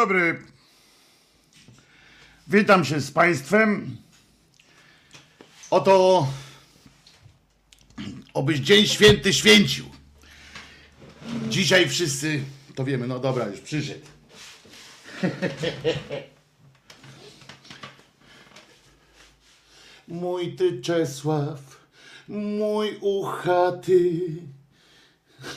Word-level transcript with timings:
dobry. 0.00 0.42
Witam 2.48 2.84
się 2.84 3.00
z 3.00 3.10
Państwem. 3.10 3.96
Oto 5.70 6.26
obyś 8.34 8.58
Dzień 8.58 8.86
Święty 8.86 9.32
święcił. 9.32 9.86
Dzisiaj 11.48 11.88
wszyscy 11.88 12.44
to 12.74 12.84
wiemy, 12.84 13.06
no 13.06 13.18
dobra, 13.18 13.46
już 13.46 13.60
przyszedł. 13.60 14.06
Mój 20.08 20.56
ty 20.56 20.80
Czesław, 20.80 21.86
mój 22.28 22.98
uchaty, 23.00 24.20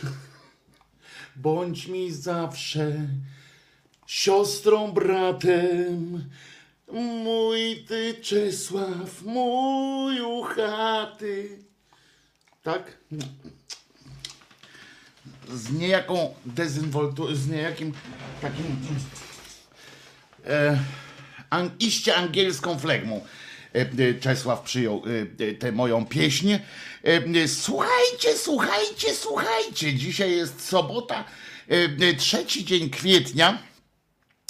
bądź 1.35 1.87
mi 1.87 2.11
zawsze 2.11 3.07
siostrą, 4.09 4.91
bratem. 4.91 6.29
Mój 7.23 7.85
ty 7.87 8.13
Czesław, 8.21 9.21
mój 9.21 10.21
uchaty. 10.21 11.59
Tak? 12.63 12.97
Z 15.53 15.71
niejaką 15.71 16.33
dezynwoltu, 16.45 17.35
z 17.35 17.47
niejakim 17.47 17.93
takim 18.41 18.65
e, 20.45 20.79
an, 21.49 21.71
iście 21.79 22.15
angielską 22.15 22.79
flegmą. 22.79 23.25
e, 23.75 23.79
e, 24.09 24.13
Czesław 24.19 24.61
przyjął 24.61 25.03
e, 25.39 25.53
tę 25.53 25.71
moją 25.71 26.05
pieśń. 26.05 26.53
Słuchajcie, 27.47 28.37
słuchajcie, 28.37 29.15
słuchajcie. 29.15 29.93
Dzisiaj 29.93 30.31
jest 30.31 30.67
sobota, 30.67 31.23
trzeci 32.17 32.65
dzień 32.65 32.89
kwietnia. 32.89 33.68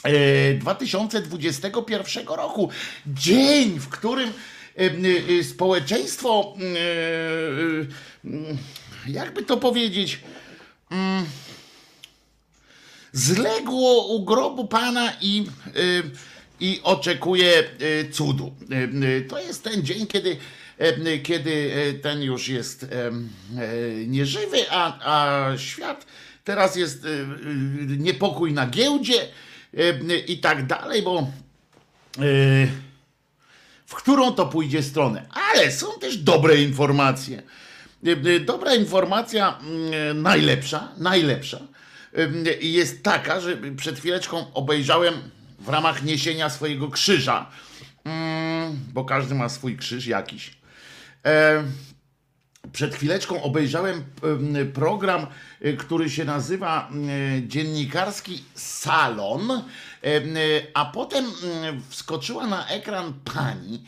E, 0.04 0.54
2021 0.54 2.28
roku. 2.28 2.70
Dzień, 3.08 3.80
w 3.80 3.90
którym 3.90 4.34
społeczeństwo, 5.44 6.54
jakby 9.08 9.44
to 9.44 9.58
powiedzieć, 9.58 10.20
zległo 13.14 14.08
u 14.08 14.26
grobu 14.26 14.68
Pana 14.68 15.14
i, 15.22 15.46
i 16.60 16.80
oczekuje 16.84 17.64
cudu. 18.12 18.56
To 19.30 19.40
jest 19.40 19.64
ten 19.64 19.84
dzień, 19.84 20.08
kiedy 20.08 20.38
kiedy 21.24 21.72
ten 22.02 22.22
już 22.22 22.48
jest 22.48 22.86
nieżywy, 24.08 24.72
a, 24.72 25.00
a 25.04 25.58
świat 25.58 26.06
teraz 26.44 26.76
jest 26.76 27.08
niepokój 27.98 28.54
na 28.54 28.68
giełdzie 28.68 29.28
i 30.28 30.40
tak 30.40 30.66
dalej, 30.66 31.04
bo 31.04 31.28
w 33.86 33.96
którą 33.96 34.32
to 34.32 34.46
pójdzie 34.46 34.84
stronę. 34.84 35.26
Ale 35.32 35.72
są 35.72 35.88
też 36.02 36.18
dobre 36.18 36.62
informacje. 36.62 37.42
Dobra 38.46 38.76
informacja, 38.76 39.60
najlepsza, 40.16 40.92
najlepsza, 40.98 41.60
jest 42.62 43.04
taka, 43.04 43.42
że 43.42 43.58
przed 43.78 44.00
chwileczką 44.00 44.54
obejrzałem 44.54 45.14
w 45.60 45.70
ramach 45.70 46.04
niesienia 46.04 46.50
swojego 46.50 46.90
krzyża, 46.90 47.50
bo 48.94 49.06
każdy 49.06 49.36
ma 49.36 49.50
swój 49.50 49.78
krzyż 49.78 50.08
jakiś. 50.08 50.58
Przed 52.74 52.96
chwileczką 52.96 53.44
obejrzałem 53.44 54.04
program, 54.74 55.28
który 55.78 56.10
się 56.10 56.26
nazywa 56.26 56.90
Dziennikarski 57.48 58.44
Salon, 58.56 59.64
a 60.74 60.86
potem 60.86 61.26
wskoczyła 61.90 62.48
na 62.48 62.68
ekran 62.68 63.14
pani, 63.34 63.84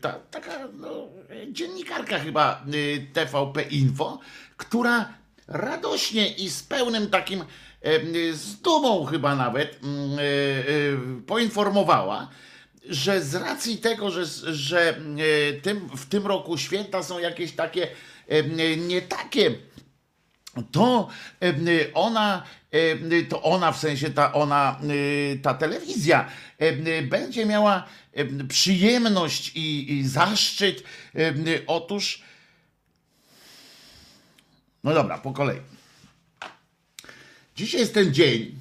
ta, 0.00 0.12
taka 0.12 0.50
no, 0.78 1.08
dziennikarka 1.52 2.18
chyba 2.18 2.64
TVP 3.12 3.62
Info, 3.62 4.18
która 4.56 5.08
radośnie 5.48 6.28
i 6.28 6.50
z 6.50 6.62
pełnym 6.62 7.10
takim, 7.10 7.44
z 8.32 8.60
dumą 8.60 9.04
chyba 9.04 9.36
nawet, 9.36 9.80
poinformowała, 11.26 12.28
że 12.90 13.22
z 13.22 13.34
racji 13.34 13.78
tego, 13.78 14.10
że, 14.10 14.26
że 14.54 15.00
tym, 15.62 15.88
w 15.96 16.06
tym 16.06 16.26
roku 16.26 16.58
święta 16.58 17.02
są 17.02 17.18
jakieś 17.18 17.52
takie 17.52 17.88
nie 18.76 19.02
takie, 19.02 19.54
to 20.72 21.08
ona, 21.94 22.42
to 23.28 23.42
ona 23.42 23.72
w 23.72 23.78
sensie 23.78 24.10
ta 24.10 24.32
ona, 24.32 24.80
ta 25.42 25.54
telewizja 25.54 26.28
będzie 27.02 27.46
miała 27.46 27.86
przyjemność 28.48 29.52
i, 29.54 29.92
i 29.92 30.08
zaszczyt. 30.08 30.82
Otóż, 31.66 32.22
no 34.84 34.94
dobra, 34.94 35.18
po 35.18 35.32
kolei. 35.32 35.60
Dzisiaj 37.56 37.80
jest 37.80 37.94
ten 37.94 38.14
dzień, 38.14 38.54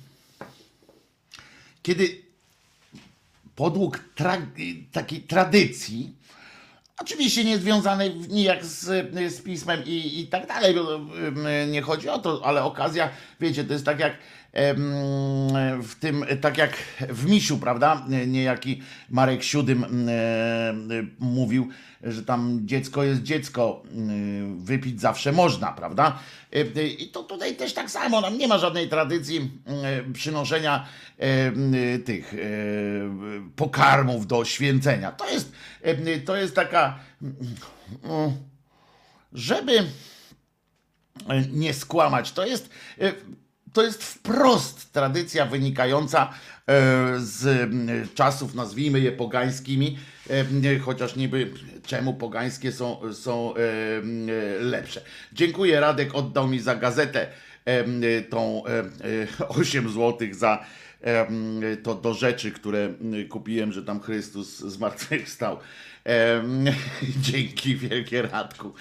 kiedy 1.84 2.29
podług 3.60 4.00
tra 4.16 4.38
takiej 4.92 5.22
tradycji, 5.22 6.16
oczywiście 7.02 7.44
nie 7.44 7.58
związanej 7.58 8.16
nijak 8.16 8.66
z, 8.66 8.86
z 9.36 9.42
pismem 9.42 9.84
i, 9.86 10.20
i 10.20 10.28
tak 10.28 10.48
dalej, 10.48 10.76
nie 11.68 11.82
chodzi 11.82 12.10
o 12.10 12.20
to, 12.20 12.42
ale 12.46 12.64
okazja, 12.64 13.10
wiecie, 13.40 13.64
to 13.64 13.74
jest 13.74 13.86
tak 13.86 14.00
jak 14.00 14.18
w 15.84 15.96
tym, 16.00 16.26
tak 16.42 16.58
jak 16.58 16.78
w 17.00 17.26
Misiu, 17.30 17.58
prawda? 17.58 18.06
Niejaki 18.28 18.82
Marek 19.10 19.44
Siódym 19.44 19.86
mówił, 21.20 21.70
że 22.04 22.24
tam 22.24 22.60
dziecko 22.64 23.04
jest 23.04 23.24
dziecko, 23.24 23.84
wypić 24.58 25.02
zawsze 25.02 25.32
można, 25.32 25.72
prawda? 25.72 26.20
I 26.98 27.08
to 27.08 27.24
tutaj 27.24 27.56
też 27.56 27.74
tak 27.74 27.92
samo, 27.92 28.22
nam 28.22 28.38
nie 28.38 28.48
ma 28.48 28.58
żadnej 28.58 28.90
tradycji 28.90 29.52
przynoszenia 30.14 30.88
tych 32.06 32.34
pokarmów 33.56 34.28
do 34.28 34.46
święcenia. 34.46 35.12
To 35.12 35.30
jest, 35.30 35.52
to 36.26 36.36
jest 36.36 36.56
taka, 36.56 37.00
żeby 39.34 39.84
nie 41.52 41.74
skłamać, 41.74 42.32
to 42.32 42.46
jest 42.46 42.70
to 43.74 43.84
jest 43.84 44.04
wprost 44.04 44.94
tradycja 44.94 45.46
wynikająca 45.46 46.34
z 47.18 47.70
czasów, 48.16 48.56
nazwijmy 48.56 49.00
je 49.00 49.12
pogańskimi, 49.12 49.98
chociaż 50.82 51.16
niby 51.16 51.54
czemu 51.86 52.14
pogańskie 52.14 52.72
są, 52.72 53.14
są 53.14 53.54
lepsze. 54.60 55.02
Dziękuję, 55.34 55.80
Radek 55.80 56.16
oddał 56.16 56.48
mi 56.48 56.60
za 56.60 56.76
gazetę 56.76 57.28
tą 58.30 58.64
8 59.50 59.90
zł 59.90 60.28
za 60.32 60.66
to 61.84 61.96
do 61.96 62.14
rzeczy, 62.14 62.52
które 62.52 62.94
kupiłem, 63.30 63.72
że 63.72 63.84
tam 63.84 64.00
Chrystus 64.00 64.60
zmartwychwstał. 64.60 65.58
Dzięki 67.22 67.76
wielkie 67.76 68.22
Radku. 68.22 68.74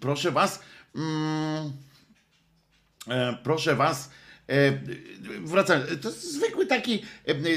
Proszę 0.00 0.30
was, 0.30 0.62
proszę 3.42 3.76
was, 3.76 4.10
wracając, 5.44 6.00
to 6.00 6.08
jest 6.08 6.32
zwykły 6.32 6.66
taki, 6.66 7.02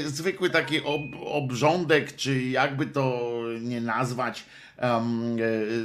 zwykły 0.06 0.50
taki 0.50 0.80
ob, 0.80 1.02
obrządek, 1.24 2.16
czy 2.16 2.42
jakby 2.42 2.86
to 2.86 3.30
nie 3.60 3.80
nazwać, 3.80 4.44
um, 4.82 5.36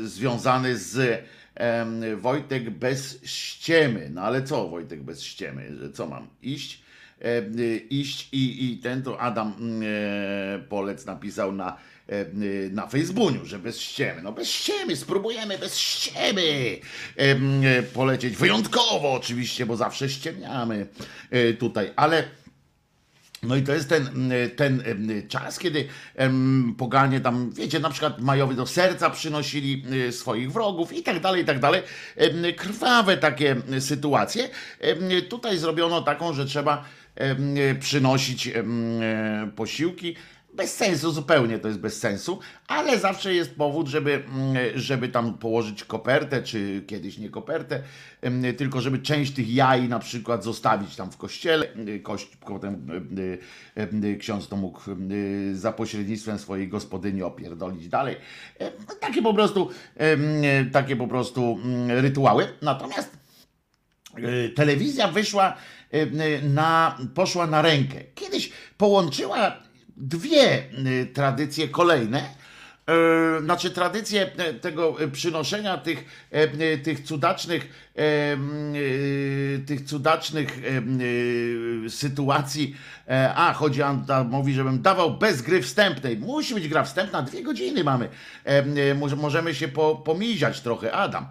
związany 0.04 0.78
z 0.78 1.24
um, 1.60 2.20
Wojtek 2.20 2.70
bez 2.70 3.20
ściemy. 3.24 4.10
No 4.14 4.22
ale 4.22 4.44
co 4.44 4.68
Wojtek 4.68 5.04
bez 5.04 5.24
ściemy? 5.24 5.72
Co 5.94 6.08
mam? 6.08 6.28
Iść? 6.42 6.88
iść 7.90 8.30
i, 8.32 8.74
i 8.74 8.78
ten 8.78 9.04
to 9.04 9.22
Adam 9.22 9.54
e, 9.84 10.60
Polec 10.60 11.06
napisał 11.06 11.52
na 11.52 11.78
na 12.72 12.88
Facebooku, 12.88 13.46
że 13.46 13.60
bez 13.60 13.80
ściemy. 13.80 14.22
No 14.22 14.32
bez 14.32 14.50
ściemy, 14.50 14.96
spróbujemy 14.96 15.58
bez 15.58 15.78
ściemy 15.78 16.78
polecieć. 17.94 18.36
Wyjątkowo 18.36 19.14
oczywiście, 19.14 19.66
bo 19.66 19.76
zawsze 19.76 20.10
ściemniamy 20.10 20.88
tutaj, 21.60 21.94
ale 21.96 22.24
no 23.44 23.56
i 23.56 23.62
to 23.62 23.74
jest 23.74 23.90
ten, 23.90 24.32
ten 24.56 24.84
czas, 25.30 25.60
kiedy 25.60 25.88
poganie 26.78 27.20
tam, 27.22 27.52
wiecie, 27.54 27.80
na 27.80 27.90
przykład 27.90 28.22
majowy 28.22 28.56
do 28.56 28.68
serca 28.68 29.10
przynosili 29.10 29.84
swoich 30.12 30.52
wrogów 30.52 30.94
i 30.94 31.04
tak 31.04 31.20
dalej, 31.20 31.42
i 31.44 31.46
tak 31.46 31.60
dalej. 31.60 31.82
Krwawe 32.58 33.18
takie 33.18 33.56
sytuacje. 33.80 34.50
Tutaj 35.30 35.58
zrobiono 35.58 36.02
taką, 36.02 36.34
że 36.34 36.46
trzeba 36.46 36.86
przynosić 37.80 38.52
posiłki 39.56 40.16
bez 40.58 40.76
sensu, 40.76 41.12
zupełnie 41.12 41.60
to 41.60 41.68
jest 41.68 41.80
bez 41.80 42.00
sensu, 42.00 42.40
ale 42.68 43.00
zawsze 43.00 43.34
jest 43.34 43.56
powód, 43.56 43.88
żeby, 43.88 44.14
mm, 44.14 44.56
żeby 44.76 45.10
tam 45.10 45.34
położyć 45.34 45.84
kopertę, 45.84 46.44
czy 46.44 46.84
kiedyś 46.88 47.18
nie 47.18 47.30
kopertę, 47.30 47.84
tylko 48.58 48.82
żeby 48.82 49.00
część 49.00 49.34
tych 49.34 49.54
jaj 49.54 49.90
na 49.90 50.00
przykład 50.00 50.44
zostawić 50.44 50.96
tam 50.96 51.12
w 51.12 51.18
kościele. 51.18 51.68
Kość, 52.04 52.38
potem 52.38 52.88
ksiądz 54.20 54.48
to 54.48 54.56
mógł 54.56 54.82
za 55.54 55.72
pośrednictwem 55.72 56.40
swojej 56.40 56.68
gospodyni 56.68 57.24
opierdolić 57.24 57.88
dalej. 57.88 58.16
Takie 59.00 59.22
po 59.22 59.34
prostu, 59.34 59.70
takie 60.72 60.96
po 60.96 61.08
prostu 61.08 61.60
rytuały. 61.88 62.48
Natomiast 62.62 63.18
e, 64.16 64.50
telewizja 64.50 65.08
wyszła 65.08 65.58
na, 66.44 66.98
poszła 67.16 67.48
na 67.48 67.62
rękę. 67.62 67.96
Kiedyś 68.16 68.52
połączyła 68.78 69.67
dwie 69.98 70.64
y, 71.02 71.06
tradycje 71.14 71.68
kolejne, 71.68 72.24
y, 73.40 73.42
znaczy 73.42 73.72
tradycje 73.72 74.32
y, 74.50 74.54
tego 74.54 74.96
przynoszenia 75.12 75.78
tych, 75.78 76.28
tych 76.84 77.04
cudacznych 77.04 77.88
tych 79.68 79.86
cudacznych 79.86 80.60
sytuacji. 81.90 82.76
E, 83.08 83.34
a 83.36 83.54
chodzi 83.54 83.82
on 83.82 84.06
mówi, 84.30 84.54
żebym 84.54 84.82
dawał 84.82 85.18
bez 85.18 85.42
gry 85.42 85.62
wstępnej. 85.62 86.18
Musi 86.18 86.54
być 86.54 86.68
gra 86.68 86.84
wstępna, 86.84 87.22
dwie 87.22 87.44
godziny 87.44 87.84
mamy. 87.84 88.10
Możemy 89.18 89.56
się 89.56 89.68
po, 89.68 89.96
pomiziać 89.96 90.62
trochę 90.62 90.92
Adam. 90.92 91.28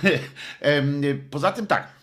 Poza 1.30 1.52
tym 1.52 1.66
tak 1.66 2.01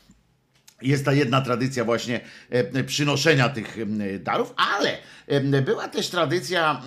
jest 0.82 1.06
ta 1.06 1.14
jedna 1.14 1.42
tradycja 1.42 1.84
właśnie 1.84 2.20
e, 2.50 2.84
przynoszenia 2.84 3.50
tych 3.50 3.78
e, 3.80 4.20
darów, 4.20 4.54
ale 4.58 4.98
e, 5.28 5.62
była 5.62 5.88
też 5.88 6.10
tradycja, 6.10 6.82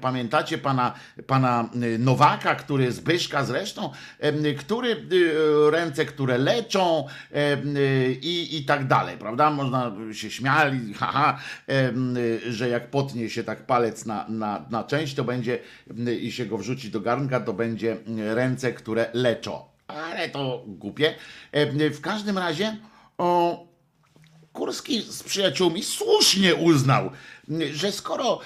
pamiętacie 0.00 0.58
pana, 0.58 0.94
pana 1.26 1.70
Nowaka, 1.98 2.54
który 2.54 2.92
Zbyszka 2.92 3.44
zresztą, 3.44 3.92
który 4.58 4.96
ręce, 5.70 6.04
które 6.04 6.38
leczą 6.38 7.06
i, 8.22 8.48
i 8.52 8.64
tak 8.64 8.86
dalej, 8.86 9.16
prawda? 9.18 9.50
Można 9.50 9.92
się 10.12 10.30
śmiali, 10.30 10.94
haha, 11.00 11.38
że 12.48 12.68
jak 12.68 12.90
potnie 12.90 13.30
się 13.30 13.44
tak 13.44 13.66
palec 13.66 14.06
na, 14.06 14.26
na, 14.28 14.66
na 14.70 14.84
część, 14.84 15.14
to 15.14 15.24
będzie 15.24 15.58
i 16.20 16.32
się 16.32 16.46
go 16.46 16.58
wrzuci 16.58 16.90
do 16.90 17.00
garnka, 17.00 17.40
to 17.40 17.52
będzie 17.52 17.96
ręce, 18.34 18.72
które 18.72 19.10
leczą. 19.12 19.64
Ale 19.86 20.28
to 20.28 20.64
głupie. 20.66 21.14
W 21.92 22.00
każdym 22.00 22.38
razie 22.38 22.76
o, 23.18 23.68
Kurski 24.52 25.02
z 25.02 25.22
przyjaciółmi 25.22 25.82
słusznie 25.82 26.54
uznał, 26.54 27.10
że 27.72 27.92
skoro 27.92 28.40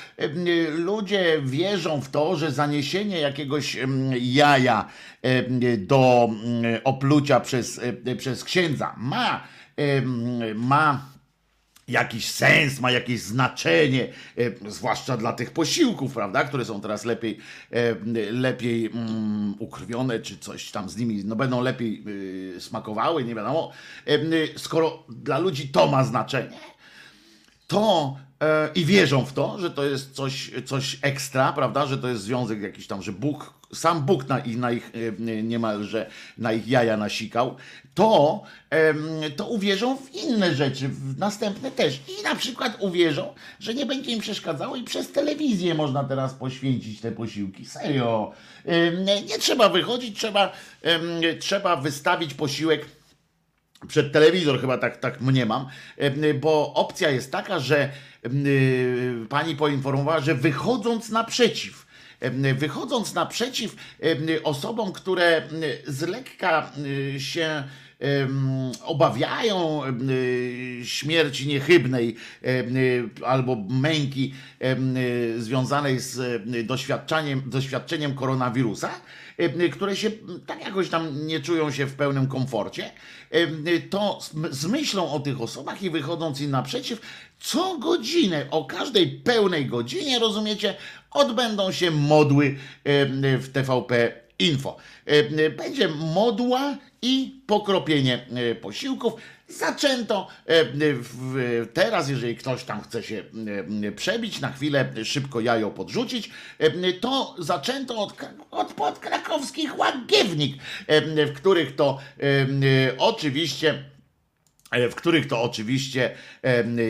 ludzie 0.76 1.42
wierzą 1.42 2.00
w 2.00 2.10
to, 2.10 2.36
że 2.36 2.52
zaniesienie 2.52 3.20
jakiegoś 3.20 3.76
jaja 4.20 4.88
do 5.78 6.28
oplucia 6.84 7.40
przez, 7.40 7.80
przez 8.18 8.44
księdza 8.44 8.94
ma, 8.98 9.42
ma 10.54 11.11
jakiś 11.92 12.30
sens, 12.30 12.80
ma 12.80 12.90
jakieś 12.90 13.20
znaczenie, 13.20 14.08
e, 14.38 14.70
zwłaszcza 14.70 15.16
dla 15.16 15.32
tych 15.32 15.50
posiłków, 15.50 16.14
prawda, 16.14 16.44
które 16.44 16.64
są 16.64 16.80
teraz 16.80 17.04
lepiej, 17.04 17.38
e, 17.70 17.94
lepiej 18.32 18.86
mm, 18.86 19.54
ukrwione, 19.58 20.20
czy 20.20 20.38
coś 20.38 20.70
tam 20.70 20.88
z 20.88 20.96
nimi, 20.96 21.24
no 21.24 21.36
będą 21.36 21.60
lepiej 21.60 22.04
e, 22.56 22.60
smakowały, 22.60 23.24
nie 23.24 23.34
wiadomo. 23.34 23.72
Skoro 24.56 25.04
dla 25.08 25.38
ludzi 25.38 25.68
to 25.68 25.86
ma 25.86 26.04
znaczenie, 26.04 26.58
to 27.66 28.16
i 28.74 28.84
wierzą 28.84 29.24
w 29.24 29.32
to, 29.32 29.58
że 29.58 29.70
to 29.70 29.84
jest 29.84 30.14
coś, 30.14 30.50
coś 30.66 30.98
ekstra, 31.02 31.52
prawda, 31.52 31.86
że 31.86 31.98
to 31.98 32.08
jest 32.08 32.22
związek 32.22 32.62
jakiś 32.62 32.86
tam, 32.86 33.02
że 33.02 33.12
Bóg 33.12 33.54
sam 33.74 34.02
Bóg 34.02 34.28
na, 34.28 34.38
ich, 34.38 34.56
na 34.56 34.70
ich 34.70 34.90
niemalże 35.42 36.10
na 36.38 36.52
ich 36.52 36.68
jaja 36.68 36.96
nasikał, 36.96 37.56
to, 37.94 38.42
to 39.36 39.46
uwierzą 39.46 39.96
w 39.96 40.14
inne 40.14 40.54
rzeczy, 40.54 40.88
w 40.88 41.18
następne 41.18 41.70
też. 41.70 42.00
I 42.08 42.22
na 42.22 42.34
przykład 42.34 42.76
uwierzą, 42.80 43.34
że 43.60 43.74
nie 43.74 43.86
będzie 43.86 44.10
im 44.10 44.20
przeszkadzało 44.20 44.76
i 44.76 44.82
przez 44.82 45.12
telewizję 45.12 45.74
można 45.74 46.04
teraz 46.04 46.34
poświęcić 46.34 47.00
te 47.00 47.12
posiłki. 47.12 47.66
Serio. 47.66 48.32
Nie 49.28 49.38
trzeba 49.38 49.68
wychodzić, 49.68 50.18
trzeba, 50.18 50.52
trzeba 51.40 51.76
wystawić 51.76 52.34
posiłek 52.34 52.86
przed 53.88 54.12
telewizor, 54.12 54.60
chyba 54.60 54.78
tak, 54.78 54.96
tak 54.96 55.20
mniemam, 55.20 55.66
bo 56.40 56.74
opcja 56.74 57.10
jest 57.10 57.32
taka, 57.32 57.58
że 57.58 57.92
pani 59.28 59.56
poinformowała, 59.56 60.20
że 60.20 60.34
wychodząc 60.34 61.10
naprzeciw, 61.10 61.81
wychodząc 62.54 63.14
naprzeciw 63.14 63.76
osobom, 64.44 64.92
które 64.92 65.42
z 65.86 66.02
lekka 66.02 66.72
się 67.18 67.64
obawiają 68.84 69.82
śmierci 70.84 71.46
niechybnej 71.46 72.16
albo 73.26 73.56
męki 73.68 74.34
związanej 75.38 76.00
z 76.00 76.42
doświadczeniem, 76.66 77.42
doświadczeniem 77.46 78.14
koronawirusa, 78.14 78.90
które 79.72 79.96
się 79.96 80.10
tak 80.46 80.64
jakoś 80.64 80.88
tam 80.88 81.26
nie 81.26 81.40
czują 81.40 81.70
się 81.70 81.86
w 81.86 81.94
pełnym 81.94 82.26
komforcie, 82.26 82.90
to 83.90 84.18
z 84.50 84.66
myślą 84.66 85.12
o 85.12 85.20
tych 85.20 85.40
osobach 85.40 85.82
i 85.82 85.90
wychodząc 85.90 86.40
im 86.40 86.50
naprzeciw, 86.50 87.00
co 87.40 87.78
godzinę, 87.78 88.46
o 88.50 88.64
każdej 88.64 89.08
pełnej 89.08 89.66
godzinie, 89.66 90.18
rozumiecie, 90.18 90.74
odbędą 91.14 91.72
się 91.72 91.90
modły 91.90 92.56
w 93.38 93.48
TVP 93.52 94.12
Info. 94.38 94.76
Będzie 95.56 95.88
modła 95.88 96.76
i 97.02 97.40
pokropienie 97.46 98.26
posiłków. 98.60 99.12
Zaczęto 99.48 100.28
teraz, 101.72 102.08
jeżeli 102.08 102.36
ktoś 102.36 102.64
tam 102.64 102.82
chce 102.82 103.02
się 103.02 103.24
przebić, 103.96 104.40
na 104.40 104.52
chwilę 104.52 104.92
szybko 105.04 105.40
jajo 105.40 105.70
podrzucić, 105.70 106.30
to 107.00 107.34
zaczęto 107.38 107.98
od, 107.98 108.14
od 108.50 108.72
podkrakowskich 108.72 109.78
łagiewnik, 109.78 110.56
w 111.26 111.32
których 111.34 111.76
to 111.76 111.98
oczywiście 112.98 113.74
E, 113.74 113.91
w 114.90 114.94
których 114.94 115.26
to 115.26 115.42
oczywiście 115.42 116.14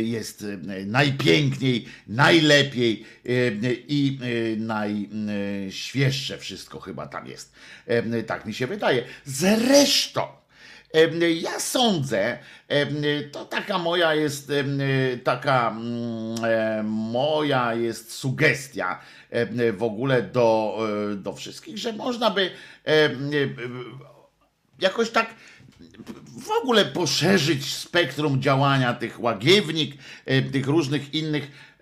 jest 0.03 0.47
najpiękniej, 0.87 1.87
najlepiej 2.07 3.05
i 3.89 4.19
e, 4.23 4.57
najświeższe 4.57 6.39
wszystko 6.39 6.81
chyba 6.81 7.07
tam 7.07 7.27
jest. 7.27 7.53
Tak 8.27 8.47
mi 8.47 8.55
się 8.55 8.67
wydaje. 8.67 9.05
Zresztą, 9.25 10.23
ja 11.41 11.61
sądzę, 11.61 12.39
to 13.33 13.45
taka 13.45 13.79
moja 13.79 14.15
jest, 14.15 14.53
taka 15.25 15.71
mm, 15.71 16.87
moja 16.87 17.75
jest 17.75 18.13
sugestia 18.13 19.01
w 19.73 19.83
ogóle 19.83 20.23
do, 20.23 20.79
e, 21.13 21.17
do 21.17 21.33
wszystkich, 21.33 21.79
że 21.79 21.93
można 21.93 22.31
by 22.31 22.51
jakoś 24.79 25.11
tak 25.11 25.35
w 26.37 26.51
ogóle 26.51 26.85
poszerzyć 26.85 27.75
spektrum 27.75 28.43
działania 28.43 28.95
tych 28.95 29.21
łagiewnik, 29.21 29.97
e, 30.27 30.43
tych 30.43 30.67
różnych 30.67 31.15
innych, 31.15 31.73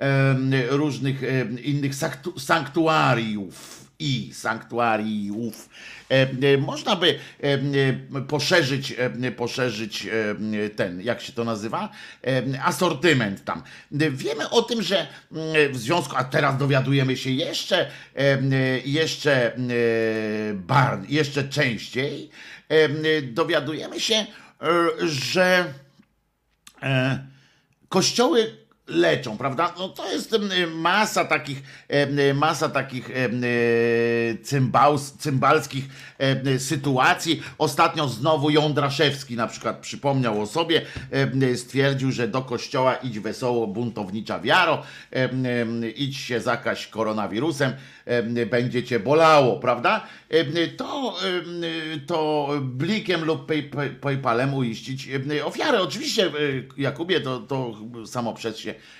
różnych 0.70 1.22
innych 1.62 1.92
sanktuariów 2.38 3.86
i 3.98 4.30
sanktuariów. 4.34 5.68
Można 6.58 6.96
by 6.96 7.18
poszerzyć, 8.28 8.94
poszerzyć 9.36 10.08
ten, 10.76 11.00
jak 11.00 11.20
się 11.20 11.32
to 11.32 11.44
nazywa, 11.44 11.88
asortyment 12.64 13.44
tam. 13.44 13.62
Wiemy 13.92 14.50
o 14.50 14.62
tym, 14.62 14.82
że 14.82 15.06
w 15.70 15.76
związku, 15.76 16.16
a 16.16 16.24
teraz 16.24 16.58
dowiadujemy 16.58 17.16
się 17.16 17.30
jeszcze, 17.30 17.90
jeszcze, 18.84 19.52
jeszcze 21.08 21.48
częściej, 21.48 22.30
dowiadujemy 23.22 24.00
się, 24.00 24.14
e, 24.14 24.26
że 25.06 25.74
e, 26.82 27.26
kościoły 27.88 28.56
leczą, 28.86 29.38
prawda? 29.38 29.74
No 29.78 29.88
to 29.88 30.12
jest 30.12 30.36
masa 30.74 31.24
takich, 31.24 31.62
masa 32.34 32.68
takich 32.68 33.10
cymbals, 34.42 35.12
cymbalskich 35.12 35.84
sytuacji. 36.58 37.42
Ostatnio 37.58 38.08
znowu 38.08 38.50
Jądraszewski 38.50 39.36
na 39.36 39.46
przykład 39.46 39.78
przypomniał 39.78 40.42
o 40.42 40.46
sobie, 40.46 40.82
stwierdził, 41.56 42.12
że 42.12 42.28
do 42.28 42.42
kościoła 42.42 42.94
idź 42.94 43.18
wesoło, 43.20 43.66
buntownicza 43.66 44.40
wiaro, 44.40 44.82
idź 45.96 46.16
się 46.16 46.40
zakaś 46.40 46.86
koronawirusem, 46.86 47.72
będzie 48.50 48.82
cię 48.82 49.00
bolało, 49.00 49.58
prawda? 49.60 50.06
To, 50.76 51.16
to 52.06 52.48
blikiem 52.62 53.24
lub 53.24 53.52
PayPalem 54.00 54.54
uiścić 54.54 55.08
ofiarę. 55.44 55.82
Oczywiście, 55.82 56.32
Jakubie, 56.76 57.20
to, 57.20 57.40
to 57.40 57.74
samo 58.06 58.34
przez 58.34 58.58
się 58.58 58.74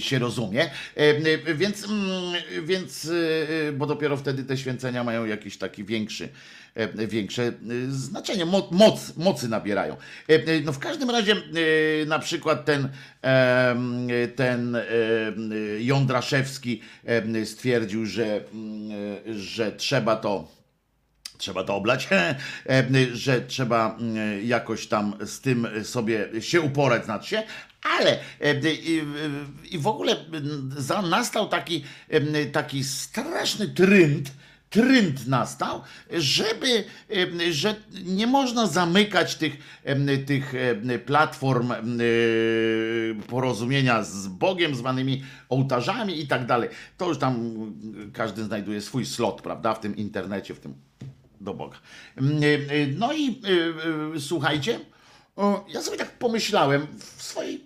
się 0.00 0.18
rozumie. 0.18 0.70
E, 0.94 1.54
więc, 1.54 1.84
mm, 1.84 2.32
więc 2.62 3.10
e, 3.68 3.72
bo 3.72 3.86
dopiero 3.86 4.16
wtedy 4.16 4.44
te 4.44 4.56
święcenia 4.56 5.04
mają 5.04 5.24
jakiś 5.24 5.58
taki 5.58 5.84
większy 5.84 6.28
większe 7.08 7.52
znaczenie, 7.88 8.46
moc, 8.70 9.16
mocy 9.16 9.48
nabierają. 9.48 9.96
No 10.64 10.72
w 10.72 10.78
każdym 10.78 11.10
razie 11.10 11.36
na 12.06 12.18
przykład 12.18 12.64
ten, 12.64 12.88
ten 14.36 14.76
Jądraszewski 15.78 16.80
stwierdził, 17.44 18.06
że, 18.06 18.40
że 19.36 19.72
trzeba 19.72 20.16
to 20.16 20.48
trzeba 21.38 21.64
to 21.64 21.76
oblać, 21.76 22.08
że 23.12 23.40
trzeba 23.40 23.98
jakoś 24.44 24.86
tam 24.86 25.14
z 25.26 25.40
tym 25.40 25.68
sobie 25.84 26.28
się 26.40 26.60
uporać, 26.60 27.04
znaczy 27.04 27.28
się, 27.28 27.42
ale 27.84 28.18
i 29.70 29.78
w 29.78 29.86
ogóle 29.86 30.16
nastał 31.10 31.48
taki, 31.48 31.84
taki 32.52 32.84
straszny 32.84 33.68
trend, 33.68 34.30
trend 34.70 35.26
nastał, 35.26 35.82
żeby, 36.10 36.84
że 37.50 37.74
nie 38.04 38.26
można 38.26 38.66
zamykać 38.66 39.34
tych, 39.34 39.82
tych 40.26 40.52
platform 41.06 41.72
porozumienia 43.26 44.02
z 44.02 44.28
Bogiem, 44.28 44.74
zwanymi 44.74 45.24
ołtarzami 45.48 46.20
i 46.20 46.28
tak 46.28 46.46
dalej. 46.46 46.68
To 46.96 47.08
już 47.08 47.18
tam 47.18 47.56
każdy 48.12 48.44
znajduje 48.44 48.80
swój 48.80 49.06
slot, 49.06 49.42
prawda, 49.42 49.74
w 49.74 49.80
tym 49.80 49.96
internecie, 49.96 50.54
w 50.54 50.60
tym 50.60 50.74
do 51.40 51.54
Boga. 51.54 51.76
No 52.98 53.12
i 53.12 53.40
słuchajcie, 54.18 54.80
Ja 55.68 55.82
sobie 55.82 55.96
tak 55.96 56.18
pomyślałem, 56.18 56.86
w 57.16 57.22
swojej 57.22 57.63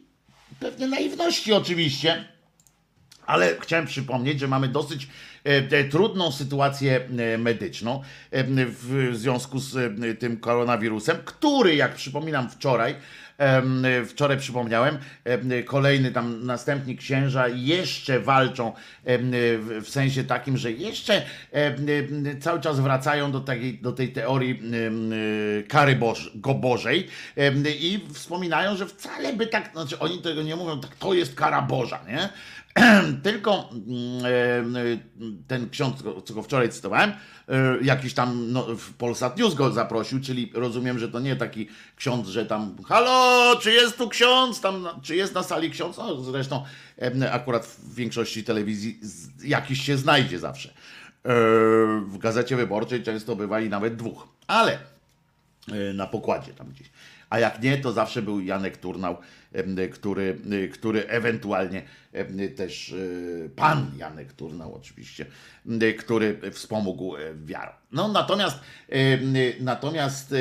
pewnie 0.60 0.86
naiwności 0.86 1.52
oczywiście, 1.52 2.24
ale 3.26 3.56
chciałem 3.60 3.86
przypomnieć, 3.86 4.40
że 4.40 4.48
mamy 4.48 4.68
dosyć 4.68 5.08
e, 5.44 5.84
trudną 5.84 6.32
sytuację 6.32 7.00
e, 7.18 7.38
medyczną 7.38 8.02
e, 8.30 8.44
w 8.66 9.10
związku 9.12 9.58
z 9.58 9.98
tym 10.18 10.36
koronawirusem, 10.36 11.16
który, 11.24 11.74
jak 11.74 11.94
przypominam 11.94 12.50
wczoraj, 12.50 12.94
wczoraj 14.06 14.38
przypomniałem, 14.38 14.98
em, 15.24 15.50
kolejny 15.64 16.12
tam 16.12 16.46
następni 16.46 16.96
księża 16.96 17.48
jeszcze 17.48 18.20
walczą 18.20 18.72
w 19.80 19.86
sensie 19.88 20.24
takim, 20.24 20.56
że 20.56 20.72
jeszcze 20.72 21.22
cały 22.40 22.60
czas 22.60 22.80
wracają 22.80 23.32
do, 23.32 23.40
takiej, 23.40 23.78
do 23.78 23.92
tej 23.92 24.12
teorii 24.12 24.62
kary 25.68 25.96
Boż, 25.96 26.30
go 26.34 26.54
Bożej 26.54 27.08
i 27.80 28.00
wspominają, 28.14 28.76
że 28.76 28.86
wcale 28.86 29.32
by 29.32 29.46
tak, 29.46 29.72
znaczy 29.72 29.98
oni 29.98 30.22
tego 30.22 30.42
nie 30.42 30.56
mówią, 30.56 30.80
tak 30.80 30.96
to 30.96 31.14
jest 31.14 31.34
kara 31.34 31.62
Boża, 31.62 32.00
nie? 32.08 32.28
Tylko 33.22 33.70
mm, 33.72 34.76
e, 34.76 34.98
ten 35.48 35.70
ksiądz, 35.70 36.02
co 36.24 36.34
go 36.34 36.42
wczoraj 36.42 36.68
cytowałem, 36.68 37.10
e, 37.48 37.78
jakiś 37.82 38.14
tam 38.14 38.52
no, 38.52 38.62
w 38.76 38.92
Polsat 38.94 39.38
News 39.38 39.54
go 39.54 39.70
zaprosił, 39.72 40.20
czyli 40.20 40.52
rozumiem, 40.54 40.98
że 40.98 41.08
to 41.08 41.20
nie 41.20 41.36
taki 41.36 41.68
ksiądz, 41.96 42.28
że 42.28 42.46
tam 42.46 42.76
halo, 42.88 43.56
czy 43.60 43.72
jest 43.72 43.98
tu 43.98 44.08
ksiądz, 44.08 44.60
tam, 44.60 44.82
na- 44.82 45.00
czy 45.02 45.16
jest 45.16 45.34
na 45.34 45.42
sali 45.42 45.70
ksiądz, 45.70 45.96
no 45.96 46.22
zresztą 46.22 46.64
akurat 47.32 47.66
w 47.66 47.94
większości 47.94 48.44
telewizji 48.44 49.00
jakiś 49.44 49.82
się 49.82 49.96
znajdzie 49.96 50.38
zawsze. 50.38 50.68
E, 50.68 50.72
W 52.06 52.18
Gazecie 52.18 52.56
Wyborczej 52.56 53.02
często 53.02 53.36
bywali 53.36 53.68
nawet 53.68 53.96
dwóch, 53.96 54.28
ale 54.46 54.78
na 55.94 56.06
pokładzie 56.06 56.52
tam 56.52 56.68
gdzieś. 56.68 56.90
A 57.30 57.38
jak 57.38 57.62
nie, 57.62 57.78
to 57.78 57.92
zawsze 57.92 58.22
był 58.22 58.40
Janek 58.40 58.76
Turnał, 58.76 59.16
który, 59.92 60.38
y, 60.52 60.68
który 60.68 61.06
ewentualnie 61.06 61.82
też 62.56 62.88
y, 62.88 63.50
pan 63.56 63.90
Janek 63.96 64.32
Turnał 64.32 64.74
oczywiście, 64.74 65.26
y, 65.82 65.94
który 65.94 66.40
wspomógł 66.52 67.16
e, 67.16 67.34
wiarą. 67.34 67.72
No 67.92 68.08
natomiast 68.08 68.58
natomiast 69.60 70.34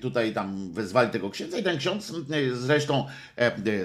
tutaj 0.00 0.32
tam 0.32 0.72
wezwali 0.72 1.10
tego 1.10 1.30
księdza 1.30 1.58
i 1.58 1.62
ten 1.62 1.78
ksiądz 1.78 2.12
zresztą 2.52 3.06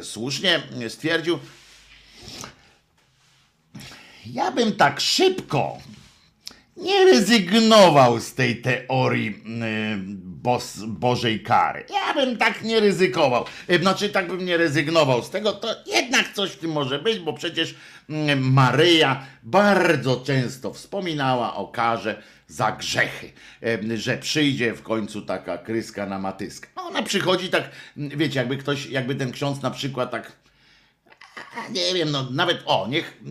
słusznie 0.02 0.64
stwierdził, 0.88 1.40
ja 4.26 4.52
bym 4.52 4.72
tak 4.72 5.00
szybko 5.00 5.78
nie 6.78 7.06
rezygnował 7.06 8.20
z 8.20 8.34
tej 8.34 8.62
teorii 8.62 9.44
bos, 10.44 10.78
Bożej 10.88 11.44
kary. 11.44 11.86
Ja 11.90 12.14
bym 12.14 12.38
tak 12.38 12.64
nie 12.64 12.80
ryzykował. 12.80 13.46
Znaczy, 13.82 14.10
tak 14.10 14.28
bym 14.28 14.46
nie 14.46 14.58
rezygnował 14.58 15.24
z 15.24 15.30
tego, 15.30 15.54
to 15.54 15.68
jednak 15.86 16.34
coś 16.34 16.52
w 16.52 16.58
tym 16.58 16.72
może 16.72 17.00
być, 17.00 17.20
bo 17.20 17.34
przecież 17.34 17.76
Maryja 18.38 19.26
bardzo 19.44 20.16
często 20.16 20.74
wspominała 20.74 21.56
o 21.56 21.68
karze 21.68 22.22
za 22.48 22.72
grzechy, 22.72 23.32
że 23.96 24.18
przyjdzie 24.18 24.74
w 24.74 24.82
końcu 24.82 25.22
taka 25.22 25.58
kryska 25.58 26.06
na 26.06 26.20
matyska. 26.20 26.68
Ona 26.76 27.04
przychodzi 27.04 27.50
tak, 27.50 27.70
wiecie, 27.98 28.40
jakby 28.40 28.58
ktoś, 28.58 28.86
jakby 28.86 29.16
ten 29.16 29.32
ksiądz 29.32 29.62
na 29.62 29.72
przykład 29.72 30.12
tak 30.12 30.32
nie 31.72 31.94
wiem, 31.94 32.12
no 32.12 32.28
nawet 32.32 32.64
o, 32.66 32.88
niech 32.90 33.22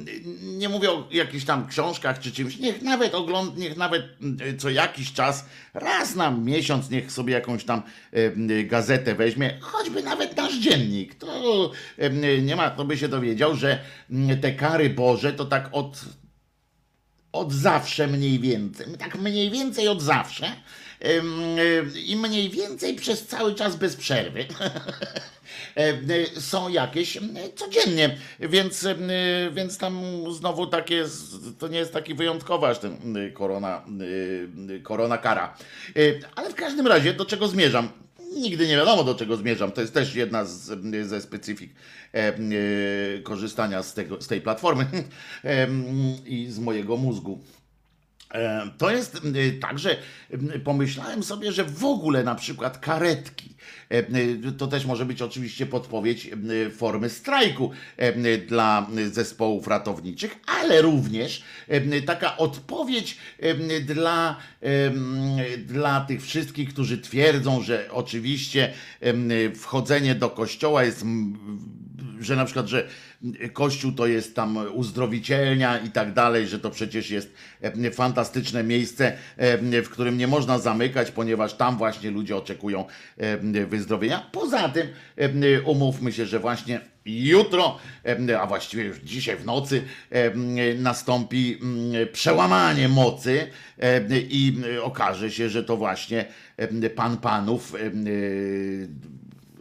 nie 0.42 0.68
mówię 0.68 0.90
o 0.90 1.08
jakichś 1.10 1.44
tam 1.44 1.66
książkach 1.66 2.18
czy 2.18 2.32
czymś, 2.32 2.58
niech 2.58 2.82
nawet 2.82 3.14
ogląd, 3.14 3.56
niech 3.56 3.76
nawet 3.76 4.02
y, 4.40 4.56
co 4.56 4.70
jakiś 4.70 5.12
czas, 5.12 5.46
raz 5.74 6.14
na 6.14 6.30
miesiąc, 6.30 6.90
niech 6.90 7.12
sobie 7.12 7.34
jakąś 7.34 7.64
tam 7.64 7.82
y, 8.14 8.36
y, 8.50 8.64
gazetę 8.64 9.14
weźmie, 9.14 9.58
choćby 9.60 10.02
nawet 10.02 10.36
nasz 10.36 10.58
dziennik. 10.58 11.14
To 11.14 11.72
nie 12.42 12.56
ma, 12.56 12.70
to 12.70 12.84
by 12.84 12.98
się 12.98 13.08
dowiedział, 13.08 13.56
że 13.56 13.78
te 14.40 14.52
kary 14.52 14.90
Boże 14.90 15.32
to 15.32 15.44
tak 15.44 15.68
od, 15.72 16.04
od 17.32 17.52
zawsze 17.52 18.06
mniej 18.06 18.38
więcej, 18.38 18.86
tak 18.98 19.14
mniej 19.14 19.50
więcej 19.50 19.88
od 19.88 20.02
zawsze 20.02 20.52
i 22.06 22.16
mniej 22.16 22.50
więcej 22.50 22.94
przez 22.94 23.26
cały 23.26 23.54
czas 23.54 23.76
bez 23.76 23.96
przerwy. 23.96 24.46
E, 25.76 25.80
e, 26.36 26.40
są 26.40 26.68
jakieś 26.68 27.18
codziennie, 27.54 28.16
więc, 28.40 28.84
m, 28.86 29.10
więc 29.54 29.78
tam 29.78 30.00
znowu 30.32 30.66
takie, 30.66 31.04
to 31.58 31.68
nie 31.68 31.78
jest 31.78 31.92
taki 31.92 32.14
wyjątkowy 32.14 32.66
aż 32.66 32.78
ten 32.78 32.96
korona, 33.34 33.84
y, 34.70 34.80
korona 34.82 35.18
kara. 35.18 35.56
E, 35.96 36.00
Ale 36.34 36.50
w 36.50 36.54
każdym 36.54 36.86
razie, 36.86 37.12
do 37.12 37.24
czego 37.24 37.48
zmierzam? 37.48 37.88
Nigdy 38.34 38.68
nie 38.68 38.76
wiadomo, 38.76 39.04
do 39.04 39.14
czego 39.14 39.36
zmierzam. 39.36 39.72
To 39.72 39.80
jest 39.80 39.94
też 39.94 40.14
jedna 40.14 40.44
z, 40.44 40.80
ze 41.06 41.20
specyfik 41.20 41.70
e, 42.14 42.18
e, 42.18 42.34
korzystania 43.22 43.82
z, 43.82 43.94
tego, 43.94 44.22
z 44.22 44.26
tej 44.26 44.40
platformy 44.40 44.86
e, 45.44 45.68
i 46.26 46.46
z 46.50 46.58
mojego 46.58 46.96
mózgu. 46.96 47.40
E, 48.34 48.70
To 48.78 48.90
jest 48.90 49.20
y, 49.24 49.58
tak, 49.60 49.78
że 49.78 49.96
y, 50.54 50.60
pomyślałem 50.60 51.22
sobie, 51.22 51.52
że 51.52 51.64
w 51.64 51.84
ogóle 51.84 52.24
na 52.24 52.34
przykład 52.34 52.78
karetki, 52.78 53.54
e, 53.90 53.98
y, 54.48 54.52
to 54.58 54.66
też 54.66 54.86
może 54.86 55.06
być 55.06 55.22
oczywiście 55.22 55.66
podpowiedź 55.66 56.26
y, 56.66 56.70
formy 56.70 57.10
strajku 57.10 57.70
e, 57.96 58.38
dla 58.38 58.86
zespołów 59.12 59.66
ratowniczych, 59.66 60.36
ale 60.46 60.82
również 60.82 61.42
taka 62.06 62.36
odpowiedź 62.36 63.18
dla, 63.84 64.36
dla 65.58 66.00
tych 66.00 66.22
wszystkich, 66.22 66.68
którzy 66.68 66.98
twierdzą, 66.98 67.62
że 67.62 67.88
oczywiście 67.92 68.72
wchodzenie 69.54 70.14
do 70.14 70.30
kościoła 70.30 70.84
jest 70.84 71.04
że 72.20 72.36
na 72.36 72.44
przykład, 72.44 72.66
że 72.66 72.88
kościół 73.52 73.92
to 73.92 74.06
jest 74.06 74.34
tam 74.34 74.58
uzdrowicielnia 74.72 75.78
i 75.78 75.90
tak 75.90 76.12
dalej, 76.12 76.48
że 76.48 76.58
to 76.58 76.70
przecież 76.70 77.10
jest 77.10 77.34
e, 77.62 77.90
fantastyczne 77.90 78.64
miejsce, 78.64 79.12
e, 79.36 79.82
w 79.82 79.88
którym 79.88 80.18
nie 80.18 80.26
można 80.26 80.58
zamykać, 80.58 81.10
ponieważ 81.10 81.54
tam 81.54 81.78
właśnie 81.78 82.10
ludzie 82.10 82.36
oczekują 82.36 82.84
e, 83.16 83.66
wyzdrowienia. 83.66 84.30
Poza 84.32 84.68
tym 84.68 84.86
umówmy 85.64 86.12
się, 86.12 86.26
że 86.26 86.40
właśnie 86.40 86.80
jutro, 87.06 87.78
a 88.40 88.46
właściwie 88.46 88.84
już 88.84 88.98
dzisiaj 88.98 89.36
w 89.36 89.44
nocy 89.44 89.82
nastąpi 90.78 91.58
mm, 91.62 92.08
przełamanie 92.12 92.88
mocy 92.88 93.46
i 94.12 94.62
okaże 94.82 95.30
się, 95.30 95.48
że 95.48 95.64
to 95.64 95.76
właśnie 95.76 96.24
pan 96.96 97.16
panów, 97.16 97.72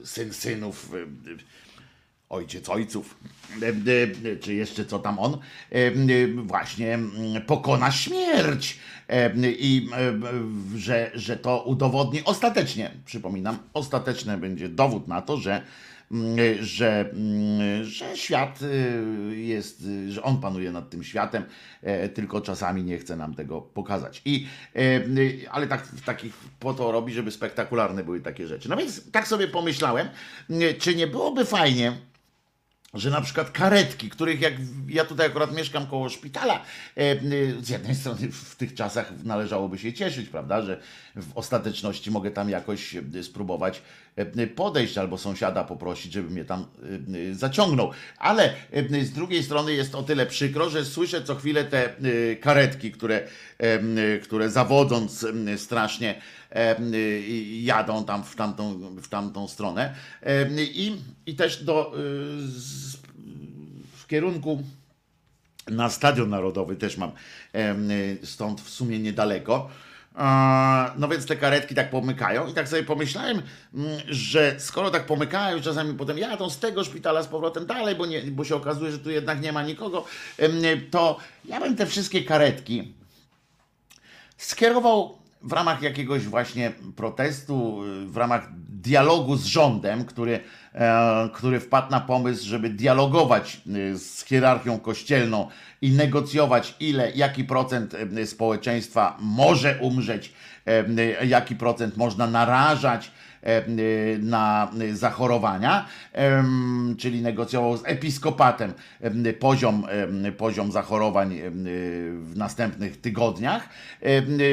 syn 0.04 0.34
synów, 0.34 0.91
ojciec 2.36 2.69
ojców, 2.69 3.17
e, 3.62 3.67
e, 4.32 4.38
czy 4.38 4.54
jeszcze 4.54 4.86
co 4.86 5.00
tam 5.00 5.19
on, 5.19 5.34
e, 5.34 5.76
e, 5.76 5.91
właśnie 6.28 6.93
mm, 6.93 7.41
pokona 7.41 7.91
śmierć 7.91 8.80
e, 9.10 9.32
i 9.52 9.89
e, 9.93 10.78
że, 10.78 11.12
że 11.13 11.38
to 11.38 11.63
udowodni 11.63 12.21
ostatecznie, 12.26 12.91
przypominam, 13.06 13.58
ostateczny 13.74 14.38
będzie 14.38 14.69
dowód 14.69 15.08
na 15.08 15.21
to, 15.21 15.38
że 15.38 15.62
mm, 16.12 16.38
że, 16.62 17.10
mm, 17.12 17.84
że 17.84 18.17
świat 18.17 18.60
jest, 19.32 19.88
że 20.08 20.24
on 20.24 20.41
panuje 20.41 20.71
nad 20.71 20.89
tym 20.89 21.04
światem, 21.04 21.43
e, 21.82 22.10
tylko 22.10 22.41
czasami 22.41 22.84
nie 22.84 22.98
chce 22.98 23.15
nam 23.15 23.34
tego 23.34 23.62
pokazać. 23.62 24.21
I, 24.26 24.48
e, 24.76 25.02
ale 25.52 25.67
tak, 25.67 25.88
takich 26.06 26.34
po 26.60 26.74
to 26.74 26.91
robi, 26.91 27.13
żeby 27.13 27.32
spektakularne 27.32 28.04
były 28.04 28.21
takie 28.21 28.48
rzeczy. 28.48 28.69
No 28.69 28.78
więc 28.78 29.12
tak 29.12 29.28
sobie 29.28 29.48
pomyślałem, 29.48 30.08
czy 30.80 30.95
nie 30.95 31.08
byłoby 31.08 31.45
fajnie, 31.45 31.98
że 32.95 33.10
na 33.10 33.21
przykład 33.21 33.51
karetki, 33.51 34.10
których 34.10 34.41
jak 34.41 34.53
ja 34.88 35.05
tutaj 35.05 35.27
akurat 35.27 35.55
mieszkam 35.55 35.88
koło 35.88 36.10
szpitala, 36.10 36.53
e, 36.53 37.01
e, 37.01 37.17
z 37.62 37.69
jednej 37.69 37.95
strony 37.95 38.31
w 38.31 38.55
tych 38.55 38.73
czasach 38.73 39.13
należałoby 39.23 39.77
się 39.77 39.93
cieszyć, 39.93 40.29
prawda, 40.29 40.62
że 40.62 40.79
w 41.15 41.38
ostateczności 41.38 42.12
mogę 42.12 42.31
tam 42.31 42.49
jakoś 42.49 42.95
e, 42.95 43.23
spróbować 43.23 43.81
podejść 44.56 44.97
albo 44.97 45.17
sąsiada 45.17 45.63
poprosić, 45.63 46.13
żeby 46.13 46.30
mnie 46.30 46.45
tam 46.45 46.62
e, 46.62 47.32
e, 47.32 47.36
zaciągnął. 47.36 47.91
Ale 48.17 48.54
e, 48.71 49.06
z 49.06 49.12
drugiej 49.12 49.43
strony 49.43 49.73
jest 49.73 49.95
o 49.95 50.04
tyle 50.04 50.25
przykro, 50.25 50.69
że 50.69 50.86
słyszę 50.86 51.23
co 51.23 51.36
chwilę 51.36 51.65
te 51.65 51.97
e, 51.97 52.36
karetki, 52.36 52.91
które, 52.91 53.28
e, 53.58 54.19
które 54.19 54.49
zawodząc 54.49 55.25
strasznie 55.58 56.21
e, 56.51 56.75
jadą 57.62 58.06
tam 58.06 58.23
w 58.23 58.36
tamtą, 58.36 58.80
w 59.01 59.08
tamtą 59.08 59.47
stronę. 59.47 59.95
E, 60.23 60.49
I, 60.63 61.01
I 61.25 61.36
też 61.36 61.63
do, 61.63 61.91
w 63.95 64.08
kierunku 64.08 64.63
na 65.67 65.89
Stadion 65.89 66.30
Narodowy 66.30 66.75
też 66.75 66.97
mam 66.97 67.12
stąd 68.23 68.62
w 68.62 68.69
sumie 68.69 68.99
niedaleko. 68.99 69.69
No 70.97 71.08
więc 71.08 71.25
te 71.25 71.36
karetki 71.36 71.75
tak 71.75 71.89
pomykają 71.89 72.47
i 72.47 72.54
tak 72.54 72.67
sobie 72.67 72.84
pomyślałem, 72.84 73.41
mm, 73.73 73.99
że 74.08 74.56
skoro 74.58 74.91
tak 74.91 75.06
pomykają, 75.06 75.62
czasami 75.62 75.93
potem 75.93 76.17
jadą 76.17 76.49
z 76.49 76.60
tego 76.60 76.84
szpitala 76.84 77.23
z 77.23 77.28
powrotem 77.28 77.65
dalej, 77.65 77.95
bo, 77.95 78.06
nie, 78.06 78.21
bo 78.21 78.43
się 78.43 78.56
okazuje, 78.56 78.91
że 78.91 78.99
tu 78.99 79.10
jednak 79.10 79.41
nie 79.41 79.51
ma 79.51 79.63
nikogo, 79.63 80.06
to 80.91 81.17
ja 81.45 81.60
bym 81.60 81.75
te 81.75 81.86
wszystkie 81.86 82.23
karetki 82.23 82.93
skierował 84.38 85.17
w 85.41 85.51
ramach 85.51 85.82
jakiegoś 85.82 86.23
właśnie 86.25 86.71
protestu, 86.95 87.82
w 88.06 88.17
ramach 88.17 88.49
dialogu 88.86 89.36
z 89.36 89.45
rządem, 89.45 90.06
który, 90.06 90.39
e, 90.74 91.30
który 91.34 91.60
wpadł 91.60 91.91
na 91.91 92.00
pomysł, 92.00 92.45
żeby 92.45 92.69
dialogować 92.69 93.62
e, 93.93 93.98
z 93.98 94.26
hierarchią 94.26 94.80
kościelną 94.80 95.48
i 95.82 95.91
negocjować, 95.91 96.76
ile, 96.80 97.12
jaki 97.12 97.43
procent 97.43 97.95
e, 98.17 98.26
społeczeństwa 98.26 99.17
może 99.19 99.78
umrzeć, 99.82 100.34
e, 100.65 101.26
jaki 101.26 101.56
procent 101.56 101.98
można 101.98 102.28
narażać 102.28 103.12
na 104.19 104.71
zachorowania, 104.93 105.86
em, 106.13 106.95
czyli 106.99 107.21
negocjował 107.21 107.77
z 107.77 107.81
episkopatem 107.86 108.73
em, 109.01 109.23
poziom, 109.39 109.86
poziom 110.38 110.71
zachorowań 110.71 111.38
em, 111.38 111.63
w 112.23 112.34
następnych 112.36 113.01
tygodniach, 113.01 113.69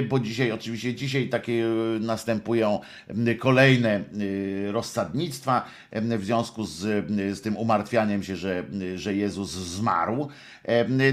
bo 0.09 0.21
dzisiaj 0.21 0.53
oczywiście 0.53 0.95
dzisiaj 0.95 1.29
takie 1.29 1.53
e, 1.53 2.01
następują 2.01 2.81
kolejne 3.39 3.91
e, 3.91 4.03
rozsadnictwa 4.73 5.65
w 5.93 6.25
związku 6.25 6.65
z, 6.65 7.07
z 7.39 7.41
tym 7.41 7.57
umartwianiem 7.57 8.23
się, 8.23 8.37
że, 8.37 8.65
że 8.95 9.15
Jezus 9.15 9.51
zmarł, 9.51 10.29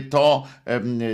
to 0.10 0.48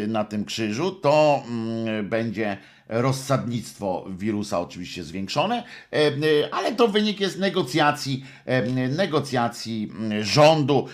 na 0.07 0.23
tym 0.23 0.45
krzyżu, 0.45 0.91
to 0.91 1.43
mm, 1.47 2.09
będzie 2.09 2.57
rozsadnictwo 2.87 4.05
wirusa 4.09 4.59
oczywiście 4.59 5.03
zwiększone, 5.03 5.63
e, 5.93 5.97
e, 5.97 6.13
ale 6.51 6.75
to 6.75 6.87
wynik 6.87 7.19
jest 7.19 7.39
negocjacji, 7.39 8.25
e, 8.45 8.61
negocjacji 8.89 9.91
mm, 9.91 10.23
rządu 10.23 10.87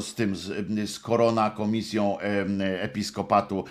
z 0.00 0.14
tym, 0.14 0.36
z, 0.36 0.98
korona 0.98 1.50
komisją 1.50 2.18
episkopatu 2.80 3.64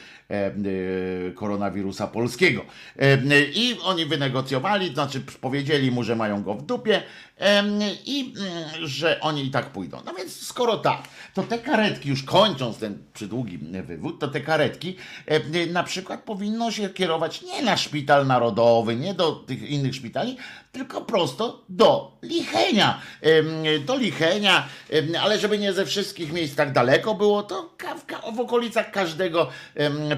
koronawirusa 1.35 2.07
polskiego. 2.07 2.65
I 3.55 3.77
oni 3.83 4.05
wynegocjowali, 4.05 4.93
znaczy 4.93 5.21
powiedzieli 5.41 5.91
mu, 5.91 6.03
że 6.03 6.15
mają 6.15 6.43
go 6.43 6.53
w 6.53 6.65
dupie 6.65 7.03
i 8.05 8.33
że 8.83 9.19
oni 9.21 9.45
i 9.45 9.51
tak 9.51 9.65
pójdą. 9.69 10.01
No 10.05 10.13
więc 10.13 10.45
skoro 10.45 10.77
tak, 10.77 11.03
to 11.37 11.43
te 11.43 11.59
karetki, 11.59 12.09
już 12.09 12.23
kończąc 12.23 12.77
ten 12.77 13.03
przydługi 13.13 13.57
wywód, 13.83 14.19
to 14.19 14.27
te 14.27 14.41
karetki 14.41 14.95
e, 15.25 15.65
na 15.67 15.83
przykład 15.83 16.23
powinno 16.23 16.71
się 16.71 16.89
kierować 16.89 17.41
nie 17.41 17.63
na 17.63 17.77
szpital 17.77 18.27
narodowy, 18.27 18.95
nie 18.95 19.13
do 19.13 19.31
tych 19.31 19.69
innych 19.69 19.95
szpitali, 19.95 20.37
tylko 20.77 21.01
prosto 21.01 21.65
do 21.69 22.17
Lichenia. 22.21 23.01
Do 23.85 23.97
Lichenia, 23.97 24.67
ale 25.21 25.39
żeby 25.39 25.57
nie 25.57 25.73
ze 25.73 25.85
wszystkich 25.85 26.33
miejsc 26.33 26.55
tak 26.55 26.73
daleko 26.73 27.15
było, 27.15 27.43
to 27.43 27.75
w, 28.35 28.39
okolicach 28.39 28.91
każdego 28.91 29.49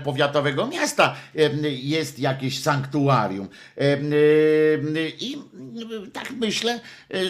powiatowego 0.04 0.67
miasta 0.67 1.15
jest 1.63 2.19
jakieś 2.19 2.60
sanktuarium. 2.62 3.48
I 5.19 5.38
tak 6.13 6.32
myślę, 6.32 6.80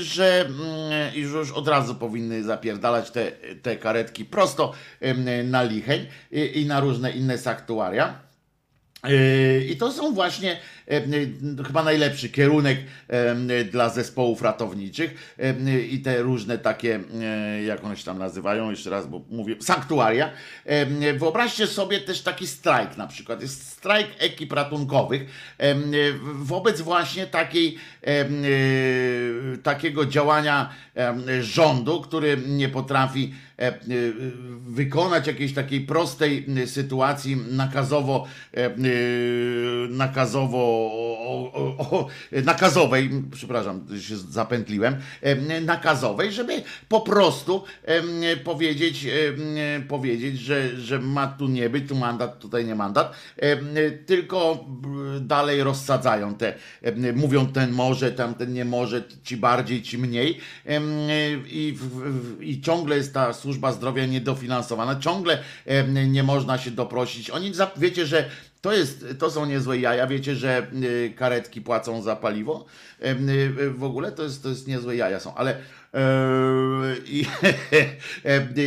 że 0.02 0.46
mm, 0.46 1.16
już 1.16 1.52
od 1.52 1.68
razu 1.68 1.96
powinny 1.96 2.44
zapierdalać 2.44 3.12
te, 3.12 3.32
te 3.62 3.76
karetki 3.76 4.26
prosto 4.26 4.74
na 5.44 5.64
Licheń 5.64 6.08
i 6.32 6.66
na 6.66 6.80
różne 6.80 7.12
inne 7.12 7.38
sanktuaria. 7.38 8.29
Yy, 9.04 9.66
I 9.66 9.78
to 9.78 9.92
są 9.92 10.14
właśnie 10.14 10.58
e, 10.88 11.08
yy, 11.08 11.64
chyba 11.68 11.84
najlepszy 11.84 12.30
kierunek 12.30 12.78
dla 13.72 13.90
zespołów 13.90 14.42
ratowniczych 14.42 15.36
i 15.92 16.00
te 16.00 16.22
różne 16.22 16.58
takie, 16.58 17.00
jak 17.66 17.84
one 17.84 17.98
się 17.98 18.04
tam 18.04 18.20
nazywają, 18.20 18.70
jeszcze 18.70 18.90
raz, 18.90 19.08
bo 19.08 19.22
mówię, 19.30 19.56
sanktuaria. 19.60 20.32
Wyobraźcie 21.18 21.68
sobie 21.68 22.00
też 22.00 22.22
taki 22.22 22.48
strajk 22.48 22.98
na 22.98 23.08
przykład. 23.08 23.42
Jest 23.42 23.68
strajk 23.72 24.08
ekip 24.20 24.54
ratunkowych 24.54 25.26
wobec 26.34 26.82
właśnie 26.82 27.28
takiej, 27.28 27.78
takiego 29.64 30.06
działania 30.06 30.70
rządu, 31.42 32.02
który 32.02 32.38
nie 32.48 32.70
potrafi 32.70 33.34
wykonać 34.70 35.28
jakiejś 35.28 35.54
takiej 35.54 35.82
prostej 35.82 36.46
e, 36.64 36.68
sytuacji 36.68 37.38
nakazowo, 37.52 38.28
e, 38.54 38.66
e, 38.66 38.72
nakazowo 39.90 40.58
o, 40.58 41.52
o, 41.54 41.98
o, 41.98 42.08
nakazowej, 42.44 43.10
przepraszam, 43.32 43.86
się 44.00 44.18
zapętliłem, 44.18 44.96
e, 45.22 45.62
nakazowej, 45.62 46.32
żeby 46.32 46.64
po 46.90 47.02
prostu 47.02 47.64
e, 47.84 48.38
powiedzieć, 48.38 49.06
e, 49.06 49.82
powiedzieć, 49.88 50.40
że, 50.40 50.78
że 50.78 51.00
ma 51.00 51.28
tu 51.28 51.48
nie 51.48 51.70
być, 51.70 51.90
tu 51.90 51.96
mandat, 51.96 52.40
tutaj 52.40 52.66
nie 52.66 52.76
mandat, 52.76 53.16
e, 53.38 53.92
tylko 53.92 54.66
dalej 55.22 55.64
rozsadzają 55.64 56.36
te, 56.36 56.54
e, 56.82 57.14
mówią 57.14 57.48
ten 57.48 57.72
może, 57.72 58.12
tamten 58.12 58.54
nie 58.54 58.66
może, 58.66 59.04
ci 59.24 59.38
bardziej, 59.38 59.82
ci 59.82 59.98
mniej 59.98 60.38
i, 61.48 61.78
i 62.40 62.62
ciągle 62.62 62.96
jest 62.96 63.14
ta 63.14 63.34
służba 63.34 63.49
zdrowia 63.72 64.06
niedofinansowana, 64.06 65.00
ciągle 65.00 65.44
nie 66.08 66.24
można 66.24 66.58
się 66.58 66.72
doprosić. 66.72 67.30
Oni, 67.30 67.52
wiecie, 67.78 68.06
że 68.06 68.30
to, 68.62 68.74
jest, 68.74 69.06
to 69.20 69.32
są 69.32 69.46
niezłe 69.46 69.78
jaja, 69.78 70.08
wiecie, 70.08 70.36
że 70.36 70.68
y, 70.84 71.14
karetki 71.16 71.62
płacą 71.62 72.02
za 72.02 72.16
paliwo, 72.16 72.66
y, 73.04 73.70
w 73.70 73.84
ogóle 73.84 74.12
to 74.12 74.24
jest, 74.24 74.44
to 74.44 74.50
jest 74.50 74.68
niezłe 74.68 74.96
jaja 74.96 75.20
są, 75.20 75.36
ale 75.36 75.58
e, 75.94 76.02
i, 77.06 77.26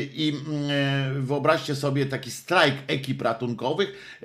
i 0.15 0.29
mm, 0.47 1.25
wyobraźcie 1.25 1.75
sobie 1.75 2.07
taki 2.07 2.31
strajk 2.31 2.75
ekip 2.87 3.23
ratunkowych, 3.23 4.19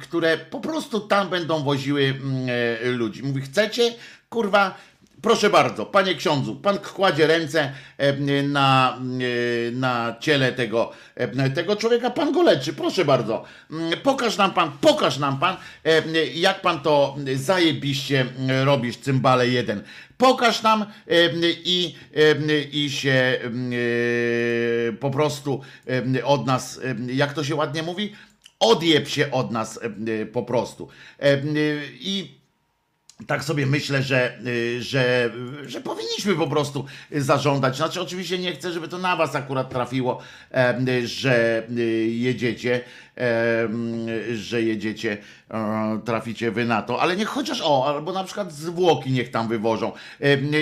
które 0.00 0.38
po 0.38 0.60
prostu 0.60 1.00
tam 1.00 1.30
będą 1.30 1.62
woziły 1.62 2.14
e, 2.84 2.90
ludzi. 2.90 3.22
Mówi, 3.22 3.40
chcecie, 3.40 3.94
kurwa, 4.28 4.74
Proszę 5.22 5.50
bardzo, 5.50 5.86
panie 5.86 6.14
ksiądzu, 6.14 6.56
pan 6.56 6.78
kładzie 6.78 7.26
ręce 7.26 7.72
e, 7.98 8.42
na, 8.42 8.98
e, 9.68 9.70
na 9.70 10.16
ciele 10.20 10.52
tego, 10.52 10.92
e, 11.14 11.50
tego 11.50 11.76
człowieka, 11.76 12.10
pan 12.10 12.32
go 12.32 12.42
leczy, 12.42 12.72
proszę 12.72 13.04
bardzo. 13.04 13.44
Mm, 13.70 13.92
Pokaż 14.02 14.36
nam 14.36 14.50
pan, 14.50 14.72
pokaż 14.80 15.18
nam 15.18 15.38
pan, 15.38 15.56
jak 16.34 16.60
pan 16.60 16.80
to 16.80 17.16
zajebiście 17.34 18.26
robisz, 18.64 18.96
cymbale 18.96 19.48
jeden. 19.48 19.82
Pokaż 20.18 20.62
nam 20.62 20.86
i, 21.64 21.94
i 22.72 22.90
się 22.90 23.38
e, 23.38 24.92
po 24.92 25.10
prostu 25.10 25.60
od 26.24 26.46
nas, 26.46 26.80
jak 27.06 27.32
to 27.32 27.44
się 27.44 27.54
ładnie 27.54 27.82
mówi, 27.82 28.12
odjeb 28.60 29.08
się 29.08 29.30
od 29.30 29.50
nas 29.50 29.80
po 30.32 30.42
prostu. 30.42 30.88
I 32.00 32.41
tak 33.26 33.44
sobie 33.44 33.66
myślę, 33.66 34.02
że, 34.02 34.38
y, 34.46 34.82
że, 34.82 35.30
że 35.66 35.80
powinniśmy 35.80 36.34
po 36.34 36.46
prostu 36.46 36.84
zażądać. 37.10 37.76
Znaczy, 37.76 38.00
oczywiście 38.00 38.38
nie 38.38 38.52
chcę, 38.52 38.72
żeby 38.72 38.88
to 38.88 38.98
na 38.98 39.16
Was 39.16 39.34
akurat 39.34 39.70
trafiło, 39.70 40.18
em, 40.50 40.86
że 41.04 41.62
y, 41.78 41.82
jedziecie, 42.08 42.80
że 44.34 44.62
jedziecie, 44.62 45.18
traficie 46.04 46.50
Wy 46.50 46.64
na 46.64 46.82
to, 46.82 47.00
ale 47.00 47.16
niech 47.16 47.28
chociaż 47.28 47.60
o, 47.64 47.86
albo 47.86 48.12
na 48.12 48.24
przykład 48.24 48.52
zwłoki 48.52 49.10
niech 49.10 49.30
tam 49.30 49.48
wywożą. 49.48 49.92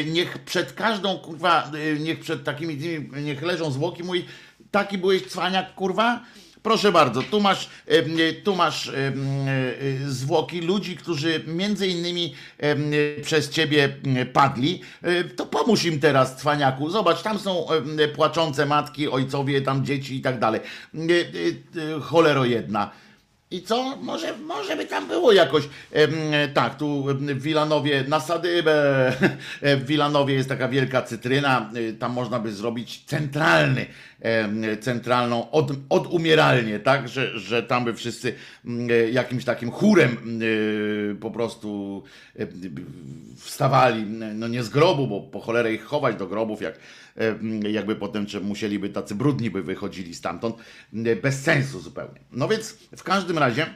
Niech 0.06 0.38
przed 0.38 0.72
każdą, 0.72 1.18
kurwa, 1.18 1.70
y, 1.74 2.00
niech 2.00 2.20
przed 2.20 2.44
takimi, 2.44 2.78
niech 3.22 3.42
leżą 3.42 3.70
zwłoki, 3.70 4.04
mój, 4.04 4.24
taki 4.70 4.98
byłeś 4.98 5.22
cwaniak, 5.22 5.74
kurwa. 5.74 6.20
Proszę 6.62 6.92
bardzo, 6.92 7.22
tu 7.22 7.40
masz, 7.40 7.68
em, 7.86 8.04
tu 8.44 8.56
masz 8.56 8.88
e, 8.88 9.12
zwłoki 10.06 10.60
ludzi, 10.60 10.96
którzy 10.96 11.44
między 11.46 11.86
innymi 11.86 12.34
przez 13.22 13.50
ciebie 13.50 13.88
padli. 14.32 14.80
E, 15.02 15.24
To 15.24 15.46
pomóż 15.46 15.84
im 15.84 16.00
teraz, 16.00 16.36
cwaniaku. 16.36 16.90
Zobacz, 16.90 17.22
tam 17.22 17.38
są 17.38 17.66
płaczące 18.14 18.66
matki, 18.66 19.08
ojcowie, 19.08 19.62
tam 19.62 19.84
dzieci 19.84 20.16
i 20.16 20.20
tak 20.20 20.38
dalej. 20.38 20.60
E, 20.94 20.98
e, 20.98 21.96
e, 21.96 22.00
Cholero 22.00 22.44
jedna. 22.44 22.90
I 23.52 23.62
co? 23.62 23.96
Może, 23.96 24.36
może 24.38 24.76
by 24.76 24.86
tam 24.86 25.08
było 25.08 25.32
jakoś. 25.32 25.64
Tak, 26.54 26.76
tu 26.78 27.04
w 27.18 27.42
Wilanowie 27.42 28.04
na 28.08 28.20
sadybę. 28.20 29.12
W 29.62 29.84
Wilanowie 29.86 30.34
jest 30.34 30.48
taka 30.48 30.68
wielka 30.68 31.02
cytryna. 31.02 31.70
Tam 31.98 32.12
można 32.12 32.38
by 32.38 32.52
zrobić 32.52 33.04
centralny, 33.06 33.86
centralną 34.80 35.50
od, 35.50 35.72
odumieralnię, 35.88 36.80
tak? 36.80 37.08
Że, 37.08 37.38
że 37.38 37.62
tam 37.62 37.84
by 37.84 37.94
wszyscy 37.94 38.34
mm, 38.64 38.90
y, 38.90 39.10
jakimś 39.10 39.44
takim 39.44 39.70
chórem 39.70 40.40
y, 40.42 41.16
po 41.20 41.30
prostu 41.30 42.02
y, 42.40 42.48
wstawali. 43.36 44.04
No 44.34 44.48
nie 44.48 44.62
z 44.62 44.68
grobu, 44.68 45.06
bo 45.06 45.20
po 45.20 45.40
cholerę 45.40 45.74
ich 45.74 45.84
chować 45.84 46.16
do 46.16 46.26
grobów, 46.26 46.62
jak 46.62 46.78
jakby 47.70 47.96
potem 47.96 48.26
czy 48.26 48.40
musieliby 48.40 48.88
tacy 48.88 49.14
brudni 49.14 49.50
by 49.50 49.62
wychodzili 49.62 50.14
stamtąd. 50.14 50.56
Bez 51.22 51.42
sensu 51.42 51.80
zupełnie. 51.80 52.20
No 52.32 52.48
więc 52.48 52.72
w 52.96 53.02
każdym 53.02 53.38
razie. 53.38 53.66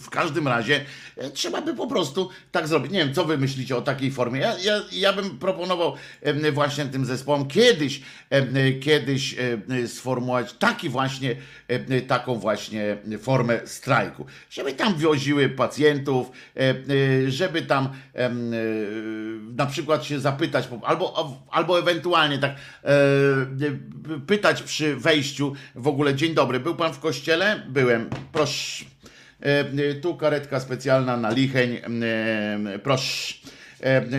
W 0.00 0.10
każdym 0.10 0.48
razie 0.48 0.84
e, 1.16 1.30
trzeba 1.30 1.62
by 1.62 1.74
po 1.74 1.86
prostu 1.86 2.30
tak 2.52 2.68
zrobić. 2.68 2.92
Nie 2.92 2.98
wiem, 2.98 3.14
co 3.14 3.24
wy 3.24 3.38
myślicie 3.38 3.76
o 3.76 3.82
takiej 3.82 4.10
formie. 4.10 4.40
Ja, 4.40 4.58
ja, 4.58 4.82
ja 4.92 5.12
bym 5.12 5.38
proponował 5.38 5.94
właśnie 6.52 6.86
tym 6.86 7.04
zespołom 7.04 7.48
kiedyś, 7.48 8.02
em, 8.30 8.54
kiedyś 8.80 9.36
em, 9.38 9.88
sformułować 9.88 10.52
taki 10.52 10.88
właśnie, 10.88 11.36
taką 12.06 12.34
właśnie 12.34 12.96
formę 13.18 13.60
strajku. 13.64 14.26
Żeby 14.50 14.72
tam 14.72 14.96
wioziły 14.96 15.48
pacjentów, 15.48 16.30
e, 16.56 17.30
żeby 17.30 17.62
tam 17.62 17.88
e, 18.14 18.30
na 19.56 19.66
przykład 19.66 20.04
się 20.04 20.20
zapytać, 20.20 20.68
albo, 20.82 21.36
albo 21.50 21.78
ewentualnie 21.78 22.38
tak 22.38 22.54
e, 22.84 22.90
pytać 24.26 24.62
przy 24.62 24.96
wejściu 24.96 25.52
w 25.74 25.88
ogóle, 25.88 26.14
dzień 26.14 26.34
dobry, 26.34 26.60
był 26.60 26.74
pan 26.74 26.92
w 26.92 26.98
kościele? 26.98 27.62
Byłem, 27.68 28.10
proszę. 28.32 28.85
E, 29.42 29.60
e, 29.90 29.94
Tu 29.94 30.14
karetka 30.16 30.60
specjalna 30.60 31.16
na 31.16 31.30
Licheń. 31.30 31.76
e, 32.74 32.78
Proszę. 32.78 33.34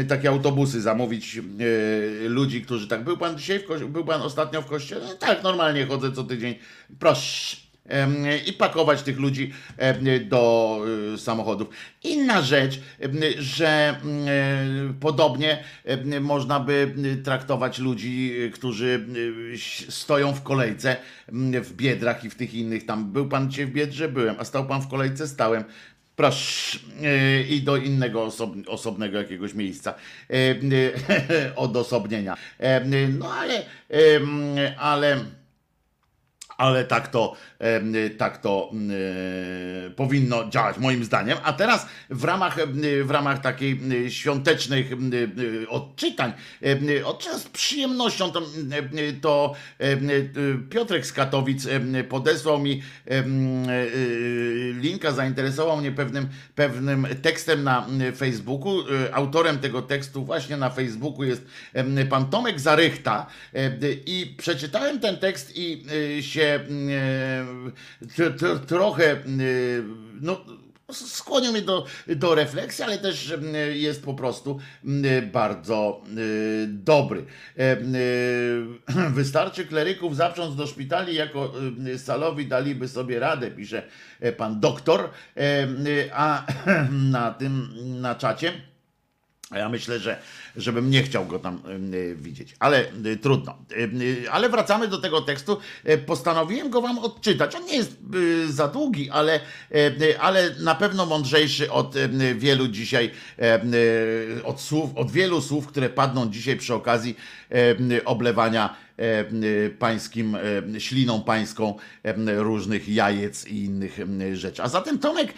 Takie 0.10 0.30
autobusy 0.30 0.82
zamówić 0.82 1.41
ludzi, 2.27 2.62
którzy 2.62 2.88
tak. 2.88 3.03
Był 3.03 3.17
pan 3.17 3.38
dzisiaj 3.38 3.60
w 3.60 3.65
kościele? 3.65 3.91
Był 3.91 4.06
pan 4.06 4.21
ostatnio 4.21 4.62
w 4.62 4.65
kościele? 4.65 5.15
Tak, 5.19 5.43
normalnie 5.43 5.86
chodzę 5.86 6.12
co 6.12 6.23
tydzień. 6.23 6.56
Proszę. 6.99 7.58
I 8.45 8.54
pakować 8.54 9.04
tych 9.04 9.19
ludzi 9.19 9.54
do 10.26 10.82
y, 11.13 11.17
samochodów. 11.17 11.69
Inna 12.04 12.41
rzecz, 12.41 12.82
że 13.38 13.95
mm, 14.04 14.28
e, 14.28 14.93
podobnie 15.00 15.63
można 16.21 16.60
by 16.60 16.93
y, 17.06 17.17
traktować 17.17 17.80
ludzi, 17.80 18.34
y, 18.41 18.52
którzy 18.52 19.08
stoją 19.89 20.34
w 20.34 20.43
kolejce 20.43 20.95
mm, 21.30 21.63
w 21.63 21.73
Biedrach 21.73 22.23
i 22.23 22.30
w 22.30 22.36
tych 22.36 22.54
innych. 22.54 22.86
Tam 22.86 23.12
był 23.12 23.30
pan 23.30 23.52
dzisiaj 23.52 23.65
w 23.65 23.71
Biedrze? 23.71 24.10
Byłem. 24.10 24.36
A 24.39 24.45
stał 24.45 24.65
pan 24.65 24.82
w 24.82 24.88
kolejce? 24.88 25.28
Stałem. 25.28 25.63
Proszę, 26.15 26.80
i 27.50 27.62
do 27.62 27.78
innego 27.78 28.23
osob, 28.23 28.54
osobnego 28.67 29.17
jakiegoś 29.17 29.54
miejsca 29.54 29.93
odosobnienia. 31.56 32.38
No 33.19 33.34
ale, 33.34 33.65
ale 34.78 35.17
ale 36.58 36.86
tak 36.86 37.08
to, 37.08 37.36
tak 38.17 38.38
to 38.38 38.72
powinno 39.96 40.50
działać 40.50 40.78
moim 40.78 41.04
zdaniem. 41.04 41.38
A 41.43 41.54
teraz 41.54 41.88
w 42.10 42.24
ramach, 42.24 42.58
w 43.04 43.12
ramach 43.12 43.41
takiej 43.41 43.72
em, 43.72 44.10
świątecznych 44.10 44.91
odczytań, 45.70 46.34
em, 46.62 46.80
odczytam 47.06 47.39
z 47.39 47.43
przyjemnością 47.43 48.32
to, 48.32 48.41
to 49.22 49.54
Piotrek 50.70 51.06
z 51.06 51.13
Katowic 51.13 51.67
podesłał 52.10 52.60
mi 52.60 52.82
e, 53.08 53.24
linka, 54.74 55.12
zainteresował 55.12 55.78
mnie 55.78 55.91
pewnym, 55.91 56.30
pewnym 56.56 57.08
tekstem 57.22 57.63
na 57.63 57.88
Facebooku. 58.17 58.80
E, 58.80 59.15
Autorem 59.15 59.60
tego 59.60 59.82
tekstu 59.82 60.26
właśnie 60.26 60.58
na 60.58 60.70
Facebooku 60.70 61.24
jest 61.24 61.46
pan 62.10 62.30
Tomek 62.30 62.60
Zarychta 62.60 63.26
e, 63.54 63.72
i 64.06 64.36
przeczytałem 64.38 65.00
ten 65.00 65.17
tekst 65.17 65.54
i 65.56 65.84
się 66.22 66.46
e, 66.55 66.65
tr- 68.01 68.38
tr- 68.38 68.60
trochę 68.60 69.12
e, 69.12 69.17
no, 70.21 70.45
skłonił 70.91 71.51
mnie 71.51 71.62
do, 71.62 71.86
do 72.07 72.36
refleksji, 72.36 72.83
ale 72.83 72.97
też 72.97 73.33
jest 73.73 74.03
po 74.03 74.13
prostu 74.13 74.60
bardzo 75.33 76.01
e, 76.03 76.67
dobry. 76.67 77.25
E, 77.57 77.62
e, 77.62 79.10
Wystarczy 79.19 79.65
kleryków 79.65 80.15
zaprząc 80.15 80.55
do 80.55 80.67
szpitali, 80.67 81.15
jako 81.15 81.53
e, 81.93 81.97
salowi 81.97 82.47
daliby 82.47 82.88
sobie 82.88 83.19
radę, 83.19 83.51
pisze 83.51 83.83
e, 84.19 84.31
pan 84.31 84.60
doktor, 84.60 85.10
E, 85.38 85.41
e, 85.41 85.67
a 86.13 86.45
na 87.12 87.31
tym, 87.31 87.69
na 88.01 88.15
czacie 88.15 88.53
ja 89.55 89.69
myślę, 89.69 89.99
że 89.99 90.21
żebym 90.55 90.89
nie 90.89 91.03
chciał 91.03 91.25
go 91.25 91.39
tam 91.39 91.62
y, 91.93 92.15
widzieć, 92.15 92.55
ale 92.60 92.86
y, 93.05 93.17
trudno. 93.17 93.57
Y, 93.71 94.31
ale 94.31 94.49
wracamy 94.49 94.88
do 94.88 94.97
tego 94.97 95.21
tekstu. 95.21 95.57
Postanowiłem 96.05 96.69
go 96.69 96.81
wam 96.81 96.99
odczytać. 96.99 97.55
On 97.55 97.65
nie 97.65 97.75
jest 97.75 97.97
za 98.49 98.67
długi, 98.67 99.10
ale, 99.10 99.39
ale 100.19 100.55
na 100.60 100.75
pewno 100.75 101.05
mądrzejszy 101.05 101.71
od 101.71 101.95
wielu 102.36 102.67
dzisiaj, 102.67 103.12
od 104.43 104.62
słów, 104.62 104.89
od 104.95 105.12
wielu 105.12 105.41
słów, 105.41 105.67
które 105.67 105.89
padną 105.89 106.29
dzisiaj 106.29 106.57
przy 106.57 106.73
okazji 106.73 107.17
oblewania 108.05 108.87
pańskim, 109.79 110.38
e, 110.75 110.79
śliną 110.79 111.21
pańską 111.21 111.75
e, 112.03 112.13
różnych 112.36 112.89
jajec 112.89 113.47
i 113.47 113.63
innych 113.63 113.99
e, 113.99 114.36
rzeczy. 114.36 114.63
A 114.63 114.69
zatem 114.69 114.99
Tomek, 114.99 115.33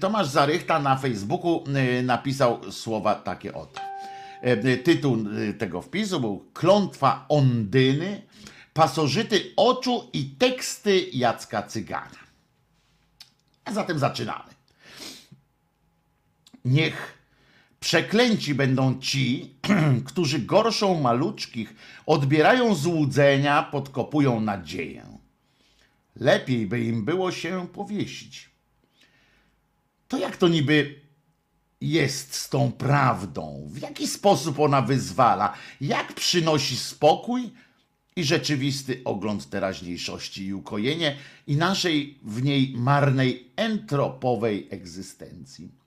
Tomasz 0.00 0.26
Zarychta 0.26 0.78
na 0.78 0.96
Facebooku 0.96 1.64
napisał 2.02 2.72
słowa 2.72 3.14
takie 3.14 3.54
oto. 3.54 3.80
E, 4.42 4.76
Tytuł 4.76 5.18
tego 5.58 5.82
wpisu 5.82 6.20
był 6.20 6.44
Klątwa 6.54 7.24
Ondyny, 7.28 8.22
pasożyty 8.74 9.52
oczu 9.56 10.10
i 10.12 10.24
teksty 10.24 11.06
Jacka 11.12 11.62
Cygana. 11.62 12.26
A 13.64 13.72
zatem 13.72 13.98
zaczynamy. 13.98 14.50
Niech 16.64 17.15
Przeklęci 17.86 18.54
będą 18.54 19.00
ci, 19.00 19.54
którzy 20.08 20.38
gorszą 20.38 21.00
maluczkich, 21.00 21.74
odbierają 22.06 22.74
złudzenia, 22.74 23.62
podkopują 23.62 24.40
nadzieję. 24.40 25.06
Lepiej 26.16 26.66
by 26.66 26.80
im 26.80 27.04
było 27.04 27.32
się 27.32 27.68
powiesić. 27.72 28.50
To 30.08 30.18
jak 30.18 30.36
to 30.36 30.48
niby 30.48 31.00
jest 31.80 32.34
z 32.34 32.48
tą 32.48 32.72
prawdą? 32.72 33.68
W 33.70 33.78
jaki 33.78 34.06
sposób 34.06 34.60
ona 34.60 34.82
wyzwala? 34.82 35.52
Jak 35.80 36.12
przynosi 36.12 36.76
spokój 36.76 37.50
i 38.16 38.24
rzeczywisty 38.24 39.00
ogląd 39.04 39.50
teraźniejszości 39.50 40.46
i 40.46 40.54
ukojenie 40.54 41.16
i 41.46 41.56
naszej 41.56 42.18
w 42.22 42.42
niej 42.42 42.74
marnej 42.76 43.50
entropowej 43.56 44.68
egzystencji? 44.70 45.85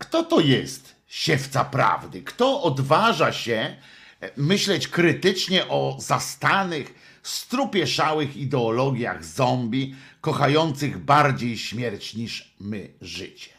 Kto 0.00 0.22
to 0.22 0.40
jest 0.40 0.94
siewca 1.08 1.64
prawdy? 1.64 2.22
Kto 2.22 2.62
odważa 2.62 3.32
się 3.32 3.76
e, 4.20 4.30
myśleć 4.36 4.88
krytycznie 4.88 5.68
o 5.68 5.96
zastanych, 6.00 6.94
strupieszałych 7.22 8.36
ideologiach 8.36 9.24
zombie, 9.24 9.94
kochających 10.20 10.98
bardziej 10.98 11.58
śmierć 11.58 12.14
niż 12.14 12.54
my 12.60 12.88
życie? 13.00 13.50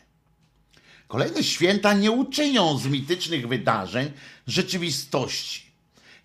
Kolejne 1.08 1.44
święta 1.44 1.94
nie 1.94 2.12
uczynią 2.12 2.78
z 2.78 2.86
mitycznych 2.86 3.48
wydarzeń 3.48 4.12
rzeczywistości. 4.48 5.66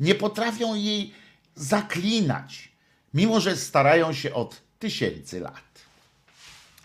Nie 0.00 0.14
potrafią 0.14 0.74
jej 0.74 1.12
zaklinać, 1.54 2.68
mimo 3.14 3.40
że 3.40 3.56
starają 3.56 4.12
się 4.12 4.34
od 4.34 4.62
tysięcy 4.78 5.40
lat. 5.40 5.64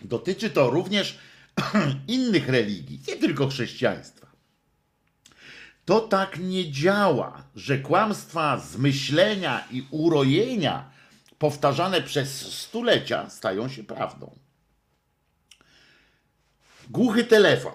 Dotyczy 0.02 0.50
to 0.50 0.70
również 0.70 1.18
innych 2.08 2.48
religii, 2.48 3.00
nie 3.08 3.16
tylko 3.16 3.48
chrześcijaństwa. 3.48 4.26
To 5.84 6.00
tak 6.00 6.38
nie 6.38 6.70
działa, 6.70 7.44
że 7.56 7.78
kłamstwa 7.78 8.58
zmyślenia 8.58 9.64
i 9.70 9.86
urojenia 9.90 10.90
powtarzane 11.38 12.02
przez 12.02 12.52
stulecia 12.52 13.30
stają 13.30 13.68
się 13.68 13.84
prawdą. 13.84 14.38
Głuchy 16.90 17.24
telefon. 17.24 17.72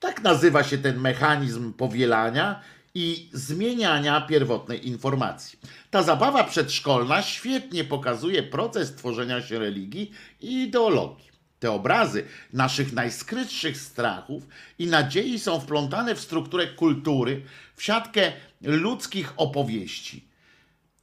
Tak 0.00 0.22
nazywa 0.22 0.64
się 0.64 0.78
ten 0.78 1.00
mechanizm 1.00 1.72
powielania 1.72 2.60
i 2.94 3.30
zmieniania 3.32 4.20
pierwotnej 4.20 4.88
informacji. 4.88 5.58
Ta 5.90 6.02
zabawa 6.02 6.44
przedszkolna 6.44 7.22
świetnie 7.22 7.84
pokazuje 7.84 8.42
proces 8.42 8.94
tworzenia 8.94 9.42
się 9.42 9.58
religii 9.58 10.12
i 10.40 10.62
ideologii. 10.62 11.31
Te 11.62 11.70
obrazy 11.70 12.24
naszych 12.52 12.92
najskrytszych 12.92 13.76
strachów 13.76 14.46
i 14.78 14.86
nadziei 14.86 15.38
są 15.38 15.60
wplątane 15.60 16.14
w 16.14 16.20
strukturę 16.20 16.66
kultury, 16.66 17.42
w 17.76 17.82
siatkę 17.82 18.32
ludzkich 18.62 19.32
opowieści 19.36 20.24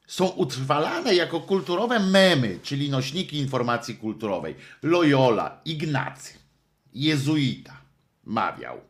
są 0.07 0.27
utrwalane 0.27 1.15
jako 1.15 1.39
kulturowe 1.39 1.99
memy, 1.99 2.59
czyli 2.63 2.89
nośniki 2.89 3.37
informacji 3.37 3.95
kulturowej. 3.95 4.55
Loyola, 4.83 5.61
Ignacy, 5.65 6.33
jezuita 6.93 7.81
mawiał: 8.23 8.81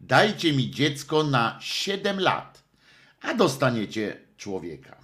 Dajcie 0.00 0.52
mi 0.52 0.70
dziecko 0.70 1.24
na 1.24 1.58
7 1.60 2.20
lat, 2.20 2.62
a 3.22 3.34
dostaniecie 3.34 4.16
człowieka. 4.36 4.96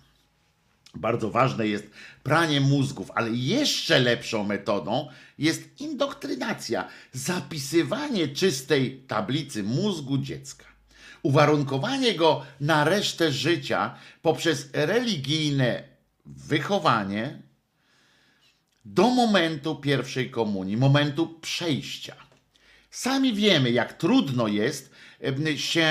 Bardzo 0.95 1.31
ważne 1.31 1.67
jest 1.67 1.91
pranie 2.29 2.61
mózgów, 2.61 3.11
ale 3.15 3.31
jeszcze 3.31 3.99
lepszą 3.99 4.45
metodą 4.45 5.09
jest 5.39 5.81
indoktrynacja, 5.81 6.89
zapisywanie 7.13 8.29
czystej 8.29 9.03
tablicy 9.07 9.63
mózgu 9.63 10.19
dziecka. 10.19 10.65
Uwarunkowanie 11.23 12.15
go 12.15 12.45
na 12.61 12.85
resztę 12.85 13.33
życia 13.33 13.95
poprzez 14.23 14.69
religijne 14.73 15.83
wychowanie, 16.27 17.43
do 18.85 19.11
momentu 19.11 19.77
pierwszej 19.77 20.31
komunii, 20.31 20.77
momentu 20.77 21.39
przejścia. 21.41 22.17
Sami 22.91 23.35
wiemy, 23.35 23.71
jak 23.71 23.93
trudno 23.93 24.49
jest 24.49 24.91
się 25.57 25.91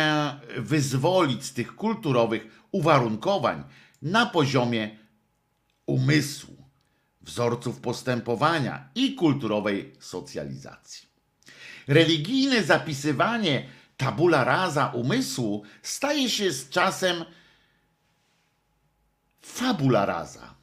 wyzwolić 0.58 1.46
z 1.46 1.54
tych 1.54 1.76
kulturowych 1.76 2.48
uwarunkowań 2.72 3.64
na 4.02 4.26
poziomie 4.26 4.97
umysłu, 5.88 6.58
wzorców 7.22 7.80
postępowania 7.80 8.90
i 8.96 9.16
kulturowej 9.16 9.94
socjalizacji. 10.00 11.08
Religijne 11.88 12.64
zapisywanie 12.64 13.66
tabula 13.98 14.44
rasa 14.44 14.88
umysłu 14.88 15.64
staje 15.82 16.30
się 16.30 16.52
z 16.52 16.70
czasem 16.70 17.26
fabula 19.42 20.06
rasa, 20.06 20.56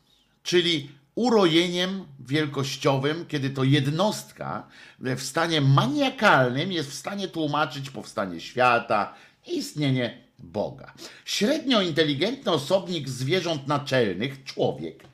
czyli 0.42 0.90
urojeniem 1.14 2.04
wielkościowym, 2.20 3.26
kiedy 3.26 3.50
to 3.50 3.64
jednostka 3.64 4.68
w 5.00 5.22
stanie 5.22 5.60
maniakalnym 5.60 6.72
jest 6.72 6.90
w 6.90 6.94
stanie 6.94 7.28
tłumaczyć 7.28 7.90
powstanie 7.90 8.40
świata 8.40 9.14
istnienie 9.46 10.24
Boga. 10.38 10.94
Średnio 11.24 11.82
inteligentny 11.82 12.52
osobnik 12.52 13.08
zwierząt 13.08 13.66
naczelnych, 13.66 14.44
człowiek, 14.44 15.04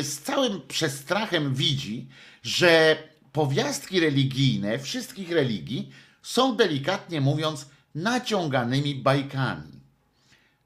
z 0.00 0.18
całym 0.18 0.60
przestrachem 0.68 1.54
widzi, 1.54 2.08
że 2.42 2.96
powiastki 3.32 4.00
religijne 4.00 4.78
wszystkich 4.78 5.30
religii 5.30 5.90
są 6.22 6.56
delikatnie 6.56 7.20
mówiąc 7.20 7.66
naciąganymi 7.94 8.94
bajkami 8.94 9.80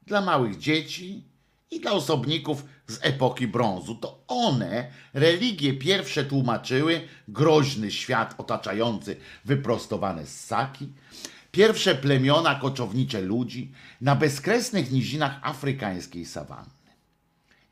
dla 0.07 0.21
małych 0.21 0.57
dzieci 0.57 1.23
i 1.71 1.79
dla 1.79 1.91
osobników 1.91 2.65
z 2.87 2.99
epoki 3.01 3.47
brązu. 3.47 3.95
To 3.95 4.23
one, 4.27 4.91
religie 5.13 5.73
pierwsze 5.73 6.25
tłumaczyły 6.25 7.01
groźny 7.27 7.91
świat 7.91 8.35
otaczający 8.37 9.17
wyprostowane 9.45 10.25
ssaki, 10.25 10.87
pierwsze 11.51 11.95
plemiona 11.95 12.55
koczownicze 12.55 13.21
ludzi 13.21 13.71
na 14.01 14.15
bezkresnych 14.15 14.91
nizinach 14.91 15.39
afrykańskiej 15.41 16.25
sawanny. 16.25 16.74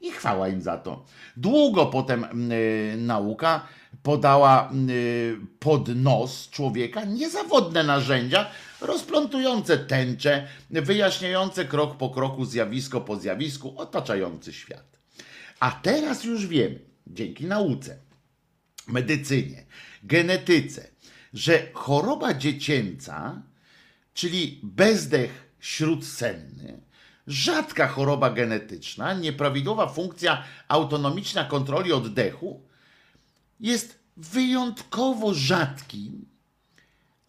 I 0.03 0.11
chwała 0.11 0.47
im 0.47 0.61
za 0.61 0.77
to. 0.77 1.05
Długo 1.37 1.85
potem 1.85 2.51
y, 2.51 2.95
nauka 2.97 3.67
podała 4.03 4.71
y, 4.89 5.37
pod 5.59 5.95
nos 5.95 6.49
człowieka 6.49 7.05
niezawodne 7.05 7.83
narzędzia 7.83 8.49
rozplątujące 8.81 9.77
tęcze, 9.77 10.47
wyjaśniające 10.69 11.65
krok 11.65 11.97
po 11.97 12.09
kroku, 12.09 12.45
zjawisko 12.45 13.01
po 13.01 13.19
zjawisku 13.19 13.73
otaczający 13.79 14.53
świat. 14.53 14.99
A 15.59 15.71
teraz 15.71 16.23
już 16.23 16.47
wiemy, 16.47 16.79
dzięki 17.07 17.45
nauce, 17.45 17.97
medycynie, 18.87 19.65
genetyce, 20.03 20.87
że 21.33 21.67
choroba 21.73 22.33
dziecięca, 22.33 23.41
czyli 24.13 24.59
bezdech 24.63 25.53
śródsenny, 25.59 26.81
rzadka 27.27 27.88
choroba 27.88 28.29
genetyczna, 28.29 29.13
nieprawidłowa 29.13 29.88
funkcja 29.88 30.43
autonomiczna 30.67 31.45
kontroli 31.45 31.91
oddechu, 31.91 32.62
jest 33.59 33.99
wyjątkowo 34.17 35.33
rzadkim, 35.33 36.25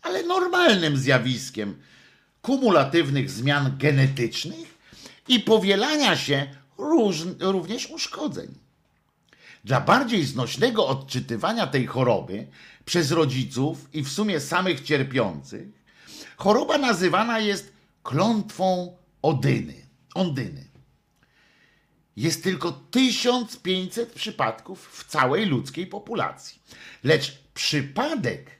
ale 0.02 0.22
normalnym 0.22 0.96
zjawiskiem 0.96 1.83
kumulatywnych 2.42 3.30
zmian 3.30 3.76
genetycznych 3.78 4.78
i 5.28 5.40
powielania 5.40 6.16
się 6.16 6.46
róż, 6.78 7.16
również 7.40 7.90
uszkodzeń. 7.90 8.54
Dla 9.64 9.80
bardziej 9.80 10.24
znośnego 10.24 10.87
odczytywania 10.87 11.66
tej 11.66 11.87
choroby 11.87 12.46
przez 12.85 13.11
rodziców 13.11 13.88
i 13.92 14.02
w 14.02 14.09
sumie 14.09 14.40
samych 14.40 14.80
cierpiących, 14.80 15.68
choroba 16.37 16.78
nazywana 16.78 17.38
jest 17.38 17.72
klątwą 18.02 18.96
Odyny. 19.24 19.84
Ondyny. 20.14 20.64
Jest 22.16 22.44
tylko 22.44 22.72
1500 22.72 24.12
przypadków 24.12 24.88
w 24.92 25.05
całej 25.05 25.46
ludzkiej 25.46 25.87
populacji. 25.87 26.59
Lecz 27.05 27.38
przypadek 27.55 28.50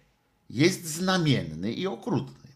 jest 0.51 0.85
znamienny 0.87 1.73
i 1.73 1.87
okrutny. 1.87 2.51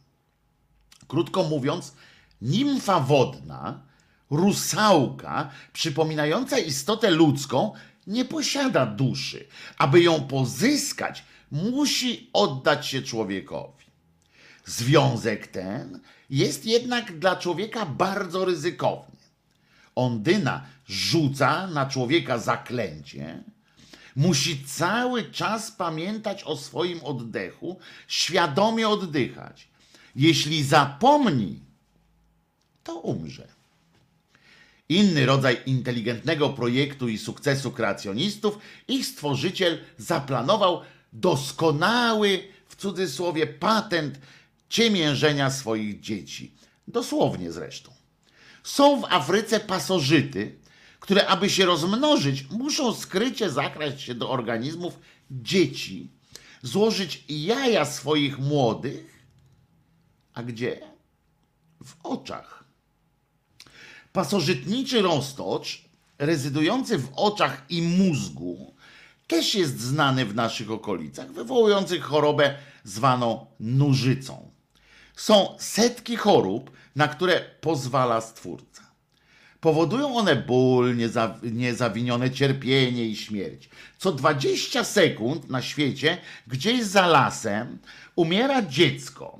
Krótko 1.08 1.42
mówiąc, 1.42 1.94
nimfa 2.42 3.00
wodna, 3.00 3.82
rusałka, 4.30 5.50
przypominająca 5.72 6.58
istotę 6.58 7.10
ludzką, 7.10 7.72
nie 8.06 8.24
posiada 8.24 8.86
duszy. 8.86 9.46
Aby 9.78 10.02
ją 10.02 10.26
pozyskać, 10.26 11.24
musi 11.50 12.30
oddać 12.32 12.86
się 12.86 13.02
człowiekowi. 13.02 13.84
Związek 14.64 15.46
ten 15.46 16.00
jest 16.30 16.66
jednak 16.66 17.18
dla 17.18 17.36
człowieka 17.36 17.86
bardzo 17.86 18.44
ryzykowny. 18.44 19.16
Ondyna 19.94 20.66
rzuca 20.86 21.66
na 21.66 21.86
człowieka 21.86 22.38
zaklęcie, 22.38 23.42
musi 24.16 24.64
cały 24.64 25.24
czas 25.24 25.70
pamiętać 25.70 26.42
o 26.44 26.56
swoim 26.56 27.04
oddechu, 27.04 27.78
świadomie 28.08 28.88
oddychać. 28.88 29.68
Jeśli 30.16 30.64
zapomni, 30.64 31.60
to 32.84 32.94
umrze. 32.94 33.48
Inny 34.88 35.26
rodzaj 35.26 35.58
inteligentnego 35.66 36.48
projektu 36.48 37.08
i 37.08 37.18
sukcesu 37.18 37.70
kreacjonistów, 37.70 38.58
ich 38.88 39.06
stworzyciel 39.06 39.78
zaplanował 39.98 40.82
doskonały, 41.12 42.48
w 42.68 42.76
cudzysłowie, 42.76 43.46
patent 43.46 44.18
ciemiężenia 44.68 45.50
swoich 45.50 46.00
dzieci. 46.00 46.54
Dosłownie 46.88 47.52
zresztą. 47.52 47.92
Są 48.62 49.00
w 49.00 49.04
Afryce 49.04 49.60
pasożyty, 49.60 50.58
które 51.00 51.26
aby 51.26 51.50
się 51.50 51.66
rozmnożyć, 51.66 52.50
muszą 52.50 52.94
skrycie 52.94 53.50
zakraść 53.50 54.00
się 54.00 54.14
do 54.14 54.30
organizmów 54.30 54.98
dzieci, 55.30 56.10
złożyć 56.62 57.24
jaja 57.28 57.84
swoich 57.84 58.38
młodych, 58.38 59.24
a 60.34 60.42
gdzie? 60.42 60.80
W 61.84 61.94
oczach. 62.02 62.64
Pasożytniczy 64.12 65.02
roztocz, 65.02 65.84
rezydujący 66.18 66.98
w 66.98 67.08
oczach 67.14 67.64
i 67.68 67.82
mózgu, 67.82 68.74
też 69.26 69.54
jest 69.54 69.80
znany 69.80 70.24
w 70.24 70.34
naszych 70.34 70.70
okolicach, 70.70 71.32
wywołujący 71.32 72.00
chorobę 72.00 72.58
zwaną 72.84 73.46
nużycą. 73.60 74.47
Są 75.18 75.56
setki 75.58 76.16
chorób, 76.16 76.70
na 76.96 77.08
które 77.08 77.40
pozwala 77.60 78.20
Stwórca. 78.20 78.82
Powodują 79.60 80.16
one 80.16 80.36
ból, 80.36 80.96
nieza, 80.96 81.38
niezawinione 81.42 82.30
cierpienie 82.30 83.04
i 83.04 83.16
śmierć. 83.16 83.68
Co 83.98 84.12
20 84.12 84.84
sekund 84.84 85.50
na 85.50 85.62
świecie, 85.62 86.18
gdzieś 86.46 86.84
za 86.84 87.06
lasem, 87.06 87.78
umiera 88.16 88.62
dziecko, 88.62 89.38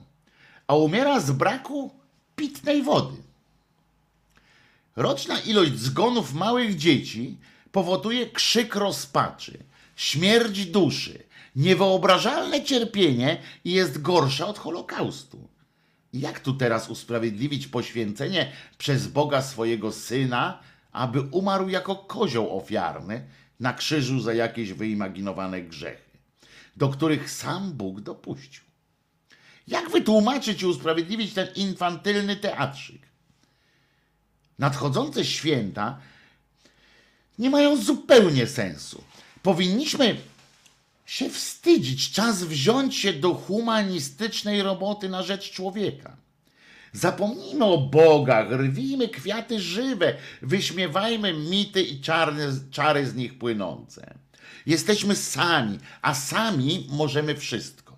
a 0.67 0.75
umiera 0.75 1.21
z 1.21 1.31
braku 1.31 1.91
pitnej 2.37 2.83
wody. 2.83 3.17
Roczna 4.97 5.41
ilość 5.41 5.79
zgonów 5.79 6.35
małych 6.35 6.77
dzieci 6.77 7.37
powoduje 7.73 8.31
krzyk 8.31 8.75
rozpaczy, 8.75 9.59
śmierć 9.97 10.67
duszy, 10.67 11.23
niewyobrażalne 11.57 12.65
cierpienie 12.65 13.43
i 13.65 13.73
jest 13.73 14.03
gorsza 14.03 14.47
od 14.47 14.59
Holokaustu. 14.59 15.49
Jak 16.19 16.41
tu 16.41 16.55
teraz 16.55 16.91
usprawiedliwić 16.91 17.67
poświęcenie 17.67 18.53
przez 18.79 19.07
Boga 19.07 19.43
swojego 19.43 19.93
syna, 19.93 20.61
aby 20.93 21.21
umarł 21.21 21.69
jako 21.69 21.97
kozioł 21.97 22.59
ofiarny 22.59 23.25
na 23.61 23.73
krzyżu 23.73 24.21
za 24.21 24.35
jakieś 24.35 24.73
wyimaginowane 24.73 25.63
grzechy, 25.63 26.19
do 26.77 26.89
których 26.89 27.31
sam 27.31 27.73
Bóg 27.73 28.01
dopuścił? 28.01 28.65
Jak 29.69 29.91
wytłumaczyć 29.91 30.63
i 30.63 30.67
usprawiedliwić 30.67 31.35
ten 31.35 31.49
infantylny 31.55 32.37
teatrzyk? 32.37 33.03
Nadchodzące 34.59 35.25
święta 35.25 35.99
nie 37.39 37.51
mają 37.51 37.77
zupełnie 37.77 38.47
sensu. 38.47 39.05
Powinniśmy 39.43 40.17
się 41.09 41.31
wstydzić, 41.31 42.13
czas 42.13 42.45
wziąć 42.45 42.97
się 42.97 43.13
do 43.13 43.35
humanistycznej 43.35 44.63
roboty 44.63 45.09
na 45.09 45.23
rzecz 45.23 45.51
człowieka. 45.51 46.17
Zapomnijmy 46.93 47.65
o 47.65 47.79
bogach, 47.79 48.51
rwijmy 48.51 49.09
kwiaty 49.09 49.61
żywe, 49.61 50.15
wyśmiewajmy 50.43 51.33
mity 51.33 51.83
i 51.83 52.01
czarne, 52.01 52.53
czary 52.71 53.07
z 53.07 53.15
nich 53.15 53.39
płynące. 53.39 54.15
Jesteśmy 54.67 55.17
sami, 55.17 55.79
a 56.03 56.15
sami 56.15 56.87
możemy 56.91 57.37
wszystko. 57.37 57.97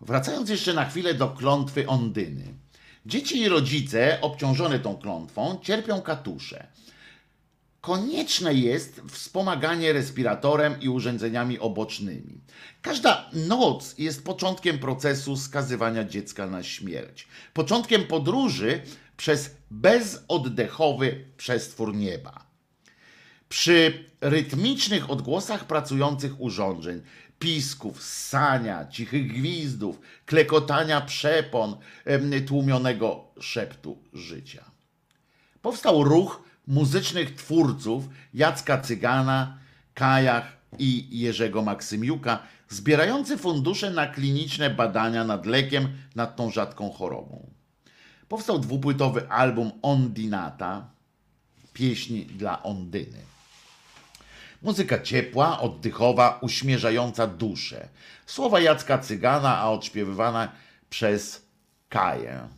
Wracając 0.00 0.50
jeszcze 0.50 0.74
na 0.74 0.84
chwilę 0.84 1.14
do 1.14 1.28
klątwy 1.28 1.86
Ondyny. 1.86 2.54
Dzieci 3.06 3.40
i 3.40 3.48
rodzice 3.48 4.18
obciążone 4.20 4.78
tą 4.78 4.96
klątwą 4.96 5.58
cierpią 5.62 6.00
katusze. 6.00 6.66
Konieczne 7.84 8.54
jest 8.54 9.00
wspomaganie 9.10 9.92
respiratorem 9.92 10.80
i 10.80 10.88
urządzeniami 10.88 11.58
obocznymi. 11.58 12.40
Każda 12.82 13.30
noc 13.32 13.98
jest 13.98 14.24
początkiem 14.24 14.78
procesu 14.78 15.36
skazywania 15.36 16.04
dziecka 16.04 16.46
na 16.46 16.62
śmierć. 16.62 17.28
Początkiem 17.52 18.06
podróży 18.06 18.82
przez 19.16 19.50
bezoddechowy 19.70 21.24
przestwór 21.36 21.94
nieba. 21.94 22.46
Przy 23.48 24.04
rytmicznych 24.20 25.10
odgłosach 25.10 25.66
pracujących 25.66 26.40
urządzeń, 26.40 27.02
pisków, 27.38 28.02
ssania, 28.02 28.86
cichych 28.88 29.32
gwizdów, 29.32 30.00
klekotania 30.26 31.00
przepon, 31.00 31.76
tłumionego 32.46 33.24
szeptu 33.40 33.98
życia. 34.12 34.64
Powstał 35.62 36.04
ruch 36.04 36.43
muzycznych 36.66 37.34
twórców 37.34 38.08
Jacka 38.34 38.80
Cygana, 38.80 39.58
Kajach 39.94 40.56
i 40.78 41.20
Jerzego 41.20 41.62
Maksymiuka, 41.62 42.38
zbierający 42.68 43.38
fundusze 43.38 43.90
na 43.90 44.06
kliniczne 44.06 44.70
badania 44.70 45.24
nad 45.24 45.46
lekiem 45.46 45.88
nad 46.14 46.36
tą 46.36 46.50
rzadką 46.50 46.90
chorobą. 46.90 47.46
Powstał 48.28 48.58
dwupłytowy 48.58 49.30
album 49.30 49.72
Ondinata, 49.82 50.88
pieśni 51.72 52.26
dla 52.26 52.62
Ondyny. 52.62 53.18
Muzyka 54.62 54.98
ciepła, 54.98 55.60
oddychowa, 55.60 56.38
uśmierzająca 56.42 57.26
duszę. 57.26 57.88
Słowa 58.26 58.60
Jacka 58.60 58.98
Cygana, 58.98 59.58
a 59.58 59.70
odśpiewywana 59.70 60.52
przez 60.90 61.46
Kaję. 61.88 62.48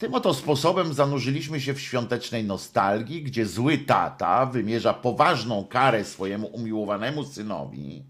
Tym 0.00 0.14
oto 0.14 0.34
sposobem 0.34 0.94
zanurzyliśmy 0.94 1.60
się 1.60 1.74
w 1.74 1.80
świątecznej 1.80 2.44
nostalgii, 2.44 3.22
gdzie 3.22 3.46
zły 3.46 3.78
tata 3.78 4.46
wymierza 4.46 4.94
poważną 4.94 5.64
karę 5.64 6.04
swojemu 6.04 6.46
umiłowanemu 6.46 7.24
synowi, 7.24 8.04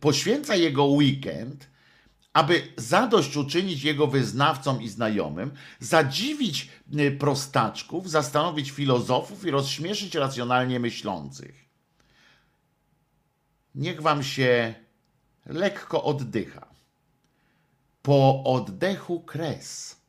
poświęca 0.00 0.56
jego 0.56 0.84
weekend, 0.84 1.70
aby 2.32 2.62
zadośćuczynić 2.76 3.82
jego 3.82 4.06
wyznawcom 4.06 4.82
i 4.82 4.88
znajomym, 4.88 5.50
zadziwić 5.80 6.68
y, 6.98 7.10
prostaczków, 7.10 8.10
zastanowić 8.10 8.70
filozofów 8.70 9.46
i 9.46 9.50
rozśmieszyć 9.50 10.14
racjonalnie 10.14 10.80
myślących. 10.80 11.68
Niech 13.74 14.02
wam 14.02 14.22
się 14.22 14.74
lekko 15.46 16.04
oddycha. 16.04 16.66
Po 18.02 18.44
oddechu 18.44 19.20
kres 19.20 20.03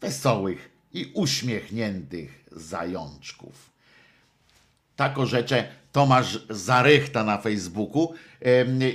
wesołych 0.00 0.70
i 0.92 1.10
uśmiechniętych 1.14 2.44
zajączków. 2.52 3.70
Tak 4.96 5.18
orzecze 5.18 5.68
Tomasz 5.92 6.46
Zarychta 6.50 7.24
na 7.24 7.38
Facebooku 7.38 8.14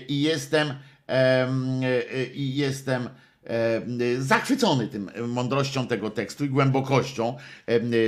i 0.08 0.22
jestem 0.22 0.74
em, 1.08 1.82
e, 1.84 2.26
i 2.26 2.56
jestem 2.56 3.10
em, 3.44 4.00
zachwycony 4.20 4.88
tym 4.88 5.12
mądrością 5.28 5.88
tego 5.88 6.10
tekstu 6.10 6.46
i 6.46 6.50
głębokością 6.50 7.38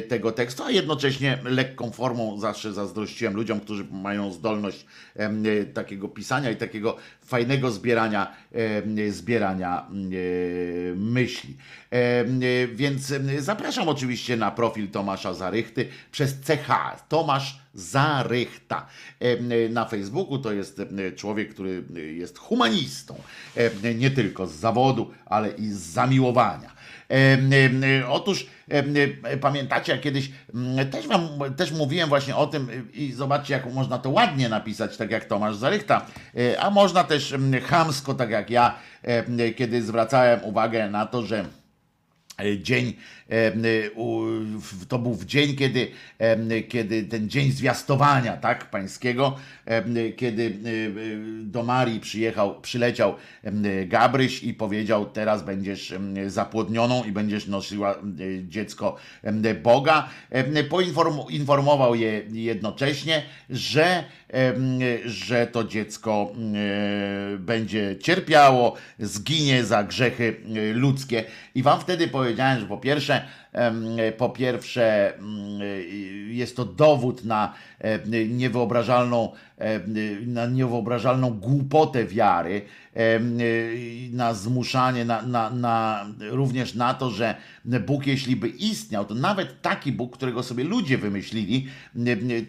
tego 0.08 0.32
tekstu, 0.32 0.64
a 0.64 0.72
jednocześnie 0.72 1.38
lekką 1.44 1.92
formą 1.92 2.40
zawsze 2.40 2.74
zazdrościłem 2.74 3.36
ludziom, 3.36 3.60
którzy 3.60 3.86
mają 3.92 4.32
zdolność 4.32 4.86
takiego 5.74 6.08
pisania 6.08 6.52
i 6.52 6.56
takiego 6.56 6.98
fajnego 7.26 7.72
zbierania, 7.72 8.36
zbierania 9.10 9.88
myśli. 10.96 11.58
Więc 12.74 13.14
zapraszam 13.40 13.90
oczywiście 13.90 14.38
na 14.38 14.52
profil 14.52 14.88
Tomasza 14.88 15.34
Zarychty 15.34 15.88
przez 16.12 16.34
CH. 16.34 16.70
Tomasz 17.10 17.60
Zarychta. 17.74 18.88
Na 19.70 19.86
Facebooku 19.86 20.40
to 20.40 20.54
jest 20.54 20.82
człowiek, 21.16 21.54
który 21.54 21.84
jest 22.16 22.38
humanistą. 22.38 23.16
Nie 23.96 24.12
tylko 24.12 24.48
z 24.48 24.54
zawodu, 24.56 25.12
ale 25.26 25.50
i 25.50 25.68
z 25.68 25.80
zamiłowania. 25.80 26.75
Otóż 28.10 28.48
pamiętacie, 29.42 29.92
jak 29.92 30.02
kiedyś 30.02 30.32
mm, 30.54 30.90
też 30.90 31.08
wam 31.08 31.30
też 31.58 31.72
mówiłem 31.72 32.10
właśnie 32.10 32.36
o 32.36 32.48
tym 32.48 32.92
i 32.94 33.12
zobaczcie, 33.12 33.54
jak 33.54 33.74
można 33.74 33.98
to 33.98 34.10
ładnie 34.10 34.50
napisać, 34.50 34.98
tak 34.98 35.12
jak 35.12 35.26
Tomasz 35.26 35.56
Zarychta, 35.56 36.06
y, 36.38 36.60
a 36.60 36.70
można 36.70 37.04
też 37.04 37.34
mm, 37.34 37.62
chamsko, 37.62 38.14
tak 38.14 38.30
jak 38.30 38.50
ja, 38.50 38.76
kiedy 39.56 39.82
zwracałem 39.82 40.44
uwagę 40.44 40.90
na 40.90 41.06
to, 41.06 41.26
że 41.26 41.46
e, 42.40 42.60
dzień, 42.60 42.94
to 44.88 45.00
był 45.00 45.14
w 45.14 45.26
dzień, 45.26 45.56
kiedy, 45.56 45.88
kiedy 46.68 47.04
ten 47.04 47.30
dzień 47.30 47.52
zwiastowania, 47.52 48.38
tak, 48.38 48.70
pańskiego, 48.70 49.36
kiedy 50.16 50.44
y, 50.44 50.70
y, 50.70 51.44
do 51.44 51.64
Marii 51.64 52.00
przyjechał, 52.00 52.62
przyleciał 52.62 53.16
Gabryś 53.86 54.44
i 54.44 54.54
powiedział, 54.54 55.06
teraz 55.06 55.44
będziesz 55.44 55.94
zapłodnioną 56.28 57.04
i 57.04 57.12
będziesz 57.12 57.48
nosiła 57.48 57.96
dziecko 58.48 58.96
Boga. 59.64 60.10
Em, 60.32 60.54
Poinform, 60.70 61.20
informował 61.30 61.96
je 61.96 62.22
jednocześnie, 62.32 63.24
że, 63.50 64.04
że 65.06 65.48
to 65.48 65.64
dziecko 65.64 66.32
e, 66.34 67.38
będzie 67.38 67.96
cierpiało, 68.02 68.76
zginie 69.00 69.64
za 69.64 69.84
grzechy 69.84 70.36
e, 70.56 70.74
ludzkie. 70.74 71.24
I 71.56 71.64
wam 71.64 71.80
wtedy 71.82 72.08
powiedziałem, 72.08 72.60
że 72.60 72.66
po 72.66 72.78
pierwsze, 72.78 73.15
percent. 73.22 73.45
Po 74.18 74.30
pierwsze 74.30 75.18
mm, 75.18 75.62
jest 76.28 76.56
to 76.56 76.66
dowód 76.66 77.26
na 77.26 77.54
niewyobrażalną, 78.30 79.32
na 80.28 80.46
niewyobrażalną 80.46 81.32
głupotę 81.32 82.06
wiary, 82.06 82.62
na 84.12 84.34
zmuszanie, 84.34 85.06
na, 85.06 85.22
na, 85.22 85.50
na, 85.50 86.06
również 86.20 86.76
na 86.76 86.94
to, 86.94 87.10
że 87.10 87.36
Bóg, 87.66 88.08
jeśli 88.08 88.36
by 88.36 88.48
istniał, 88.48 89.06
to 89.06 89.16
nawet 89.16 89.62
taki 89.62 89.92
Bóg, 89.92 90.18
którego 90.18 90.44
sobie 90.44 90.64
ludzie 90.64 90.98
wymyślili, 90.98 91.68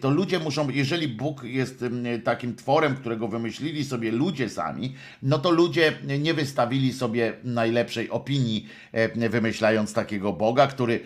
to 0.01 0.09
ludzie 0.09 0.39
muszą, 0.39 0.69
jeżeli 0.69 1.07
Bóg 1.07 1.43
jest 1.43 1.85
takim 2.23 2.55
tworem, 2.55 2.95
którego 2.95 3.27
wymyślili 3.27 3.85
sobie 3.85 4.11
ludzie 4.11 4.49
sami, 4.49 4.93
no 5.23 5.39
to 5.39 5.51
ludzie 5.51 5.93
nie 6.19 6.33
wystawili 6.33 6.93
sobie 6.93 7.33
najlepszej 7.43 8.09
opinii, 8.09 8.67
wymyślając 9.29 9.93
takiego 9.93 10.33
Boga, 10.33 10.67
który, 10.67 10.96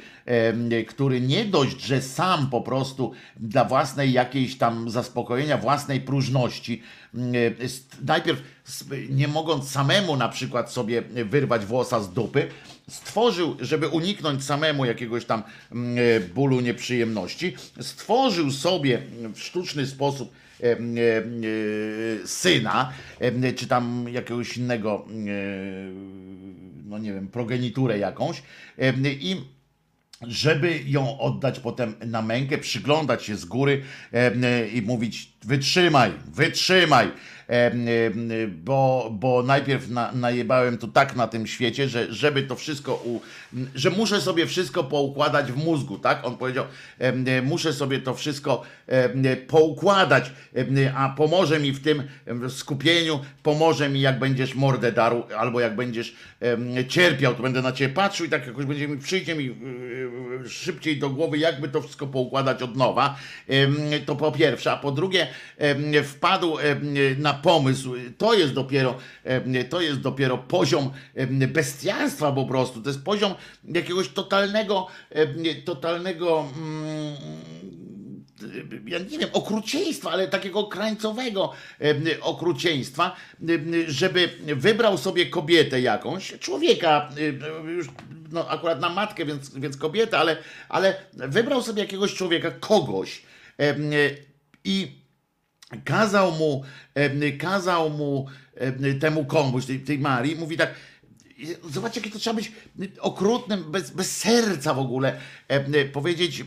który 0.88 1.22
nie 1.22 1.46
dość, 1.46 1.82
że 1.82 2.02
sam 2.02 2.50
po 2.50 2.62
prostu 2.62 3.12
dla 3.38 3.66
własnej 3.66 4.12
jakiejś 4.12 4.58
tam 4.58 4.90
zaspokojenia 4.90 5.58
własnej 5.58 6.02
próżności, 6.02 6.82
najpierw 8.06 8.42
nie 9.10 9.28
mogąc 9.28 9.72
samemu 9.72 10.18
na 10.18 10.30
przykład 10.30 10.72
sobie 10.72 11.02
wyrwać 11.02 11.66
włosa 11.66 12.00
z 12.00 12.14
dupy, 12.14 12.48
stworzył, 12.90 13.58
żeby 13.60 13.88
uniknąć 13.88 14.44
samemu 14.44 14.86
jakiegoś 14.86 15.26
tam 15.26 15.44
bólu, 16.36 16.62
nieprzyjemności, 16.62 17.56
stworzył 17.82 18.52
sobie 18.52 19.02
w 19.34 19.40
sztuczny 19.40 19.88
sposób 19.88 20.32
e, 20.64 20.72
e, 20.72 20.78
syna, 22.28 22.94
czy 23.56 23.68
tam 23.68 24.06
jakiegoś 24.12 24.58
innego, 24.58 25.06
no 26.86 26.98
nie 26.98 27.14
wiem, 27.14 27.28
progeniturę 27.28 27.98
jakąś 27.98 28.44
i 29.06 29.42
żeby 30.28 30.80
ją 30.86 31.20
oddać 31.20 31.60
potem 31.60 31.96
na 32.06 32.22
mękę, 32.22 32.58
przyglądać 32.58 33.24
się 33.24 33.36
z 33.36 33.46
góry 33.46 33.82
e, 34.14 34.68
i 34.68 34.82
mówić 34.82 35.32
wytrzymaj, 35.44 36.12
wytrzymaj, 36.28 37.12
bo, 38.50 39.10
bo 39.20 39.44
najpierw 39.44 39.90
na, 39.90 40.12
najebałem 40.12 40.78
tu 40.78 40.88
tak 40.88 41.16
na 41.16 41.28
tym 41.28 41.48
świecie, 41.48 41.90
że 41.90 42.14
żeby 42.14 42.44
to 42.44 42.56
wszystko, 42.56 42.96
u, 43.06 43.22
że 43.76 43.90
muszę 43.90 44.22
sobie 44.22 44.48
wszystko 44.48 44.84
poukładać 44.84 45.52
w 45.52 45.58
mózgu, 45.58 46.00
tak? 46.00 46.26
On 46.26 46.38
powiedział, 46.38 46.66
muszę 47.44 47.74
sobie 47.74 48.00
to 48.00 48.14
wszystko 48.14 48.64
poukładać, 49.48 50.32
a 50.96 51.10
pomoże 51.10 51.60
mi 51.60 51.72
w 51.72 51.84
tym 51.84 52.04
skupieniu, 52.50 53.20
pomoże 53.44 53.90
mi 53.90 54.02
jak 54.02 54.20
będziesz 54.20 54.56
mordę 54.56 54.92
darł, 54.92 55.24
albo 55.38 55.60
jak 55.60 55.76
będziesz 55.76 56.16
cierpiał, 56.88 57.36
to 57.36 57.44
będę 57.44 57.62
na 57.62 57.72
ciebie 57.72 57.94
patrzył 57.94 58.26
i 58.26 58.30
tak 58.30 58.48
jakoś 58.48 58.66
będzie 58.66 58.88
mi, 58.88 58.98
przyjdzie 58.98 59.36
mi 59.36 59.56
szybciej 60.48 61.00
do 61.00 61.10
głowy, 61.10 61.38
jakby 61.38 61.68
to 61.68 61.82
wszystko 61.82 62.08
poukładać 62.08 62.62
od 62.64 62.76
nowa, 62.76 63.16
to 64.06 64.16
po 64.16 64.32
pierwsze, 64.32 64.72
a 64.72 64.78
po 64.78 64.92
drugie 64.92 65.28
wpadł 66.04 66.58
na 67.18 67.34
pomysł, 67.44 67.94
to 68.18 68.34
jest 68.34 68.54
dopiero, 68.54 68.98
to 69.70 69.82
jest 69.82 70.00
dopiero 70.00 70.38
poziom 70.38 70.92
bestialstwa 71.48 72.32
po 72.32 72.46
prostu, 72.46 72.82
to 72.82 72.90
jest 72.90 73.04
poziom 73.04 73.36
jakiegoś 73.66 74.10
totalnego, 74.10 74.88
totalnego 75.66 76.46
mm, 76.58 77.16
ja 78.88 79.00
nie 79.00 79.20
wiem, 79.20 79.30
okrucieństwa, 79.34 80.12
ale 80.12 80.28
takiego 80.28 80.64
krańcowego 80.64 81.52
okrucieństwa, 82.22 83.16
żeby 83.88 84.30
wybrał 84.56 84.98
sobie 84.98 85.26
kobietę 85.26 85.82
jakąś, 85.82 86.34
człowieka, 86.40 87.10
już 87.76 87.88
no, 88.32 88.48
akurat 88.50 88.82
na 88.82 88.90
matkę, 88.90 89.26
więc, 89.26 89.56
więc 89.56 89.78
kobietę, 89.78 90.18
ale, 90.18 90.38
ale 90.70 90.96
wybrał 91.14 91.62
sobie 91.62 91.82
jakiegoś 91.82 92.14
człowieka, 92.14 92.52
kogoś, 92.52 93.22
I 94.64 95.01
kazał 95.86 96.32
mu, 96.32 96.64
kazał 97.40 97.90
mu 97.90 98.26
temu 99.00 99.26
komuś, 99.26 99.66
tej, 99.66 99.80
tej 99.80 100.00
Marii, 100.00 100.36
mówi 100.36 100.58
tak, 100.58 100.74
Zobacz, 101.70 101.96
jakie 101.96 102.12
to 102.12 102.20
trzeba 102.20 102.34
być 102.34 102.52
okrutnym, 103.00 103.72
bez, 103.72 103.92
bez 103.92 104.18
serca 104.18 104.74
w 104.74 104.80
ogóle. 104.80 105.18
E, 105.52 105.86
powiedzieć, 105.86 106.42
e, 106.42 106.44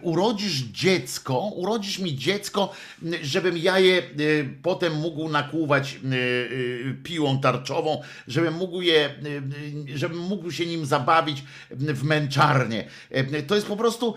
urodzisz 0.00 0.62
dziecko, 0.62 1.50
urodzisz 1.54 1.98
mi 1.98 2.16
dziecko, 2.16 2.72
żebym 3.22 3.58
ja 3.58 3.78
je 3.78 3.98
e, 3.98 4.02
potem 4.62 4.94
mógł 4.94 5.28
nakłuwać 5.28 6.00
piłą 7.02 7.40
tarczową, 7.40 8.02
żebym 8.28 8.54
mógł 8.54 8.80
je, 8.80 9.14
żebym 9.94 10.18
mógł 10.18 10.50
się 10.50 10.66
nim 10.66 10.86
zabawić 10.86 11.42
w 11.70 12.04
męczarnię. 12.04 12.84
To 13.46 13.54
jest 13.54 13.66
po 13.66 13.76
prostu, 13.76 14.14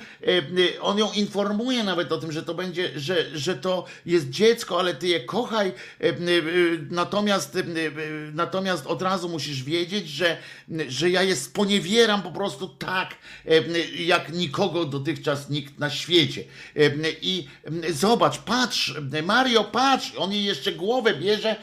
on 0.81 0.97
ją 0.97 1.11
informuje 1.11 1.83
nawet 1.83 2.11
o 2.11 2.17
tym, 2.17 2.31
że 2.31 2.43
to 2.43 2.53
będzie, 2.53 2.99
że, 2.99 3.37
że 3.37 3.55
to 3.55 3.85
jest 4.05 4.29
dziecko, 4.29 4.79
ale 4.79 4.93
ty 4.93 5.07
je 5.07 5.19
kochaj, 5.19 5.71
natomiast, 6.89 7.57
natomiast 8.33 8.87
od 8.87 9.01
razu 9.01 9.29
musisz 9.29 9.63
wiedzieć, 9.63 10.09
że, 10.09 10.37
że 10.87 11.09
ja 11.09 11.23
je 11.23 11.35
sponiewieram 11.35 12.21
po 12.21 12.31
prostu 12.31 12.67
tak, 12.67 13.15
jak 14.09 14.33
nikogo 14.33 14.85
dotychczas 14.85 15.49
nikt 15.49 15.79
na 15.79 15.89
świecie. 15.89 16.43
I 17.21 17.47
zobacz, 17.89 18.37
patrz, 18.37 18.93
Mario, 19.23 19.63
patrz, 19.63 20.13
on 20.17 20.31
jej 20.31 20.43
jeszcze 20.43 20.71
głowę 20.71 21.13
bierze 21.13 21.55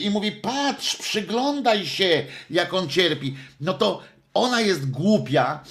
i 0.00 0.10
mówi, 0.10 0.32
patrz, 0.32 0.96
przyglądaj 0.96 1.86
się, 1.86 2.26
jak 2.50 2.74
on 2.74 2.88
cierpi. 2.88 3.36
No 3.60 3.74
to 3.74 4.02
ona 4.34 4.60
jest 4.60 4.90
głupia, 4.90 5.64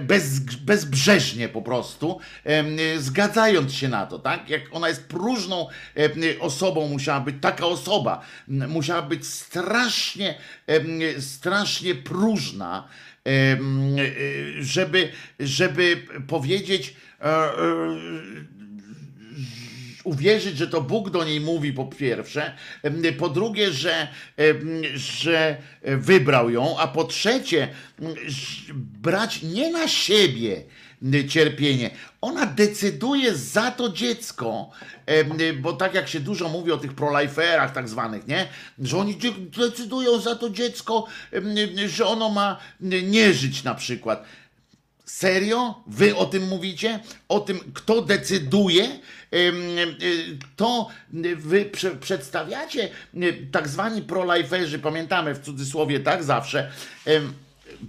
bez, 0.00 0.40
bezbrzeżnie 0.40 1.48
po 1.48 1.62
prostu, 1.62 2.20
zgadzając 2.98 3.74
się 3.74 3.88
na 3.88 4.06
to, 4.06 4.18
tak? 4.18 4.50
Jak 4.50 4.62
ona 4.72 4.88
jest 4.88 5.08
próżną 5.08 5.66
osobą, 6.40 6.88
musiała 6.88 7.20
być 7.20 7.36
taka 7.40 7.66
osoba, 7.66 8.24
musiała 8.48 9.02
być 9.02 9.26
strasznie, 9.26 10.38
strasznie 11.20 11.94
próżna, 11.94 12.88
żeby, 14.60 15.08
żeby 15.40 16.02
powiedzieć, 16.26 16.94
e, 17.20 17.24
e, 17.24 17.52
uwierzyć, 20.04 20.56
że 20.56 20.68
to 20.68 20.80
Bóg 20.80 21.10
do 21.10 21.24
niej 21.24 21.40
mówi 21.40 21.72
po 21.72 21.84
pierwsze, 21.84 22.54
po 23.18 23.28
drugie, 23.28 23.72
że, 23.72 24.08
że 24.94 25.56
wybrał 25.82 26.50
ją, 26.50 26.78
a 26.78 26.88
po 26.88 27.04
trzecie, 27.04 27.68
brać 28.74 29.42
nie 29.42 29.72
na 29.72 29.88
siebie 29.88 30.62
cierpienie. 31.28 31.90
Ona 32.20 32.46
decyduje 32.46 33.34
za 33.34 33.70
to 33.70 33.88
dziecko, 33.88 34.70
bo 35.60 35.72
tak 35.72 35.94
jak 35.94 36.08
się 36.08 36.20
dużo 36.20 36.48
mówi 36.48 36.72
o 36.72 36.78
tych 36.78 36.94
proliferach 36.94 37.72
tak 37.72 37.88
zwanych, 37.88 38.26
nie? 38.26 38.48
Że 38.78 38.98
oni 38.98 39.18
decydują 39.58 40.20
za 40.20 40.36
to 40.36 40.50
dziecko, 40.50 41.06
że 41.86 42.06
ono 42.06 42.28
ma 42.28 42.58
nie 43.02 43.34
żyć 43.34 43.64
na 43.64 43.74
przykład. 43.74 44.24
Serio? 45.04 45.82
Wy 45.86 46.16
o 46.16 46.26
tym 46.26 46.48
mówicie? 46.48 47.00
O 47.28 47.40
tym, 47.40 47.60
kto 47.74 48.02
decyduje? 48.02 48.98
To 50.56 50.88
wy 51.36 51.70
przedstawiacie 52.00 52.88
tak 53.52 53.68
zwani 53.68 54.02
proliferzy, 54.02 54.78
pamiętamy 54.78 55.34
w 55.34 55.40
cudzysłowie 55.40 56.00
tak 56.00 56.24
zawsze, 56.24 56.70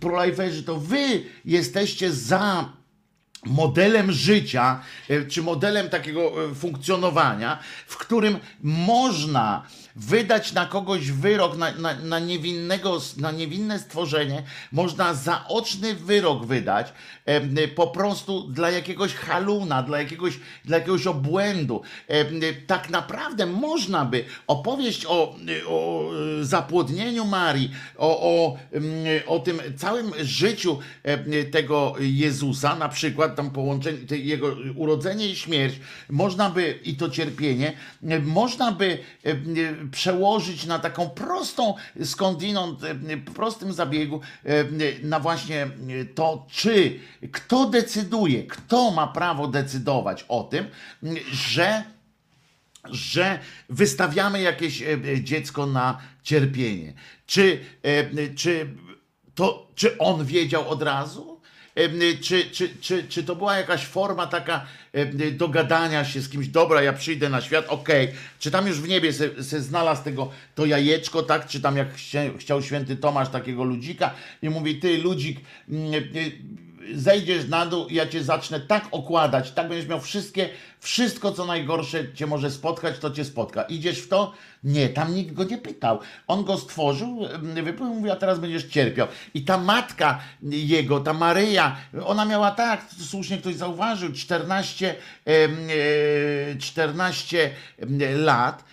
proliferzy 0.01 0.63
to 0.63 0.75
wy 0.75 1.23
jesteście 1.45 2.13
za 2.13 2.78
modelem 3.45 4.11
życia, 4.11 4.81
e, 5.09 5.25
czy 5.25 5.41
modelem 5.41 5.89
takiego 5.89 6.45
e, 6.51 6.55
funkcjonowania, 6.55 7.59
w 7.87 7.97
którym 7.97 8.39
można 8.63 9.63
wydać 9.99 10.53
na 10.53 10.65
kogoś 10.65 11.11
wyrok, 11.11 11.57
na, 11.57 11.71
na, 11.71 11.93
na, 11.93 12.19
niewinnego, 12.19 13.01
na 13.17 13.31
niewinne 13.31 13.79
stworzenie, 13.79 14.43
można 14.71 15.13
zaoczny 15.13 15.95
wyrok 15.95 16.45
wydać 16.45 16.93
e, 17.25 17.67
po 17.67 17.87
prostu 17.87 18.49
dla 18.49 18.71
jakiegoś 18.71 19.13
haluna, 19.13 19.83
dla 19.83 19.99
jakiegoś, 19.99 20.39
dla 20.65 20.77
jakiegoś 20.77 21.07
obłędu. 21.07 21.81
E, 22.07 22.25
tak 22.67 22.89
naprawdę 22.89 23.45
można 23.45 24.05
by 24.05 24.25
opowieść 24.47 25.05
o, 25.05 25.35
o 25.67 26.09
zapłodnieniu 26.41 27.25
Marii, 27.25 27.71
o, 27.97 28.21
o, 28.21 28.57
o 29.27 29.39
tym 29.39 29.61
całym 29.77 30.11
życiu 30.19 30.79
tego 31.51 31.95
Jezusa, 31.99 32.75
na 32.75 32.89
przykład 32.89 33.35
tam 33.35 33.51
połączenie, 33.51 33.99
jego 34.11 34.55
urodzenie 34.75 35.27
i 35.27 35.35
śmierć, 35.35 35.79
można 36.09 36.49
by 36.49 36.79
i 36.83 36.95
to 36.95 37.09
cierpienie, 37.09 37.73
można 38.23 38.71
by 38.71 38.97
przełożyć 39.91 40.65
na 40.65 40.79
taką 40.79 41.09
prostą, 41.09 41.73
skądinąd, 42.03 42.83
e, 42.83 43.17
prostym 43.17 43.73
zabiegu, 43.73 44.21
e, 44.45 44.65
na 45.03 45.19
właśnie 45.19 45.67
to, 46.15 46.47
czy 46.51 46.99
kto 47.31 47.65
decyduje, 47.65 48.43
kto 48.43 48.91
ma 48.91 49.07
prawo 49.07 49.47
decydować 49.47 50.25
o 50.27 50.43
tym, 50.43 50.65
że 51.31 51.83
że 52.91 53.39
wystawiamy 53.69 54.41
jakieś 54.41 54.81
e, 54.81 54.97
dziecko 55.23 55.65
na 55.65 55.99
cierpienie. 56.23 56.93
Czy, 57.25 57.59
czy, 58.35 58.75
to, 59.35 59.67
czy 59.75 59.97
on 59.97 60.25
wiedział 60.25 60.69
od 60.69 60.83
razu? 60.83 61.39
czy, 62.21 62.49
czy, 62.51 62.69
czy, 62.81 63.03
czy 63.03 63.23
to 63.23 63.35
była 63.35 63.57
jakaś 63.57 63.85
forma 63.85 64.27
taka 64.27 64.65
dogadania 65.31 66.05
się 66.05 66.21
z 66.21 66.29
kimś, 66.29 66.47
dobra, 66.47 66.83
ja 66.83 66.93
przyjdę 66.93 67.29
na 67.29 67.41
świat, 67.41 67.65
okej, 67.67 68.05
okay. 68.05 68.17
czy 68.39 68.51
tam 68.51 68.67
już 68.67 68.81
w 68.81 68.87
niebie 68.87 69.13
se, 69.13 69.43
se 69.43 69.61
znalazł 69.61 70.03
tego, 70.03 70.31
to 70.55 70.65
jajeczko, 70.65 71.23
tak, 71.23 71.47
czy 71.47 71.61
tam 71.61 71.77
jak 71.77 71.87
chciał 72.37 72.61
święty 72.61 72.95
Tomasz 72.95 73.29
takiego 73.29 73.63
ludzika 73.63 74.13
i 74.41 74.49
mówi, 74.49 74.75
ty 74.75 74.97
ludzik, 74.97 75.39
zejdziesz 76.93 77.47
na 77.47 77.65
dół 77.65 77.87
ja 77.89 78.07
cię 78.07 78.23
zacznę 78.23 78.59
tak 78.59 78.87
okładać, 78.91 79.51
tak 79.51 79.69
będziesz 79.69 79.87
miał 79.89 80.01
wszystkie, 80.01 80.49
wszystko 80.79 81.31
co 81.31 81.45
najgorsze 81.45 82.13
cię 82.13 82.27
może 82.27 82.51
spotkać, 82.51 82.99
to 82.99 83.11
cię 83.11 83.25
spotka. 83.25 83.63
Idziesz 83.63 83.99
w 83.99 84.07
to? 84.07 84.33
Nie, 84.63 84.89
tam 84.89 85.15
nikt 85.15 85.33
go 85.33 85.43
nie 85.43 85.57
pytał. 85.57 85.99
On 86.27 86.43
go 86.43 86.57
stworzył, 86.57 87.19
wypłynął, 87.63 87.95
mówi, 87.95 88.09
a 88.09 88.15
teraz 88.15 88.39
będziesz 88.39 88.63
cierpiał. 88.63 89.07
I 89.33 89.41
ta 89.43 89.57
matka 89.57 90.19
jego, 90.41 90.99
ta 90.99 91.13
Maryja, 91.13 91.77
ona 92.05 92.25
miała 92.25 92.51
tak, 92.51 92.85
słusznie 92.99 93.37
ktoś 93.37 93.55
zauważył, 93.55 94.13
14, 94.13 94.95
14 96.59 97.49
e, 97.79 98.17
lat. 98.17 98.63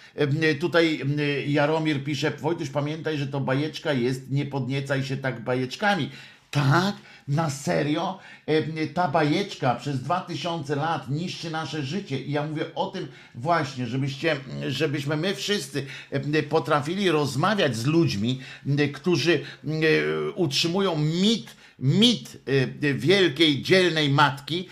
Tutaj 0.61 1.01
Jaromir 1.47 2.05
pisze, 2.05 2.31
Wojtuś 2.31 2.71
pamiętaj, 2.71 3.19
że 3.19 3.27
to 3.27 3.41
bajeczka 3.41 3.93
jest, 3.93 4.31
nie 4.31 4.47
podniecaj 4.47 5.05
się 5.05 5.17
tak 5.17 5.41
bajeczkami. 5.41 6.11
Tak, 6.57 6.97
na 7.29 7.51
serio, 7.51 8.19
ta 8.95 9.09
bajeczka 9.09 9.75
przez 9.75 10.01
2000 10.01 10.77
lat 10.77 11.11
niszczy 11.11 11.51
nasze 11.51 11.83
życie. 11.83 12.21
I 12.21 12.33
ja 12.33 12.47
mówię 12.47 12.75
o 12.75 12.87
tym 12.87 13.09
właśnie, 13.35 13.87
żebyście, 13.87 14.37
żebyśmy 14.69 15.17
my 15.17 15.35
wszyscy 15.35 15.87
potrafili 16.49 17.11
rozmawiać 17.11 17.77
z 17.77 17.87
ludźmi, 17.87 18.41
którzy 18.95 19.45
utrzymują 20.35 20.97
mit, 20.97 21.57
mit 21.79 22.39
wielkiej, 22.95 23.63
dzielnej 23.63 24.11
matki, 24.11 24.69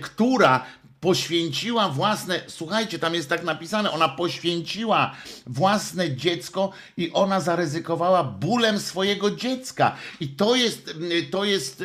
która 0.00 0.66
poświęciła 1.04 1.88
własne, 1.88 2.40
słuchajcie, 2.46 2.98
tam 2.98 3.14
jest 3.14 3.28
tak 3.28 3.44
napisane, 3.44 3.90
ona 3.90 4.08
poświęciła 4.08 5.14
własne 5.46 6.16
dziecko 6.16 6.72
i 6.96 7.12
ona 7.12 7.40
zaryzykowała 7.40 8.24
bólem 8.24 8.80
swojego 8.80 9.30
dziecka. 9.30 9.96
I 10.20 10.28
to 10.28 10.56
jest, 10.56 10.94
to 11.30 11.44
jest 11.44 11.84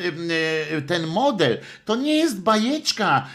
ten 0.88 1.08
model. 1.08 1.58
To 1.86 1.96
nie 1.96 2.16
jest 2.16 2.42
bajeczka, 2.42 3.28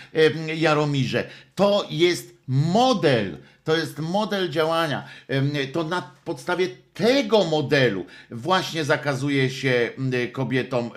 Jaromirze. 0.56 1.30
To 1.54 1.86
jest 1.90 2.34
model 2.48 3.38
to 3.64 3.76
jest 3.76 3.98
model 3.98 4.50
działania. 4.50 5.08
To 5.72 5.84
na 5.84 6.10
podstawie 6.24 6.68
tego 6.94 7.44
modelu 7.44 8.06
właśnie 8.30 8.84
zakazuje 8.84 9.50
się 9.50 9.90
kobietom, 10.32 10.90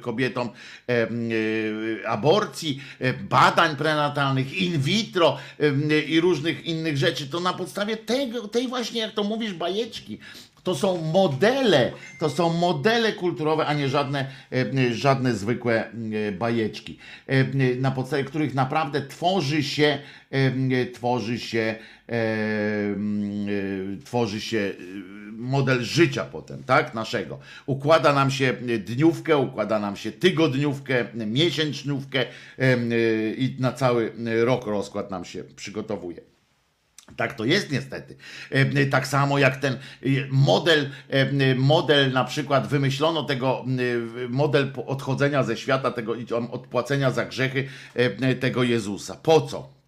kobietom 0.00 0.50
aborcji, 2.06 2.82
badań 3.28 3.76
prenatalnych, 3.76 4.52
in 4.54 4.80
vitro 4.80 5.38
i 6.06 6.20
różnych 6.20 6.66
innych 6.66 6.96
rzeczy. 6.96 7.26
To 7.26 7.40
na 7.40 7.52
podstawie 7.52 7.96
tego, 7.96 8.48
tej 8.48 8.68
właśnie, 8.68 9.00
jak 9.00 9.12
to 9.12 9.24
mówisz, 9.24 9.52
bajeczki, 9.52 10.18
To 10.68 10.74
są 10.74 11.02
modele, 11.12 11.92
to 12.18 12.30
są 12.30 12.52
modele 12.52 13.12
kulturowe, 13.12 13.66
a 13.66 13.74
nie 13.74 13.88
żadne, 13.88 14.26
e, 14.52 14.94
żadne 14.94 15.34
zwykłe 15.34 15.84
e, 15.84 16.32
bajeczki, 16.32 16.98
e, 17.26 17.44
na 17.76 17.90
podstawie 17.90 18.24
których 18.24 18.54
naprawdę 18.54 19.02
tworzy 19.06 19.62
się, 19.62 19.98
e, 20.30 20.86
tworzy 20.86 21.38
się, 21.38 21.74
e, 22.08 22.12
e, 22.12 22.16
tworzy 24.04 24.40
się 24.40 24.58
e, 24.58 24.74
model 25.32 25.82
życia 25.84 26.24
potem, 26.24 26.62
tak, 26.64 26.94
naszego. 26.94 27.38
Układa 27.66 28.12
nam 28.12 28.30
się 28.30 28.52
dniówkę, 28.78 29.36
układa 29.38 29.78
nam 29.78 29.96
się 29.96 30.12
tygodniówkę, 30.12 31.04
miesięczniówkę 31.14 32.20
e, 32.58 32.76
i 33.34 33.56
na 33.58 33.72
cały 33.72 34.12
rok 34.44 34.66
rozkład 34.66 35.10
nam 35.10 35.24
się 35.24 35.44
przygotowuje. 35.44 36.27
Tak 37.16 37.34
to 37.34 37.44
jest 37.44 37.72
niestety. 37.72 38.16
E, 38.50 38.86
Tak 38.86 39.06
samo 39.06 39.38
jak 39.38 39.56
ten 39.56 39.74
e, 39.74 39.78
model, 40.30 40.90
e, 41.08 41.54
model 41.54 42.12
na 42.12 42.24
przykład 42.24 42.66
wymyślono 42.66 43.22
tego, 43.22 43.64
model 44.28 44.72
odchodzenia 44.86 45.42
ze 45.42 45.56
świata, 45.56 45.90
tego 45.90 46.14
odpłacenia 46.50 47.10
za 47.10 47.24
grzechy 47.24 47.68
tego 48.40 48.62
Jezusa. 48.62 49.14
Po 49.14 49.40
co? 49.40 49.78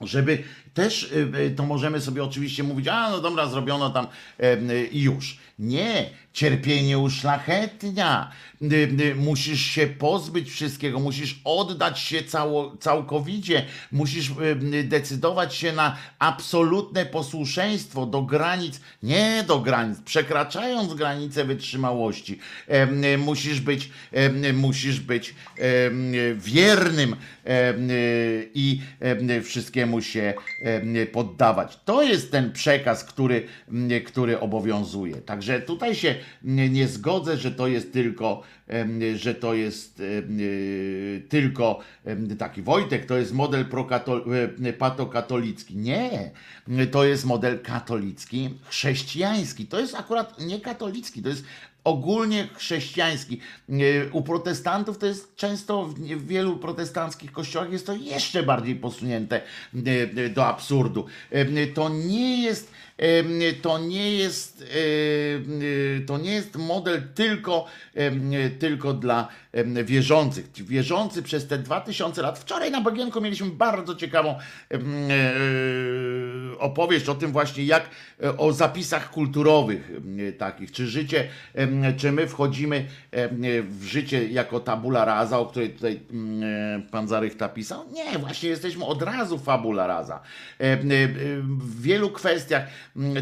żeby 0.00 0.42
też 0.74 1.02
y, 1.02 1.32
y, 1.38 1.50
to 1.50 1.62
możemy 1.66 2.00
sobie 2.00 2.24
oczywiście 2.24 2.62
mówić, 2.62 2.88
a 2.88 3.10
no 3.10 3.20
dobra, 3.20 3.46
zrobiono 3.46 3.90
tam 3.90 4.06
y, 4.42 4.88
i 4.92 5.02
już. 5.02 5.38
Nie, 5.58 6.10
cierpienie 6.32 6.98
uszlachetnia. 6.98 8.30
Y, 8.62 9.14
Musisz 9.16 9.60
się 9.60 9.86
pozbyć 9.86 10.50
wszystkiego, 10.50 10.98
musisz 11.00 11.40
oddać 11.44 11.98
się 11.98 12.22
cało, 12.22 12.76
całkowicie, 12.80 13.66
musisz 13.92 14.30
decydować 14.84 15.54
się 15.54 15.72
na 15.72 15.96
absolutne 16.18 17.06
posłuszeństwo 17.06 18.06
do 18.06 18.22
granic, 18.22 18.80
nie 19.02 19.44
do 19.46 19.58
granic, 19.60 20.00
przekraczając 20.00 20.94
granice 20.94 21.44
wytrzymałości. 21.44 22.38
Y, 23.14 23.18
Musisz 23.18 23.60
być, 23.60 23.90
y, 24.46 24.52
musisz 24.52 25.00
być 25.00 25.34
wiernym 26.36 27.16
i 28.54 28.80
em, 29.00 29.42
wszystkiemu 29.42 30.02
się 30.02 30.34
poddawać. 31.12 31.78
To 31.84 32.02
jest 32.02 32.30
ten 32.30 32.52
przekaz, 32.52 33.04
który, 33.04 33.46
który 34.04 34.40
obowiązuje. 34.40 35.16
Także 35.16 35.60
tutaj 35.60 35.94
się 35.94 36.14
nie 36.42 36.88
zgodzę, 36.88 37.36
że 37.36 37.52
to 37.52 37.66
jest 37.66 37.92
tylko, 37.92 38.42
że 39.14 39.34
to 39.34 39.54
jest 39.54 40.02
tylko 41.28 41.80
taki 42.38 42.62
Wojtek, 42.62 43.06
to 43.06 43.16
jest 43.16 43.32
model 43.32 43.64
e, 44.62 44.72
patokatolicki. 44.72 45.76
Nie, 45.76 46.30
to 46.90 47.04
jest 47.04 47.24
model 47.24 47.60
katolicki, 47.60 48.58
chrześcijański. 48.64 49.66
To 49.66 49.80
jest 49.80 49.94
akurat 49.94 50.40
nie 50.40 50.60
katolicki, 50.60 51.22
to 51.22 51.28
jest 51.28 51.44
ogólnie 51.84 52.48
chrześcijański. 52.54 53.40
E, 53.68 53.74
U 54.12 54.22
protestantów 54.22 54.98
to 54.98 55.06
jest 55.06 55.36
często 55.36 55.84
w 55.86 56.26
wielu 56.26 56.56
protestanckich 56.56 57.32
kościołach 57.32 57.72
jest 57.72 57.86
to 57.86 57.94
jeszcze 57.94 58.42
bardziej 58.42 58.76
posunięte 58.76 59.40
e, 60.16 60.28
do 60.28 60.46
absurdu. 60.46 61.06
E, 61.30 61.66
To 61.66 61.88
nie 61.88 62.42
jest 62.42 62.72
to 63.62 63.78
nie 63.78 64.16
jest 64.16 64.62
e, 64.62 66.00
to 66.06 66.18
nie 66.18 66.32
jest 66.32 66.56
model 66.56 67.02
tylko, 67.14 67.66
tylko 68.58 68.94
dla 68.94 69.28
wierzących. 69.84 70.50
Wierzący 70.54 71.22
przez 71.22 71.46
te 71.46 71.58
2000 71.58 72.22
lat. 72.22 72.38
Wczoraj 72.38 72.70
na 72.70 72.80
Bagienku 72.80 73.20
mieliśmy 73.20 73.50
bardzo 73.50 73.94
ciekawą 73.94 74.38
e, 74.70 74.78
opowieść 76.58 77.08
o 77.08 77.14
tym 77.14 77.32
właśnie, 77.32 77.64
jak 77.64 77.90
o 78.38 78.52
zapisach 78.52 79.10
kulturowych 79.10 79.90
takich. 80.38 80.72
Czy 80.72 80.86
życie, 80.86 81.28
czy 81.96 82.12
my 82.12 82.28
wchodzimy 82.28 82.86
w 83.62 83.84
życie 83.84 84.28
jako 84.28 84.60
tabula 84.60 85.04
rasa, 85.04 85.38
o 85.38 85.46
której 85.46 85.70
tutaj 85.70 86.00
pan 86.90 87.08
Zarychta 87.08 87.48
pisał? 87.48 87.84
Nie, 87.92 88.18
właśnie 88.18 88.48
jesteśmy 88.48 88.84
od 88.84 89.02
razu 89.02 89.38
fabula 89.38 89.86
rasa. 89.86 90.20
E, 90.58 90.76
W 91.48 91.82
wielu 91.82 92.10
kwestiach 92.10 92.66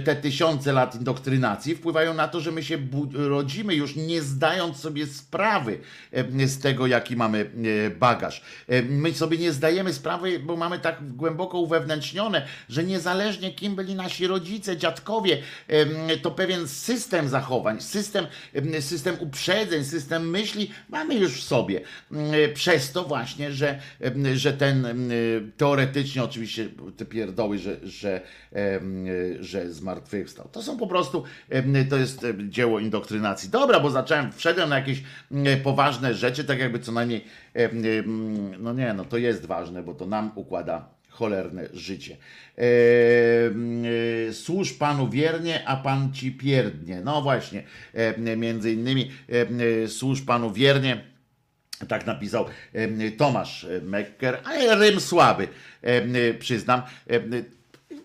te 0.05 0.17
tysiące 0.17 0.73
lat 0.73 0.95
indoktrynacji 0.95 1.75
wpływają 1.75 2.15
na 2.15 2.29
to, 2.29 2.41
że 2.41 2.53
my 2.53 2.63
się 2.63 2.79
rodzimy 3.13 3.75
już 3.75 3.97
nie 3.97 4.23
zdając 4.23 4.77
sobie 4.77 5.07
sprawy 5.07 5.79
em, 6.13 6.49
z 6.49 6.59
tego, 6.59 6.87
jaki 6.87 7.17
mamy 7.17 7.51
e, 7.87 7.91
bagaż. 7.91 8.43
E, 8.69 8.83
My 8.83 9.13
sobie 9.15 9.39
nie 9.39 9.53
zdajemy 9.53 9.93
sprawy, 9.93 10.39
bo 10.39 10.57
mamy 10.57 10.79
tak 10.79 11.17
głęboko 11.17 11.59
uwewnętrznione, 11.59 12.47
że 12.69 12.85
niezależnie 12.85 13.55
kim 13.55 13.75
byli 13.77 13.95
nasi 13.95 14.27
rodzice, 14.27 14.77
dziadkowie, 14.77 15.43
to 16.23 16.31
pewien 16.31 16.69
system 16.69 17.29
zachowań, 17.29 17.81
system, 17.81 18.27
em, 18.55 18.83
system 18.83 19.17
uprzedzeń, 19.21 19.85
system 19.85 20.31
myśli 20.31 20.71
mamy 20.89 21.15
już 21.15 21.41
w 21.41 21.43
sobie. 21.45 21.81
Mm, 22.13 22.29
Przez 22.55 22.93
to 22.93 23.05
właśnie, 23.05 23.53
że, 23.53 23.81
że 24.35 24.53
ten 24.53 25.11
teoretycznie 25.57 26.25
oczywiście 26.25 26.69
te 26.97 27.05
pierdoły, 27.05 27.59
że, 27.59 27.77
że, 27.83 28.21
że 29.41 29.68
zmartwychwstał. 29.73 30.49
To 30.53 30.63
są 30.63 30.77
po 30.77 30.87
prostu, 30.87 31.25
to 31.91 31.97
jest 31.97 32.27
dzieło 32.49 32.81
indoktrynacji. 32.81 33.51
Dobra, 33.51 33.81
bo 33.81 33.91
zacząłem, 33.91 34.33
wszedłem 34.33 34.69
na 34.69 34.79
jakieś 34.79 35.03
poważne 35.63 36.15
rzeczy, 36.15 36.45
tak 36.45 36.59
jakby 36.59 36.79
co 36.79 36.93
najmniej, 36.93 37.25
no 38.59 38.73
nie, 38.73 38.95
no 38.95 39.05
to 39.05 39.17
jest 39.17 39.47
ważne, 39.47 39.83
bo 39.83 39.95
to 39.95 40.07
nam 40.07 40.31
układa 40.35 40.89
cholerne 41.09 41.69
życie. 41.73 42.17
E, 42.59 42.63
Służ 44.33 44.73
Panu 44.73 45.09
wiernie, 45.09 45.69
a 45.69 45.77
Pan 45.77 46.13
ci 46.13 46.33
pierdnie. 46.33 47.01
No 47.05 47.23
właśnie, 47.23 47.63
między 48.37 48.73
innymi 48.73 49.11
e, 49.85 49.89
służ 49.89 50.23
Panu 50.23 50.53
wiernie, 50.53 51.05
tak 51.89 52.07
napisał 52.07 52.47
Tomasz 53.17 53.67
Mecker, 53.83 54.39
ale 54.45 54.77
rym 54.77 55.01
słaby, 55.01 55.49
przyznam. 56.39 56.83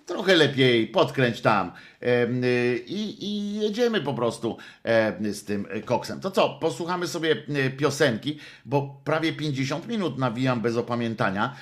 Trochę 0.06 0.36
lepiej, 0.36 0.88
podkręć 0.88 1.42
tam 1.42 1.72
em, 2.00 2.42
i, 2.88 3.18
i 3.20 3.60
jedziemy 3.60 4.02
po 4.02 4.14
prostu 4.14 4.58
em, 4.84 5.34
z 5.34 5.44
tym 5.44 5.68
koksem. 5.86 6.20
To 6.20 6.32
co, 6.32 6.50
posłuchamy 6.50 7.08
sobie 7.08 7.32
e, 7.32 7.70
piosenki, 7.70 8.40
bo 8.66 9.02
prawie 9.04 9.34
50 9.34 9.88
minut 9.88 10.18
nawijam 10.18 10.62
bez 10.62 10.78
opamiętania. 10.78 11.56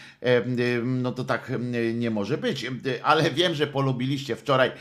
No 0.84 1.12
to 1.12 1.24
tak 1.24 1.52
nie 1.94 2.12
może 2.12 2.38
być, 2.38 2.66
ale 3.04 3.32
wiem, 3.40 3.56
że 3.56 3.68
polubiliście 3.68 4.36
wczoraj, 4.36 4.72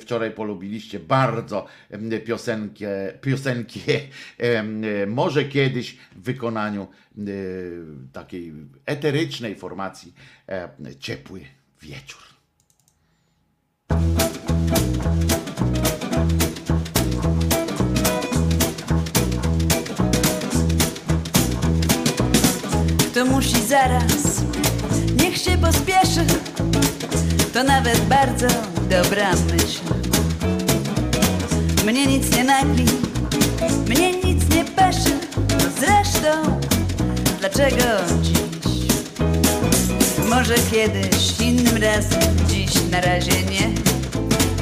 wczoraj 0.00 0.30
polubiliście 0.30 1.00
bardzo 1.00 1.66
piosenkę, 2.26 3.12
piosenki 3.20 3.80
może 5.06 5.44
kiedyś 5.44 5.96
w 6.16 6.22
wykonaniu 6.22 6.88
e, 7.18 7.22
takiej 8.12 8.52
eterycznej 8.86 9.56
formacji 9.56 10.14
e, 10.48 10.68
Ciepły 10.98 11.40
Wieczór. 11.82 12.31
Kto 23.12 23.24
musi 23.24 23.66
zaraz, 23.68 24.42
niech 25.16 25.36
się 25.36 25.58
pospieszy. 25.58 26.26
To 27.52 27.64
nawet 27.64 28.00
bardzo 28.00 28.46
dobra 28.90 29.30
myśl. 29.32 29.80
Mnie 31.86 32.06
nic 32.06 32.36
nie 32.36 32.44
nagli, 32.44 32.84
mnie 33.88 34.12
nic 34.12 34.48
nie 34.54 34.64
peszy. 34.64 35.18
No 35.36 35.64
zresztą, 35.80 36.60
dlaczego 37.40 37.84
dziś? 38.22 38.51
Może 40.34 40.54
kiedyś, 40.54 41.40
innym 41.40 41.76
razem, 41.76 42.36
dziś 42.48 42.70
na 42.90 43.00
razie 43.00 43.42
nie. 43.42 43.74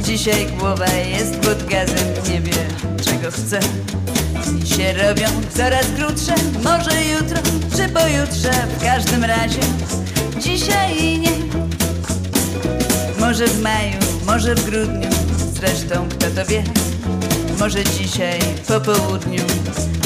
Dzisiaj 0.05 0.47
głowa 0.47 0.87
jest 0.87 1.37
pod 1.37 1.67
gazem, 1.67 2.09
nie 2.31 2.41
wie 2.41 2.67
czego 3.05 3.31
chce. 3.31 3.61
Dni 4.47 4.67
się 4.67 4.93
robią 4.93 5.27
coraz 5.57 5.87
krótsze, 5.97 6.35
może 6.65 7.05
jutro 7.05 7.39
czy 7.77 7.89
pojutrze, 7.89 8.53
w 8.79 8.83
każdym 8.83 9.25
razie 9.25 9.61
dzisiaj 10.39 11.19
nie. 11.19 11.33
Może 13.21 13.47
w 13.47 13.63
maju, 13.63 13.99
może 14.27 14.55
w 14.55 14.65
grudniu, 14.65 15.11
zresztą 15.55 16.09
kto 16.09 16.27
to 16.31 16.47
wie. 16.47 16.63
Może 17.59 17.85
dzisiaj 17.85 18.41
po 18.69 18.81
południu, 18.81 19.43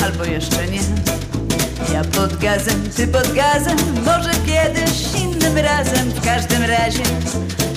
albo 0.04 0.24
jeszcze 0.24 0.68
nie. 0.68 0.80
Ja 1.93 2.05
pod 2.05 2.37
gazem, 2.37 2.82
ty 2.97 3.07
pod 3.07 3.32
gazem, 3.32 3.76
może 4.05 4.30
kiedyś 4.47 5.22
innym 5.22 5.59
razem, 5.59 6.11
w 6.11 6.24
każdym 6.24 6.62
razie 6.62 7.03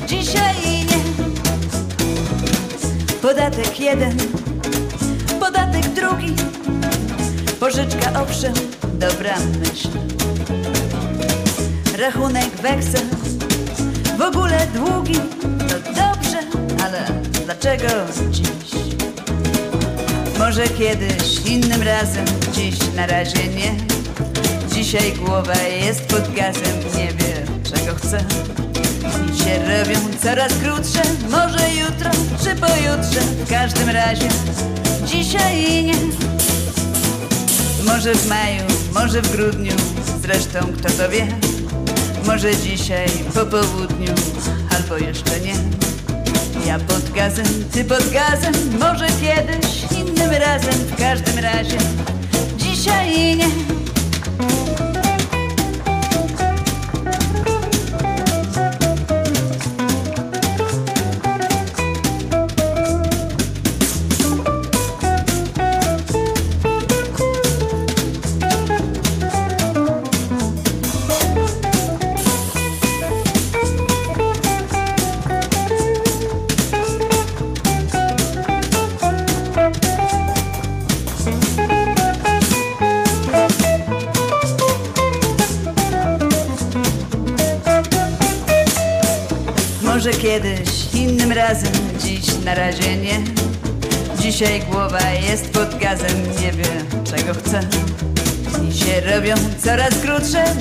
dzisiaj 0.07 0.55
nie. 0.65 0.97
Podatek 3.21 3.79
jeden, 3.79 4.17
podatek 5.39 5.87
drugi, 5.87 6.35
pożyczka 7.59 8.21
owszem, 8.21 8.53
dobra 8.93 9.35
myśl. 9.59 9.89
Rachunek 11.97 12.49
weksel, 12.61 13.05
w 14.17 14.21
ogóle 14.21 14.67
długi, 14.73 15.19
no 15.59 15.93
dobrze, 15.95 16.39
ale 16.83 17.05
dlaczego 17.45 17.87
dziś? 18.31 18.86
Może 20.47 20.67
kiedyś, 20.67 21.45
innym 21.45 21.81
razem, 21.81 22.25
dziś 22.53 22.75
na 22.95 23.07
razie 23.07 23.47
nie. 23.47 23.75
Dzisiaj 24.75 25.13
głowa 25.13 25.55
jest 25.55 26.07
pod 26.07 26.33
gazem, 26.33 26.79
nie 26.97 27.07
wie 27.07 27.45
czego 27.63 27.95
chce. 27.95 28.17
Dni 28.17 29.39
się 29.39 29.59
robią 29.59 29.99
coraz 30.23 30.53
krótsze, 30.53 31.01
może 31.29 31.73
jutro 31.73 32.11
czy 32.43 32.55
pojutrze, 32.55 33.19
w 33.45 33.49
każdym 33.49 33.89
razie 33.89 34.29
dzisiaj 35.05 35.83
nie. 35.83 35.97
Może 37.85 38.15
w 38.15 38.27
maju, 38.27 38.63
może 38.93 39.21
w 39.21 39.31
grudniu, 39.31 39.73
zresztą 40.21 40.59
kto 40.77 40.89
to 40.89 41.09
wie. 41.09 41.27
Może 42.25 42.55
dzisiaj 42.55 43.07
po 43.33 43.45
południu, 43.45 44.13
albo 44.77 44.97
jeszcze 44.97 45.39
nie. 45.39 45.53
Ja 46.67 46.77
pod 46.79 47.09
gazem, 47.15 47.45
ty 47.71 47.85
pod 47.85 48.09
gazem, 48.11 48.53
może 48.79 49.07
kiedyś, 49.07 49.83
innym 49.91 50.31
razem, 50.31 50.73
w 50.73 50.95
każdym 50.95 51.39
razie 51.39 51.77
dzisiaj 52.57 53.37
nie. 53.37 53.76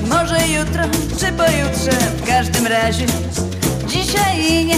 Może 0.08 0.48
jutro 0.48 0.84
czy 1.18 1.32
pojutrze, 1.32 1.90
w 2.16 2.26
każdym 2.26 2.66
razie 2.66 3.06
dzisiaj 3.88 4.64
nie. 4.64 4.76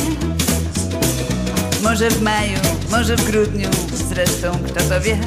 Może 1.82 2.10
w 2.10 2.22
maju, 2.22 2.58
może 2.90 3.16
w 3.16 3.24
grudniu, 3.30 3.68
zresztą 4.08 4.52
kto 4.66 4.80
to 4.80 5.00
wie. 5.00 5.18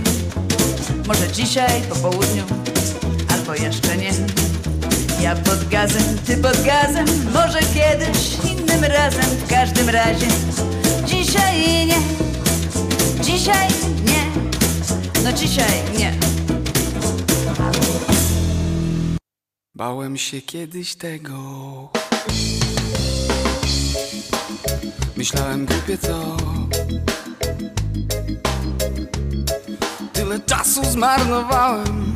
Może 1.07 1.31
dzisiaj 1.31 1.81
po 1.89 1.95
południu, 1.95 2.43
albo 3.33 3.55
jeszcze 3.55 3.97
nie. 3.97 4.11
Ja 5.21 5.35
pod 5.35 5.69
gazem, 5.69 6.03
ty 6.25 6.37
pod 6.37 6.63
gazem, 6.63 7.05
może 7.33 7.59
kiedyś, 7.59 8.37
innym 8.51 8.83
razem, 8.83 9.25
w 9.45 9.49
każdym 9.49 9.89
razie 9.89 10.27
dzisiaj 11.05 11.87
nie, 11.87 11.99
dzisiaj 13.23 13.67
nie, 14.05 14.41
no 15.23 15.33
dzisiaj 15.33 15.71
nie. 15.97 16.40
Bałem 19.81 20.17
się 20.17 20.41
kiedyś 20.41 20.95
tego. 20.95 21.37
Myślałem 25.17 25.65
głupie 25.65 25.97
co. 25.97 26.37
Tyle 30.13 30.39
czasu 30.39 30.85
zmarnowałem. 30.85 32.10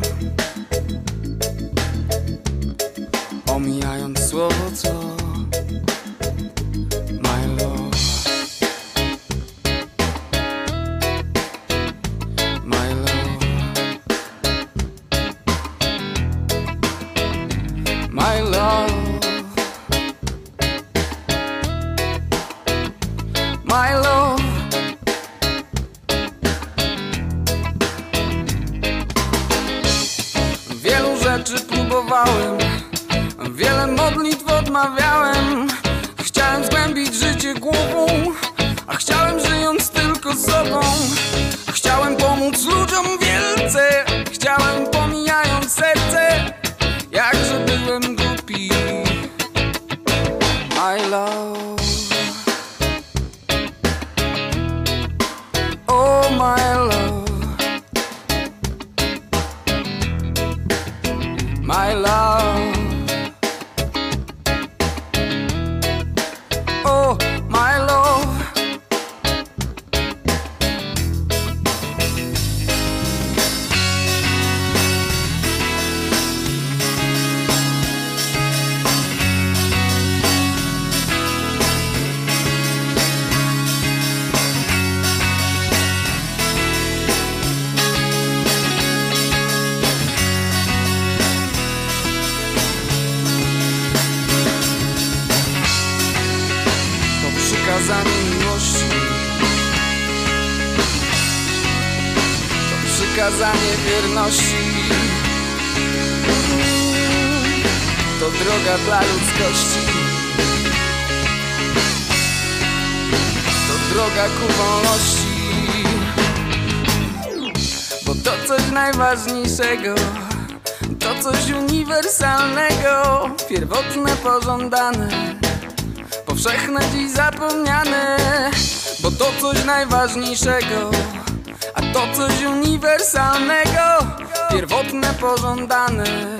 Pierwotne, 135.36 135.68
pożądane 135.68 136.38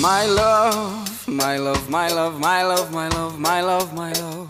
My 0.00 0.26
love, 0.26 1.08
my 1.26 1.58
love, 1.58 1.88
my 1.90 2.08
love, 2.08 2.40
my 2.40 2.62
love, 2.62 2.90
my 2.90 3.08
love, 3.08 3.38
my 3.38 3.62
love, 3.62 3.92
my 3.94 4.12
love 4.12 4.46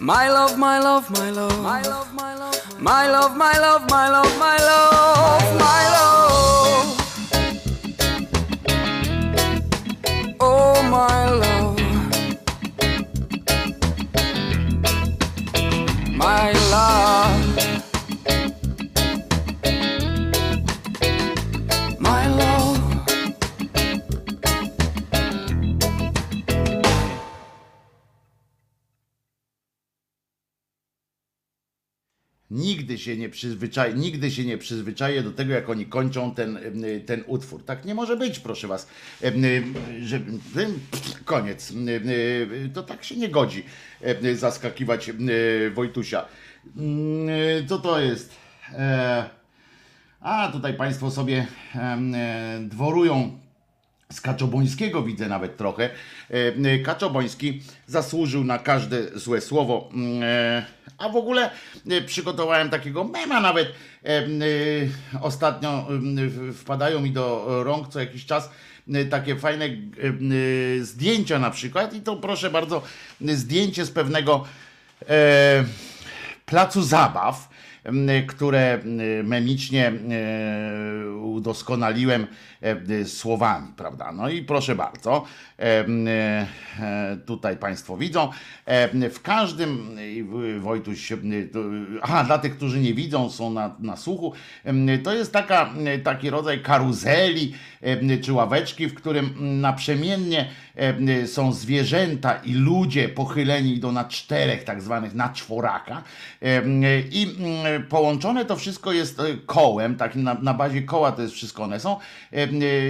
My 0.00 0.28
love, 0.28 0.56
my 0.56 0.78
love, 0.80 1.10
my 1.10 1.30
love 1.30 1.62
My 1.62 1.82
love, 1.82 2.14
my 2.14 2.34
love 2.34 2.80
My 2.80 3.08
love, 3.08 3.36
my 3.36 3.58
love, 3.58 3.86
my 3.90 4.08
love, 4.08 4.38
my 4.38 4.56
love 4.56 4.89
się 33.00 33.16
nie 33.16 33.28
przyzwyczaję, 33.28 33.94
nigdy 33.94 34.30
się 34.30 34.44
nie 34.44 34.58
przyzwyczaję 34.58 35.22
do 35.22 35.32
tego, 35.32 35.54
jak 35.54 35.68
oni 35.68 35.86
kończą 35.86 36.34
ten, 36.34 36.58
ten 37.06 37.24
utwór. 37.26 37.64
Tak 37.64 37.84
nie 37.84 37.94
może 37.94 38.16
być, 38.16 38.38
proszę 38.38 38.68
was. 38.68 38.88
Że, 40.02 40.20
koniec. 41.24 41.72
To 42.74 42.82
tak 42.82 43.04
się 43.04 43.16
nie 43.16 43.28
godzi 43.28 43.64
zaskakiwać 44.34 45.10
Wojtusia. 45.74 46.24
Co 47.68 47.78
to 47.78 48.00
jest? 48.00 48.36
A 50.20 50.48
tutaj 50.52 50.74
Państwo 50.74 51.10
sobie 51.10 51.46
dworują 52.60 53.38
z 54.12 54.20
Kaczobońskiego 54.20 55.02
widzę 55.02 55.28
nawet 55.28 55.56
trochę. 55.56 55.90
Kaczoboński 56.84 57.62
zasłużył 57.86 58.44
na 58.44 58.58
każde 58.58 59.18
złe 59.18 59.40
słowo. 59.40 59.90
A 61.00 61.08
w 61.08 61.16
ogóle 61.16 61.50
e, 61.90 62.02
przygotowałem 62.02 62.70
takiego 62.70 63.04
mema 63.04 63.40
nawet. 63.40 63.68
e, 64.04 64.08
e, 64.08 64.22
Ostatnio 65.20 65.86
wpadają 66.54 67.00
mi 67.00 67.10
do 67.10 67.46
rąk 67.64 67.88
co 67.88 68.00
jakiś 68.00 68.26
czas 68.26 68.50
takie 69.10 69.36
fajne 69.36 69.68
zdjęcia 70.80 71.38
na 71.38 71.50
przykład. 71.50 71.94
I 71.94 72.00
to 72.00 72.16
proszę 72.16 72.50
bardzo, 72.50 72.82
zdjęcie 73.20 73.84
z 73.84 73.90
pewnego 73.90 74.44
placu 76.46 76.82
zabaw, 76.82 77.48
które 78.26 78.78
memicznie 79.24 79.92
udoskonaliłem 81.40 82.26
e, 82.60 83.04
słowami, 83.04 83.72
prawda? 83.76 84.12
No 84.12 84.28
i 84.28 84.42
proszę 84.42 84.74
bardzo, 84.74 85.24
e, 85.58 85.84
e, 86.80 87.16
tutaj 87.26 87.56
Państwo 87.56 87.96
widzą, 87.96 88.30
w 89.10 89.18
każdym, 89.22 89.96
Wojtuś, 90.60 91.12
aha, 92.02 92.24
dla 92.24 92.38
tych, 92.38 92.56
którzy 92.56 92.80
nie 92.80 92.94
widzą, 92.94 93.30
są 93.30 93.50
na, 93.50 93.76
na 93.78 93.96
słuchu, 93.96 94.32
to 95.02 95.14
jest 95.14 95.32
taka, 95.32 95.70
taki 96.04 96.30
rodzaj 96.30 96.62
karuzeli 96.62 97.54
czy 98.22 98.32
ławeczki, 98.32 98.86
w 98.86 98.94
którym 98.94 99.60
naprzemiennie 99.60 100.48
em, 100.76 101.26
są 101.26 101.52
zwierzęta 101.52 102.34
i 102.34 102.54
ludzie 102.54 103.08
pochyleni 103.08 103.80
do 103.80 103.92
na 103.92 104.04
czterech, 104.04 104.64
tak 104.64 104.82
zwanych 104.82 105.14
na 105.14 105.28
czworaka. 105.28 106.02
I 107.10 107.36
połączone 107.88 108.44
to 108.44 108.56
wszystko 108.56 108.92
jest 108.92 109.20
e, 109.20 109.24
kołem, 109.46 109.96
takim 109.96 110.22
na, 110.22 110.34
na 110.34 110.54
bazie 110.54 110.82
koła 110.82 111.12
to 111.12 111.22
jest 111.22 111.34
wszystko 111.34 111.62
one 111.62 111.80
są, 111.80 111.96
e, 112.32 112.46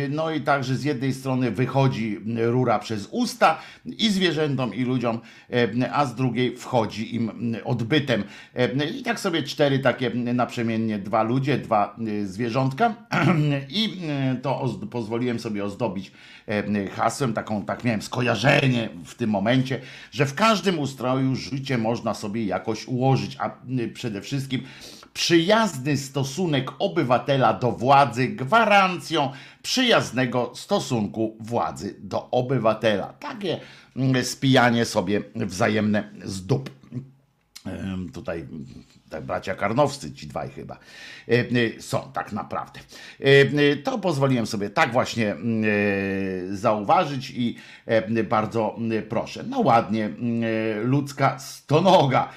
no 0.08 0.30
i 0.30 0.40
także 0.40 0.76
z 0.76 0.84
jednej 0.84 1.14
strony 1.14 1.50
wychodzi 1.50 2.20
rura 2.36 2.78
przez 2.78 3.08
usta 3.10 3.58
i 3.84 4.10
zwierzętom 4.10 4.74
i 4.74 4.84
ludziom, 4.84 5.20
a 5.92 6.06
z 6.06 6.14
drugiej 6.14 6.56
wchodzi 6.56 7.14
im 7.14 7.56
odbytem. 7.64 8.24
Em, 8.54 8.80
i 8.98 9.02
tak 9.02 9.20
sobie 9.20 9.42
cztery 9.42 9.78
takie 9.78 10.10
naprzemiennie, 10.14 10.98
dwa 10.98 11.22
ludzie, 11.22 11.58
dwa 11.58 11.96
e, 12.22 12.26
zwierzątka. 12.26 12.94
I 13.68 13.98
e, 14.08 14.36
to 14.42 14.60
oz- 14.60 14.88
pozwoliłem 14.90 15.40
sobie 15.40 15.64
ozdobić 15.64 16.08
e, 16.08 16.12
hasłem, 16.92 17.32
taką, 17.32 17.64
tak 17.64 17.84
miałem 17.84 18.02
skojarzenie 18.02 18.88
w 19.04 19.14
tym 19.14 19.30
momencie, 19.30 19.80
że 20.10 20.26
w 20.26 20.34
każdym 20.34 20.78
ustroju 20.78 21.34
życie 21.34 21.78
można 21.78 22.14
sobie 22.14 22.44
jakoś 22.44 22.88
ułożyć, 22.88 23.36
a 23.40 23.50
przede 23.94 24.20
wszystkim 24.20 24.62
przyjazny 25.14 25.96
stosunek 25.96 26.70
obywatela 26.78 27.52
do 27.54 27.72
władzy 27.72 28.28
gwarancją 28.28 29.32
przyjaznego 29.62 30.52
stosunku 30.54 31.36
władzy 31.40 31.94
do 31.98 32.30
obywatela. 32.30 33.06
Takie 33.06 33.60
spijanie 34.22 34.84
sobie 34.84 35.22
wzajemne 35.34 36.10
z 36.24 36.46
dup. 36.46 36.70
Tutaj 38.12 38.46
tak, 39.10 39.24
bracia 39.24 39.54
Karnowscy, 39.54 40.12
ci 40.12 40.26
dwaj 40.26 40.50
chyba, 40.50 40.78
e, 41.28 41.32
e, 41.32 41.82
są 41.82 42.10
tak 42.12 42.32
naprawdę. 42.32 42.80
E, 43.20 43.76
To 43.76 43.98
pozwoliłem 43.98 44.46
sobie 44.46 44.70
tak 44.70 44.92
właśnie 44.92 45.36
zauważyć 46.50 47.30
i 47.30 47.56
bardzo 48.28 48.76
proszę. 49.08 49.44
No 49.48 49.60
ładnie, 49.60 50.10
ludzka 50.82 51.38
stonoga. 51.38 52.28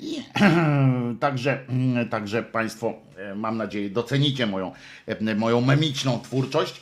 I 0.00 0.22
także, 1.20 1.64
także 2.10 2.42
Państwo, 2.42 2.94
mam 3.36 3.56
nadzieję, 3.56 3.90
docenicie 3.90 4.46
moją, 4.46 4.72
moją 5.36 5.60
memiczną 5.60 6.20
twórczość. 6.20 6.80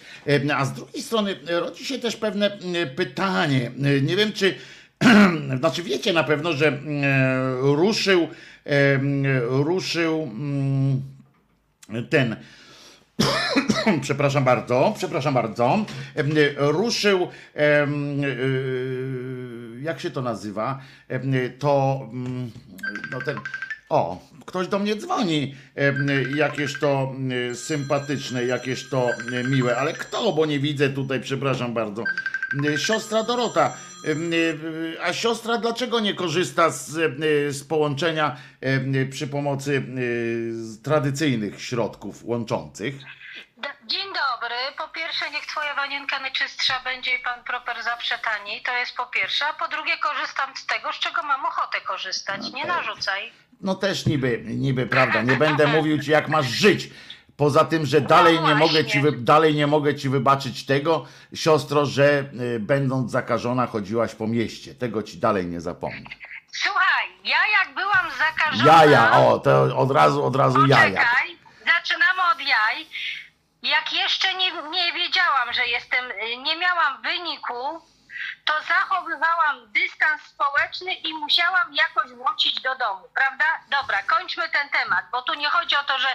A 0.56 0.64
z 0.64 0.72
drugiej 0.72 1.02
strony 1.02 1.36
rodzi 1.48 1.84
się 1.84 1.98
też 1.98 2.16
pewne 2.16 2.58
pytanie. 2.96 3.70
Nie 4.02 4.16
wiem, 4.16 4.32
czy 4.32 4.54
znaczy 5.58 5.82
wiecie 5.82 6.12
na 6.12 6.24
pewno, 6.24 6.52
że 6.52 6.78
ruszył, 7.60 8.28
ruszył 9.48 10.22
mm, 10.22 11.02
ten, 12.10 12.36
przepraszam 14.02 14.44
bardzo, 14.44 14.94
przepraszam 14.96 15.34
bardzo, 15.34 15.84
ruszył, 16.56 17.28
e, 17.56 17.86
jak 19.82 20.00
się 20.00 20.10
to 20.10 20.22
nazywa, 20.22 20.80
to, 21.58 22.00
mm, 22.12 22.50
no 23.10 23.18
ten, 23.20 23.36
o, 23.88 24.28
ktoś 24.46 24.68
do 24.68 24.78
mnie 24.78 24.96
dzwoni, 24.96 25.54
jakieś 26.36 26.78
to 26.80 27.12
mm, 27.16 27.56
sympatyczne, 27.56 28.44
jakieś 28.44 28.88
to 28.88 29.08
miłe, 29.50 29.76
ale 29.76 29.92
kto, 29.92 30.32
bo 30.32 30.46
nie 30.46 30.60
widzę 30.60 30.88
tutaj, 30.88 31.20
przepraszam 31.20 31.74
bardzo, 31.74 32.04
siostra 32.76 33.22
Dorota, 33.22 33.76
a 35.02 35.12
siostra 35.12 35.58
dlaczego 35.58 36.00
nie 36.00 36.14
korzysta 36.14 36.70
z, 36.70 36.98
em, 36.98 37.16
z 37.52 37.64
połączenia 37.64 38.36
przy 39.10 39.26
pomocy 39.26 39.82
tradycyjnych 40.84 41.62
środków 41.62 42.24
łączących? 42.24 42.94
Dzień 43.86 44.06
dobry. 44.06 44.54
Po 44.78 44.88
pierwsze, 44.88 45.30
niech 45.30 45.46
twoja 45.46 45.74
wanienka 45.74 46.20
najczystsza 46.20 46.80
będzie 46.84 47.16
i 47.16 47.18
pan 47.18 47.44
proper 47.44 47.82
zawsze 47.82 48.18
taniej. 48.18 48.62
To 48.62 48.76
jest 48.76 48.96
po 48.96 49.06
pierwsze. 49.06 49.46
A 49.46 49.52
po 49.52 49.68
drugie, 49.68 49.98
korzystam 49.98 50.56
z 50.56 50.66
tego, 50.66 50.92
z 50.92 50.98
czego 50.98 51.22
mam 51.22 51.46
ochotę 51.46 51.80
korzystać. 51.80 52.52
Nie 52.52 52.64
narzucaj. 52.64 53.32
No 53.60 53.74
też 53.74 54.06
niby, 54.06 54.42
niby 54.44 54.86
prawda, 54.86 55.22
nie 55.22 55.36
będę 55.36 55.66
mówił 55.66 55.98
ci 56.02 56.10
jak 56.10 56.28
masz 56.28 56.46
żyć. 56.46 56.90
Poza 57.38 57.64
tym, 57.64 57.86
że 57.86 58.00
dalej 58.00 58.34
nie 58.34 58.40
właśnie. 58.40 58.66
mogę 58.66 58.84
ci, 58.84 59.02
dalej 59.18 59.54
nie 59.54 59.66
mogę 59.66 59.94
ci 59.94 60.08
wybaczyć 60.08 60.66
tego, 60.66 61.06
siostro, 61.34 61.86
że 61.86 62.24
y, 62.54 62.60
będąc 62.60 63.10
zakażona 63.10 63.66
chodziłaś 63.66 64.14
po 64.14 64.26
mieście. 64.26 64.74
Tego 64.74 65.02
ci 65.02 65.18
dalej 65.18 65.46
nie 65.46 65.60
zapomnę. 65.60 66.10
Słuchaj, 66.52 67.06
ja 67.24 67.36
jak 67.58 67.74
byłam 67.74 68.06
zakażona... 68.18 68.84
Jaja, 68.84 69.18
o, 69.18 69.38
to 69.38 69.76
od 69.76 69.90
razu, 69.90 70.24
od 70.24 70.36
razu 70.36 70.66
jaja. 70.66 70.84
Poczekaj, 70.84 71.36
zaczynamy 71.66 72.20
od 72.32 72.40
jaj. 72.40 72.86
Jak 73.62 73.92
jeszcze 73.92 74.34
nie, 74.34 74.52
nie 74.70 74.92
wiedziałam, 74.92 75.52
że 75.52 75.66
jestem, 75.66 76.04
nie 76.42 76.56
miałam 76.56 77.02
wyniku, 77.02 77.80
to 78.48 78.54
zachowywałam 78.68 79.56
dystans 79.72 80.20
społeczny 80.22 80.94
i 80.94 81.14
musiałam 81.14 81.74
jakoś 81.74 82.08
wrócić 82.12 82.54
do 82.60 82.74
domu, 82.74 83.04
prawda? 83.14 83.44
Dobra, 83.70 83.98
kończmy 84.02 84.48
ten 84.48 84.68
temat, 84.68 85.04
bo 85.12 85.22
tu 85.22 85.34
nie 85.34 85.48
chodzi 85.48 85.76
o 85.76 85.84
to, 85.84 85.98
że 85.98 86.08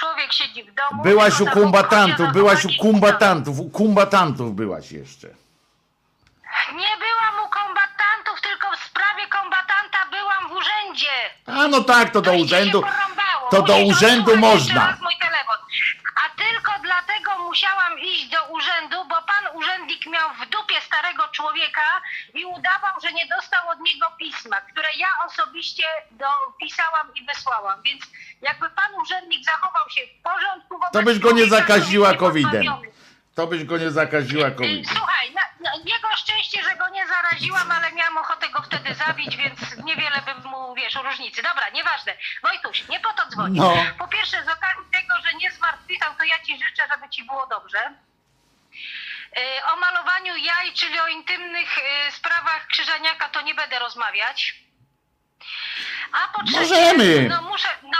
człowiek 0.00 0.32
siedzi 0.32 0.64
w 0.64 0.74
domu. 0.74 1.02
Byłaś 1.02 1.34
u 1.34 1.36
tylko 1.36 1.50
to 1.50 1.54
chodzi 1.54 1.62
kumbatantów, 1.62 2.28
o 2.28 2.32
byłaś 2.32 2.64
u 2.64 2.68
kumbatantów, 2.80 3.60
u 3.60 3.70
kumbatantów 3.70 4.54
byłaś 4.54 4.92
jeszcze. 4.92 5.28
Nie 6.74 6.92
byłam 6.96 7.46
u 7.46 7.48
kombatantów, 7.48 8.40
tylko 8.42 8.76
w 8.76 8.84
sprawie 8.84 9.26
kombatanta 9.26 9.98
byłam 10.10 10.48
w 10.48 10.52
urzędzie. 10.52 11.14
A 11.46 11.68
no 11.68 11.80
tak, 11.84 12.10
to 12.10 12.20
do 12.20 12.32
ci 12.36 12.42
urzędu, 12.42 12.80
porąbało. 12.82 13.50
to 13.50 13.62
do 13.62 13.72
Musisz 13.78 13.96
urzędu 13.96 14.30
odsłuchać 14.32 14.54
jeszcze 14.54 14.74
można. 14.74 14.86
raz 14.90 15.00
mój 15.00 15.14
telefon. 15.20 15.56
A 16.24 16.30
tylko 16.42 16.72
dlatego 16.82 17.38
musiałam 17.38 17.98
iść 17.98 18.28
do 18.28 18.44
urzędu, 18.44 19.04
bo 19.04 19.14
pan 19.22 19.44
urzędnik 19.56 20.06
miał 20.06 20.30
w 20.34 20.46
dupie 20.48 20.80
starego 20.80 21.28
człowieka 21.28 22.00
i 22.34 22.44
udawał, 22.44 23.00
że 23.02 23.12
nie 23.12 23.26
dostał 23.26 23.68
od 23.68 23.80
niego 23.80 24.06
pisma, 24.18 24.60
które 24.60 24.88
ja 24.96 25.08
osobiście 25.26 25.84
dopisałam 26.10 27.14
i 27.14 27.26
wysłałam. 27.26 27.82
Więc 27.82 28.02
jakby 28.42 28.70
pan 28.70 28.94
urzędnik 29.02 29.44
zachował 29.44 29.90
się 29.90 30.00
w 30.06 30.22
porządku, 30.22 30.78
wobec 30.78 30.92
To 30.92 31.02
byś 31.02 31.18
go 31.18 31.30
nie 31.32 31.46
człowieka, 31.46 31.56
zakaziła 31.56 32.08
który 32.14 32.14
jest 32.14 32.20
COVID-em. 32.20 32.62
niepozbawiony. 32.62 32.97
To 33.38 33.46
byś 33.46 33.64
go 33.64 33.78
nie 33.78 33.90
zakaziła 33.90 34.50
covid 34.50 34.88
Słuchaj, 34.88 35.32
na, 35.32 35.42
na, 35.60 35.70
jego 35.84 36.08
szczęście, 36.16 36.62
że 36.62 36.76
go 36.76 36.88
nie 36.88 37.06
zaraziłam, 37.06 37.70
ale 37.70 37.92
miałam 37.92 38.18
ochotę 38.18 38.48
go 38.48 38.62
wtedy 38.62 38.94
zabić, 38.94 39.36
więc 39.36 39.76
niewiele 39.84 40.22
bym 40.26 40.50
mu, 40.50 40.74
wiesz, 40.74 40.94
różnicy. 40.94 41.42
Dobra, 41.42 41.68
nieważne. 41.68 42.12
Wojtuś, 42.42 42.88
nie 42.88 43.00
po 43.00 43.12
to 43.12 43.26
dzwonię. 43.30 43.60
No. 43.60 43.76
Po 43.98 44.08
pierwsze, 44.08 44.36
z 44.44 44.48
okazji 44.48 44.84
tego, 44.92 45.14
że 45.26 45.34
nie 45.34 45.50
zmartwychwstał, 45.52 46.14
to 46.18 46.24
ja 46.24 46.38
ci 46.44 46.52
życzę, 46.64 46.82
żeby 46.94 47.10
ci 47.10 47.24
było 47.24 47.46
dobrze. 47.46 47.78
Y, 49.38 49.64
O 49.72 49.76
malowaniu 49.76 50.36
jaj, 50.36 50.72
czyli 50.72 51.00
o 51.00 51.06
intymnych 51.06 51.78
y, 51.78 52.12
sprawach 52.12 52.66
Krzyżaniaka, 52.66 53.28
to 53.28 53.40
nie 53.40 53.54
będę 53.54 53.78
rozmawiać. 53.78 54.54
A 56.12 56.28
po 56.32 56.44
trzecie, 56.44 56.60
Możemy. 56.60 57.28
no 57.28 57.42
muszę, 57.42 57.68
no, 57.82 57.98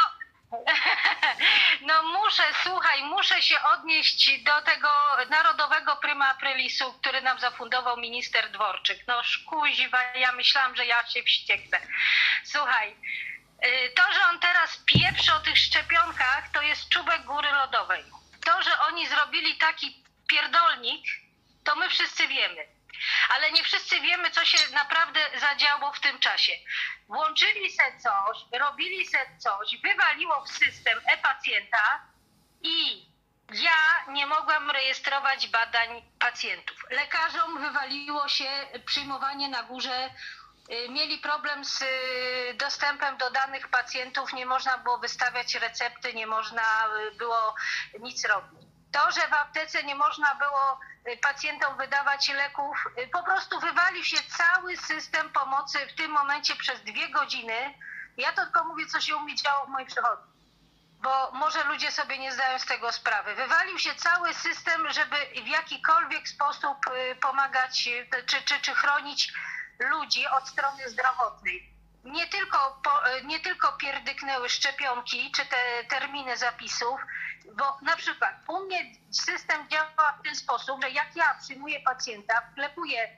no 1.89 2.03
muszę, 2.03 2.43
słuchaj, 2.63 3.03
muszę 3.03 3.43
się 3.43 3.63
odnieść 3.63 4.43
do 4.43 4.63
tego 4.63 4.89
narodowego 5.31 5.97
pryma 5.97 6.29
aprilisu, 6.31 6.93
który 6.93 7.23
nam 7.23 7.39
zafundował 7.39 7.97
minister 7.97 8.51
Dworczyk. 8.51 9.07
No 9.07 9.23
szkuziwa, 9.23 10.03
ja 10.03 10.33
myślałam, 10.33 10.77
że 10.77 10.87
ja 10.87 11.07
się 11.07 11.23
wścieknę. 11.23 11.81
Słuchaj, 12.45 12.97
Y, 13.65 13.91
To, 13.95 14.13
że 14.13 14.21
on 14.31 14.39
teraz 14.39 14.77
pieprzy 14.87 15.35
o 15.35 15.41
tych 15.41 15.59
szczepionkach, 15.59 16.51
to 16.53 16.63
jest 16.63 16.89
czubek 16.89 17.25
góry 17.25 17.49
lodowej. 17.53 18.05
To, 18.45 18.63
że 18.63 18.81
oni 18.81 19.09
zrobili 19.09 19.57
taki 19.57 20.03
pierdolnik, 20.27 21.05
to 21.65 21.77
my 21.77 21.89
wszyscy 21.89 22.29
wiemy. 22.29 22.78
Ale 23.29 23.53
nie 23.53 23.65
wszyscy 23.65 24.01
wiemy, 24.01 24.31
co 24.31 24.45
się 24.45 24.59
naprawdę 24.75 25.21
zadziało 25.41 25.93
w 25.93 26.01
tym 26.01 26.19
czasie. 26.19 26.53
Włączyli 27.09 27.73
se 27.73 27.83
coś, 27.99 28.39
robili 28.61 29.07
se 29.07 29.19
coś, 29.39 29.77
wywaliło 29.83 30.45
w 30.45 30.49
system 30.49 30.99
e-pacjenta 31.07 32.03
i 32.63 33.09
ja 33.53 34.05
nie 34.13 34.27
mogłam 34.27 34.71
rejestrować 34.71 35.49
badań 35.49 36.03
pacjentów. 36.19 36.77
Lekarzom 36.91 37.61
wywaliło 37.61 38.29
się 38.29 38.51
przyjmowanie 38.87 39.49
na 39.49 39.63
górze. 39.63 40.11
y, 40.71 40.89
Mieli 40.89 41.19
problem 41.19 41.65
z 41.65 41.83
y, 41.83 42.55
dostępem 42.55 43.17
do 43.17 43.31
danych 43.31 43.69
pacjentów, 43.69 44.33
nie 44.33 44.47
można 44.47 44.79
było 44.79 44.99
wystawiać 44.99 45.55
recepty, 45.55 46.15
nie 46.15 46.27
można 46.27 46.87
y, 46.87 47.17
było 47.17 47.55
nic 48.01 48.25
robić. 48.25 48.69
To, 48.93 49.11
że 49.13 49.29
w 49.29 49.33
aptece 49.33 49.83
nie 49.85 49.95
można 49.95 50.35
było 50.35 50.81
pacjentom 51.17 51.77
wydawać 51.77 52.29
leków, 52.29 52.89
y, 52.99 53.09
po 53.09 53.23
prostu 53.23 53.61
wywalił 53.61 54.05
się 54.05 54.17
cały 54.29 54.77
system 54.77 55.31
pomocy 55.31 55.79
w 55.87 55.95
tym 55.95 56.11
momencie 56.11 56.57
przez 56.57 56.81
dwie 56.83 57.09
godziny. 57.09 57.75
Ja 58.17 58.33
to 58.33 58.43
tylko 58.43 58.65
mówię, 58.65 58.87
co 58.87 59.01
się 59.01 59.17
u 59.17 59.21
mnie 59.21 59.35
działo 59.35 59.67
w 59.67 59.69
mojej 59.69 59.89
przychodni 59.89 60.39
bo 61.03 61.31
może 61.33 61.65
ludzie 61.65 61.93
sobie 61.93 62.19
nie 62.19 62.33
zdają 62.33 62.59
z 62.59 62.67
tego 62.67 62.93
sprawy. 62.93 63.35
Wywalił 63.35 63.79
się 63.79 63.95
cały 63.95 64.35
system, 64.35 64.91
żeby 64.91 65.17
w 65.45 65.47
jakikolwiek 65.47 66.29
sposób 66.29 66.79
y, 66.87 67.17
pomagać 67.17 67.89
y, 67.89 68.23
czy, 68.27 68.43
czy, 68.43 68.61
czy 68.61 68.75
chronić 68.75 69.33
ludzi 69.79 70.27
od 70.27 70.49
strony 70.49 70.89
zdrowotnej. 70.89 71.78
Nie 72.13 72.27
tylko, 72.27 72.81
po, 72.85 73.17
y, 73.17 73.25
nie 73.25 73.41
tylko 73.41 73.73
pierdyknęły 73.73 74.49
szczepionki 74.49 75.33
czy 75.33 75.47
te 75.47 75.85
terminy 75.89 76.37
zapisów, 76.37 77.01
bo 77.53 77.79
na 77.83 77.97
przykład 77.97 78.35
u 78.49 78.65
mnie 78.65 78.85
system 79.11 79.69
działa 79.69 80.13
w 80.21 80.23
ten 80.23 80.37
sposób, 80.37 80.83
że 80.83 80.91
jak 80.91 81.17
ja 81.17 81.35
przyjmuję 81.35 81.81
pacjenta, 81.81 82.43
wklepuję 82.53 83.09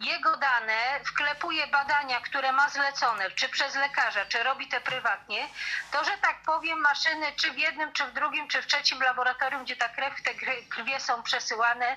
jego 0.00 0.36
dane, 0.36 1.00
wklepuje 1.04 1.66
badania, 1.66 2.20
które 2.20 2.52
ma 2.52 2.68
zlecone, 2.68 3.30
czy 3.30 3.48
przez 3.48 3.74
lekarza, 3.74 4.24
czy 4.26 4.42
robi 4.42 4.68
te 4.68 4.80
prywatnie, 4.80 5.48
to, 5.92 6.04
że 6.04 6.10
tak 6.22 6.42
powiem, 6.42 6.80
maszyny, 6.80 7.26
czy 7.36 7.50
w 7.50 7.58
jednym, 7.58 7.92
czy 7.92 8.04
w 8.04 8.12
drugim, 8.12 8.48
czy 8.48 8.62
w 8.62 8.66
trzecim 8.66 9.02
laboratorium, 9.02 9.64
gdzie 9.64 9.76
ta 9.76 9.88
krew, 9.88 10.22
te 10.22 10.34
krwie 10.68 11.00
są 11.00 11.22
przesyłane, 11.22 11.96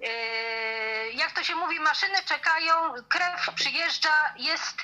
yy, 0.00 0.08
jak 1.12 1.32
to 1.32 1.44
się 1.44 1.54
mówi, 1.54 1.80
maszyny 1.80 2.18
czekają, 2.24 2.74
krew 3.08 3.54
przyjeżdża, 3.54 4.32
jest, 4.36 4.76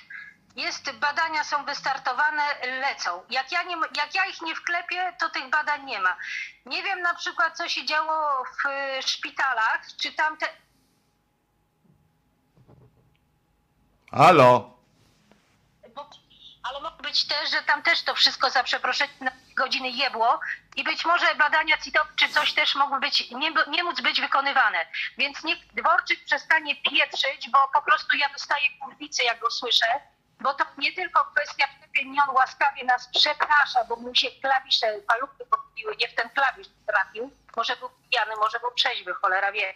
jest 0.56 0.92
badania 0.92 1.44
są 1.44 1.64
wystartowane, 1.64 2.42
lecą. 2.80 3.22
Jak 3.30 3.52
ja, 3.52 3.62
nie, 3.62 3.76
jak 3.96 4.14
ja 4.14 4.26
ich 4.26 4.42
nie 4.42 4.54
wklepię, 4.54 5.12
to 5.20 5.30
tych 5.30 5.50
badań 5.50 5.84
nie 5.84 6.00
ma. 6.00 6.16
Nie 6.66 6.82
wiem 6.82 7.02
na 7.02 7.14
przykład, 7.14 7.56
co 7.56 7.68
się 7.68 7.84
działo 7.84 8.44
w 8.44 8.66
y, 8.66 9.02
szpitalach, 9.02 9.82
czy 10.00 10.12
tam 10.12 10.36
te, 10.36 10.46
Halo? 14.12 14.76
bo, 15.94 16.10
ale 16.62 16.80
może 16.80 16.96
być 16.96 17.26
też, 17.26 17.50
że 17.50 17.62
tam 17.62 17.82
też 17.82 18.02
to 18.02 18.14
wszystko 18.14 18.50
za 18.50 18.62
przeproszeniem 18.62 19.16
na 19.20 19.30
godziny 19.56 19.90
jebło 19.90 20.40
i 20.76 20.84
być 20.84 21.04
może 21.04 21.34
badania 21.34 21.78
CITOP 21.78 22.08
czy 22.16 22.28
coś 22.28 22.52
też 22.52 22.74
mogły 22.74 23.00
być, 23.00 23.30
nie, 23.30 23.50
nie 23.68 23.84
móc 23.84 24.00
być 24.00 24.20
wykonywane. 24.20 24.86
Więc 25.18 25.44
niech 25.44 25.58
Dworczyk 25.74 26.24
przestanie 26.24 26.76
pieprzyć, 26.76 27.50
bo 27.50 27.58
po 27.74 27.82
prostu 27.82 28.16
ja 28.16 28.28
dostaję 28.28 28.66
kurwicy, 28.80 29.22
jak 29.22 29.38
go 29.38 29.50
słyszę, 29.50 29.86
bo 30.40 30.54
to 30.54 30.64
nie 30.78 30.92
tylko 30.92 31.24
kwestia 31.24 31.66
szczepień, 31.66 32.10
nie 32.10 32.22
on 32.28 32.34
łaskawie 32.34 32.84
nas 32.84 33.08
przeprasza, 33.08 33.84
bo 33.88 33.96
mu 33.96 34.14
się 34.14 34.28
klawisze, 34.30 35.00
paluchy 35.08 35.46
podbiły, 35.50 35.96
nie 35.96 36.08
w 36.08 36.14
ten 36.14 36.30
klawisz 36.30 36.68
trafił, 36.86 37.30
może 37.56 37.76
był 37.76 37.90
pijany, 38.10 38.36
może 38.36 38.60
był 38.60 38.70
trzeźwy, 38.70 39.14
cholera 39.14 39.52
wie 39.52 39.74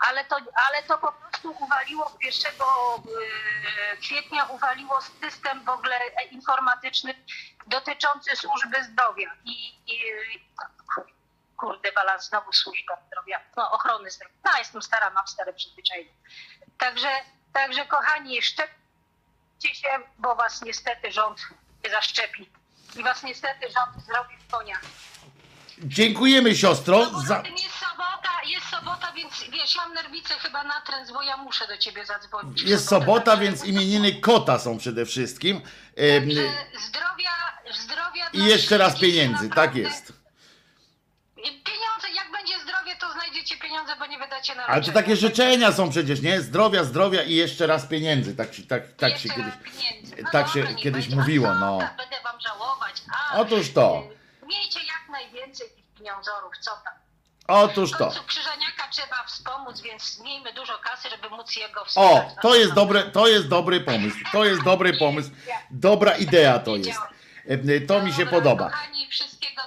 ale 0.00 0.24
to, 0.24 0.36
ale 0.36 0.82
to 0.82 0.98
po 0.98 1.12
prostu 1.12 1.50
uwaliło 1.50 2.18
1 2.22 2.52
y, 2.52 3.96
kwietnia 3.96 4.44
uwaliło 4.44 5.00
system 5.00 5.64
w 5.64 5.68
ogóle 5.68 6.00
informatyczny 6.30 7.14
dotyczący 7.66 8.36
służby 8.36 8.84
zdrowia 8.84 9.30
i, 9.44 9.74
i 9.86 10.00
kurde 11.56 11.92
balans 11.92 12.28
znowu 12.28 12.52
służba 12.52 12.98
zdrowia, 13.06 13.40
no 13.56 13.70
ochrony 13.70 14.10
zdrowia. 14.10 14.34
No 14.44 14.58
jestem 14.58 14.82
stara, 14.82 15.10
mam 15.10 15.28
stare 15.28 15.52
przyzwyczajenie. 15.52 16.14
Także, 16.78 17.10
także 17.52 17.86
kochani, 17.86 18.34
szczepcie 19.58 19.74
się, 19.74 19.88
bo 20.18 20.34
was 20.34 20.62
niestety 20.62 21.12
rząd 21.12 21.40
nie 21.84 21.90
zaszczepi. 21.90 22.50
I 22.96 23.02
was 23.02 23.22
niestety 23.22 23.66
rząd 23.66 24.06
zrobi 24.06 24.36
w 24.48 24.50
konia. 24.50 24.76
Dziękujemy 25.78 26.56
siostro 26.56 26.98
No 27.12 27.20
za... 27.20 27.42
jest 27.46 27.74
sobota, 27.74 28.30
jest 28.46 28.66
sobota, 28.66 29.12
więc 29.12 29.44
wiesz, 29.52 29.76
mam 29.76 29.94
nerwicę 29.94 30.34
chyba 30.34 30.64
na 30.64 30.80
trend, 30.80 31.12
bo 31.12 31.22
ja 31.22 31.36
muszę 31.36 31.66
do 31.68 31.78
ciebie 31.78 32.06
zadzwonić. 32.06 32.62
Jest 32.62 32.88
sobota, 32.88 33.36
więc 33.36 33.64
imieniny 33.64 34.20
kota 34.20 34.58
są 34.58 34.78
przede 34.78 35.06
wszystkim. 35.06 35.60
Także 35.96 36.42
zdrowia, 36.88 37.30
zdrowia 37.74 38.28
I 38.32 38.44
jeszcze 38.44 38.78
raz 38.78 39.00
pieniędzy, 39.00 39.48
tak 39.48 39.74
jest. 39.74 40.23
Wydacie 44.34 44.54
na 44.54 44.66
Ale 44.66 44.82
to 44.82 44.92
takie 44.92 45.16
życzenia 45.16 45.72
są 45.72 45.90
przecież, 45.90 46.20
nie? 46.22 46.40
Zdrowia, 46.40 46.84
zdrowia 46.84 47.22
i 47.22 47.34
jeszcze 47.34 47.66
raz 47.66 47.86
pieniędzy. 47.86 48.36
Tak, 48.36 48.54
się- 48.54 48.62
tak, 48.62 48.82
tak 48.96 49.18
się 49.18 49.28
kiedyś. 49.28 49.54
No 50.22 50.30
tak 50.32 50.46
dobra, 50.46 50.68
się 50.68 50.74
kiedyś 50.74 51.04
będzie. 51.06 51.16
mówiło, 51.16 51.48
A 51.48 51.52
co, 51.52 51.58
no. 51.60 51.78
tak, 51.78 51.96
Będę 51.96 52.16
wam 52.24 52.40
żałować. 52.40 53.02
A, 53.32 53.38
Otóż 53.38 53.72
to. 53.72 54.02
y, 54.42 54.46
Miejcie 54.46 54.80
jak 54.80 55.08
najwięcej 55.10 55.68
tych 55.70 55.84
pieniądzorów, 55.98 56.52
co 56.60 56.70
tam. 56.70 56.94
Otóż 57.48 57.90
W 57.92 57.96
to. 57.98 58.06
końcu 58.06 58.24
Krzyżaniaka 58.24 58.88
trzeba 58.90 59.24
wspomóc, 59.26 59.80
więc 59.80 60.20
miejmy 60.20 60.52
dużo 60.52 60.78
kasy, 60.78 61.08
żeby 61.10 61.30
móc 61.36 61.56
jego 61.56 61.84
wspierać. 61.84 62.32
O, 62.38 62.40
to 62.42 62.54
jest 62.54 62.72
dobre, 62.72 63.02
to 63.02 63.26
jest 63.28 63.48
dobry 63.48 63.80
pomysł. 63.80 64.16
To 64.32 64.44
jest 64.44 64.62
dobry 64.62 64.92
pomysł. 64.96 65.30
Dobra 65.70 66.12
idea 66.16 66.58
to 66.58 66.76
jest. 66.76 67.00
Em, 67.48 67.86
To 67.86 68.02
mi 68.02 68.12
się 68.12 68.26
podoba. 68.26 68.70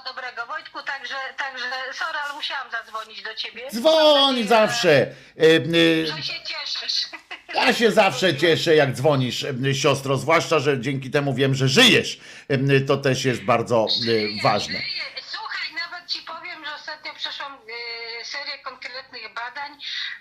Dobrego 0.08 0.46
Wojtku, 0.46 0.78
także, 0.82 1.14
także 1.38 1.64
sorry, 1.92 2.18
ale 2.24 2.34
musiałam 2.34 2.70
zadzwonić 2.70 3.22
do 3.22 3.34
ciebie. 3.34 3.62
Dzwoń 3.72 4.44
zawsze. 4.44 5.06
Y, 5.42 6.06
Że 6.16 6.22
się 6.22 6.32
cieszysz. 6.44 7.08
Ja 7.54 7.72
się 7.74 7.90
zawsze 7.92 8.36
cieszę, 8.36 8.74
jak 8.76 8.92
dzwonisz, 8.92 9.44
em, 9.44 9.74
siostro, 9.74 10.16
zwłaszcza, 10.16 10.58
że 10.58 10.80
dzięki 10.80 11.10
temu 11.10 11.34
wiem, 11.34 11.54
że 11.54 11.68
żyjesz. 11.68 12.20
Em, 12.48 12.86
To 12.86 12.96
też 12.96 13.24
jest 13.24 13.44
bardzo 13.44 13.86
y, 14.00 14.04
Żyję, 14.04 14.42
ważne. 14.42 14.78
żyję. 14.78 14.92
Słuchaj, 15.30 15.68
nawet 15.84 16.10
ci 16.10 16.18
powiem, 16.22 16.64
że 16.64 16.74
ostatnio 16.74 17.14
przeszłam 17.14 17.54
y, 17.54 18.24
serię 18.24 18.58
konkretnych 18.64 19.34
badań, 19.34 19.72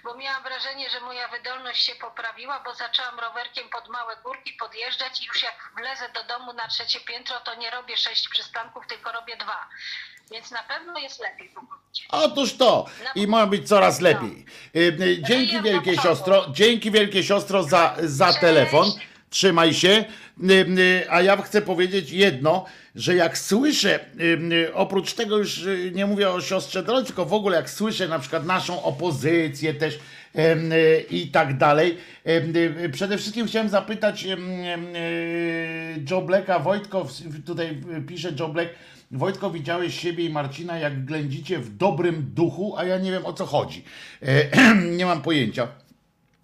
bo 0.08 0.16
miałam 0.16 0.44
wrażenie, 0.44 0.90
że 0.90 1.00
moja 1.00 1.28
wydolność 1.28 1.86
się 1.86 1.96
poprawiła, 1.96 2.60
bo 2.66 2.76
zaczęłam 2.76 3.20
rowerkiem 3.20 3.70
pod 3.70 3.90
małe 3.90 4.14
górki 4.24 4.54
podjeżdżać 4.54 5.22
i 5.22 5.26
już 5.26 5.44
jak 5.44 5.72
wlezę 5.78 6.10
do 6.14 6.24
domu 6.24 6.54
na 6.54 6.68
trzecie 6.68 7.00
piętro, 7.00 7.40
to 7.40 7.56
nie 7.56 7.70
robię 7.70 7.98
sześć 7.98 8.30
przystanków, 8.30 8.84
tylko 8.88 9.12
robię 9.12 9.38
dwa. 9.38 9.68
Więc 10.32 10.52
na 10.52 10.64
pewno 10.64 11.00
jest 11.00 11.20
lepiej. 11.20 11.54
Otóż 12.10 12.58
to. 12.58 12.86
I 13.16 13.28
ma 13.28 13.46
być 13.48 13.68
coraz 13.68 14.02
lepiej. 14.02 14.46
Y, 14.76 14.80
y, 14.80 15.22
Dzięki 15.22 15.62
wielkie 15.62 15.98
siostro, 15.98 16.46
dzięki 16.50 16.92
wielkie 16.92 17.24
siostro 17.24 17.64
za, 17.64 17.96
za 18.00 18.34
telefon. 18.34 18.92
Trzymaj 19.30 19.74
się. 19.74 20.06
A 21.10 21.22
ja 21.22 21.42
chcę 21.42 21.62
powiedzieć 21.62 22.12
jedno, 22.12 22.66
że 22.96 23.16
jak 23.16 23.38
słyszę, 23.38 24.00
oprócz 24.74 25.14
tego 25.14 25.38
już 25.38 25.58
y, 25.58 25.92
nie 25.96 26.06
mówię 26.06 26.30
o 26.30 26.42
siostrze 26.42 26.84
Drodze, 26.84 27.06
tylko 27.06 27.26
w 27.26 27.34
ogóle 27.34 27.58
jak 27.58 27.70
słyszę 27.70 28.08
na 28.08 28.20
przykład 28.20 28.46
naszą 28.46 28.84
opozycję 28.84 29.74
też 29.74 30.00
y, 30.36 31.06
i 31.10 31.28
tak 31.28 31.58
dalej. 31.58 31.98
Y, 32.28 32.90
Przede 32.90 33.18
wszystkim 33.18 33.48
chciałem 33.48 33.70
zapytać 33.70 34.28
Joe 36.12 36.22
Blacka, 36.22 36.60
Wojtko, 36.60 37.08
tutaj 37.46 37.82
pisze 38.08 38.32
Joe 38.40 38.50
Black, 38.50 38.70
Wojtko, 39.12 39.52
widziałeś 39.52 40.00
siebie 40.00 40.26
i 40.26 40.30
Marcina, 40.30 40.78
jak 40.78 41.06
ględzicie 41.06 41.60
w 41.60 41.78
dobrym 41.78 42.32
duchu, 42.34 42.78
a 42.78 42.86
ja 42.86 42.98
nie 42.98 43.12
wiem 43.12 43.26
o 43.26 43.34
co 43.34 43.46
chodzi. 43.46 43.84
E, 44.22 44.76
nie 44.98 45.06
mam 45.06 45.22
pojęcia. 45.22 45.68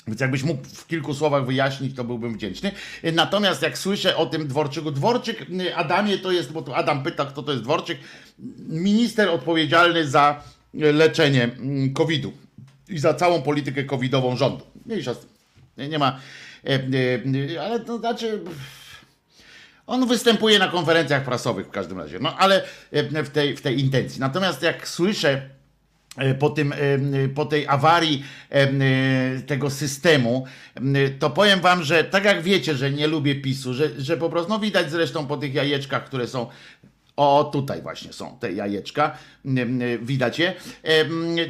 Więc 0.08 0.22
jakbyś 0.22 0.44
mógł 0.44 0.64
w 0.64 0.88
kilku 0.88 1.14
słowach 1.14 1.46
wyjaśnić, 1.46 1.96
to 1.96 2.04
byłbym 2.04 2.34
wdzięczny. 2.34 2.72
Natomiast 3.14 3.62
jak 3.62 3.78
słyszę 3.78 4.18
o 4.18 4.26
tym 4.26 4.48
Dworczyku, 4.48 4.92
Dworczyk, 4.92 5.42
y, 5.42 5.76
Adamie 5.76 6.18
to 6.18 6.32
jest, 6.32 6.52
bo 6.52 6.62
tu 6.62 6.74
Adam 6.74 7.04
pyta, 7.04 7.26
kto 7.26 7.44
to 7.44 7.52
jest 7.52 7.64
Dworczyk, 7.64 7.98
minister 8.60 9.30
odpowiedzialny 9.30 10.08
za 10.08 10.44
y, 10.76 10.94
leczenie 10.94 11.44
mm, 11.44 11.94
COVID-u 11.94 12.34
i 12.90 13.00
za 13.00 13.14
całą 13.14 13.42
politykę 13.42 13.84
covidową 13.84 14.36
rządu. 14.36 14.66
Mniejsza 14.86 15.14
z. 15.14 15.28
Nie, 15.78 16.00
ma, 16.00 16.20
e, 16.66 16.74
e, 17.56 17.62
ale 17.62 17.80
to 17.80 17.98
znaczy... 17.98 18.42
On 19.88 20.08
występuje 20.08 20.60
na 20.60 20.68
konferencjach 20.68 21.24
prasowych 21.24 21.68
w 21.68 21.70
każdym 21.70 22.00
razie, 22.00 22.20
no 22.20 22.38
ale 22.38 22.64
e, 22.92 23.24
w 23.24 23.30
tej, 23.30 23.58
w 23.58 23.62
tej 23.62 23.80
intencji. 23.80 24.20
Natomiast 24.20 24.62
jak 24.62 24.88
słyszę 24.88 25.50
po, 26.40 26.50
tym, 26.50 26.74
e, 26.74 26.78
po 27.36 27.46
tej 27.46 27.68
awarii 27.68 28.24
e, 28.50 28.68
tego 29.42 29.70
systemu, 29.70 30.46
to 31.20 31.30
powiem 31.30 31.60
wam, 31.60 31.84
że 31.84 32.04
tak 32.04 32.26
jak 32.26 32.42
wiecie, 32.42 32.76
że 32.76 32.92
nie 32.92 33.08
lubię 33.08 33.36
PiSu, 33.36 33.74
że, 33.74 34.02
że 34.02 34.18
po 34.18 34.30
prostu, 34.30 34.50
no 34.50 34.60
widać 34.60 34.92
zresztą 34.92 35.28
po 35.28 35.38
tych 35.38 35.54
jajeczkach, 35.54 36.06
które 36.06 36.28
są 36.28 36.48
o, 37.16 37.50
tutaj 37.54 37.82
właśnie 37.82 38.14
są 38.14 38.38
te 38.40 38.54
jajeczka, 38.54 39.18
widać 40.02 40.40
je, 40.40 40.54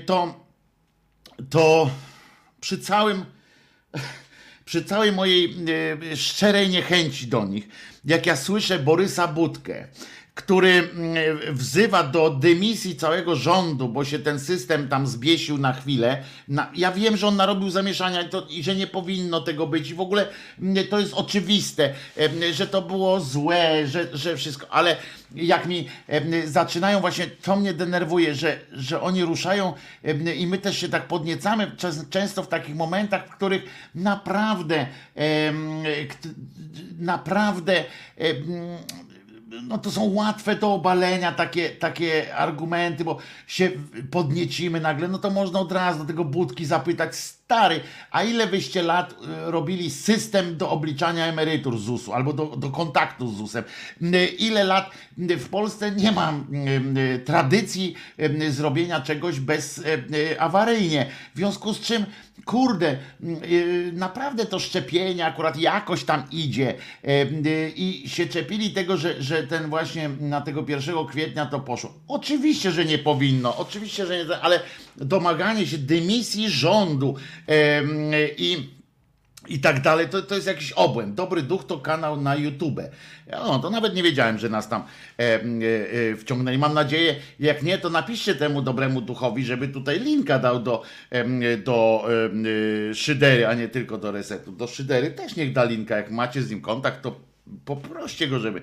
to, 0.05 0.45
to 1.49 1.89
przy 2.61 2.77
całym, 2.77 3.25
przy 4.65 4.83
całej 4.83 5.11
mojej 5.11 5.55
szczerej 6.15 6.69
niechęci 6.69 7.27
do 7.27 7.45
nich, 7.45 7.67
jak 8.05 8.25
ja 8.25 8.35
słyszę 8.35 8.79
Borysa 8.79 9.27
Budkę, 9.27 9.87
który 10.35 10.69
mm, 10.69 11.15
wzywa 11.51 12.03
do 12.03 12.29
dymisji 12.29 12.95
całego 12.95 13.35
rządu, 13.35 13.89
bo 13.89 14.05
się 14.05 14.19
ten 14.19 14.39
system 14.39 14.87
tam 14.87 15.07
zbiesił 15.07 15.57
na 15.57 15.73
chwilę. 15.73 16.23
Ja 16.75 16.91
wiem, 16.91 17.17
że 17.17 17.27
on 17.27 17.35
narobił 17.35 17.69
zamieszania 17.69 18.23
i, 18.49 18.63
że 18.63 18.75
nie 18.75 18.87
powinno 18.87 19.41
tego 19.41 19.67
być. 19.67 19.89
I 19.89 19.93
w 19.93 19.99
ogóle 19.99 20.27
mm, 20.59 20.87
to 20.87 20.99
jest 20.99 21.13
oczywiste, 21.13 21.93
że 22.51 22.67
to 22.67 22.81
było 22.81 23.19
złe, 23.19 23.87
że, 23.87 24.17
że 24.17 24.37
wszystko, 24.37 24.67
ale 24.69 24.95
jak 25.35 25.65
mi 25.65 25.87
zaczynają 26.45 26.99
właśnie, 26.99 27.27
to 27.27 27.55
mnie 27.55 27.73
denerwuje, 27.73 28.35
że, 28.35 28.59
że 28.71 29.01
oni 29.01 29.23
ruszają 29.23 29.73
i 30.35 30.47
my 30.47 30.57
też 30.57 30.77
się 30.77 30.89
tak 30.89 31.07
podniecamy 31.07 31.71
często 32.09 32.43
w 32.43 32.47
takich 32.47 32.75
momentach, 32.75 33.27
w 33.27 33.35
których 33.35 33.63
naprawdę 33.95 34.87
naprawdę 36.99 37.83
no 39.61 39.77
to 39.77 39.91
są 39.91 40.03
łatwe 40.13 40.55
do 40.55 40.73
obalenia 40.73 41.31
takie, 41.31 41.69
takie 41.69 42.35
argumenty, 42.35 43.03
bo 43.03 43.17
się 43.47 43.71
podniecimy 44.11 44.79
nagle, 44.79 45.07
no 45.07 45.17
to 45.17 45.29
można 45.29 45.59
od 45.59 45.71
razu 45.71 45.99
do 45.99 46.05
tego 46.05 46.25
budki 46.25 46.65
zapytać, 46.65 47.11
stary, 47.45 47.81
a 48.11 48.23
ile 48.23 48.47
wyście 48.47 48.83
lat 48.83 49.11
y, 49.11 49.15
robili 49.51 49.89
system 49.91 50.57
do 50.57 50.69
obliczania 50.69 51.25
emerytur 51.25 51.77
ZUS-u 51.77 52.13
albo 52.13 52.33
do, 52.33 52.45
do 52.45 52.69
kontaktu 52.69 53.27
z 53.27 53.37
ZUS-em? 53.37 53.63
Y, 54.01 54.25
Ile 54.25 54.63
lat 54.63 54.91
y, 55.19 55.37
w 55.37 55.49
Polsce 55.49 55.91
nie 55.91 56.11
ma 56.11 56.33
tradycji 57.25 57.95
zrobienia 58.49 59.01
czegoś 59.01 59.39
bez 59.39 59.83
awaryjnie, 60.39 61.05
w 61.35 61.37
związku 61.37 61.73
z 61.73 61.79
czym 61.79 62.05
kurde, 62.45 62.97
naprawdę 63.93 64.45
to 64.45 64.59
szczepienie 64.59 65.25
akurat 65.25 65.57
jakoś 65.57 66.03
tam 66.03 66.23
idzie 66.31 66.73
i 67.75 68.03
się 68.07 68.27
czepili 68.27 68.71
tego, 68.71 68.97
że, 68.97 69.21
że 69.21 69.47
ten 69.47 69.69
właśnie 69.69 70.09
na 70.19 70.41
tego 70.41 70.65
1 70.67 71.07
kwietnia 71.07 71.45
to 71.45 71.59
poszło. 71.59 71.93
Oczywiście, 72.07 72.71
że 72.71 72.85
nie 72.85 72.97
powinno, 72.97 73.57
oczywiście, 73.57 74.05
że 74.05 74.25
nie, 74.25 74.37
ale 74.41 74.59
domaganie 74.97 75.67
się 75.67 75.77
dymisji 75.77 76.49
rządu 76.49 77.15
i 78.37 78.69
i 79.47 79.59
tak 79.59 79.81
dalej, 79.81 80.09
to, 80.09 80.21
to 80.21 80.35
jest 80.35 80.47
jakiś 80.47 80.71
obłęd. 80.71 81.15
Dobry 81.15 81.41
Duch 81.41 81.63
to 81.65 81.79
kanał 81.79 82.21
na 82.21 82.35
YouTube. 82.35 82.79
No, 83.31 83.59
to 83.59 83.69
nawet 83.69 83.95
nie 83.95 84.03
wiedziałem, 84.03 84.37
że 84.37 84.49
nas 84.49 84.69
tam 84.69 84.81
e, 84.81 85.23
e, 85.23 85.39
e, 86.11 86.15
wciągnęli. 86.15 86.57
Mam 86.57 86.73
nadzieję, 86.73 87.15
jak 87.39 87.63
nie, 87.63 87.77
to 87.77 87.89
napiszcie 87.89 88.35
temu 88.35 88.61
dobremu 88.61 89.01
duchowi, 89.01 89.45
żeby 89.45 89.67
tutaj 89.67 89.99
linka 89.99 90.39
dał 90.39 90.59
do, 90.59 90.81
em, 91.09 91.41
do 91.63 92.05
e, 92.91 92.95
Szydery, 92.95 93.47
a 93.47 93.53
nie 93.53 93.67
tylko 93.67 93.97
do 93.97 94.11
Resetu. 94.11 94.51
Do 94.51 94.67
Szydery 94.67 95.11
też 95.11 95.35
niech 95.35 95.53
da 95.53 95.63
linka. 95.63 95.97
Jak 95.97 96.11
macie 96.11 96.41
z 96.41 96.49
nim 96.49 96.61
kontakt, 96.61 97.01
to 97.01 97.19
poproście 97.65 98.27
go, 98.27 98.39
żeby, 98.39 98.61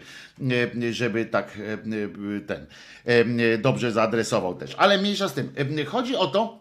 e, 0.83 0.93
żeby 0.93 1.25
tak 1.25 1.59
e, 1.59 1.73
e, 1.73 2.41
ten 2.41 2.67
e, 3.05 3.59
dobrze 3.59 3.93
zaadresował 3.93 4.55
też. 4.55 4.75
Ale 4.79 4.99
mniejsza 4.99 5.29
z 5.29 5.35
tym. 5.35 5.53
E, 5.79 5.85
Chodzi 5.85 6.17
o 6.17 6.27
to, 6.27 6.61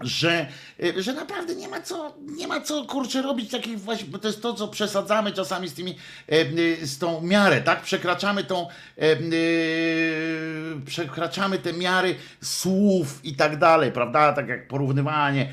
że, 0.00 0.46
y, 0.82 1.02
że 1.02 1.12
naprawdę 1.12 1.54
nie 1.54 1.68
ma 1.68 1.80
co, 1.80 2.14
nie 2.20 2.46
ma 2.48 2.60
co 2.60 2.84
kurczę 2.84 3.22
robić 3.22 3.50
takich 3.50 3.80
właśnie, 3.80 4.08
bo 4.08 4.18
to 4.18 4.28
jest 4.28 4.42
to, 4.42 4.54
co 4.54 4.68
przesadzamy 4.68 5.32
czasami 5.32 5.68
z 5.68 5.74
tymi, 5.74 5.96
e, 6.28 6.40
y, 6.82 6.86
z 6.86 6.98
tą 6.98 7.20
miarę, 7.20 7.60
tak? 7.60 7.82
Przekraczamy 7.82 8.44
tą, 8.44 8.68
e, 8.98 9.12
y, 9.12 10.80
przekraczamy 10.86 11.58
te 11.58 11.72
miary 11.72 12.14
słów 12.42 13.20
i 13.24 13.36
tak 13.36 13.58
dalej, 13.58 13.92
prawda? 13.92 14.32
Tak 14.32 14.48
jak 14.48 14.68
porównywanie 14.68 15.52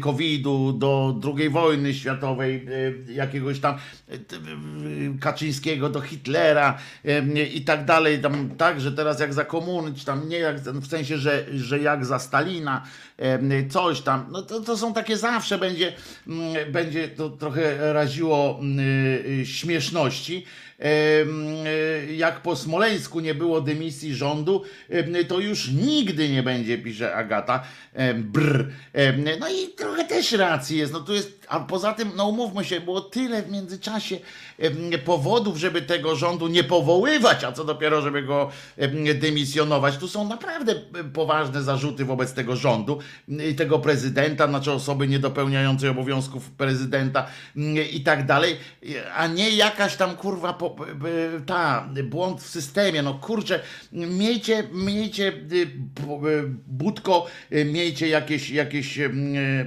COVID-u 0.00 0.72
do 0.72 1.20
II 1.38 1.50
wojny 1.50 1.94
światowej, 1.94 2.66
e, 3.08 3.12
jakiegoś 3.12 3.60
tam 3.60 3.78
Kaczyńskiego 5.20 5.88
do 5.88 6.00
Hitlera 6.00 6.78
i 7.54 7.64
tak 7.64 7.84
dalej, 7.84 8.20
tam, 8.20 8.50
tak, 8.56 8.80
że 8.80 8.92
teraz 8.92 9.20
jak 9.20 9.34
za 9.34 9.44
komuny, 9.44 9.94
czy 9.94 10.04
tam 10.04 10.28
nie 10.28 10.38
jak, 10.38 10.60
w 10.60 10.86
sensie, 10.86 11.18
że, 11.18 11.44
że 11.54 11.78
jak 11.78 12.04
za 12.04 12.18
Stalina, 12.18 12.82
e, 13.18 13.38
coś 13.82 14.00
tam, 14.00 14.26
no 14.30 14.42
to, 14.42 14.60
to 14.60 14.76
są 14.76 14.94
takie 14.94 15.16
zawsze 15.16 15.58
będzie, 15.58 15.92
mm, 16.28 16.72
będzie 16.72 17.08
to 17.08 17.30
trochę 17.30 17.92
raziło 17.92 18.58
mm, 18.60 18.78
y, 19.40 19.46
śmieszności. 19.46 20.46
Em, 20.78 21.66
y, 21.66 22.14
Jak 22.16 22.40
po 22.40 22.56
Smoleńsku 22.56 23.20
nie 23.20 23.34
było 23.34 23.60
dymisji 23.60 24.14
rządu, 24.14 24.64
to 25.28 25.40
już 25.40 25.68
nigdy 25.68 26.28
nie 26.28 26.42
będzie, 26.42 26.78
pisze 26.78 27.14
Agata. 27.14 27.64
Brr. 28.14 28.68
No 29.40 29.48
i 29.48 29.68
trochę 29.76 30.04
też 30.04 30.32
racji 30.32 30.78
jest. 30.78 30.92
No 30.92 31.00
tu 31.00 31.14
jest, 31.14 31.41
a 31.48 31.60
poza 31.60 31.92
tym, 31.92 32.10
no 32.16 32.28
umówmy 32.28 32.64
się, 32.64 32.80
było 32.80 33.00
tyle 33.00 33.42
w 33.42 33.50
międzyczasie 33.50 34.18
powodów, 35.04 35.56
żeby 35.56 35.82
tego 35.82 36.16
rządu 36.16 36.48
nie 36.48 36.64
powoływać, 36.64 37.44
a 37.44 37.52
co 37.52 37.64
dopiero, 37.64 38.02
żeby 38.02 38.22
go 38.22 38.50
dymisjonować. 39.14 39.96
Tu 39.96 40.08
są 40.08 40.28
naprawdę 40.28 40.74
em, 40.98 41.12
poważne 41.12 41.62
zarzuty 41.62 42.04
wobec 42.04 42.32
tego 42.32 42.56
rządu 42.56 42.98
i 43.50 43.54
tego 43.54 43.78
prezydenta, 43.78 44.48
znaczy 44.48 44.72
osoby 44.72 45.08
niedopełniającej 45.08 45.90
obowiązków 45.90 46.50
prezydenta 46.50 47.26
i 47.92 48.00
tak 48.00 48.26
dalej, 48.26 48.56
a 49.14 49.26
nie 49.26 49.50
jakaś 49.50 49.96
tam 49.96 50.16
kurwa 50.16 50.58
ta 51.46 51.88
błąd 52.04 52.42
w 52.42 52.46
systemie. 52.46 53.02
No 53.02 53.14
kurczę, 53.14 53.60
miejcie, 53.92 54.68
miejcie 54.72 55.28
y, 55.28 55.56
y, 55.56 56.44
budko, 56.66 57.26
y, 57.52 57.64
miejcie 57.64 58.08
jakieś, 58.08 58.50
jakieś 58.50 58.98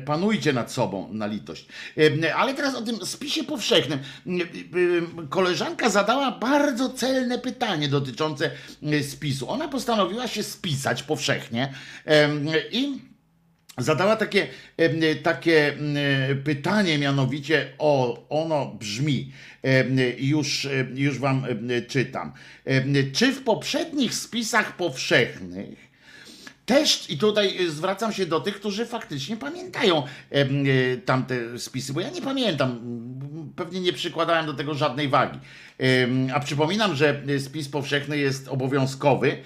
panujcie 0.06 0.54
nad 0.54 0.72
sobą 0.72 1.10
na 1.14 1.28
litość. 1.28 1.68
Y, 1.97 2.35
Ale 2.35 2.53
teraz 2.53 2.76
o 2.76 2.81
tym 2.81 3.06
spisie 3.06 3.43
powszechnym. 3.43 3.99
Y, 4.27 4.31
y, 4.77 5.27
Koleżanka 5.30 5.89
zadała 5.89 6.31
bardzo 6.31 6.89
celne 6.89 7.39
pytanie 7.39 7.88
dotyczące 7.88 8.52
spisu. 9.10 9.49
Ona 9.49 9.68
postanowiła 9.68 10.27
się 10.27 10.43
spisać 10.43 11.03
powszechnie 11.03 11.73
i 12.72 12.99
zadała 13.77 14.15
takie, 14.15 14.47
takie 15.23 15.77
pytanie, 16.43 16.97
mianowicie 16.97 17.73
o, 17.77 18.26
ono 18.30 18.65
brzmi, 18.65 19.31
już, 20.18 20.68
już 20.95 21.19
wam 21.19 21.45
czytam. 21.88 22.34
Czy 23.14 23.31
w 23.31 23.43
poprzednich 23.43 24.14
spisach 24.14 24.76
powszechnych 24.76 25.85
też, 26.66 27.10
i 27.10 27.18
tutaj 27.18 27.62
y, 27.62 27.72
zwracam 27.72 28.14
się 28.14 28.26
do 28.26 28.40
tych, 28.40 28.56
którzy 28.56 28.86
faktycznie 28.86 29.38
pamiętają 29.38 30.04
y, 30.32 31.02
tamte 31.06 31.60
spisy, 31.60 31.94
bo 31.94 32.02
ja 32.02 32.10
nie 32.10 32.22
pamiętam, 32.22 32.80
pewnie 33.56 33.82
nie 33.82 33.94
przykładałem 33.94 34.46
do 34.46 34.54
tego 34.54 34.74
żadnej 34.74 35.10
wagi. 35.10 35.40
A 36.34 36.40
przypominam, 36.40 36.96
że 36.96 37.22
y, 37.30 37.40
spis 37.40 37.70
powszechny 37.70 38.18
jest 38.18 38.48
obowiązkowy 38.48 39.38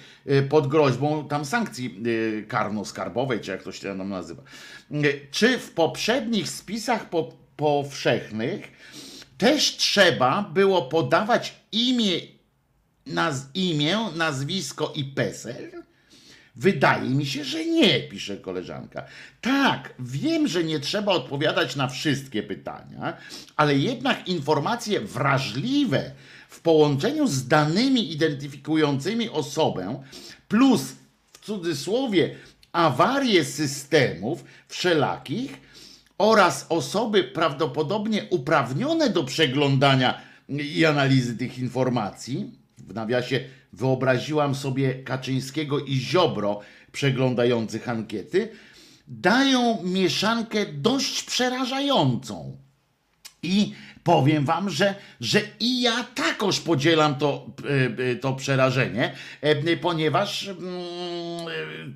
pod 0.48 0.66
groźbą 0.66 1.28
tam 1.28 1.44
sankcji 1.44 2.02
karno-skarbowej, 2.48 3.40
czy 3.40 3.50
jak 3.50 3.62
to 3.62 3.72
się 3.72 3.98
tam 3.98 4.08
nazywa. 4.08 4.42
Czy 5.30 5.58
w 5.58 5.70
poprzednich 5.70 6.48
spisach 6.48 7.08
po, 7.08 7.32
powszechnych 7.56 8.72
też 9.38 9.76
trzeba 9.76 10.50
było 10.54 10.82
podawać 10.82 11.54
imię, 11.72 12.20
naz, 13.06 13.46
imię, 13.54 13.98
nazwisko 14.16 14.92
i 14.96 15.04
PESEL? 15.04 15.79
Wydaje 16.56 17.10
mi 17.10 17.26
się, 17.26 17.44
że 17.44 17.64
nie, 17.64 18.00
pisze 18.00 18.36
koleżanka. 18.36 19.04
Tak, 19.40 19.94
wiem, 19.98 20.48
że 20.48 20.64
nie 20.64 20.80
trzeba 20.80 21.12
odpowiadać 21.12 21.76
na 21.76 21.88
wszystkie 21.88 22.42
pytania, 22.42 23.16
ale 23.56 23.76
jednak 23.76 24.28
informacje 24.28 25.00
wrażliwe 25.00 26.12
w 26.48 26.60
połączeniu 26.60 27.26
z 27.26 27.48
danymi 27.48 28.12
identyfikującymi 28.12 29.30
osobę, 29.30 30.02
plus 30.48 30.82
w 31.32 31.38
cudzysłowie 31.38 32.34
awarie 32.72 33.44
systemów 33.44 34.44
wszelakich 34.68 35.60
oraz 36.18 36.66
osoby 36.68 37.24
prawdopodobnie 37.24 38.26
uprawnione 38.30 39.10
do 39.10 39.24
przeglądania 39.24 40.20
i 40.48 40.84
analizy 40.84 41.36
tych 41.36 41.58
informacji, 41.58 42.50
w 42.78 42.94
nawiasie 42.94 43.40
wyobraziłam 43.72 44.54
sobie 44.54 44.94
Kaczyńskiego 44.94 45.80
i 45.80 45.96
Ziobro 45.96 46.60
przeglądających 46.92 47.88
ankiety, 47.88 48.48
dają 49.08 49.82
mieszankę 49.82 50.66
dość 50.66 51.22
przerażającą. 51.22 52.56
I 53.42 53.72
powiem 54.04 54.44
wam, 54.44 54.70
że, 54.70 54.94
że 55.20 55.40
i 55.60 55.82
ja 55.82 56.04
takoż 56.14 56.60
podzielam 56.60 57.14
to, 57.14 57.46
e, 57.64 58.10
e, 58.10 58.16
to 58.16 58.32
przerażenie, 58.32 59.14
e, 59.40 59.76
ponieważ 59.76 60.48
mm, 60.48 60.60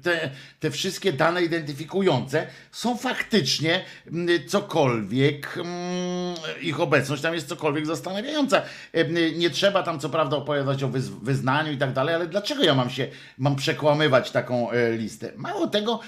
te, 0.02 0.30
te 0.60 0.70
wszystkie 0.70 1.12
dane 1.12 1.42
identyfikujące 1.42 2.46
są 2.72 2.96
faktycznie 2.96 3.84
mm, 4.06 4.48
cokolwiek, 4.48 5.58
mm, 5.58 6.34
ich 6.60 6.80
obecność 6.80 7.22
tam 7.22 7.34
jest 7.34 7.48
cokolwiek 7.48 7.86
zastanawiająca. 7.86 8.62
Nie 9.36 9.50
trzeba 9.50 9.82
tam 9.82 10.00
co 10.00 10.08
prawda 10.08 10.36
opowiadać 10.36 10.82
o 10.82 10.88
wyz- 10.88 11.22
wyznaniu 11.22 11.72
i 11.72 11.76
tak 11.76 11.92
dalej, 11.92 12.14
ale 12.14 12.26
dlaczego 12.26 12.62
ja 12.62 12.74
mam 12.74 12.90
się, 12.90 13.08
mam 13.38 13.56
przekłamywać 13.56 14.30
taką 14.30 14.68
listę? 14.96 15.32
Mało 15.36 15.66
tego, 15.66 16.00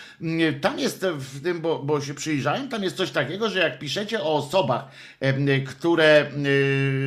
tam 0.60 0.78
jest 0.78 1.06
w 1.06 1.43
tym, 1.43 1.60
bo, 1.60 1.78
bo 1.78 2.01
się 2.01 2.14
przyjrzałem, 2.14 2.68
tam 2.68 2.82
jest 2.82 2.97
coś 2.97 3.10
takiego, 3.10 3.51
że 3.51 3.59
jak 3.59 3.78
piszecie 3.78 4.23
o 4.23 4.35
osobach, 4.35 4.89
które, 5.66 5.85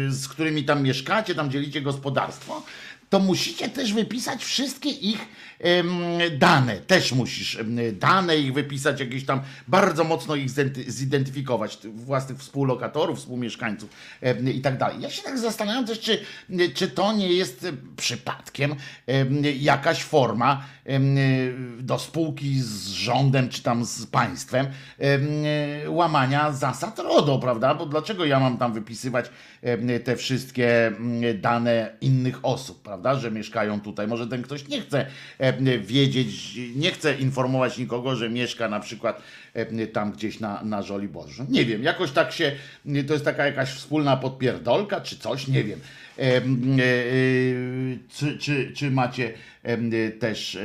z 0.10 0.27
którymi 0.27 0.64
tam 0.64 0.84
mieszkacie, 0.84 1.35
tam 1.35 1.51
dzielicie 1.51 1.81
gospodarstwo, 1.81 2.64
to 3.10 3.19
musicie 3.19 3.69
też 3.69 3.94
wypisać 3.94 4.45
wszystkie 4.45 4.90
ich 4.90 5.26
dane. 6.38 6.77
Też 6.77 7.11
musisz 7.11 7.57
dane 7.94 8.38
ich 8.38 8.53
wypisać, 8.53 8.99
jakieś 8.99 9.26
tam 9.26 9.41
bardzo 9.68 10.03
mocno 10.03 10.36
ich 10.36 10.49
zidentyfikować, 10.88 11.77
własnych 11.95 12.38
współlokatorów, 12.38 13.19
współmieszkańców 13.19 13.90
i 14.53 14.61
tak 14.61 14.77
dalej. 14.77 15.02
Ja 15.02 15.10
się 15.10 15.22
tak 15.22 15.40
zastanawiam 15.40 15.86
też, 15.86 15.99
czy, 15.99 16.22
czy 16.73 16.88
to 16.88 17.14
nie 17.14 17.34
jest 17.34 17.68
przypadkiem 17.98 18.76
jakaś 19.60 20.03
forma 20.03 20.64
do 21.80 21.99
spółki 21.99 22.61
z 22.61 22.88
rządem 22.88 23.49
czy 23.49 23.64
tam 23.64 23.86
z 23.86 24.06
państwem 24.06 24.68
łamania 25.88 26.52
zasad 26.52 26.99
RODO, 26.99 27.40
prawda? 27.40 27.76
Bo 27.76 27.86
dlaczego 27.86 28.26
ja 28.26 28.40
mam 28.40 28.57
tam 28.57 28.73
wypisywać 28.73 29.26
te 30.03 30.15
wszystkie 30.15 30.91
dane 31.36 31.98
innych 32.02 32.40
osób, 32.45 32.81
prawda? 32.81 32.98
Że 33.19 33.31
mieszkają 33.31 33.81
tutaj. 33.81 34.07
Może 34.07 34.27
ten 34.27 34.41
ktoś 34.41 34.67
nie 34.67 34.81
chce 34.81 35.05
wiedzieć, 35.80 36.59
nie 36.76 36.91
chce 36.91 37.15
informować 37.15 37.77
nikogo, 37.77 38.15
że 38.15 38.30
mieszka 38.30 38.69
na 38.69 38.80
przykład 38.80 39.21
tam 39.93 40.11
gdzieś 40.11 40.39
na, 40.39 40.63
na 40.63 40.81
Żoliborzu. 40.81 41.45
Nie 41.49 41.65
wiem, 41.65 41.84
jakoś 41.84 42.11
tak 42.11 42.31
się, 42.31 42.51
to 43.07 43.13
jest 43.13 43.26
taka 43.26 43.45
jakaś 43.45 43.69
wspólna 43.69 44.17
podpierdolka 44.17 45.01
czy 45.01 45.17
coś, 45.17 45.47
nie 45.47 45.63
wiem. 45.63 45.80
E, 46.19 46.21
e, 46.21 46.41
czy, 48.09 48.38
czy, 48.38 48.71
czy 48.76 48.91
macie 48.91 49.34
też 50.19 50.57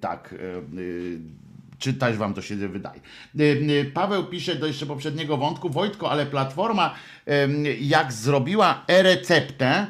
tak 0.00 0.34
czy 1.78 1.94
też 1.94 2.16
wam 2.16 2.34
to 2.34 2.42
się 2.42 2.56
wydaje. 2.56 3.00
Paweł 3.94 4.24
pisze 4.24 4.54
do 4.54 4.66
jeszcze 4.66 4.86
poprzedniego 4.86 5.36
wątku, 5.36 5.70
Wojtko, 5.70 6.10
ale 6.10 6.26
Platforma 6.26 6.94
jak 7.80 8.12
zrobiła 8.12 8.84
e-receptę, 8.88 9.86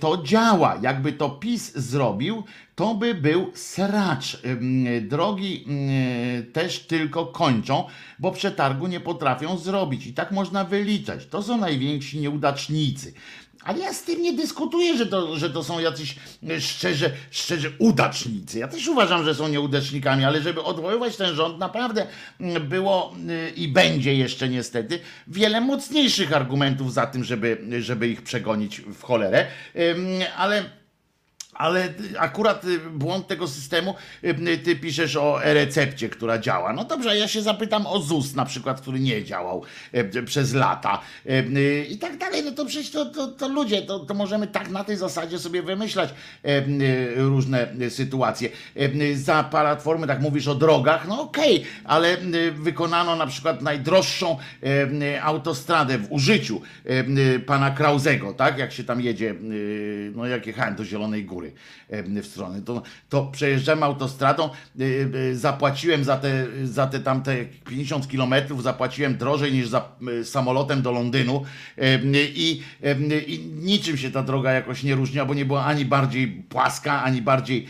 to 0.00 0.22
działa. 0.22 0.78
Jakby 0.82 1.12
to 1.12 1.30
PiS 1.30 1.74
zrobił, 1.74 2.44
to 2.74 2.94
by 2.94 3.14
był 3.14 3.50
sracz. 3.54 4.42
Drogi 5.02 5.66
też 6.52 6.80
tylko 6.80 7.26
kończą, 7.26 7.84
bo 8.18 8.32
przetargu 8.32 8.86
nie 8.86 9.00
potrafią 9.00 9.58
zrobić. 9.58 10.06
I 10.06 10.14
tak 10.14 10.32
można 10.32 10.64
wyliczać. 10.64 11.26
To 11.26 11.42
są 11.42 11.56
najwięksi 11.56 12.20
nieudacznicy. 12.20 13.12
Ale 13.64 13.78
ja 13.78 13.92
z 13.92 14.02
tym 14.02 14.22
nie 14.22 14.32
dyskutuję, 14.32 14.96
że 14.96 15.06
to, 15.06 15.38
że 15.38 15.50
to 15.50 15.64
są 15.64 15.80
jacyś 15.80 16.16
e, 16.50 16.60
szczerze, 16.60 17.10
szczerze 17.30 17.70
udacznicy. 17.78 18.58
Ja 18.58 18.68
też 18.68 18.88
uważam, 18.88 19.24
że 19.24 19.34
są 19.34 19.48
nieudacznikami, 19.48 20.24
ale 20.24 20.42
żeby 20.42 20.62
odwoływać 20.62 21.16
ten 21.16 21.34
rząd, 21.34 21.58
naprawdę 21.58 22.06
mm, 22.40 22.68
było 22.68 23.14
e, 23.28 23.50
i 23.50 23.68
będzie 23.68 24.14
jeszcze 24.14 24.48
niestety 24.48 24.98
wiele 25.28 25.60
mocniejszych 25.60 26.32
argumentów 26.32 26.92
za 26.92 27.06
tym, 27.06 27.24
żeby, 27.24 27.58
żeby 27.80 28.08
ich 28.08 28.22
przegonić 28.22 28.80
w 28.80 29.02
cholerę. 29.02 29.46
Ale 30.36 30.64
ale 31.52 31.94
akurat 32.18 32.64
y, 32.64 32.78
błąd 32.78 33.26
tego 33.26 33.48
systemu, 33.48 33.94
y, 34.24 34.58
ty 34.58 34.76
piszesz 34.76 35.16
o 35.16 35.44
e-recepcie, 35.44 36.08
która 36.08 36.38
działa. 36.38 36.72
No 36.72 36.84
dobrze, 36.84 37.16
ja 37.16 37.28
się 37.28 37.42
zapytam 37.42 37.86
o 37.86 38.00
ZUS 38.00 38.34
na 38.34 38.44
przykład, 38.44 38.80
który 38.80 39.00
nie 39.00 39.24
działał 39.24 39.62
y, 39.94 40.22
przez 40.22 40.54
lata 40.54 41.00
i 41.88 41.98
tak 41.98 42.18
dalej. 42.18 42.42
No 42.44 42.52
to 42.52 42.66
przecież 42.66 42.90
to, 42.90 43.06
to, 43.06 43.28
to 43.28 43.48
ludzie, 43.48 43.82
to, 43.82 43.98
to 43.98 44.14
możemy 44.14 44.46
tak 44.46 44.70
na 44.70 44.84
tej 44.84 44.96
zasadzie 44.96 45.38
sobie 45.38 45.62
wymyślać 45.62 46.14
różne 47.16 47.68
sytuacje. 47.90 48.48
Za 49.14 49.44
platformy, 49.44 50.06
tak 50.06 50.20
mówisz 50.20 50.48
o 50.48 50.54
drogach, 50.54 51.08
no 51.08 51.20
okej, 51.20 51.56
okay, 51.56 51.70
ale 51.84 52.16
wykonano 52.52 53.16
na 53.16 53.26
przykład 53.26 53.62
najdroższą 53.62 54.38
autostradę 55.22 55.98
w 55.98 56.12
użyciu 56.12 56.60
pana 57.46 57.70
Krauzego, 57.70 58.34
tak? 58.34 58.58
Jak 58.58 58.72
się 58.72 58.84
tam 58.84 59.00
jedzie, 59.00 59.34
no 60.14 60.26
jak 60.26 60.46
jechałem 60.46 60.74
do 60.74 60.84
Zielonej 60.84 61.24
Góry 61.24 61.41
góry 61.42 62.22
w 62.22 62.26
stronę. 62.26 62.62
To, 62.62 62.82
to 63.08 63.32
autostradą, 63.82 64.50
y, 64.80 65.10
y, 65.14 65.36
zapłaciłem 65.36 66.04
za 66.04 66.16
te, 66.16 66.46
za 66.64 66.86
te 66.86 67.00
tamte 67.00 67.36
50 67.68 68.08
kilometrów, 68.08 68.62
zapłaciłem 68.62 69.16
drożej 69.16 69.52
niż 69.52 69.68
za 69.68 69.88
y, 70.20 70.24
samolotem 70.24 70.82
do 70.82 70.92
Londynu 70.92 71.44
i, 72.14 72.62
i 73.26 73.38
niczym 73.54 73.96
się 73.96 74.10
ta 74.10 74.22
droga 74.22 74.52
jakoś 74.52 74.82
nie 74.82 74.94
różniła, 74.94 75.26
bo 75.26 75.34
nie 75.34 75.44
była 75.44 75.64
ani 75.64 75.84
bardziej 75.84 76.28
płaska, 76.28 77.02
ani 77.02 77.22
bardziej 77.22 77.66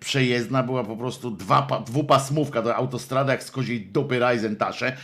przejezdna, 0.00 0.62
była 0.62 0.84
po 0.84 0.96
prostu 0.96 1.30
dwa, 1.30 1.82
dwupasmówka, 1.86 2.62
to 2.62 2.76
autostrada 2.76 3.32
jak 3.32 3.42
z 3.42 3.50
koziej 3.50 3.80
dupy 3.80 4.18
Reisentasche, 4.18 4.96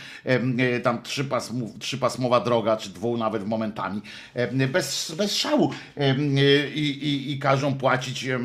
tam 0.83 1.03
trzypasmów, 1.03 1.79
trzypasmowa 1.79 2.39
droga, 2.39 2.77
czy 2.77 2.89
dwu 2.89 3.17
nawet 3.17 3.47
momentami, 3.47 4.01
bez, 4.71 5.15
bez 5.17 5.35
szału. 5.35 5.71
I, 6.75 6.79
i, 6.81 7.31
i 7.31 7.39
każą 7.57 7.73
płacić 7.73 8.25
e, 8.25 8.39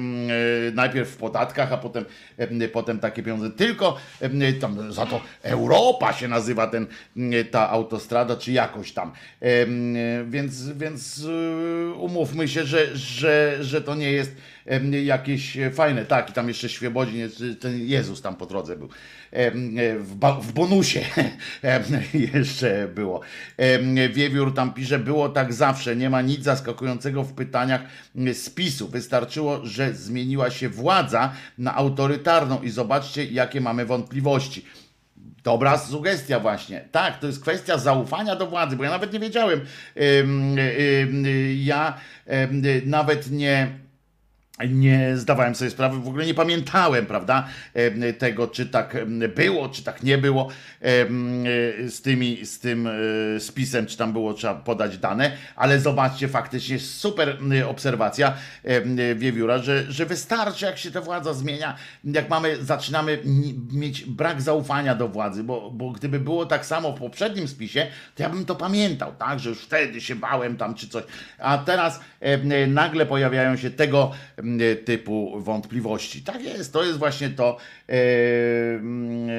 najpierw 0.74 1.08
w 1.08 1.16
podatkach, 1.16 1.72
a 1.72 1.76
potem, 1.76 2.04
potem 2.72 2.98
takie 2.98 3.22
pieniądze. 3.22 3.50
Tylko 3.50 3.96
tam 4.60 4.92
za 4.92 5.06
to 5.06 5.20
Europa 5.42 6.12
się 6.12 6.28
nazywa 6.28 6.66
ten, 6.66 6.86
ta 7.50 7.70
autostrada, 7.70 8.36
czy 8.36 8.52
jakoś 8.52 8.92
tam. 8.92 9.12
Więc, 10.26 10.68
więc 10.68 11.24
e, 11.24 11.92
umówmy 11.92 12.48
się, 12.48 12.64
że, 12.64 12.96
że, 12.96 13.58
że 13.60 13.80
to 13.82 13.94
nie 13.94 14.12
jest 14.12 14.36
jakieś 15.04 15.58
fajne. 15.74 16.04
Tak, 16.04 16.30
i 16.30 16.32
tam 16.32 16.48
jeszcze 16.48 16.68
Świebodzin, 16.68 17.28
ten 17.60 17.80
Jezus 17.80 18.22
tam 18.22 18.36
po 18.36 18.46
drodze 18.46 18.76
był. 18.76 18.88
W, 19.98 20.18
w 20.42 20.52
bonusie 20.52 21.00
jeszcze 22.34 22.88
było. 22.94 23.20
Wiewiór 24.12 24.54
tam 24.54 24.74
pisze, 24.74 24.98
było 24.98 25.28
tak 25.28 25.52
zawsze, 25.52 25.96
nie 25.96 26.10
ma 26.10 26.22
nic 26.22 26.42
zaskakującego 26.42 27.22
w 27.22 27.32
pytaniach 27.32 27.80
spisu. 28.32 28.88
Wystarczyło, 28.88 29.66
że 29.66 29.94
zmieniła 29.94 30.50
się 30.50 30.68
władza 30.68 31.32
na 31.58 31.74
autorytarną 31.74 32.62
i 32.62 32.70
zobaczcie, 32.70 33.24
jakie 33.24 33.60
mamy 33.60 33.86
wątpliwości. 33.86 34.64
Dobra 35.44 35.78
sugestia 35.78 36.40
właśnie. 36.40 36.84
Tak, 36.92 37.18
to 37.18 37.26
jest 37.26 37.42
kwestia 37.42 37.78
zaufania 37.78 38.36
do 38.36 38.46
władzy, 38.46 38.76
bo 38.76 38.84
ja 38.84 38.90
nawet 38.90 39.12
nie 39.12 39.20
wiedziałem. 39.20 39.60
Ja 41.56 41.96
nawet 42.84 43.30
nie 43.30 43.78
nie 44.68 45.16
zdawałem 45.16 45.54
sobie 45.54 45.70
sprawy, 45.70 45.98
w 45.98 46.08
ogóle 46.08 46.26
nie 46.26 46.34
pamiętałem, 46.34 47.06
prawda, 47.06 47.48
tego, 48.18 48.48
czy 48.48 48.66
tak 48.66 48.96
było, 49.34 49.68
czy 49.68 49.82
tak 49.82 50.02
nie 50.02 50.18
było 50.18 50.48
z, 51.88 52.00
tymi, 52.02 52.46
z 52.46 52.58
tym 52.58 52.86
e, 53.36 53.40
spisem, 53.40 53.86
czy 53.86 53.96
tam 53.96 54.12
było 54.12 54.34
trzeba 54.34 54.54
podać 54.54 54.98
dane, 54.98 55.32
ale 55.56 55.80
zobaczcie, 55.80 56.28
faktycznie 56.28 56.78
super 56.78 57.38
obserwacja 57.68 58.34
Wiewióra, 59.16 59.58
że, 59.58 59.92
że 59.92 60.06
wystarczy, 60.06 60.64
jak 60.64 60.78
się 60.78 60.90
ta 60.90 61.00
władza 61.00 61.34
zmienia, 61.34 61.76
jak 62.04 62.28
mamy, 62.28 62.64
zaczynamy 62.64 63.18
mieć 63.72 64.04
brak 64.04 64.42
zaufania 64.42 64.94
do 64.94 65.08
władzy, 65.08 65.44
bo, 65.44 65.70
bo 65.70 65.90
gdyby 65.90 66.20
było 66.20 66.46
tak 66.46 66.66
samo 66.66 66.92
w 66.92 66.98
poprzednim 66.98 67.48
spisie, 67.48 67.86
to 68.14 68.22
ja 68.22 68.28
bym 68.28 68.44
to 68.44 68.54
pamiętał, 68.54 69.12
tak, 69.18 69.40
że 69.40 69.48
już 69.48 69.58
wtedy 69.58 70.00
się 70.00 70.16
bałem 70.16 70.56
tam, 70.56 70.74
czy 70.74 70.88
coś, 70.88 71.04
a 71.38 71.58
teraz 71.58 72.00
nagle 72.66 73.06
pojawiają 73.06 73.56
się 73.56 73.70
tego 73.70 74.12
E, 74.36 74.42
typu 74.84 75.40
wątpliwości. 75.40 76.22
Tak 76.22 76.42
jest, 76.42 76.72
to 76.72 76.84
jest 76.84 76.98
właśnie 76.98 77.30
to. 77.30 77.56
E, 77.88 77.92
mm, 78.74 79.30
e, 79.30 79.32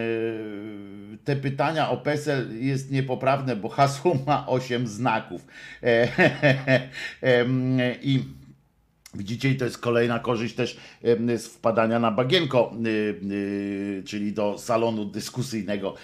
te 1.23 1.35
pytania 1.35 1.89
o 1.89 1.97
PESEL 1.97 2.47
jest 2.59 2.91
niepoprawne, 2.91 3.55
bo 3.55 3.69
hasło 3.69 4.15
ma 4.25 4.47
8 4.47 4.87
znaków. 4.87 5.41
Mm, 7.21 7.79
I 8.01 8.23
Widzicie, 9.15 9.49
i 9.49 9.55
to 9.55 9.65
jest 9.65 9.77
kolejna 9.77 10.19
korzyść 10.19 10.55
też 10.55 10.77
z 11.37 11.47
wpadania 11.47 11.99
na 11.99 12.11
bagienko, 12.11 12.73
y, 12.85 12.89
y, 12.89 14.03
czyli 14.05 14.33
do 14.33 14.57
salonu 14.57 15.05
dyskusyjnego 15.05 15.95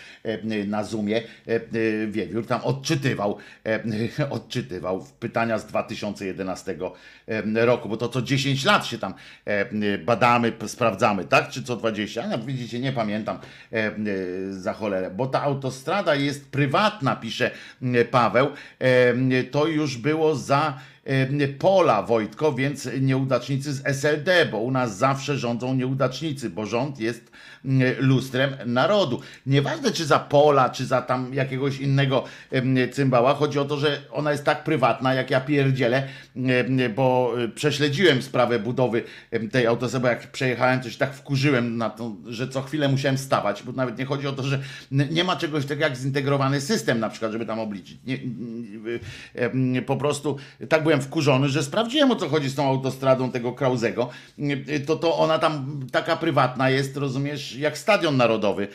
na 0.67 0.83
Zoomie. 0.83 1.23
Y, 1.47 2.07
Wiewiór 2.11 2.45
tam 2.45 2.61
odczytywał, 2.63 3.37
odczytywał 4.29 5.05
pytania 5.19 5.57
z 5.57 5.65
2011 5.65 6.75
em, 7.27 7.57
roku, 7.57 7.89
bo 7.89 7.97
to 7.97 8.09
co 8.09 8.21
10 8.21 8.65
lat 8.65 8.85
się 8.85 8.97
tam 8.97 9.13
badamy, 10.05 10.53
sprawdzamy, 10.67 11.25
tak? 11.25 11.49
Czy 11.49 11.63
co 11.63 11.75
20? 11.75 12.27
No, 12.27 12.39
widzicie, 12.39 12.79
nie 12.79 12.91
pamiętam 12.91 13.39
za 14.51 14.73
cholerę, 14.73 15.11
bo 15.11 15.27
ta 15.27 15.41
autostrada 15.41 16.15
jest 16.15 16.51
prywatna, 16.51 17.15
pisze 17.15 17.51
Paweł. 18.11 18.47
To 19.51 19.67
już 19.67 19.97
było 19.97 20.35
za 20.35 20.79
pola 21.59 22.03
Wojtko, 22.03 22.53
więc 22.53 22.89
nieudacznicy 23.01 23.73
z 23.73 23.85
SLD, 23.85 24.45
bo 24.51 24.57
u 24.57 24.71
nas 24.71 24.97
zawsze 24.97 25.37
rządzą 25.37 25.75
nieudacznicy, 25.75 26.49
bo 26.49 26.65
rząd 26.65 26.99
jest 26.99 27.31
lustrem 27.99 28.55
narodu. 28.65 29.21
Nieważne 29.45 29.91
czy 29.91 30.05
za 30.05 30.19
pola, 30.19 30.69
czy 30.69 30.85
za 30.85 31.01
tam 31.01 31.33
jakiegoś 31.33 31.79
innego 31.79 32.23
em, 32.51 32.77
cymbała, 32.91 33.33
chodzi 33.33 33.59
o 33.59 33.65
to, 33.65 33.77
że 33.77 34.01
ona 34.11 34.31
jest 34.31 34.43
tak 34.43 34.63
prywatna, 34.63 35.13
jak 35.13 35.29
ja 35.31 35.41
pierdzielę, 35.41 36.07
em, 36.35 36.79
bo 36.95 37.33
prześledziłem 37.55 38.21
sprawę 38.21 38.59
budowy 38.59 39.03
tej 39.51 39.67
autostrady, 39.67 40.03
bo 40.03 40.07
jak 40.07 40.31
przejechałem, 40.31 40.81
to 40.81 40.89
się 40.89 40.97
tak 40.97 41.13
wkurzyłem 41.13 41.77
na 41.77 41.89
to, 41.89 42.15
że 42.27 42.47
co 42.47 42.61
chwilę 42.61 42.87
musiałem 42.87 43.17
stawać, 43.17 43.63
bo 43.63 43.71
nawet 43.71 43.97
nie 43.97 44.05
chodzi 44.05 44.27
o 44.27 44.31
to, 44.31 44.43
że 44.43 44.59
nie 44.91 45.23
ma 45.23 45.35
czegoś 45.35 45.63
takiego 45.63 45.81
jak 45.81 45.97
zintegrowany 45.97 46.61
system 46.61 46.99
na 46.99 47.09
przykład, 47.09 47.31
żeby 47.31 47.45
tam 47.45 47.59
obliczyć. 47.59 47.97
Nie, 49.53 49.81
po 49.81 49.97
prostu 49.97 50.37
tak 50.69 50.83
byłem 50.83 51.01
wkurzony, 51.01 51.49
że 51.49 51.63
sprawdziłem 51.63 52.11
o 52.11 52.15
co 52.15 52.29
chodzi 52.29 52.49
z 52.49 52.55
tą 52.55 52.67
autostradą 52.67 53.31
tego 53.31 53.53
Krauzego, 53.53 54.09
to, 54.85 54.95
to 54.95 55.17
ona 55.17 55.39
tam 55.39 55.79
taka 55.91 56.15
prywatna 56.15 56.69
jest, 56.69 56.97
rozumiesz, 56.97 57.48
jak 57.55 57.77
Stadion 57.77 58.17
Narodowy. 58.17 58.67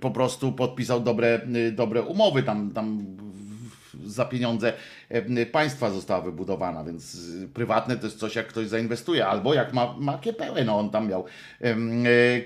Po 0.00 0.10
prostu 0.10 0.52
podpisał 0.52 1.00
dobre, 1.00 1.40
dobre 1.72 2.02
umowy 2.02 2.42
tam, 2.42 2.70
tam 2.70 3.06
za 4.06 4.24
pieniądze 4.24 4.72
państwa 5.52 5.90
została 5.90 6.20
wybudowana, 6.20 6.84
więc 6.84 7.16
prywatne 7.54 7.96
to 7.96 8.06
jest 8.06 8.18
coś, 8.18 8.36
jak 8.36 8.46
ktoś 8.46 8.68
zainwestuje, 8.68 9.26
albo 9.26 9.54
jak 9.54 9.72
ma, 9.72 9.94
ma 9.98 10.18
kiepełę, 10.18 10.64
no 10.64 10.78
on 10.78 10.90
tam 10.90 11.08
miał 11.08 11.24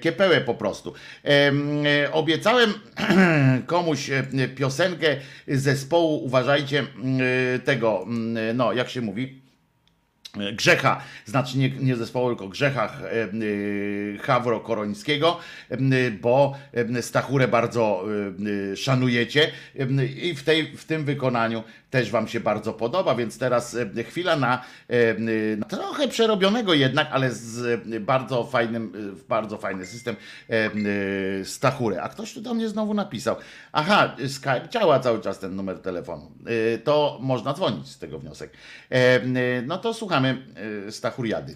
kiepełę 0.00 0.40
po 0.40 0.54
prostu. 0.54 0.92
Em, 1.24 1.82
Obiecałem 2.12 2.74
komuś 3.66 4.10
piosenkę 4.56 5.16
zespołu, 5.48 6.24
uważajcie, 6.24 6.86
tego, 7.64 8.06
no 8.54 8.72
jak 8.72 8.88
się 8.88 9.00
mówi, 9.00 9.47
Grzecha, 10.52 11.00
znaczy 11.24 11.58
nie, 11.58 11.70
nie 11.70 11.96
zespołu, 11.96 12.28
tylko 12.28 12.48
Grzechach 12.48 13.02
e, 13.02 13.22
e, 13.22 13.28
Hawro 14.18 14.60
Korońskiego, 14.60 15.38
e, 15.70 16.10
bo 16.10 16.54
Stachurę 17.00 17.48
bardzo 17.48 18.04
szanujecie 18.76 19.50
i 20.22 20.34
w, 20.34 20.42
tej, 20.42 20.76
w 20.76 20.84
tym 20.84 21.04
wykonaniu 21.04 21.62
też 21.90 22.10
Wam 22.10 22.28
się 22.28 22.40
bardzo 22.40 22.72
podoba, 22.72 23.14
więc 23.14 23.38
teraz 23.38 23.76
e, 23.96 24.04
chwila 24.04 24.36
na, 24.36 24.64
e, 24.88 25.14
na 25.56 25.66
trochę 25.66 26.08
przerobionego 26.08 26.74
jednak, 26.74 27.08
ale 27.10 27.32
z 27.32 27.80
e, 27.92 28.00
bardzo 28.00 28.44
fajnym, 28.44 28.92
e, 29.22 29.28
bardzo 29.28 29.58
fajny 29.58 29.86
system 29.86 30.16
e, 30.50 30.70
e, 31.40 31.44
Stachurę. 31.44 32.02
A 32.02 32.08
ktoś 32.08 32.34
tu 32.34 32.40
do 32.40 32.54
mnie 32.54 32.68
znowu 32.68 32.94
napisał. 32.94 33.36
Aha, 33.72 34.16
Skype 34.28 34.68
działa 34.70 35.00
cały 35.00 35.20
czas 35.20 35.38
ten 35.38 35.56
numer 35.56 35.78
telefonu. 35.78 36.32
E, 36.74 36.78
To 36.78 37.18
można 37.20 37.54
dzwonić 37.54 37.88
z 37.88 37.98
tego 37.98 38.18
wniosek. 38.18 38.52
E, 38.90 38.94
e, 38.94 39.22
No 39.66 39.78
to 39.78 39.94
słuchamy 39.94 40.42
e, 40.88 40.92
Stachuriady. 40.92 41.54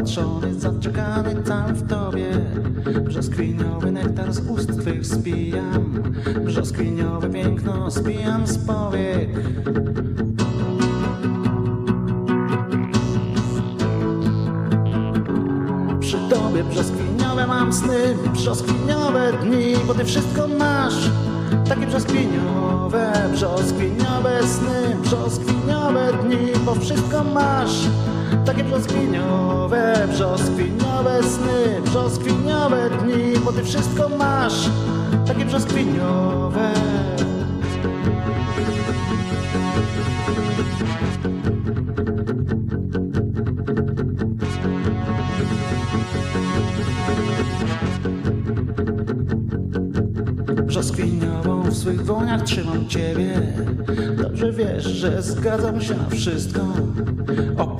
Zapatrzony, 0.00 0.54
zaczekany 0.54 1.42
cały 1.42 1.72
w 1.72 1.88
tobie 1.88 2.30
Brzoskwiniowy 3.04 3.92
nektar 3.92 4.32
z 4.32 4.50
ust 4.50 4.80
twych 4.80 5.06
spijam 5.06 6.02
Brzoskwiniowe 6.44 7.28
piękno 7.30 7.90
spijam 7.90 8.46
z 8.46 8.58
powiek 8.58 9.28
Przy 16.00 16.18
tobie 16.30 16.64
brzoskwiniowe 16.64 17.46
mam 17.46 17.72
sny, 17.72 18.14
brzoskwiniowe 18.32 19.32
dni, 19.42 19.76
bo 19.86 19.94
ty 19.94 20.04
wszystko 20.04 20.48
masz. 20.48 21.10
Takie 21.68 21.86
brzoskwiniowe, 21.86 23.12
brzoskwiniowe 23.32 24.40
sny, 24.46 24.96
brzoskwiniowe 25.02 26.12
dni, 26.22 26.52
bo 26.66 26.74
wszystko 26.74 27.24
masz. 27.24 27.86
Takie 28.44 28.64
brzoskwiniowe, 28.64 30.08
brzoskwiniowe 30.08 31.22
sny, 31.22 31.82
brzoskwiniowe 31.84 32.90
dni, 32.90 33.40
bo 33.44 33.52
ty 33.52 33.64
wszystko 33.64 34.08
masz. 34.08 34.70
Takie 35.26 35.44
brzoskwiniowe. 35.44 36.72
Brzoskwiniową 50.66 51.62
w 51.62 51.76
swych 51.76 52.04
dłoniach 52.04 52.42
trzymam 52.42 52.88
ciebie 52.88 53.42
Dobrze 54.22 54.52
wiesz, 54.52 54.84
że 54.84 55.22
zgadzam 55.22 55.80
się 55.80 55.94
na 55.94 56.08
wszystko 56.08 56.60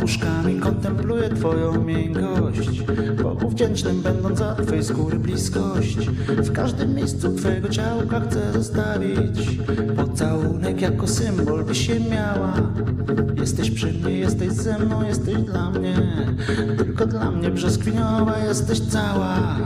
Opuszkami 0.00 0.60
kontempluję 0.60 1.28
twoją 1.28 1.84
miękkość 1.84 2.82
Bogu 3.22 3.50
wdzięcznym 3.50 4.02
będąc 4.02 4.38
za 4.38 4.54
twej 4.54 4.84
skóry 4.84 5.18
bliskość 5.18 5.98
W 6.28 6.52
każdym 6.52 6.94
miejscu 6.94 7.32
twojego 7.32 7.68
ciałka 7.68 8.20
chcę 8.20 8.52
zostawić. 8.52 9.58
Pocałunek 9.96 10.80
jako 10.80 11.06
symbol 11.06 11.64
by 11.64 11.74
się 11.74 12.00
miała. 12.00 12.52
Jesteś 13.40 13.70
przy 13.70 13.92
mnie, 13.92 14.18
jesteś 14.18 14.52
ze 14.52 14.78
mną, 14.78 15.06
jesteś 15.06 15.36
dla 15.36 15.70
mnie. 15.70 15.96
Tylko 16.78 17.06
dla 17.06 17.30
mnie 17.30 17.50
brzoskwiniowa 17.50 18.38
jesteś 18.38 18.80
cała 18.80 19.56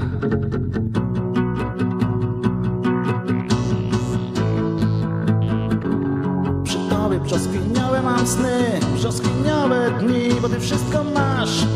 sny, 8.26 8.80
brzoskwiniowe 8.94 9.90
dni, 10.00 10.40
bo 10.42 10.48
ty 10.48 10.60
wszystko 10.60 11.04
masz. 11.04 11.66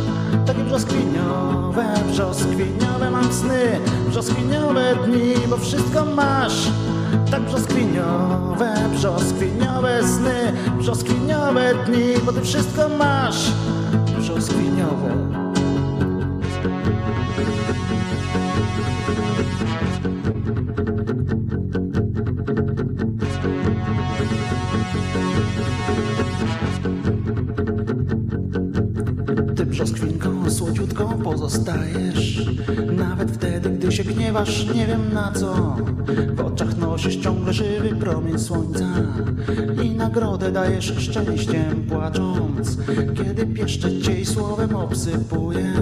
Takie 0.47 0.65
brzoskwiniowe, 0.65 1.85
brzoskwiniowe 2.09 3.11
mam 3.11 3.33
sny, 3.33 3.81
brzoskwiniowe 4.09 4.97
dni, 5.07 5.35
bo 5.51 5.57
wszystko 5.57 6.05
masz. 6.05 6.69
Tak 7.31 7.43
brzoskwiniowe, 7.43 8.75
brzoskwiniowe 8.93 10.03
sny, 10.03 10.53
brzoskwiniowe 10.79 11.75
dni, 11.87 12.15
bo 12.27 12.33
ty 12.33 12.41
wszystko 12.41 12.89
masz. 12.89 13.53
Brzoskwiniowe. 14.19 15.39
Pozostajesz 31.49 32.47
Nawet 32.97 33.31
wtedy, 33.31 33.71
gdy 33.71 33.93
się 33.93 34.05
gniewasz, 34.05 34.75
nie 34.75 34.87
wiem 34.87 35.13
na 35.13 35.33
co. 35.33 35.77
W 36.35 36.41
oczach 36.41 36.77
nosisz 36.77 37.17
ciągle 37.17 37.53
żywy 37.53 37.89
promień 37.89 38.39
słońca 38.39 38.87
I 39.85 39.91
nagrodę 39.91 40.53
dajesz 40.53 40.95
szczęściem 40.99 41.87
płacząc. 41.89 42.79
Kiedy 43.15 43.47
pieszczę 43.47 44.01
cię 44.01 44.21
i 44.21 44.27
słowem 44.27 44.77
obsypuję 44.77 45.73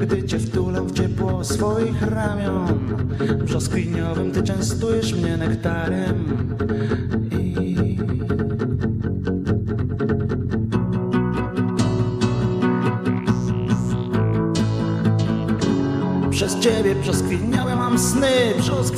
Gdy 0.00 0.24
cię 0.24 0.38
wtulam 0.38 0.86
w 0.86 0.92
ciepło 0.92 1.44
swoich 1.44 2.02
ramion. 2.02 2.96
Brzoskwiniowym 3.44 4.32
ty 4.32 4.42
częstujesz 4.42 5.14
mnie 5.14 5.36
nektarem 5.36 6.46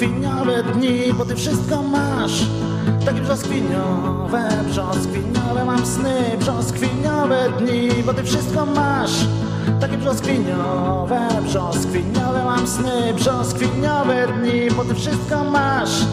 brzoskwiniowe 0.02 0.62
dni, 0.62 1.12
bo 1.18 1.24
ty 1.24 1.36
wszystko 1.36 1.82
masz. 1.82 2.46
Takie 3.06 3.20
brzoskwiniowe, 3.20 4.48
brzoskwiniowe 4.66 5.64
mam 5.64 5.86
sny, 5.86 6.36
brzoskwiniowe 6.38 7.52
dni, 7.58 8.02
bo 8.06 8.14
ty 8.14 8.22
wszystko 8.24 8.66
masz. 8.66 9.26
Takie 9.80 9.98
brzoskwiniowe, 9.98 11.20
brzoskwiniowe 11.42 12.44
mam 12.44 12.66
sny, 12.66 13.14
brzoskwiniowe 13.14 14.26
dni, 14.26 14.70
bo 14.76 14.84
ty 14.84 14.94
wszystko 14.94 15.44
masz. 15.44 16.06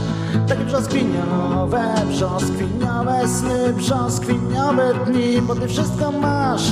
Takie 0.48 0.66
brzoskwiniowe, 0.66 1.84
brzoskwiniowe 2.08 3.28
sny, 3.28 3.74
brzoskwiniowe 3.74 4.94
dni, 5.06 5.42
bo 5.42 5.56
ty 5.56 5.68
wszystko 5.68 6.12
masz. 6.12 6.72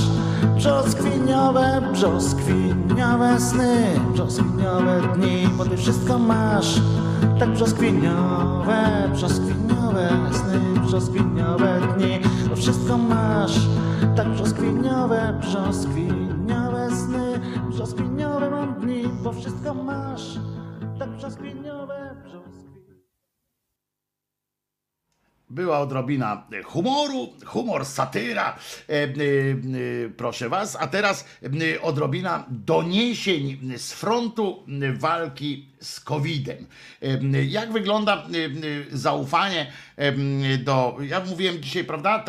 Brzoskwiniowe, 0.56 1.82
brzoskwiniowe 1.92 3.40
sny, 3.40 4.00
brzoskwiniowe 4.12 5.02
dni, 5.14 5.48
bo 5.56 5.64
ty 5.64 5.76
wszystko 5.76 6.18
masz. 6.18 6.80
Tak 7.38 7.50
brzoskwiniowe, 7.50 9.08
brzoskwiniowe 9.12 10.08
sny, 10.32 10.80
brzoskwiniowe 10.80 11.80
dni, 11.96 12.20
bo 12.48 12.56
wszystko 12.56 12.98
masz. 12.98 13.58
Tak 14.16 14.28
brzoskwiniowe, 14.28 15.34
brzoskwiniowe 15.40 16.90
sny, 16.90 17.40
brzoskwiniowe 17.70 18.50
mam 18.50 18.74
dni, 18.74 19.04
bo 19.22 19.32
wszystko 19.32 19.74
masz. 19.74 20.38
Była 25.58 25.78
odrobina 25.78 26.46
humoru, 26.64 27.28
humor, 27.46 27.84
satyra, 27.84 28.56
e, 28.88 28.92
e, 28.92 29.04
e, 29.04 29.08
proszę 30.16 30.48
was, 30.48 30.76
a 30.80 30.86
teraz 30.86 31.24
odrobina 31.82 32.44
doniesień 32.48 33.58
z 33.76 33.92
frontu 33.92 34.64
walki 34.98 35.68
z 35.80 36.00
COVID-em. 36.00 36.66
Jak 37.48 37.72
wygląda 37.72 38.26
zaufanie 38.92 39.72
do. 40.64 40.96
Ja 41.00 41.20
mówiłem 41.20 41.62
dzisiaj, 41.62 41.84
prawda? 41.84 42.24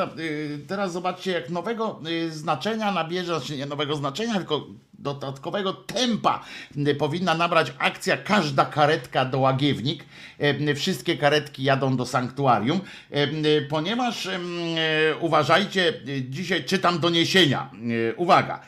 Teraz 0.68 0.92
zobaczcie, 0.92 1.32
jak 1.32 1.50
nowego 1.50 2.02
znaczenia 2.30 2.92
nabierze, 2.92 3.38
znaczy 3.38 3.58
nie 3.58 3.66
nowego 3.66 3.96
znaczenia, 3.96 4.36
tylko 4.36 4.68
dodatkowego 5.02 5.74
tempa 5.74 6.44
e, 6.88 6.96
powinna 6.96 7.36
nabrać 7.36 7.74
akcja 7.78 8.18
Każda 8.18 8.66
karetka 8.66 9.26
do 9.26 9.40
Łagiewnik. 9.40 10.06
E, 10.40 10.76
Wszystkie 10.76 11.18
karetki 11.18 11.64
jadą 11.64 11.98
do 11.98 12.06
sanktuarium, 12.06 12.82
e, 13.12 13.28
ponieważ 13.62 14.28
uważajcie, 15.20 15.94
dzisiaj 16.30 16.64
czytam 16.64 17.00
doniesienia. 17.00 17.70
Uwaga, 18.18 18.62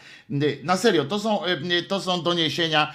na 0.64 0.78
serio, 0.78 1.06
to 1.06 1.20
są, 1.20 1.40
to 1.88 2.02
są 2.02 2.24
doniesienia, 2.24 2.94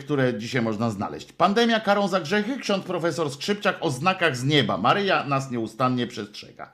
które 0.00 0.38
dzisiaj 0.38 0.62
można 0.62 0.90
znaleźć. 0.90 1.32
Pandemia 1.32 1.80
karą 1.80 2.08
za 2.08 2.20
grzechy, 2.20 2.58
ksiądz 2.58 2.84
profesor 2.84 3.30
Skrzypczak 3.30 3.76
o 3.80 3.90
znakach 3.90 4.36
z 4.36 4.44
nieba. 4.44 4.76
Maryja 4.76 5.24
nas 5.24 5.50
nieustannie 5.50 6.06
przestrzega. 6.06 6.72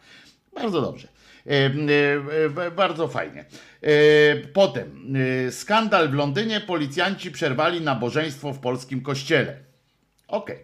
Bardzo 0.54 0.80
dobrze. 0.80 1.08
E, 1.46 2.70
Bardzo 2.70 3.08
fajnie. 3.08 3.44
E, 3.82 4.36
Potem 4.36 5.16
e, 5.46 5.52
skandal 5.52 6.08
w 6.08 6.14
Londynie. 6.14 6.60
Policjanci 6.60 7.30
przerwali 7.30 7.80
nabożeństwo 7.80 8.52
w 8.52 8.58
polskim 8.58 9.00
kościele. 9.00 9.56
Okej. 10.28 10.58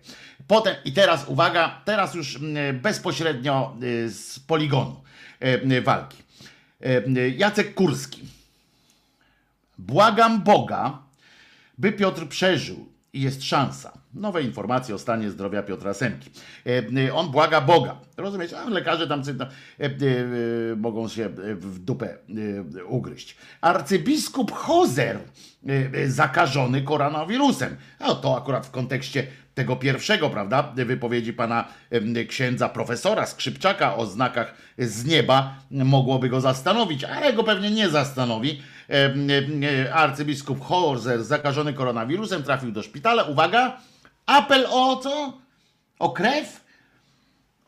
Potem 0.46 0.74
i 0.84 0.92
teraz 0.92 1.28
uwaga, 1.28 1.80
teraz 1.84 2.14
już 2.14 2.38
bezpośrednio 2.82 3.76
z 4.06 4.38
poligonu 4.38 5.02
walki. 5.82 6.16
Jacek 7.36 7.74
Kurski. 7.74 8.20
Błagam 9.78 10.42
Boga, 10.42 10.98
by 11.78 11.92
Piotr 11.92 12.28
przeżył 12.28 12.91
jest 13.12 13.44
szansa. 13.44 13.93
Nowe 14.14 14.43
informacje 14.43 14.94
o 14.94 14.98
stanie 14.98 15.30
zdrowia 15.30 15.62
Piotra 15.62 15.94
Semki. 15.94 16.30
E, 17.06 17.14
On 17.14 17.30
błaga 17.30 17.60
Boga. 17.60 17.97
Rozumiecie? 18.16 18.59
A 18.59 18.68
lekarze 18.68 19.09
tam, 19.09 19.20
e, 19.20 19.32
e, 19.84 19.86
e, 19.86 19.90
mogą 20.76 21.09
się 21.09 21.28
w 21.56 21.78
dupę 21.78 22.18
e, 22.78 22.84
ugryźć. 22.84 23.36
Arcybiskup 23.60 24.52
Hozer 24.52 25.16
e, 25.16 25.20
e, 25.94 26.10
zakażony 26.10 26.82
koronawirusem. 26.82 27.76
A 27.98 28.14
to 28.14 28.36
akurat 28.36 28.66
w 28.66 28.70
kontekście 28.70 29.26
tego 29.55 29.76
pierwszego, 29.76 30.30
prawda, 30.30 30.62
wypowiedzi 30.62 31.32
pana 31.32 31.68
księdza 32.28 32.68
profesora 32.68 33.26
Skrzypczaka 33.26 33.97
o 33.97 34.06
znakach 34.06 34.55
z 34.78 35.05
nieba 35.05 35.55
mogłoby 35.70 36.28
go 36.28 36.40
zastanowić, 36.40 37.05
ale 37.05 37.32
go 37.32 37.44
pewnie 37.44 37.70
nie 37.70 37.89
zastanowi. 37.89 38.62
E, 38.93 39.94
Arcybiskup 39.94 40.60
Horzer 40.60 41.24
zakażony 41.24 41.73
koronawirusem 41.73 42.43
trafił 42.43 42.73
do 42.73 42.82
szpitala. 42.82 43.23
Uwaga, 43.23 43.81
apel 44.27 44.66
o 44.70 44.97
co? 44.97 45.39
O 45.98 46.10
krew? 46.10 46.64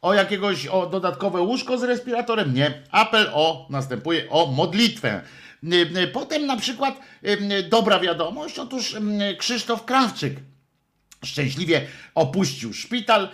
O 0.02 0.14
jakiegoś 0.14 0.66
o 0.66 0.86
dodatkowe 0.86 1.40
łóżko 1.40 1.78
z 1.78 1.82
respiratorem? 1.82 2.54
Nie. 2.54 2.82
Apel 2.90 3.30
o, 3.32 3.66
następuje 3.70 4.30
o 4.30 4.46
modlitwę. 4.46 5.22
Potem 6.12 6.46
na 6.46 6.56
przykład 6.56 7.00
dobra 7.68 8.00
wiadomość, 8.00 8.58
otóż 8.58 8.96
Krzysztof 9.38 9.84
Krawczyk 9.84 10.34
szczęśliwie 11.24 11.86
opuścił 12.14 12.72
szpital, 12.72 13.28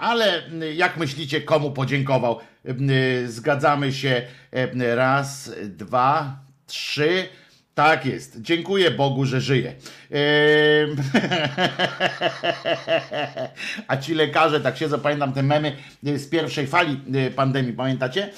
ale 0.00 0.42
jak 0.74 0.96
myślicie, 0.96 1.40
komu 1.40 1.70
podziękował? 1.70 2.38
Zgadzamy 3.26 3.92
się. 3.92 4.22
Raz, 4.94 5.50
dwa, 5.64 6.36
trzy. 6.70 7.28
Tak 7.74 8.06
jest. 8.06 8.40
Dziękuję 8.40 8.90
Bogu, 8.90 9.24
że 9.24 9.40
żyję. 9.40 9.74
Ym, 10.10 10.96
A 13.88 13.96
ci 13.96 14.14
lekarze, 14.14 14.60
tak 14.60 14.76
się 14.76 14.88
zapamiętam 14.88 15.32
te 15.32 15.42
memy 15.42 15.76
y, 16.06 16.18
z 16.18 16.28
pierwszej 16.28 16.66
fali 16.66 17.00
y, 17.14 17.30
pandemii, 17.30 17.72
pamiętacie? 17.72 18.30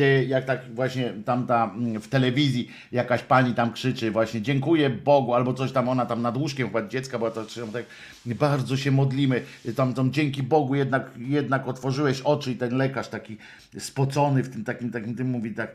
Y, 0.00 0.24
Jak 0.24 0.44
tak 0.44 0.74
właśnie 0.74 1.12
tam 1.24 1.46
ta 1.46 1.64
mm, 1.76 2.00
w 2.00 2.08
telewizji 2.08 2.70
jakaś 2.92 3.22
pani 3.22 3.54
tam 3.54 3.72
krzyczy 3.72 4.10
właśnie 4.10 4.42
dziękuję 4.42 4.90
Bogu, 4.90 5.34
albo 5.34 5.54
coś 5.54 5.72
tam 5.72 5.88
ona 5.88 6.06
tam 6.06 6.22
nad 6.22 6.36
łóżkiem 6.36 6.66
chyba 6.66 6.88
dziecka 6.88 7.18
była 7.18 7.30
to 7.30 7.44
tak 7.72 7.84
bardzo 8.26 8.76
się 8.76 8.90
modlimy, 8.90 9.42
tam, 9.76 9.94
tam 9.94 10.12
dzięki 10.12 10.42
Bogu 10.42 10.74
jednak, 10.74 11.10
jednak 11.18 11.68
otworzyłeś 11.68 12.20
oczy 12.20 12.52
i 12.52 12.56
ten 12.56 12.76
lekarz 12.76 13.08
taki 13.08 13.36
spocony 13.78 14.42
w 14.42 14.48
tym 14.48 14.64
takim, 14.64 14.90
takim 14.90 15.14
tym 15.14 15.30
mówi 15.30 15.54
tak 15.54 15.70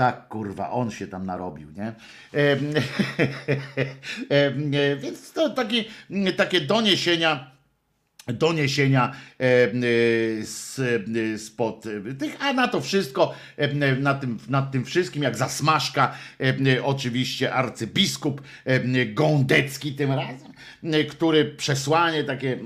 tak, 0.00 0.28
kurwa, 0.28 0.70
on 0.70 0.90
się 0.90 1.06
tam 1.06 1.26
narobił, 1.26 1.70
nie? 1.70 1.92
Em, 2.32 2.58
em, 4.30 4.74
e, 4.74 4.96
Więc 4.96 5.32
to 5.32 5.50
takie, 5.50 5.84
takie 6.36 6.60
doniesienia 6.60 7.50
doniesienia 8.32 9.12
e, 9.40 9.44
e, 9.44 9.72
e, 11.34 11.38
spod 11.38 11.86
e, 11.86 12.14
tych, 12.14 12.36
a 12.40 12.52
na 12.52 12.68
to 12.68 12.80
wszystko, 12.80 13.34
e, 13.56 13.94
na 13.94 14.14
tym, 14.14 14.38
nad 14.48 14.72
tym 14.72 14.84
wszystkim, 14.84 15.22
jak 15.22 15.36
zasmażka, 15.36 16.14
e, 16.40 16.44
e, 16.76 16.84
oczywiście 16.84 17.54
arcybiskup 17.54 18.42
e, 18.64 19.06
Gądecki 19.06 19.94
tym 19.94 20.12
razem, 20.12 20.52
e, 20.82 21.04
który 21.04 21.44
przesłanie 21.44 22.24
takie 22.24 22.58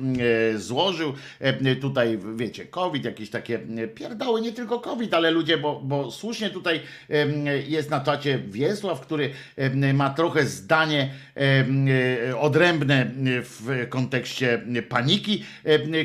e, 0.55 0.59
złożył, 0.59 1.12
e, 1.41 1.77
tutaj 1.77 2.19
wiecie, 2.36 2.66
COVID, 2.66 3.05
jakieś 3.05 3.31
takie 3.31 3.61
e, 3.77 3.89
pierdoły, 3.89 4.41
nie 4.41 4.53
tylko 4.53 4.81
COVID, 4.81 5.15
ale 5.15 5.31
ludzie, 5.31 5.59
bo, 5.59 5.81
bo 5.81 6.11
słusznie 6.11 6.51
tutaj 6.51 6.81
e, 7.11 7.59
jest 7.59 7.91
na 7.91 8.01
czacie 8.01 8.39
Wiesław, 8.39 9.01
który 9.01 9.31
e, 9.57 9.95
ma 9.95 10.11
trochę 10.11 10.47
zdanie 10.47 11.11
e, 11.36 11.41
e, 12.28 12.39
odrębne 12.39 13.11
w 13.43 13.86
kontekście 13.89 14.62
paniki 14.89 15.35
e, 15.43 15.53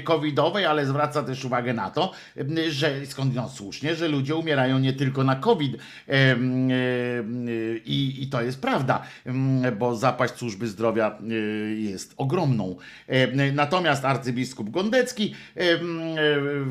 covidowej, 0.04 0.66
ale 0.66 0.86
zwraca 0.86 1.24
też 1.24 1.46
uwagę 1.46 1.74
na 1.74 1.90
to, 1.90 2.12
e, 2.38 2.72
że 2.72 3.06
skądinąd 3.06 3.52
słusznie, 3.52 3.96
że 3.96 4.08
ludzie 4.08 4.36
umierają 4.36 4.80
nie 4.80 4.94
tylko 4.94 5.24
na 5.24 5.36
COVID 5.36 5.76
e, 5.76 6.12
e, 6.12 6.38
i, 7.86 8.24
i 8.24 8.28
to 8.28 8.42
jest 8.42 8.62
prawda, 8.62 9.04
bo 9.80 9.96
zapaść 9.96 10.36
służby 10.36 10.68
zdrowia 10.68 11.18
e, 11.22 11.34
jest 11.74 12.14
ogromną. 12.18 12.76
E, 13.08 13.52
Natomiast 13.52 14.06
arcybiskup 14.06 14.70
Gondecki 14.70 15.36
e, 15.58 15.60
e, 15.62 15.78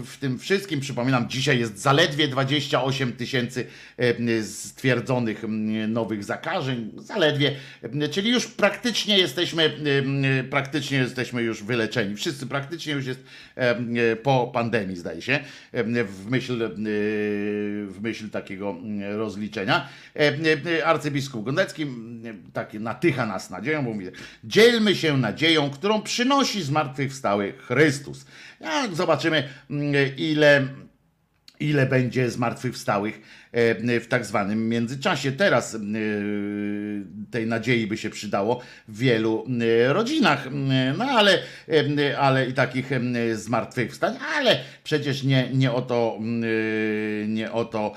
w 0.04 0.16
tym 0.20 0.38
wszystkim, 0.38 0.80
przypominam, 0.80 1.28
dzisiaj 1.28 1.58
jest 1.58 1.78
zaledwie 1.78 2.28
28 2.28 3.12
tysięcy 3.12 3.66
e, 3.96 4.42
stwierdzonych 4.42 5.44
nowych 5.88 6.24
zakażeń, 6.24 6.90
zaledwie, 6.96 7.56
e, 7.82 8.08
czyli 8.08 8.30
już 8.30 8.46
praktycznie 8.46 9.18
jesteśmy, 9.18 9.62
e, 10.40 10.44
praktycznie 10.44 10.98
jesteśmy 10.98 11.42
już 11.42 11.62
wyleczeni. 11.62 12.16
Wszyscy 12.16 12.46
już 12.92 13.06
jest 13.06 13.24
e, 13.56 13.60
e, 13.60 14.16
po 14.16 14.50
pandemii, 14.54 14.96
zdaje 14.96 15.22
się, 15.22 15.40
e, 15.72 16.04
w 16.04 16.30
myśl, 16.30 16.70
w 17.88 17.98
myśl 18.00 18.30
takiego 18.30 18.70
mm, 18.70 19.18
rozliczenia. 19.18 19.88
Arcybiskup 20.84 21.44
Gondecki 21.44 21.82
m, 21.82 22.22
taki 22.52 22.80
natycha 22.80 23.26
nas 23.26 23.50
nadzieją, 23.50 23.84
bo 23.84 23.90
mówi, 23.90 24.06
dzielmy 24.44 24.94
się 24.94 25.16
nadzieją, 25.16 25.70
którą 25.70 26.02
przynosi 26.02 26.62
zmartwychwstały 26.62 27.52
Chrystus. 27.52 28.26
Zobaczymy, 28.92 29.48
mm, 29.70 29.94
ile 30.16 30.68
ile 31.60 31.86
będzie 31.86 32.30
zmartwychwstałych 32.30 33.20
e, 33.52 34.00
w 34.00 34.08
tak 34.08 34.24
zwanym 34.24 34.68
międzyczasie. 34.68 35.32
Teraz 35.32 35.74
e, 35.74 35.78
tej 37.30 37.46
nadziei 37.46 37.86
by 37.86 37.96
się 37.96 38.10
przydało 38.10 38.60
w 38.88 38.98
wielu 38.98 39.46
e, 39.88 39.92
rodzinach, 39.92 40.48
no 40.98 41.04
ale, 41.04 41.38
ale 42.18 42.46
i 42.46 42.52
takich 42.52 42.90
zmartwychwstań, 43.34 44.16
ale 44.36 44.60
przecież 44.84 45.22
nie, 45.22 45.48
nie 45.52 45.72
o 45.72 45.82
to 45.82 46.18
nie 47.28 47.52
o 47.52 47.64
to 47.64 47.92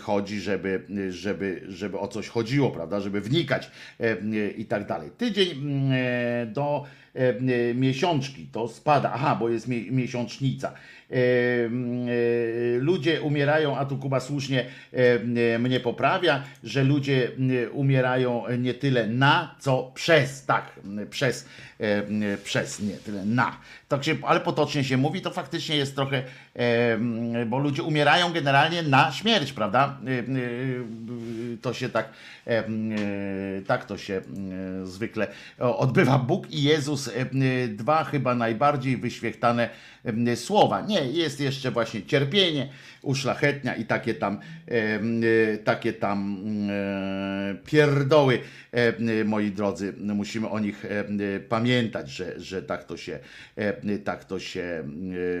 chodzi, 0.00 0.40
żeby, 0.40 0.82
żeby, 1.10 1.64
żeby 1.68 1.98
o 1.98 2.08
coś 2.08 2.28
chodziło, 2.28 2.70
prawda, 2.70 3.00
żeby 3.00 3.20
wnikać 3.20 3.70
i 4.56 4.64
tak 4.64 4.86
dalej. 4.86 5.10
Tydzień 5.18 5.90
do 6.46 6.84
miesiączki 7.74 8.46
to 8.52 8.68
spada, 8.68 9.12
aha, 9.14 9.36
bo 9.40 9.48
jest 9.48 9.68
mie- 9.68 9.90
miesiącznica. 9.90 10.72
E, 11.14 11.16
e, 11.16 12.78
ludzie 12.78 13.22
umierają, 13.22 13.76
a 13.76 13.84
tu 13.84 13.98
Kuba 13.98 14.20
słusznie 14.20 14.64
e, 14.92 15.58
mnie 15.58 15.80
poprawia, 15.80 16.42
że 16.64 16.84
ludzie 16.84 17.30
umierają 17.72 18.44
nie 18.58 18.74
tyle 18.74 19.06
na, 19.06 19.54
co 19.58 19.92
przez, 19.94 20.46
tak, 20.46 20.80
przez, 21.10 21.48
przez, 22.44 22.80
nie 22.80 22.96
tyle 22.96 23.24
na. 23.24 23.56
Tak 23.88 24.04
się, 24.04 24.16
ale 24.22 24.40
potocznie 24.40 24.84
się 24.84 24.96
mówi, 24.96 25.20
to 25.20 25.30
faktycznie 25.30 25.76
jest 25.76 25.94
trochę, 25.94 26.22
e, 26.56 26.98
bo 27.46 27.58
ludzie 27.58 27.82
umierają 27.82 28.32
generalnie 28.32 28.82
na 28.82 29.12
śmierć, 29.12 29.52
prawda? 29.52 29.98
E, 30.06 30.10
e, 30.10 30.24
to 31.62 31.74
się 31.74 31.88
tak, 31.88 32.08
e, 32.46 32.50
e, 32.50 32.64
tak 33.66 33.84
to 33.84 33.98
się 33.98 34.14
e, 34.14 34.86
zwykle 34.86 35.26
odbywa. 35.58 36.18
Bóg 36.18 36.50
i 36.50 36.62
Jezus, 36.62 37.08
e, 37.08 37.68
dwa 37.68 38.04
chyba 38.04 38.34
najbardziej 38.34 38.96
wyświechtane 38.96 39.68
e, 40.26 40.36
słowa. 40.36 40.80
Nie, 40.80 41.06
jest 41.06 41.40
jeszcze 41.40 41.70
właśnie 41.70 42.02
cierpienie, 42.02 42.68
uszlachetnia 43.02 43.74
i 43.76 43.84
takie 43.84 44.14
tam, 44.14 44.40
e, 44.68 44.72
e, 45.52 45.58
takie 45.58 45.92
tam 45.92 46.38
e, 46.70 47.54
pierdoły, 47.66 48.38
e, 48.72 49.24
moi 49.24 49.50
drodzy, 49.50 49.94
musimy 49.98 50.48
o 50.48 50.58
nich 50.58 50.84
e, 50.84 51.40
pamiętać, 51.74 52.10
że, 52.10 52.40
że 52.40 52.62
tak 52.62 52.84
to 52.84 52.96
się, 52.96 53.18
e, 53.56 53.98
tak 53.98 54.24
to 54.24 54.38
się 54.38 54.84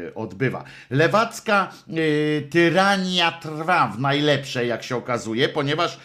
e, 0.06 0.14
odbywa. 0.14 0.64
Lewacka 0.90 1.72
e, 1.88 1.94
tyrania 2.42 3.32
trwa 3.32 3.86
w 3.88 4.00
najlepsze, 4.00 4.66
jak 4.66 4.82
się 4.82 4.96
okazuje, 4.96 5.48
ponieważ 5.48 5.98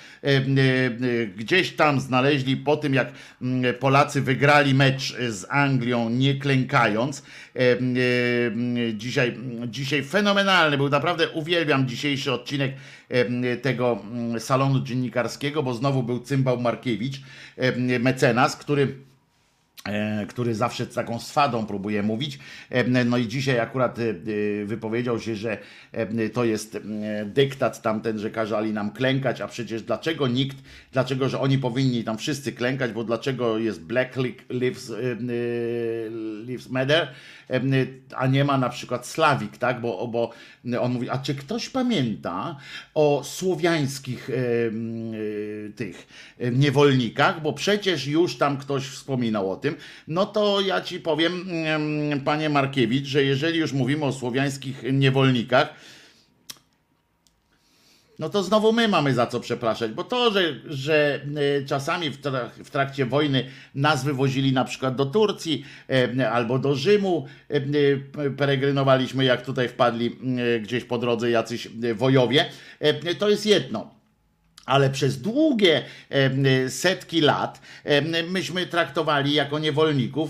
gdzieś 1.35 1.75
tam 1.75 1.99
znaleźli 1.99 2.57
po 2.57 2.77
tym, 2.77 2.93
jak 2.93 3.11
mm, 3.41 3.75
Polacy 3.75 4.21
wygrali 4.21 4.73
mecz 4.73 5.15
z 5.29 5.45
Anglią, 5.49 6.09
nie 6.09 6.35
klękając. 6.35 7.23
Dzisiaj, 8.93 9.37
dzisiaj 9.67 10.03
fenomenalny 10.03 10.77
był, 10.77 10.89
naprawdę 10.89 11.29
uwielbiam 11.29 11.87
dzisiejszy 11.87 12.33
odcinek 12.33 12.71
tego 13.61 13.99
mm, 14.11 14.39
salonu 14.39 14.79
dziennikarskiego, 14.79 15.63
bo 15.63 15.73
znowu 15.73 16.03
był 16.03 16.19
Cymbał 16.19 16.61
Markiewicz, 16.61 17.21
mecenas, 17.99 18.55
który 18.55 18.95
który 20.27 20.55
zawsze 20.55 20.85
z 20.85 20.93
taką 20.93 21.19
swadą 21.19 21.65
próbuje 21.65 22.03
mówić. 22.03 22.39
E, 22.69 22.83
No 23.05 23.17
i 23.17 23.27
dzisiaj 23.27 23.59
akurat 23.59 23.99
e, 23.99 24.03
e, 24.09 24.65
wypowiedział 24.65 25.19
się, 25.19 25.35
że 25.35 25.57
e, 25.91 26.29
to 26.29 26.45
jest 26.45 26.75
e, 26.75 26.79
dyktat 27.25 27.81
tamten, 27.81 28.19
że 28.19 28.29
kazali 28.31 28.73
nam 28.73 28.91
klękać, 28.91 29.41
a 29.41 29.47
przecież 29.47 29.81
dlaczego 29.81 30.27
nikt, 30.27 30.57
dlaczego, 30.91 31.29
że 31.29 31.39
oni 31.39 31.57
powinni 31.57 32.03
tam 32.03 32.17
wszyscy 32.17 32.51
klękać, 32.51 32.91
bo 32.91 33.03
dlaczego 33.03 33.57
jest 33.57 33.83
Black 33.83 34.15
Lives, 34.49 34.91
e, 34.91 34.95
e, 34.95 35.15
Lives 36.45 36.69
Matter, 36.69 37.01
e, 37.01 37.13
a 38.15 38.27
nie 38.27 38.45
ma 38.45 38.57
na 38.57 38.69
przykład 38.69 39.07
Sławik, 39.07 39.57
tak? 39.57 39.81
Bo, 39.81 40.07
bo 40.07 40.31
on 40.79 40.93
mówi, 40.93 41.09
a 41.09 41.17
czy 41.17 41.35
ktoś 41.35 41.69
pamięta 41.69 42.57
o 42.93 43.21
słowiańskich 43.23 44.29
e, 44.29 44.33
tych 45.71 46.07
niewolnikach, 46.51 47.41
bo 47.41 47.53
przecież 47.53 48.07
już 48.07 48.37
tam 48.37 48.57
ktoś 48.57 48.83
wspominał 48.83 49.51
o 49.51 49.55
tym, 49.55 49.75
no 50.07 50.25
to 50.25 50.61
ja 50.61 50.81
ci 50.81 50.99
powiem, 50.99 51.45
em, 51.65 52.21
panie 52.21 52.49
Markiewicz, 52.49 53.05
że 53.05 53.23
jeżeli 53.23 53.59
już 53.59 53.73
mówimy 53.73 54.05
o 54.05 54.13
słowiańskich 54.13 54.83
niewolnikach, 54.93 55.73
no 58.19 58.29
to 58.29 58.43
znowu 58.43 58.71
my 58.71 58.87
mamy 58.87 59.13
za 59.13 59.27
co 59.27 59.39
przepraszać, 59.39 59.91
bo 59.91 60.03
to, 60.03 60.31
że, 60.31 60.55
że 60.65 61.21
e, 61.59 61.65
czasami 61.65 62.09
w, 62.09 62.21
trak- 62.21 62.63
w 62.63 62.69
trakcie 62.69 63.05
wojny 63.05 63.45
nas 63.75 64.03
wywozili 64.03 64.53
na 64.53 64.65
przykład 64.65 64.95
do 64.95 65.05
Turcji 65.05 65.65
e, 66.19 66.31
albo 66.31 66.59
do 66.59 66.75
Rzymu, 66.75 67.27
e, 67.49 68.29
peregrynowaliśmy 68.37 69.25
jak 69.25 69.41
tutaj 69.45 69.69
wpadli 69.69 70.17
gdzieś 70.61 70.83
po 70.83 70.97
drodze 70.97 71.29
jacyś 71.29 71.67
wojowie, 71.95 72.45
to 73.19 73.29
jest 73.29 73.45
jedno. 73.45 73.89
Ale 74.65 74.89
przez 74.89 75.21
długie 75.21 75.83
setki 76.69 77.21
lat 77.21 77.61
myśmy 78.29 78.65
traktowali 78.65 79.33
jako 79.33 79.59
niewolników 79.59 80.29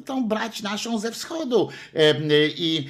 tą 0.00 0.28
brać 0.28 0.62
naszą 0.62 0.98
ze 0.98 1.12
wschodu. 1.12 1.68
Em, 1.94 2.28
I, 2.56 2.88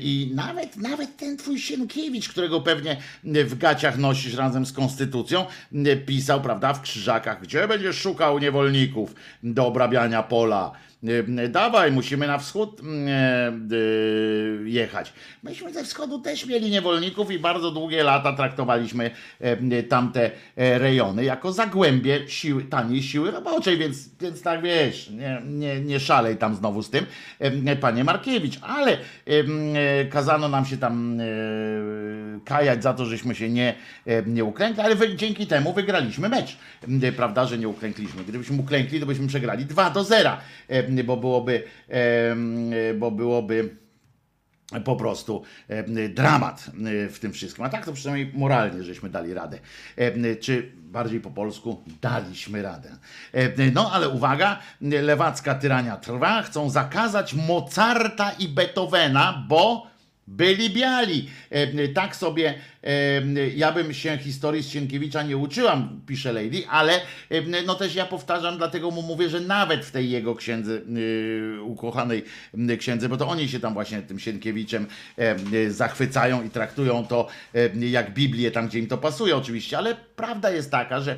i 0.00 0.30
nawet, 0.34 0.76
nawet 0.76 1.16
ten 1.16 1.36
twój 1.36 1.58
Sienkiewicz, 1.58 2.28
którego 2.28 2.60
pewnie 2.60 2.96
w 3.24 3.58
gaciach 3.58 3.98
nosisz 3.98 4.34
razem 4.34 4.66
z 4.66 4.72
konstytucją, 4.72 5.46
pisał, 6.06 6.40
prawda, 6.40 6.74
w 6.74 6.82
krzyżakach, 6.82 7.42
gdzie 7.42 7.68
będziesz 7.68 7.96
szukał 7.96 8.38
niewolników 8.38 9.14
do 9.42 9.66
obrabiania 9.66 10.22
pola. 10.22 10.72
E, 11.04 11.48
Dawaj, 11.48 11.92
musimy 11.92 12.26
na 12.26 12.38
wschód 12.38 12.80
e, 12.80 12.84
e, 12.84 13.52
jechać. 14.68 15.12
Myśmy 15.42 15.72
ze 15.72 15.84
wschodu 15.84 16.18
też 16.18 16.46
mieli 16.46 16.70
niewolników 16.70 17.30
i 17.30 17.38
bardzo 17.38 17.70
długie 17.70 18.02
lata 18.02 18.32
traktowaliśmy 18.32 19.10
tamte 19.88 20.30
e, 20.56 20.78
rejony 20.78 21.24
jako 21.24 21.52
zagłębie 21.52 22.28
siły, 22.28 22.64
taniej 22.64 23.02
siły 23.02 23.30
roboczej, 23.30 23.78
więc, 23.78 24.08
więc 24.20 24.42
tak 24.42 24.62
wiesz, 24.62 25.10
nie, 25.10 25.42
nie, 25.44 25.80
nie 25.80 26.00
szalej 26.00 26.36
tam 26.36 26.54
znowu 26.54 26.82
z 26.82 26.90
tym, 26.90 27.06
panie 27.80 28.04
Markiewicz, 28.04 28.58
ale 28.62 28.98
e, 29.26 30.04
kazano 30.04 30.48
nam 30.48 30.66
się 30.66 30.76
tam 30.76 31.20
e, 31.20 31.24
kajać 32.44 32.82
za 32.82 32.94
to, 32.94 33.04
żeśmy 33.04 33.34
się 33.34 33.48
nie, 33.48 33.74
nie 34.26 34.44
uklękli, 34.44 34.82
ale 34.82 35.16
dzięki 35.16 35.46
temu 35.46 35.72
wygraliśmy 35.72 36.28
mecz, 36.28 36.56
prawda, 37.16 37.46
że 37.46 37.58
nie 37.58 37.68
uklękliśmy. 37.68 38.24
Gdybyśmy 38.24 38.60
uklękli, 38.60 39.00
to 39.00 39.06
byśmy 39.06 39.26
przegrali 39.26 39.64
2 39.64 39.90
do 39.90 40.04
0, 40.04 40.36
e, 40.68 40.87
bo 41.04 41.16
byłoby, 41.16 41.62
bo 42.98 43.10
byłoby 43.10 43.76
po 44.84 44.96
prostu 44.96 45.42
dramat 46.08 46.70
w 47.10 47.18
tym 47.20 47.32
wszystkim. 47.32 47.64
A 47.64 47.68
tak 47.68 47.84
to 47.84 47.92
przynajmniej 47.92 48.32
moralnie 48.34 48.82
żeśmy 48.82 49.10
dali 49.10 49.34
radę. 49.34 49.58
Czy 50.40 50.72
bardziej 50.76 51.20
po 51.20 51.30
polsku 51.30 51.82
daliśmy 52.00 52.62
radę. 52.62 52.96
No 53.72 53.92
ale 53.92 54.08
uwaga, 54.08 54.58
lewacka 54.80 55.54
tyrania 55.54 55.96
trwa. 55.96 56.42
Chcą 56.42 56.70
zakazać 56.70 57.34
Mozarta 57.34 58.30
i 58.30 58.48
Beethovena, 58.48 59.44
bo 59.48 59.86
byli 60.26 60.70
biali. 60.70 61.30
Tak 61.94 62.16
sobie, 62.16 62.54
ja 63.56 63.72
bym 63.72 63.94
się 63.94 64.18
historii 64.18 64.62
z 64.62 64.68
Sienkiewicza 64.68 65.22
nie 65.22 65.36
uczyłam, 65.36 66.00
pisze 66.06 66.32
Lady, 66.32 66.68
ale 66.70 67.00
no 67.66 67.74
też 67.74 67.94
ja 67.94 68.06
powtarzam, 68.06 68.58
dlatego 68.58 68.90
mu 68.90 69.02
mówię, 69.02 69.28
że 69.28 69.40
nawet 69.40 69.84
w 69.84 69.90
tej 69.90 70.10
jego 70.10 70.34
księdze, 70.34 70.80
e, 71.56 71.62
ukochanej 71.62 72.24
księdze, 72.78 73.08
bo 73.08 73.16
to 73.16 73.28
oni 73.28 73.48
się 73.48 73.60
tam 73.60 73.74
właśnie 73.74 74.02
tym 74.02 74.18
Sienkiewiczem 74.18 74.86
zachwycają 75.68 76.44
i 76.44 76.50
traktują 76.50 77.06
to 77.06 77.28
jak 77.74 78.14
Biblię, 78.14 78.50
tam 78.50 78.68
gdzie 78.68 78.78
im 78.78 78.86
to 78.86 78.98
pasuje 78.98 79.36
oczywiście, 79.36 79.78
ale 79.78 79.96
prawda 80.16 80.50
jest 80.50 80.70
taka, 80.70 81.00
że, 81.00 81.16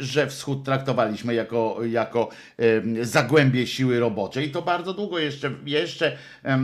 że 0.00 0.26
wschód 0.26 0.64
traktowaliśmy 0.64 1.34
jako, 1.34 1.80
jako 1.90 2.28
zagłębie 3.02 3.66
siły 3.66 4.00
roboczej. 4.00 4.46
I 4.46 4.50
to 4.50 4.62
bardzo 4.62 4.94
długo 4.94 5.18
jeszcze, 5.18 5.50
jeszcze 5.66 6.16
e, 6.44 6.58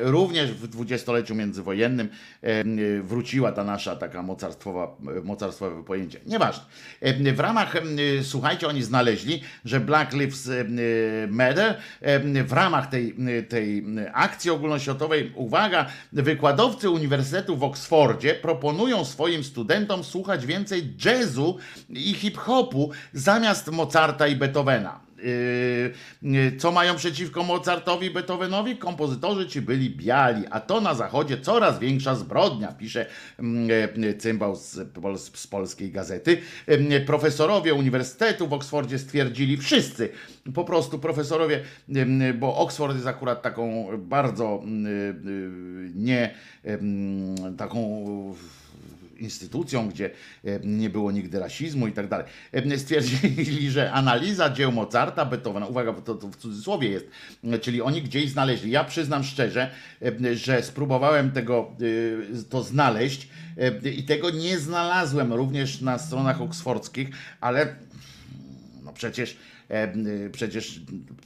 również 0.00 0.50
w 0.50 0.68
dwudziestoleciu 0.68 1.34
międzywojennym 1.34 2.08
e, 2.42 2.64
wróciła 3.02 3.52
ta 3.52 3.64
nasza 3.68 3.96
taka 3.96 4.22
mocarstwowa, 4.22 4.96
mocarstwowe 5.24 5.84
pojęcie. 5.84 6.20
Nieważne. 6.26 6.64
Em, 7.00 7.36
W 7.36 7.40
ramach, 7.40 7.76
em, 7.76 7.96
słuchajcie, 8.22 8.68
oni 8.68 8.82
znaleźli, 8.82 9.42
że 9.64 9.80
Black 9.80 10.12
Lives 10.12 10.50
Matter 11.28 11.76
w 12.46 12.52
ramach 12.52 12.86
tej, 12.86 13.14
tej 13.48 13.84
akcji 14.12 14.50
ogólnoświatowej, 14.50 15.32
uwaga, 15.34 15.86
wykładowcy 16.12 16.90
Uniwersytetu 16.90 17.56
w 17.56 17.64
Oksfordzie 17.64 18.34
proponują 18.34 19.04
swoim 19.04 19.44
studentom 19.44 20.04
słuchać 20.04 20.46
więcej 20.46 20.94
jazzu 21.04 21.58
i 21.88 22.14
hip-hopu 22.14 22.90
zamiast 23.12 23.70
Mozarta 23.70 24.26
i 24.26 24.36
Beethovena. 24.36 25.07
Yy, 25.22 26.56
co 26.58 26.72
mają 26.72 26.96
przeciwko 26.96 27.42
Mozartowi 27.42 28.10
Beethovenowi? 28.10 28.76
Kompozytorzy 28.76 29.46
ci 29.46 29.62
byli 29.62 29.90
biali, 29.90 30.44
a 30.50 30.60
to 30.60 30.80
na 30.80 30.94
zachodzie 30.94 31.40
coraz 31.40 31.78
większa 31.78 32.14
zbrodnia, 32.14 32.72
pisze 32.72 33.06
mm, 33.38 33.68
e, 34.04 34.14
cymbał 34.14 34.56
z, 34.56 34.78
z 35.34 35.46
polskiej 35.46 35.90
gazety. 35.90 36.40
Yy, 36.66 37.00
Profesorowie 37.00 37.74
Uniwersytetu 37.74 38.48
w 38.48 38.52
Oksfordzie 38.52 38.98
stwierdzili, 38.98 39.56
wszyscy, 39.56 40.08
po 40.54 40.64
prostu 40.64 40.98
profesorowie, 40.98 41.62
yy, 41.88 42.34
bo 42.34 42.56
Oksford 42.56 42.94
jest 42.94 43.06
akurat 43.06 43.42
taką 43.42 43.88
bardzo 43.98 44.62
yy, 44.64 45.30
yy, 45.32 45.90
nie 45.94 46.34
yy, 46.64 46.78
taką 47.56 48.04
instytucją, 49.18 49.88
gdzie 49.88 50.10
e, 50.44 50.60
nie 50.64 50.90
było 50.90 51.12
nigdy 51.12 51.38
rasizmu 51.38 51.88
i 51.88 51.92
tak 51.92 52.08
dalej. 52.08 52.26
E, 52.52 52.78
Stwierdzili, 52.78 53.70
że 53.76 53.92
analiza 53.92 54.50
dzieł 54.50 54.72
Mozarta, 54.72 55.24
Beethovena, 55.24 55.66
uwaga, 55.66 55.92
bo 55.92 56.00
to, 56.00 56.14
to 56.14 56.28
w 56.28 56.36
cudzysłowie 56.36 56.88
jest, 56.88 57.06
e, 57.44 57.58
czyli 57.58 57.82
oni 57.82 58.02
gdzieś 58.02 58.30
znaleźli. 58.30 58.70
Ja 58.70 58.84
przyznam 58.84 59.24
szczerze, 59.24 59.70
że 60.34 60.62
spróbowałem 60.62 61.30
tego, 61.30 61.72
to 62.50 62.62
znaleźć 62.62 63.28
i 63.96 64.02
tego 64.02 64.30
nie 64.30 64.58
znalazłem 64.58 65.32
również 65.32 65.80
na 65.80 65.98
stronach 65.98 66.40
oksfordzkich, 66.40 67.08
ale 67.40 67.76
no 68.84 68.92
przecież, 68.92 69.36
przecież 70.32 70.80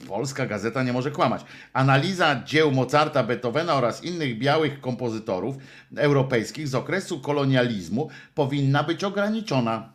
polska 0.07 0.45
gazeta 0.45 0.83
nie 0.83 0.93
może 0.93 1.11
kłamać. 1.11 1.45
Analiza 1.73 2.43
dzieł 2.45 2.71
Mozarta, 2.71 3.23
Beethovena 3.23 3.75
oraz 3.75 4.03
innych 4.03 4.39
białych 4.39 4.81
kompozytorów 4.81 5.55
europejskich 5.95 6.67
z 6.67 6.75
okresu 6.75 7.19
kolonializmu 7.19 8.09
powinna 8.35 8.83
być 8.83 9.03
ograniczona. 9.03 9.93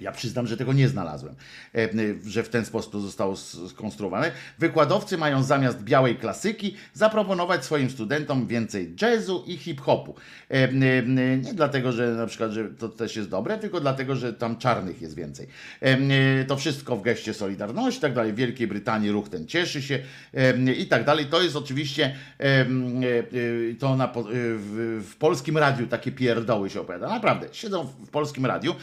Ja 0.00 0.12
przyznam, 0.12 0.46
że 0.46 0.56
tego 0.56 0.72
nie 0.72 0.88
znalazłem, 0.88 1.34
e, 1.74 1.88
że 2.26 2.42
w 2.42 2.48
ten 2.48 2.64
sposób 2.64 2.92
to 2.92 3.00
zostało 3.00 3.36
skonstruowane. 3.36 4.32
Wykładowcy 4.58 5.18
mają 5.18 5.42
zamiast 5.42 5.82
białej 5.82 6.16
klasyki 6.16 6.76
zaproponować 6.94 7.64
swoim 7.64 7.90
studentom 7.90 8.46
więcej 8.46 8.94
jazzu 9.02 9.44
i 9.46 9.56
hip-hopu. 9.56 10.14
E, 10.50 10.54
e, 10.54 10.70
Nie 11.36 11.54
dlatego, 11.54 11.92
że 11.92 12.14
na 12.14 12.26
przykład, 12.26 12.50
że 12.50 12.64
to 12.64 12.88
też 12.88 13.16
jest 13.16 13.28
dobre, 13.28 13.58
tylko 13.58 13.80
dlatego, 13.80 14.16
że 14.16 14.32
tam 14.32 14.56
czarnych 14.56 15.02
jest 15.02 15.14
więcej. 15.14 15.46
To 16.48 16.56
wszystko 16.56 16.96
w 16.96 17.02
geście 17.02 17.34
Solidarności 17.34 17.98
i 17.98 18.02
tak 18.02 18.14
dalej. 18.14 18.32
W 18.32 18.36
Wielkiej 18.36 18.66
Brytanii 18.66 19.10
ruch 19.10 19.28
ten 19.28 19.46
cieszy 19.46 19.82
się 19.82 19.98
i 20.78 20.86
tak 20.86 21.04
dalej. 21.04 21.26
To 21.26 21.42
jest 21.42 21.56
oczywiście 21.56 22.16
to 23.78 23.96
na, 23.96 24.12
w, 24.14 25.14
polskim 25.18 25.58
radiu 25.58 25.86
takie 25.86 26.12
pierdoły 26.12 26.70
się 26.70 26.80
opowiada. 26.80 27.08
Naprawdę, 27.08 27.46
siedzą 27.52 27.84
w 27.84 28.08
polskim 28.08 28.46
radiu 28.46 28.74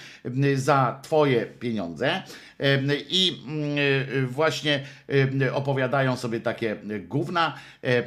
za 0.56 0.99
twoje 1.07 1.45
pieniądze 1.45 2.23
i 3.09 3.41
mm, 3.45 3.77
e, 4.23 4.27
właśnie 4.27 4.85
opowiadają 5.53 6.17
sobie 6.17 6.39
takie 6.39 6.75
gówna, 6.99 7.55
e, 7.84 7.88
e, 7.88 8.03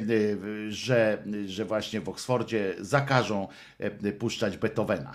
że, 0.69 1.23
że 1.45 1.65
właśnie 1.65 2.01
w 2.01 2.09
Oksfordzie 2.09 2.75
zakażą 2.79 3.47
puszczać 4.19 4.57
Beethovena. 4.57 5.11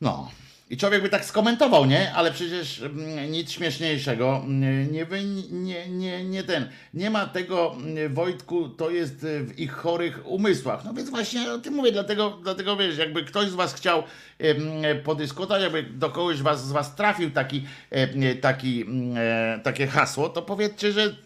No. 0.00 0.30
I 0.70 0.76
człowiek 0.76 1.02
by 1.02 1.08
tak 1.08 1.24
skomentował, 1.24 1.86
nie? 1.86 2.12
Ale 2.12 2.32
przecież 2.32 2.82
mm, 2.82 3.30
nic 3.30 3.50
śmieszniejszego. 3.50 4.42
mm, 4.44 4.92
Nie, 4.92 5.06
nie, 5.50 5.88
nie, 5.88 6.24
nie 6.24 6.42
ten. 6.42 6.68
Nie 6.94 7.10
ma 7.10 7.26
tego, 7.26 7.76
mm, 7.76 8.14
Wojtku, 8.14 8.68
to 8.68 8.90
jest 8.90 9.24
y, 9.24 9.44
w 9.44 9.58
ich 9.58 9.72
chorych 9.72 10.26
umysłach. 10.26 10.84
No 10.84 10.94
więc 10.94 11.10
właśnie 11.10 11.52
o 11.52 11.58
tym 11.58 11.74
mówię, 11.74 11.92
dlatego, 11.92 12.38
dlatego 12.42 12.76
wiesz, 12.76 12.98
jakby 12.98 13.24
ktoś 13.24 13.48
z 13.48 13.54
was 13.54 13.74
chciał 13.74 14.02
podyskutować, 15.04 15.62
jakby 15.62 15.82
do 15.82 16.10
kogoś 16.10 16.42
was, 16.42 16.66
z 16.66 16.72
was 16.72 16.94
trafił 16.94 17.30
taki, 17.30 17.64
taki, 18.40 18.84
e, 19.16 19.60
takie 19.62 19.86
hasło, 19.86 20.28
to 20.28 20.42
powiedzcie, 20.42 20.92
że, 20.92 21.16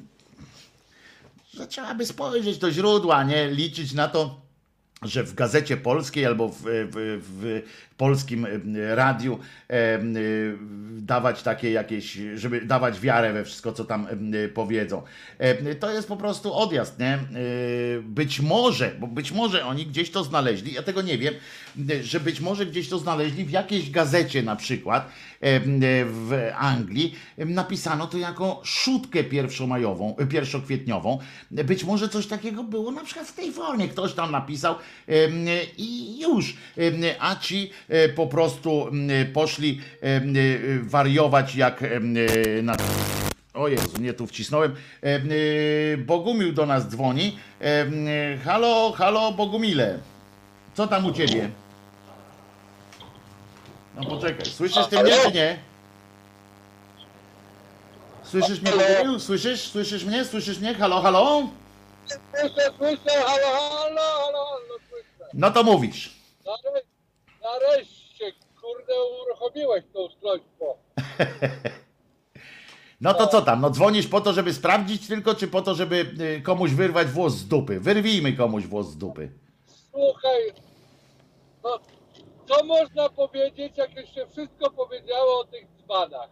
że 1.55 1.66
trzeba 1.66 1.95
by 1.95 2.07
spojrzeć 2.07 2.59
do 2.59 2.71
źródła, 2.73 3.25
nie? 3.25 3.51
Liczyć 3.51 3.93
na 3.93 4.09
to, 4.09 4.41
że 5.03 5.25
w 5.25 5.35
gazecie 5.35 5.77
polskiej 5.77 6.27
albo 6.27 6.49
w, 6.49 6.62
w, 6.62 7.21
w 7.31 7.62
polskim 7.97 8.45
em, 8.45 8.77
radiu 8.95 9.39
em, 9.69 10.16
y, 10.16 10.57
dawać 10.99 11.43
takie 11.43 11.71
jakieś, 11.71 12.19
żeby 12.35 12.61
dawać 12.61 13.01
wiarę 13.01 13.33
we 13.33 13.45
wszystko, 13.45 13.73
co 13.73 13.85
tam 13.85 14.07
powiedzą. 14.55 15.03
To 15.81 15.93
jest 15.93 16.09
po 16.09 16.16
prostu 16.16 16.55
odjazd, 16.55 16.99
nie? 16.99 17.19
Być 18.03 18.41
może, 18.41 18.91
bo 19.01 19.07
być 19.07 19.33
może 19.33 19.66
oni 19.66 19.87
gdzieś 19.87 20.11
to 20.11 20.25
znaleźli, 20.25 20.73
ja 20.73 20.83
tego 20.83 21.03
nie 21.03 21.19
wiem, 21.19 21.35
że 22.03 22.21
być 22.21 22.41
może 22.41 22.66
gdzieś 22.66 22.89
to 22.89 22.99
znaleźli 22.99 23.45
w 23.45 23.51
jakiejś 23.51 23.91
gazecie 23.91 24.43
na 24.43 24.57
przykład 24.57 25.12
w 26.05 26.51
Anglii, 26.57 27.15
napisano 27.39 28.07
to 28.07 28.19
jako 28.19 28.61
szutkę 28.65 29.25
pierwszomajową, 29.25 30.16
pierwszokwietniową. 30.31 31.19
Być 31.51 31.85
może 31.85 32.09
coś 32.09 32.27
takiego 32.27 32.65
było 32.65 32.91
na 32.91 33.05
przykład 33.05 33.29
w 33.29 33.35
tej 33.35 33.53
formie. 33.53 33.89
Ktoś 33.89 34.12
tam 34.12 34.31
napisał 34.33 34.75
i 35.79 36.21
już. 36.21 36.57
A 37.21 37.37
ci 37.37 37.71
e, 37.89 37.94
po 38.16 38.27
prostu 38.27 38.89
em, 38.89 39.33
poszli 39.33 39.81
em, 40.01 40.35
e, 40.37 40.39
wariować 40.83 41.55
jak 41.57 41.85
na... 42.62 42.77
O 43.55 43.69
Jezu, 43.69 44.01
nie 44.01 44.12
tu 44.15 44.27
wcisnąłem. 44.27 44.75
Em, 45.03 45.29
Bogumił 46.07 46.53
do 46.53 46.66
nas 46.66 46.89
dzwoni. 46.89 47.39
Halo, 48.45 48.93
halo 48.93 49.33
Bogumile. 49.33 49.99
Co 50.75 50.87
tam 50.87 51.07
u 51.07 51.12
ciebie? 51.12 51.51
No 53.97 54.05
poczekaj, 54.05 54.47
słyszysz 54.47 54.87
ty 54.87 55.03
mnie 55.03 55.12
czy 55.25 55.33
nie? 55.33 55.59
Słyszysz 58.23 58.61
mnie, 58.61 58.73
Bogumił? 58.73 59.21
Słyszysz? 59.21 59.61
Słyszysz 59.61 60.05
mnie? 60.05 60.25
Słyszysz 60.25 60.59
mnie? 60.59 60.75
Halo, 60.75 61.01
halo? 61.03 61.49
Słyszę, 62.07 62.71
słyszę, 62.79 63.23
halo, 63.27 63.47
halo, 63.47 63.71
halo, 63.71 64.45
halo. 64.47 64.79
No 65.35 65.51
to 65.51 65.62
mówisz. 65.62 66.11
Nare, 67.45 67.66
nareszcie, 67.77 68.33
kurde, 68.61 68.93
uruchomiłeś 69.23 69.85
to 69.93 70.07
ustrojstwo. 70.07 70.77
No 73.01 73.15
to 73.15 73.27
co 73.27 73.43
tam? 73.43 73.61
No 73.61 73.71
dzwonisz 73.71 74.07
po 74.07 74.21
to, 74.21 74.33
żeby 74.33 74.55
sprawdzić 74.55 75.07
tylko, 75.09 75.35
czy 75.35 75.49
po 75.49 75.62
to, 75.62 75.75
żeby 75.75 75.97
y, 76.39 76.43
komuś 76.43 76.71
wyrwać 76.71 77.09
włos 77.09 77.33
z 77.35 77.49
dupy? 77.49 77.81
Wyrwijmy 77.81 78.33
komuś 78.33 78.65
włos 78.66 78.87
z 78.87 78.97
dupy. 78.99 79.33
Słuchaj, 79.91 80.53
no, 81.65 81.79
co 82.49 82.65
można 82.65 83.09
powiedzieć, 83.09 83.77
jak 83.77 83.97
już 83.97 84.15
się 84.15 84.27
wszystko 84.27 84.71
powiedziało 84.71 85.41
o 85.41 85.45
tych 85.45 85.66
dzbanach? 85.83 86.31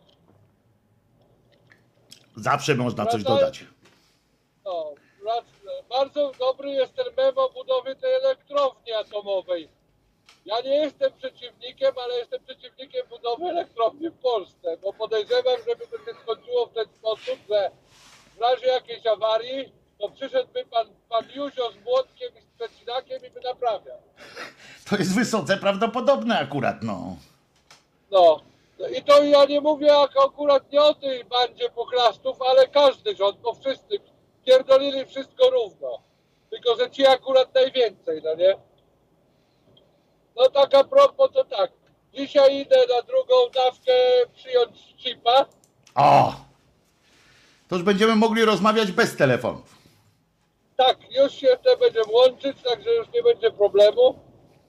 Zawsze 2.37 2.75
można 2.75 3.07
coś 3.07 3.23
Wracając- 3.23 3.41
dodać. 3.41 3.65
No, 4.65 4.95
bardzo 5.91 6.33
dobry 6.39 6.71
jest 6.71 6.95
ten 6.95 7.07
mem 7.17 7.39
o 7.39 7.51
budowie 7.51 7.97
tej 7.97 8.15
elektrowni 8.15 8.93
atomowej. 8.93 9.69
Ja 10.47 10.61
nie 10.61 10.77
jestem 10.77 11.13
przeciwnikiem, 11.13 11.93
ale 12.05 12.15
jestem 12.15 12.41
przeciwnikiem 12.45 13.07
budowy 13.09 13.45
elektrowni 13.45 14.11
w 14.11 14.19
Polsce, 14.19 14.77
bo 14.83 14.93
podejrzewam, 14.93 15.57
żeby 15.69 15.87
to 15.87 15.99
się 15.99 16.19
skończyło 16.23 16.67
w 16.67 16.73
ten 16.73 16.85
sposób, 16.99 17.39
że 17.49 17.71
w 18.37 18.41
razie 18.41 18.67
jakiejś 18.67 19.07
awarii, 19.07 19.73
to 19.99 20.09
przyszedłby 20.09 20.65
pan, 20.65 20.87
pan 21.09 21.25
Józio 21.35 21.71
z 21.73 21.85
młotkiem 21.85 22.29
i 22.39 22.41
z 22.41 22.51
przecinakiem 22.59 23.19
i 23.27 23.31
by 23.31 23.41
naprawiał. 23.41 23.99
To 24.91 24.97
jest 24.97 25.15
wysoce 25.15 25.57
prawdopodobne 25.57 26.39
akurat, 26.39 26.77
no. 26.83 27.17
No. 28.11 28.41
I 28.99 29.03
to 29.03 29.25
ja 29.25 29.45
nie 29.45 29.61
mówię 29.61 29.87
jak 29.87 30.17
akurat 30.25 30.73
nie 30.73 30.83
o 30.83 30.95
tej 30.95 31.25
bandzie 31.25 31.71
pochlastów, 31.71 32.43
ale 32.43 32.69
każdy 32.69 33.17
rząd, 33.17 33.37
bo 33.41 33.55
wszyscy 33.55 34.01
pierdolili 34.45 35.07
wszystko 35.07 35.51
równo. 35.51 35.99
Tylko, 36.51 36.77
że 36.77 36.91
ci 36.91 37.07
akurat 37.07 37.55
najwięcej, 37.55 38.23
no 38.25 38.35
nie? 38.35 38.55
No 40.37 40.51
tak 40.51 40.75
a 40.75 40.85
propos 40.85 41.31
to 41.35 41.45
tak. 41.45 41.71
Dzisiaj 42.15 42.57
idę 42.61 42.77
na 42.77 43.03
drugą 43.03 43.35
dawkę 43.55 43.93
przyjąć 44.35 44.95
chipa. 44.97 45.47
O! 45.95 46.35
To 47.69 47.77
już 47.77 47.85
będziemy 47.85 48.17
mogli 48.17 48.45
rozmawiać 48.45 48.93
bez 48.93 49.17
telefonów. 49.17 49.77
Tak, 50.77 50.97
już 51.11 51.33
się 51.33 51.49
te 51.65 51.77
będziemy 51.77 52.13
łączyć, 52.13 52.57
także 52.63 52.91
już 52.95 53.07
nie 53.15 53.23
będzie 53.23 53.51
problemu. 53.51 54.19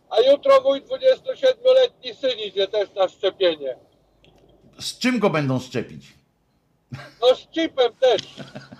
A 0.09 0.21
jutro 0.31 0.61
mój 0.61 0.81
27-letni 0.81 2.15
syn 2.15 2.39
idzie 2.39 2.67
też 2.67 2.89
na 2.95 3.07
szczepienie. 3.07 3.77
Z 4.79 4.99
czym 4.99 5.19
go 5.19 5.29
będą 5.29 5.59
szczepić? 5.59 6.13
No 7.21 7.35
z 7.35 7.47
chipem 7.47 7.93
też. 7.99 8.21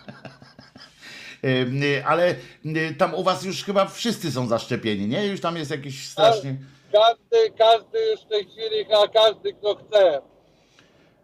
Y, 1.46 2.04
Ale 2.06 2.36
y, 2.66 2.96
tam 2.98 3.14
u 3.14 3.24
was 3.24 3.44
już 3.44 3.64
chyba 3.64 3.86
wszyscy 3.86 4.32
są 4.32 4.48
zaszczepieni, 4.48 5.08
nie? 5.08 5.28
Już 5.28 5.42
tam 5.42 5.58
jest 5.58 5.72
jakiś 5.72 6.08
strasznie... 6.08 6.56
Każdy, 6.94 7.58
każdy 7.58 8.00
już 8.12 8.22
w 8.22 8.28
tej 8.28 8.46
chwili, 8.46 8.86
a 9.04 9.08
każdy 9.08 9.54
kto 9.54 9.76
chce. 9.76 10.22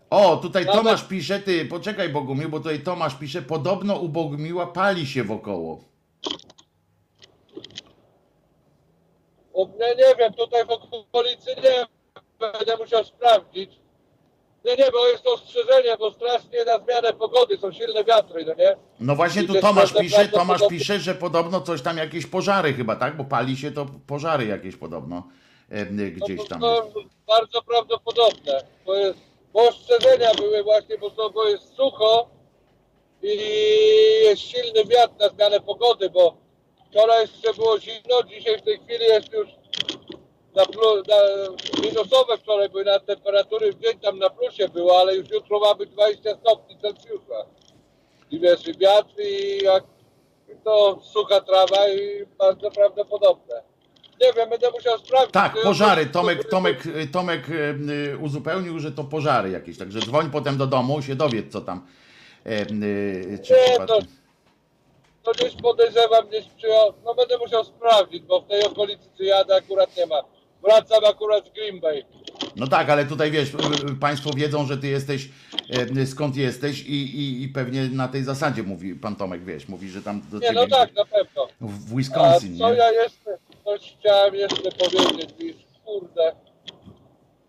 O, 0.10 0.38
tutaj 0.38 0.66
Nawet- 0.66 0.82
Tomasz 0.82 1.04
pisze, 1.04 1.40
ty, 1.40 1.66
poczekaj 1.66 2.10
Bogumił, 2.10 2.50
bo 2.50 2.58
tutaj 2.58 2.80
Tomasz 2.80 3.16
pisze, 3.16 3.42
podobno 3.42 3.96
u 3.96 4.10
Bogumiła 4.10 4.68
pali 4.68 5.08
się 5.08 5.24
wokoło. 5.24 5.84
U 9.54 9.68
mnie 9.68 9.96
nie 9.98 10.16
wiem, 10.20 10.34
tutaj 10.34 10.66
w 10.66 10.70
okolicy 10.72 11.50
nie 11.64 11.86
będę 12.40 12.78
musiał 12.78 13.06
sprawdzić. 13.06 13.72
Nie, 14.66 14.76
nie, 14.76 14.92
bo 14.92 15.08
jest 15.08 15.24
to 15.24 15.34
ostrzeżenie, 15.34 15.98
bo 16.00 16.12
strasznie 16.12 16.66
na 16.66 16.80
zmianę 16.80 17.14
pogody 17.14 17.58
są 17.58 17.72
silne 17.72 18.04
wiatry, 18.04 18.46
no 18.46 18.54
nie? 18.54 18.76
No 19.00 19.16
właśnie 19.16 19.44
tu 19.44 19.52
Idzie 19.52 19.62
Tomasz 19.62 19.94
pisze, 19.94 20.28
Tomasz 20.28 20.62
pisze, 20.70 21.00
że 21.00 21.16
podobno 21.16 21.62
coś 21.62 21.82
tam, 21.82 21.98
jakieś 21.98 22.26
pożary 22.26 22.74
chyba, 22.74 22.96
tak? 22.96 23.18
Bo 23.18 23.24
pali 23.24 23.58
się 23.58 23.72
to 23.72 23.86
pożary 24.08 24.46
jakieś 24.46 24.76
podobno 24.76 25.24
e, 25.70 25.86
No 25.86 26.04
gdzieś 26.26 26.42
to, 26.42 26.48
tam. 26.48 26.62
to 26.62 26.92
bardzo 27.28 27.62
prawdopodobne. 27.62 28.64
Bo, 28.86 28.96
jest, 28.96 29.20
bo 29.54 29.68
ostrzeżenia 29.70 30.34
były 30.38 30.64
właśnie, 30.64 30.98
bo, 30.98 31.10
to, 31.10 31.30
bo 31.30 31.48
jest 31.48 31.76
sucho 31.76 32.30
i 33.24 33.38
jest 34.24 34.42
silny 34.42 34.86
wiatr 34.86 35.14
na 35.20 35.30
zmianę 35.30 35.60
pogody, 35.60 36.10
bo 36.10 36.38
wczoraj 36.90 37.22
jeszcze 37.22 37.54
było 37.54 37.80
zimno, 37.80 38.24
dzisiaj 38.30 38.58
w 38.58 38.62
tej 38.62 38.80
chwili 38.80 39.06
jest 39.06 39.34
już 39.34 39.59
na, 40.56 40.66
plu, 40.66 40.96
na 41.08 41.16
minusowe 41.82 42.38
wczoraj 42.38 42.70
były 42.70 42.86
na 42.86 43.00
temperatury 43.00 43.74
w 43.74 43.80
dzień 43.80 44.00
tam 44.00 44.20
na 44.20 44.30
plusie 44.30 44.70
było, 44.70 45.00
ale 45.00 45.16
już 45.16 45.30
jutro 45.30 45.60
ma 45.60 45.76
być 45.76 45.90
20 45.90 46.36
stopni 46.36 46.78
Celsjusza. 46.82 47.46
I 48.32 48.40
wiesz, 48.40 48.68
i 48.68 48.78
wiatr 48.78 49.22
i 49.22 49.64
jak 49.64 49.84
to 50.64 51.00
sucha 51.04 51.42
trawa 51.42 51.90
i 51.90 52.26
bardzo 52.40 52.72
prawdopodobne. 52.72 53.64
Nie 54.22 54.34
wiem, 54.34 54.50
będę 54.50 54.72
musiał 54.72 54.98
sprawdzić. 54.98 55.32
Tak, 55.34 55.62
pożary. 55.64 56.06
Tomek, 56.06 56.50
Tomek, 56.50 56.84
Tomek 57.12 57.48
e, 57.50 58.18
uzupełnił, 58.18 58.80
że 58.80 58.92
to 58.92 59.04
pożary 59.04 59.50
jakieś. 59.50 59.78
Także 59.78 60.00
dzwoń 60.00 60.30
potem 60.32 60.58
do 60.58 60.68
domu, 60.68 61.02
się 61.02 61.16
dowiedz 61.16 61.52
co 61.52 61.62
tam. 61.62 61.88
Czy 62.44 62.74
Nie, 62.74 63.40
przypadkiem... 63.40 64.20
To 65.24 65.32
gdzieś 65.32 65.56
podejrzewam, 65.56 66.28
gdzieś 66.28 66.46
przyjął. 66.58 66.94
No 67.06 67.16
będę 67.16 67.38
musiał 67.38 67.64
sprawdzić, 67.64 68.24
bo 68.24 68.42
w 68.42 68.48
tej 68.48 68.64
okolicy, 68.64 69.10
czy 69.18 69.24
jadę, 69.24 69.56
akurat 69.56 69.98
nie 69.98 70.06
ma. 70.06 70.22
Wracam 70.64 71.06
akurat 71.06 71.48
z 71.48 71.52
Green 71.52 71.80
Bay. 71.80 72.06
No 72.56 72.68
tak, 72.68 72.90
ale 72.90 73.06
tutaj 73.06 73.32
wiesz, 73.32 73.54
y, 73.54 73.58
y, 73.92 73.96
państwo 73.96 74.30
wiedzą, 74.34 74.66
że 74.66 74.78
ty 74.78 74.88
jesteś, 74.88 75.30
e, 76.02 76.06
skąd 76.06 76.36
jesteś 76.36 76.82
i, 76.82 76.94
i, 77.20 77.44
i 77.44 77.48
pewnie 77.50 77.88
na 77.90 78.08
tej 78.08 78.24
zasadzie 78.24 78.64
mówi 78.64 78.96
pan 78.96 79.16
Tomek, 79.16 79.44
wiesz, 79.44 79.68
mówi, 79.68 79.90
że 79.90 80.02
tam 80.02 80.22
do 80.32 80.40
Nie, 80.40 80.52
no 80.52 80.68
tak, 80.68 80.96
na 80.96 81.06
pewno. 81.06 81.48
w 81.62 81.94
A 81.94 81.96
Wisconsin, 81.96 82.58
co 82.58 82.72
nie? 82.72 82.78
ja 82.78 82.92
jeszcze, 82.92 83.38
coś 83.66 83.96
chciałem 84.00 84.36
jeszcze 84.36 84.72
powiedzieć, 84.72 85.30
wiesz, 85.40 85.56
kurde, 85.86 86.32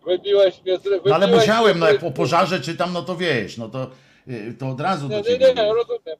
wybiłeś 0.06 0.62
mnie 0.64 0.78
z 0.78 0.86
ry- 0.86 1.00
No 1.06 1.14
ale 1.14 1.26
wybiłeś 1.26 1.46
musiałem, 1.48 1.78
no 1.78 1.86
jak 1.88 2.00
po 2.00 2.10
pożarze 2.10 2.60
czytam, 2.60 2.92
no 2.92 3.02
to 3.02 3.16
wiesz, 3.16 3.56
no 3.56 3.68
to, 3.68 3.90
y, 4.28 4.54
to 4.58 4.68
od 4.68 4.80
razu 4.80 5.08
Nie, 5.08 5.22
do 5.22 5.30
nie, 5.30 5.38
nie, 5.38 5.54
nie, 5.54 5.72
rozumiem. 5.74 6.16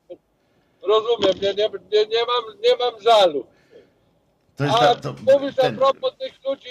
Rozumiem, 0.82 1.34
nie, 1.42 1.54
nie, 1.54 1.68
nie, 1.92 2.06
nie, 2.06 2.18
mam, 2.26 2.60
nie 2.62 2.76
mam 2.76 3.02
żalu. 3.02 3.46
To 4.60 4.66
jest 4.66 4.78
A 4.82 4.94
to, 4.94 5.14
mówisz 5.32 5.58
a 5.58 5.62
ten, 5.62 5.76
propos 5.76 6.12
tych 6.18 6.44
ludzi, 6.44 6.70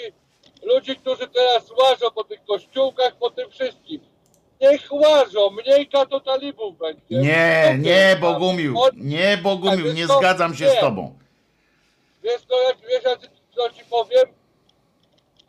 ludzi, 0.62 0.96
którzy 0.96 1.28
teraz 1.28 1.70
łażą 1.70 2.10
po 2.14 2.24
tych 2.24 2.44
kościółkach, 2.44 3.16
po 3.16 3.30
tym 3.30 3.50
wszystkim. 3.50 4.00
Niech 4.60 4.92
łażą, 4.92 5.50
mniejka 5.50 6.06
to 6.06 6.20
talibów 6.20 6.78
będzie. 6.78 7.02
Nie, 7.10 7.78
nie. 7.78 8.16
Bogumił, 8.20 8.76
nie 8.94 9.36
Bogumił, 9.36 9.92
nie 9.92 10.06
zgadzam 10.06 10.54
się 10.54 10.70
z 10.70 10.80
tobą. 10.80 11.18
Wiesz 12.22 12.42
co, 12.48 12.62
jak, 12.62 12.76
wiesz, 12.88 13.04
ja 13.04 13.16
co 13.54 13.70
ci 13.70 13.84
powiem? 13.90 14.39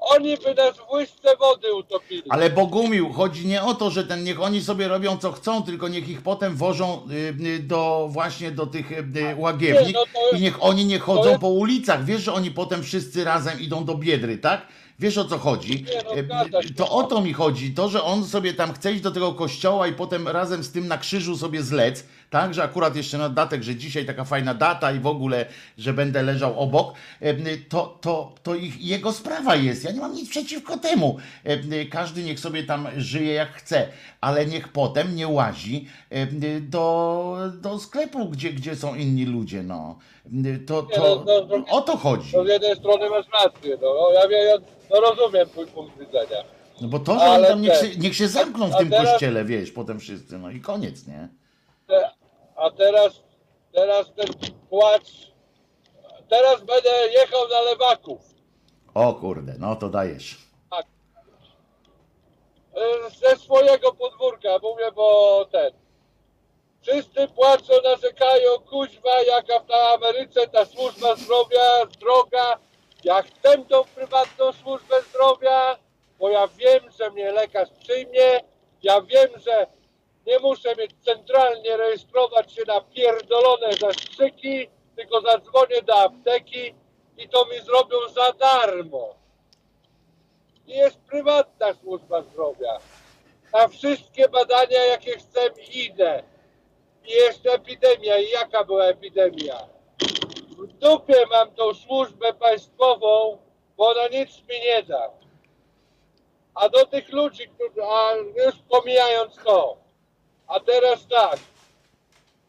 Oni 0.01 0.37
by 0.37 0.55
nas 0.55 0.77
w 0.77 0.91
łyżce 0.93 1.37
wody 1.39 1.73
utopili. 1.73 2.23
Ale 2.29 2.49
Bogumił, 2.49 3.13
chodzi 3.13 3.47
nie 3.47 3.63
o 3.63 3.73
to, 3.73 3.91
że 3.91 4.03
ten 4.03 4.23
niech 4.23 4.41
oni 4.41 4.61
sobie 4.61 4.87
robią 4.87 5.17
co 5.17 5.31
chcą, 5.31 5.63
tylko 5.63 5.87
niech 5.87 6.09
ich 6.09 6.21
potem 6.21 6.55
wożą 6.55 7.01
y, 7.11 7.45
y, 7.45 7.59
do 7.59 8.07
właśnie 8.11 8.51
do 8.51 8.65
tych 8.65 8.91
y, 8.91 9.03
łagiewnik 9.37 9.95
Nie, 9.95 10.03
no 10.31 10.37
i 10.37 10.41
niech 10.41 10.63
oni 10.63 10.85
nie 10.85 10.99
chodzą 10.99 11.29
jest- 11.29 11.41
po 11.41 11.49
ulicach. 11.49 12.05
Wiesz, 12.05 12.21
że 12.21 12.33
oni 12.33 12.51
potem 12.51 12.83
wszyscy 12.83 13.23
razem 13.23 13.59
idą 13.59 13.85
do 13.85 13.95
Biedry, 13.95 14.37
tak? 14.37 14.67
Wiesz 14.99 15.17
o 15.17 15.25
co 15.25 15.37
chodzi? 15.37 15.85
No. 16.29 16.59
To 16.77 16.91
o 16.91 17.03
to 17.03 17.21
mi 17.21 17.33
chodzi, 17.33 17.73
to, 17.73 17.89
że 17.89 18.03
on 18.03 18.25
sobie 18.25 18.53
tam 18.53 18.73
chce 18.73 18.93
iść 18.93 19.01
do 19.01 19.11
tego 19.11 19.33
kościoła 19.33 19.87
i 19.87 19.93
potem 19.93 20.27
razem 20.27 20.63
z 20.63 20.71
tym 20.71 20.87
na 20.87 20.97
krzyżu 20.97 21.37
sobie 21.37 21.63
zlec, 21.63 22.05
tak? 22.31 22.53
Że 22.53 22.63
akurat 22.63 22.95
jeszcze 22.95 23.17
na 23.17 23.29
datek, 23.29 23.63
że 23.63 23.75
dzisiaj 23.75 24.05
taka 24.05 24.25
fajna 24.25 24.53
data 24.53 24.91
i 24.91 24.99
w 24.99 25.07
ogóle, 25.07 25.45
że 25.77 25.93
będę 25.93 26.23
leżał 26.23 26.59
obok, 26.59 26.93
to, 27.69 27.97
to, 28.01 28.33
to 28.43 28.55
ich, 28.55 28.81
jego 28.81 29.11
sprawa 29.13 29.55
jest. 29.55 29.83
Ja 29.83 29.91
nie 29.91 29.99
mam 29.99 30.13
nic 30.15 30.29
przeciwko 30.29 30.77
temu. 30.77 31.17
Każdy 31.91 32.23
niech 32.23 32.39
sobie 32.39 32.63
tam 32.63 32.87
żyje 32.97 33.33
jak 33.33 33.51
chce, 33.51 33.87
ale 34.21 34.45
niech 34.45 34.67
potem 34.67 35.15
nie 35.15 35.27
łazi 35.27 35.87
do, 36.61 37.37
do 37.61 37.79
sklepu, 37.79 38.25
gdzie, 38.29 38.53
gdzie 38.53 38.75
są 38.75 38.95
inni 38.95 39.25
ludzie. 39.25 39.63
No. 39.63 39.99
Y, 40.45 40.59
To, 40.65 40.83
to, 40.83 41.23
no, 41.27 41.57
no, 41.57 41.65
o 41.77 41.81
to 41.81 41.97
chodzi. 41.97 42.37
No 42.37 42.45
z 42.45 42.47
jednej 42.47 42.75
strony 42.75 43.09
masz 43.09 43.25
rację, 43.43 43.77
no, 43.81 43.87
no 43.93 44.11
ja, 44.13 44.43
ja 44.43 44.55
no, 44.91 45.01
rozumiem 45.01 45.49
twój 45.49 45.67
punkt 45.67 45.99
widzenia. 45.99 46.43
No 46.81 46.87
bo 46.87 46.99
to, 46.99 47.19
że 47.19 47.25
oni 47.25 47.45
tam 47.47 47.61
niech 47.61 47.75
się, 47.75 47.95
niech 47.97 48.15
się 48.15 48.27
zamkną 48.27 48.69
w 48.69 48.77
tym 48.77 48.89
teraz- 48.89 49.09
kościele, 49.11 49.45
wiesz, 49.45 49.71
potem 49.71 49.99
wszyscy, 49.99 50.37
no 50.37 50.49
i 50.51 50.59
koniec, 50.61 51.07
nie? 51.07 51.27
Te, 51.87 52.20
a 52.61 52.71
teraz, 52.71 53.23
teraz 53.73 54.13
ten 54.15 54.27
płacz, 54.69 55.31
teraz 56.29 56.63
będę 56.63 56.89
jechał 57.13 57.47
na 57.47 57.61
lewaków. 57.61 58.21
O 58.93 59.13
kurde, 59.13 59.53
no 59.59 59.75
to 59.75 59.89
dajesz. 59.89 60.37
E, 62.75 63.09
ze 63.09 63.35
swojego 63.35 63.93
podwórka, 63.93 64.49
mówię, 64.63 64.91
bo 64.95 65.45
ten. 65.51 65.71
Wszyscy 66.81 67.27
płaczą, 67.27 67.73
narzekają, 67.83 68.59
kuźwa, 68.69 69.21
jaka 69.21 69.59
w 69.59 69.65
ta 69.67 69.93
Ameryce 69.93 70.47
ta 70.47 70.65
służba 70.65 71.15
zdrowia 71.15 71.85
droga. 71.99 72.57
Ja 73.03 73.21
chcę 73.21 73.65
tą 73.69 73.83
prywatną 73.95 74.53
służbę 74.53 74.95
zdrowia, 75.09 75.77
bo 76.19 76.29
ja 76.29 76.47
wiem, 76.47 76.91
że 76.99 77.11
mnie 77.11 77.31
lekarz 77.31 77.69
przyjmie. 77.83 78.39
Ja 78.83 79.01
wiem, 79.01 79.29
że 79.37 79.67
nie 80.27 80.39
muszę 80.39 80.75
mieć 80.75 80.91
centralnie 81.05 81.77
rejestrować 81.77 82.53
się 82.53 82.61
na 82.67 82.81
pierdolone 82.81 83.73
zastrzyki, 83.73 84.67
tylko 84.95 85.21
zadzwonię 85.21 85.81
do 85.81 85.95
apteki 85.95 86.75
i 87.17 87.29
to 87.29 87.45
mi 87.45 87.59
zrobią 87.59 87.97
za 88.15 88.31
darmo 88.31 89.21
i 90.71 90.77
jest 90.77 90.99
prywatna 90.99 91.73
służba 91.73 92.21
zdrowia. 92.21 92.77
Na 93.53 93.67
wszystkie 93.67 94.29
badania, 94.29 94.85
jakie 94.85 95.17
chcę, 95.17 95.39
idę. 95.73 96.23
I 97.05 97.11
jeszcze 97.11 97.51
epidemia. 97.51 98.17
I 98.17 98.29
jaka 98.29 98.63
była 98.63 98.85
epidemia? 98.85 99.67
W 100.49 100.73
dupie 100.73 101.25
mam 101.31 101.51
tą 101.51 101.73
służbę 101.73 102.33
państwową, 102.33 103.37
bo 103.77 103.89
ona 103.89 104.07
nic 104.07 104.29
mi 104.49 104.59
nie 104.65 104.83
da. 104.83 105.09
A 106.55 106.69
do 106.69 106.85
tych 106.85 107.11
ludzi, 107.11 107.47
którzy, 107.47 107.83
a 107.83 108.15
już 108.15 108.55
pomijając 108.69 109.35
to, 109.35 109.77
a 110.51 110.59
teraz 110.59 111.07
tak, 111.07 111.39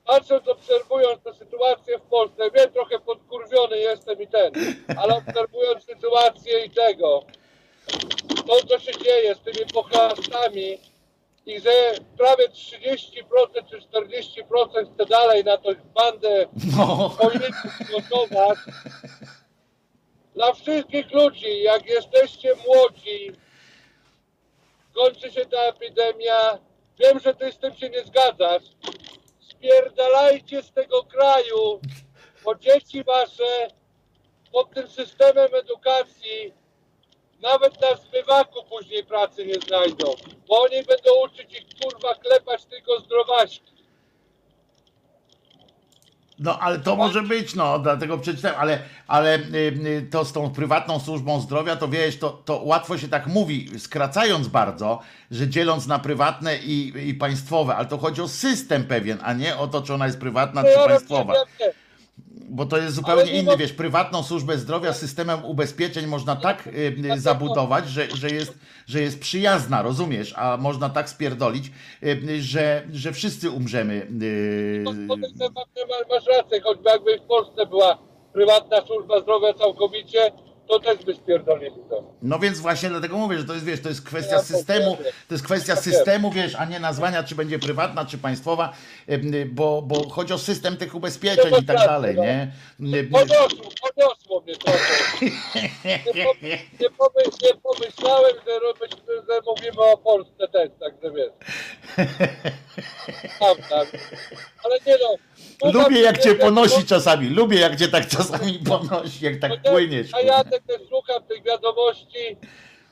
patrząc, 0.07 0.49
obserwując 0.49 1.23
tę 1.23 1.35
sytuację 1.35 1.99
w 1.99 2.03
Polsce, 2.03 2.51
wiem, 2.51 2.73
trochę 2.73 2.99
podkurwiony 2.99 3.79
jestem 3.79 4.23
i 4.23 4.27
ten, 4.27 4.53
ale 4.99 5.17
obserwując 5.17 5.85
sytuację 5.85 6.65
i 6.65 6.71
tego, 6.71 7.25
to, 8.47 8.67
co 8.69 8.79
się 8.79 8.93
dzieje 9.05 9.35
z 9.35 9.41
tymi 9.41 9.67
pochlastami 9.73 10.79
i 11.47 11.61
że 11.61 11.71
prawie 12.19 12.49
30% 12.49 12.91
czy 13.71 13.81
40% 13.81 14.95
chce 14.95 15.07
dalej 15.07 15.45
na 15.45 15.59
tą 15.59 15.71
bandę 15.95 16.47
No. 16.77 17.11
polityków 17.21 17.73
głosować. 17.91 18.59
Dla 20.35 20.53
wszystkich 20.53 21.13
ludzi, 21.13 21.63
jak 21.63 21.87
jesteście 21.87 22.55
młodzi, 22.67 23.33
kończy 24.95 25.33
się 25.33 25.47
ta 25.47 25.59
epidemia, 25.59 26.59
wiem, 27.03 27.21
że 27.21 27.35
ty 27.35 27.53
z 27.53 27.59
tym 27.59 27.75
się 27.75 27.91
nie 27.91 28.05
zgadzasz, 28.05 28.63
spierdalajcie 29.41 30.63
z 30.63 30.73
tego 30.73 31.05
kraju, 31.05 31.81
bo 32.45 32.55
dzieci 32.55 33.05
wasze 33.05 33.69
pod 34.53 34.75
tym 34.75 34.89
systemem 34.89 35.55
edukacji 35.55 36.53
nawet 37.41 37.81
na 37.81 37.97
zmywaku 37.97 38.65
później 38.65 39.05
pracy 39.05 39.47
nie 39.47 39.55
znajdą, 39.55 40.15
bo 40.49 40.63
oni 40.63 40.83
będą 40.83 41.11
uczyć 41.25 41.53
ich 41.53 41.67
kurwa 41.81 42.15
klepać 42.15 42.65
tylko 42.65 43.01
zdrowaśki. 43.01 43.72
No 46.43 46.59
ale 46.59 46.79
to 46.79 46.97
może 46.97 47.23
być, 47.23 47.55
no 47.55 47.79
dlatego 47.79 48.19
przeczytałem, 48.19 48.61
ale, 48.61 48.79
ale 49.07 49.39
y, 49.39 49.43
y, 49.87 50.09
to 50.11 50.25
z 50.25 50.33
tą 50.33 50.51
prywatną 50.51 51.01
służbą 51.01 51.41
zdrowia, 51.41 51.77
to 51.77 51.89
wiesz, 51.89 52.19
to, 52.19 52.31
to 52.31 52.61
łatwo 52.65 52.99
się 52.99 53.09
tak 53.09 53.27
mówi, 53.27 53.71
skracając 53.79 54.49
bardzo, 54.49 55.01
że 55.31 55.49
dzieląc 55.49 55.87
na 55.87 55.99
prywatne 55.99 56.57
i, 56.57 57.09
i 57.09 57.15
państwowe, 57.15 57.77
ale 57.77 57.87
to 57.87 57.99
chodzi 57.99 58.23
o 58.23 58.29
system 58.29 58.85
pewien, 58.85 59.19
a 59.23 59.33
nie 59.33 59.57
o 59.57 59.67
to, 59.67 59.83
czy 59.83 59.95
ona 59.95 60.07
jest 60.07 60.21
prywatna, 60.21 60.65
czy 60.65 60.89
państwowa. 60.89 61.33
nie. 61.61 61.82
Bo 62.53 62.67
to 62.67 62.79
jest 62.79 62.95
zupełnie 62.95 63.23
Ale 63.23 63.33
inny, 63.33 63.57
wiesz, 63.57 63.73
prywatną 63.73 64.23
służbę 64.23 64.59
zdrowia 64.59 64.93
systemem 64.93 65.45
ubezpieczeń 65.45 66.07
można 66.07 66.37
tak 66.37 66.67
y, 66.67 67.21
zabudować, 67.21 67.89
że, 67.89 68.11
że, 68.11 68.29
jest, 68.29 68.59
że 68.87 69.01
jest 69.01 69.21
przyjazna, 69.21 69.83
rozumiesz, 69.83 70.35
a 70.37 70.57
można 70.57 70.91
tak 70.91 71.09
spierdolić, 71.09 71.71
y, 72.03 72.43
że, 72.43 72.83
że 72.93 73.13
wszyscy 73.13 73.51
umrzemy. 73.51 74.07
y, 74.23 74.85
masz 76.11 76.27
rację, 76.27 76.61
choćby 76.61 76.91
jakby 76.91 77.19
w 77.19 77.23
Polsce 77.23 77.67
była 77.67 77.99
prywatna 78.33 78.87
służba 78.87 79.21
zdrowia 79.21 79.55
całkowicie, 79.55 80.33
to 80.73 80.81
też 80.81 81.05
by 81.05 81.15
spierdolili 81.15 81.77
to. 81.91 82.05
No 82.23 82.39
więc 82.39 82.59
właśnie 82.59 82.89
dlatego 82.89 83.17
mówię, 83.17 83.39
że 83.39 83.45
to 83.45 83.53
jest, 83.55 83.65
wiesz, 83.65 83.81
to 83.81 83.89
jest 83.89 84.03
kwestia 84.07 84.37
to 84.37 84.43
systemu, 84.43 84.97
to 85.29 85.35
jest 85.35 85.45
kwestia 85.45 85.75
wiem. 85.75 85.83
systemu, 85.85 86.31
wiesz, 86.31 86.55
a 86.55 86.65
nie 86.65 86.81
nazwania, 86.81 87.23
czy 87.23 87.35
będzie 87.35 87.59
prywatna, 87.59 88.05
czy 88.07 88.19
państwowa, 88.19 88.73
bo, 89.47 89.83
bo 89.83 90.09
chodzi 90.09 90.33
o 90.33 90.39
system 90.39 90.77
tych 90.77 90.95
ubezpieczeń 90.95 91.55
i 91.63 91.65
tak 91.67 91.77
No, 91.77 91.87
dalej, 91.87 92.17
no. 92.17 92.23
nie? 92.25 92.53
Podniosło, 93.13 93.65
podniosło 93.83 94.41
mnie 94.41 94.57
trochę. 94.57 94.79
Nie, 95.85 96.25
pom- 96.25 96.37
nie, 96.81 96.91
pomy, 96.91 97.23
nie 97.43 97.55
pomyślałem, 97.63 98.33
że, 98.47 98.59
robić, 98.59 98.93
że 99.29 99.41
mówimy 99.47 99.81
o 99.83 99.97
Polsce 99.97 100.49
też, 100.49 100.71
także 100.81 101.11
wiesz. 101.17 101.33
Prawda. 103.39 103.77
Ale 104.65 104.77
nie 104.87 104.97
no. 105.03 105.15
Słucham 105.71 105.83
Lubię 105.83 106.01
jak 106.01 106.19
cię 106.19 106.35
ponosi 106.35 106.81
bo- 106.81 106.87
czasami, 106.87 107.29
lubię 107.29 107.61
jak 107.61 107.77
cię 107.77 107.89
tak 107.89 108.09
czasami 108.09 108.59
ponosi, 108.69 109.25
jak 109.25 109.41
tak 109.41 109.53
ja- 109.65 109.71
płyniesz. 109.71 110.15
A 110.15 110.21
ja 110.21 110.45
też 110.45 110.81
słucham 110.89 111.23
tych 111.23 111.43
wiadomości, 111.43 112.37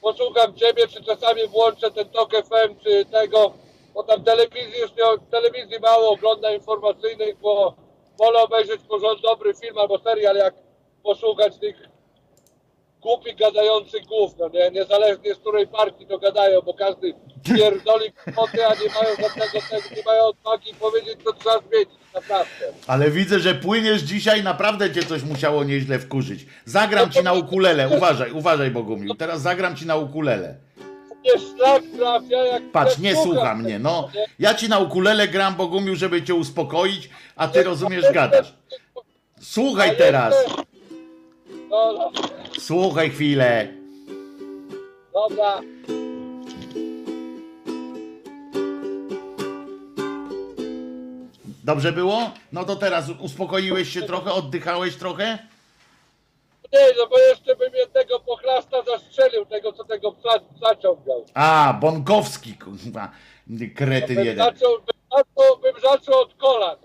posłucham 0.03 0.55
ciebie, 0.55 0.89
czy 0.89 1.05
czasami 1.05 1.49
włączę 1.49 1.91
ten 1.91 2.09
TOK 2.09 2.33
FM, 2.33 2.75
czy 2.85 3.05
tego, 3.05 3.55
bo 3.95 4.03
tam 4.03 4.25
telewizji 4.25 4.81
już 4.81 4.91
nie, 4.91 5.05
telewizji 5.31 5.81
mało 5.81 6.11
ogląda 6.11 6.53
informacyjnych, 6.55 7.37
bo 7.43 7.75
wolę 8.19 8.43
obejrzeć 8.43 8.81
porządny 8.89 9.23
dobry 9.23 9.55
film 9.55 9.79
albo 9.79 9.99
serial, 9.99 10.37
jak 10.37 10.55
posłuchać 11.03 11.59
tych 11.59 11.77
głupich 13.01 13.37
gadających 13.37 14.05
głów, 14.07 14.33
no 14.39 14.49
nie, 14.49 14.71
niezależnie 14.71 15.35
z 15.35 15.39
której 15.39 15.67
partii 15.67 16.07
to 16.07 16.19
gadają, 16.19 16.61
bo 16.61 16.75
każdy 16.75 17.15
pierdoli 17.45 18.13
kwoty, 18.13 18.67
a 18.67 18.75
nie 18.75 18.89
mają 18.95 19.17
żadnego 19.21 19.53
tego, 19.71 19.97
nie 19.97 20.03
mają 20.07 20.25
odwagi 20.25 20.75
powiedzieć, 20.81 21.19
co 21.25 21.33
trzeba 21.33 21.59
zmienić, 21.69 21.91
naprawdę. 22.15 22.51
Ale 22.87 23.11
widzę, 23.11 23.41
że 23.41 23.55
płyniesz 23.55 24.03
dzisiaj, 24.03 24.43
naprawdę 24.43 24.93
cię 24.93 25.03
coś 25.03 25.23
musiało 25.23 25.65
nieźle 25.65 25.99
wkurzyć. 25.99 26.47
Zagram 26.65 27.11
ci 27.11 27.23
na 27.23 27.33
ukulele, 27.33 27.89
uważaj, 27.97 28.33
uważaj 28.33 28.71
Bogumił, 28.71 29.15
teraz 29.15 29.41
zagram 29.43 29.77
ci 29.77 29.87
na 29.87 29.97
ukulele. 29.97 30.55
mnie 31.21 31.31
szlak 31.39 31.83
trafia, 31.99 32.45
jak 32.45 32.63
Patrz, 32.73 32.99
nie 32.99 33.17
słucha 33.17 33.55
mnie, 33.55 33.79
no. 33.79 34.09
nie? 34.15 34.25
Ja 34.39 34.55
ci 34.55 34.69
na 34.69 34.79
ukulele 34.79 35.29
gram, 35.29 35.55
Bogumił, 35.55 35.97
żeby 35.97 36.23
cię 36.23 36.35
uspokoić, 36.35 37.11
a 37.37 37.49
ty 37.49 37.63
rozumiesz, 37.63 38.13
gadasz. 38.13 38.55
Słuchaj 39.41 39.97
teraz, 39.97 40.35
No, 41.71 41.93
no, 41.93 42.13
słuchaj 42.59 43.11
chwilę. 43.11 43.69
dobra. 45.15 45.61
Dobrze 51.71 51.93
było? 51.93 52.31
No 52.53 52.65
to 52.65 52.77
teraz 52.77 53.09
uspokoiłeś 53.19 53.89
się 53.93 54.03
trochę, 54.03 54.33
oddychałeś 54.33 54.97
trochę? 54.97 55.39
Nie, 56.73 56.81
no 56.99 57.07
bo 57.07 57.19
jeszcze 57.19 57.57
bym 57.57 57.75
jednego 57.75 58.21
pochlasta 58.21 58.77
zastrzelił, 58.83 59.47
tego 59.47 59.73
co 59.73 59.85
tego 59.85 60.13
psa 60.13 60.31
zaciągał. 60.69 61.25
A, 61.35 61.79
Bonkowski, 61.81 62.55
kurwa, 62.55 63.11
kretyn 63.77 64.17
Bym 64.17 64.25
jeden. 64.25 64.45
zaczął, 64.47 64.73
bym, 64.79 64.97
zaczął, 65.11 65.59
bym 65.59 65.75
zaczął 65.83 66.21
od 66.21 66.35
kolan. 66.35 66.77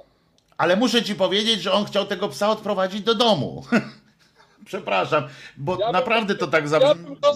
Ale 0.57 0.75
muszę 0.75 1.03
ci 1.03 1.15
powiedzieć, 1.15 1.61
że 1.61 1.71
on 1.71 1.85
chciał 1.85 2.05
tego 2.05 2.29
psa 2.29 2.49
odprowadzić 2.49 3.01
do 3.01 3.15
domu. 3.15 3.63
Przepraszam, 4.65 5.27
bo 5.57 5.71
Ja 5.71 5.77
bym- 5.85 5.93
naprawdę 5.93 6.35
to 6.35 6.47
tak 6.47 6.63
Ja 6.63 6.67
za... 6.69 6.79
bym 6.95 7.15
go, 7.19 7.31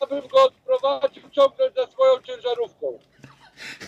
ja 0.00 0.06
bym 0.06 0.28
go 0.28 0.44
odprowadził, 0.44 1.22
ciągnąć 1.30 1.74
za 1.74 1.86
swoją 1.86 2.22
ciężarówką. 2.22 2.98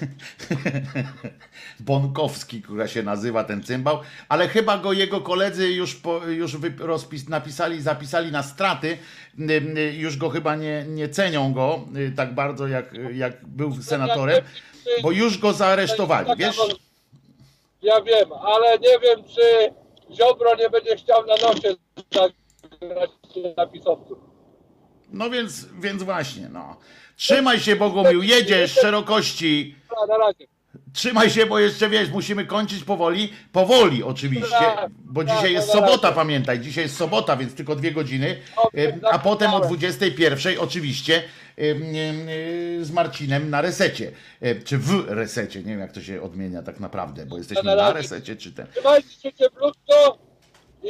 Bonkowski, 1.81 2.63
która 2.63 2.89
się 2.89 3.03
nazywa 3.03 3.45
ten 3.45 3.63
cymbał, 3.63 4.01
ale 4.29 4.49
chyba 4.49 4.79
go 4.79 4.93
jego 4.93 5.21
koledzy 5.21 5.73
już, 5.73 5.95
po, 5.95 6.27
już 6.27 6.57
rozpis, 6.79 7.29
napisali, 7.29 7.83
zapisali 7.83 8.33
na 8.33 8.43
straty, 8.43 8.99
już 9.93 10.17
go 10.17 10.31
chyba 10.31 10.57
nie, 10.57 10.85
nie 10.89 11.09
cenią 11.09 11.53
go 11.53 11.85
y, 11.97 12.13
tak 12.17 12.35
bardzo 12.35 12.69
jak, 12.69 12.95
jak 13.13 13.47
był 13.47 13.83
senatorem, 13.83 14.45
bo 15.03 15.11
już 15.11 15.39
go 15.39 15.53
zaaresztowali, 15.53 16.31
wiesz? 16.39 16.57
Ja 17.83 18.01
wiem, 18.01 18.33
ale 18.33 18.79
nie 18.79 18.99
wiem, 19.03 19.25
czy 19.35 19.75
Ziobro 20.15 20.55
nie 20.57 20.71
będzie 20.71 20.97
chciał 20.97 21.27
na 21.27 21.35
nosie 21.35 21.75
zagrać 22.13 23.11
na 23.57 23.67
pisowcu. 23.67 24.19
No 25.13 25.31
więc, 25.31 25.67
więc 25.81 26.03
właśnie, 26.03 26.49
no. 26.49 26.77
Trzymaj 27.17 27.61
się 27.61 27.77
Bogumił, 27.77 28.23
jedziesz 28.23 28.73
szerokości. 28.73 29.77
Na 30.09 30.19
razie. 30.19 30.58
Trzymaj 30.93 31.31
się, 31.31 31.47
bo 31.47 31.59
jeszcze 31.59 31.89
wiesz, 31.89 32.11
musimy 32.11 32.47
kończyć 32.47 32.85
powoli. 32.85 33.33
Powoli 33.53 34.03
oczywiście, 34.03 34.57
Tak, 34.59 34.91
bo 35.05 35.25
tak, 35.25 35.37
dzisiaj 35.37 35.53
jest 35.53 35.71
sobota, 35.71 36.13
pamiętaj. 36.13 36.61
Dzisiaj 36.61 36.85
jest 36.85 36.97
sobota, 36.97 37.37
więc 37.37 37.55
tylko 37.55 37.77
dwie 37.77 37.93
godziny. 37.93 38.41
Em, 38.75 39.01
A 39.13 39.19
potem 39.19 39.49
o 39.49 39.53
zapomniałem. 39.53 39.79
21 39.79 40.59
oczywiście 40.59 41.23
em, 41.57 41.83
y, 42.29 42.85
z 42.85 42.91
Marcinem 42.91 43.51
na 43.51 43.61
resecie. 43.61 44.13
Czy 44.65 44.79
w 44.79 45.05
resecie, 45.09 45.59
nie 45.59 45.65
wiem 45.65 45.81
jak 45.81 45.93
to 45.93 46.01
się 46.01 46.23
odmienia 46.23 46.63
tak 46.63 46.81
naprawdę, 46.81 47.27
bo 47.27 47.39
jesteśmy 47.39 47.77
na 47.77 47.93
resecie 47.93 48.37
czy 48.37 48.53
ten. 48.53 48.67
Trzymajcie 48.73 49.21
się 49.21 49.33
cieplutko 49.33 50.19
i 50.83 50.89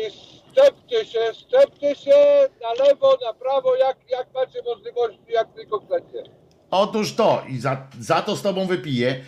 szczepcie 0.53 1.05
się, 1.05 1.21
szczepcie 1.35 1.95
się 1.95 2.15
na 2.63 2.85
lewo, 2.85 3.19
na 3.27 3.33
prawo, 3.35 3.77
jak, 3.77 3.97
jak 4.11 4.27
macie 4.35 4.63
możliwości, 4.63 5.33
jak 5.33 5.55
tylko 5.55 5.81
chcecie. 5.81 6.38
Otóż 6.71 7.15
to 7.15 7.45
i 7.49 7.59
za, 7.59 7.87
za 8.01 8.23
to 8.23 8.37
z 8.37 8.43
tobą 8.43 8.67
wypiję, 8.67 9.21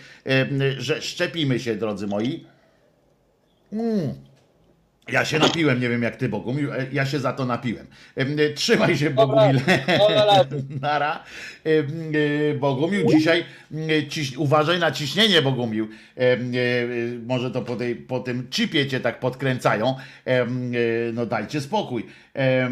że 0.78 1.02
szczepimy 1.02 1.60
się, 1.60 1.76
drodzy 1.76 2.06
moi. 2.06 2.44
Mm. 3.72 4.29
Ja 5.12 5.24
się 5.24 5.38
napiłem, 5.38 5.80
nie 5.80 5.88
wiem 5.88 6.02
jak 6.02 6.16
ty, 6.16 6.28
Bogumił, 6.28 6.72
e, 6.72 6.86
ja 6.92 7.06
się 7.06 7.18
za 7.18 7.32
to 7.32 7.44
napiłem. 7.44 7.86
Em, 8.16 8.36
e, 8.38 8.50
Trzymaj 8.54 8.96
się, 8.96 9.10
Bogumił. 9.10 9.60
Nara. 10.82 11.24
E, 11.64 12.54
Bogumił, 12.54 13.06
dzisiaj 13.06 13.44
ciś, 14.08 14.36
uważaj 14.36 14.78
na 14.78 14.90
ciśnienie, 14.90 15.42
Bogumił. 15.42 15.88
E, 16.16 16.20
e, 16.32 16.38
Może 17.26 17.50
to 17.50 17.62
po, 17.62 17.76
tej, 17.76 17.96
po 17.96 18.20
tym 18.20 18.48
chipie 18.50 18.86
cię 18.86 19.00
tak 19.00 19.20
podkręcają. 19.20 19.94
E, 20.26 20.46
No 21.12 21.26
dajcie 21.26 21.60
spokój. 21.60 22.06
E, 22.36 22.70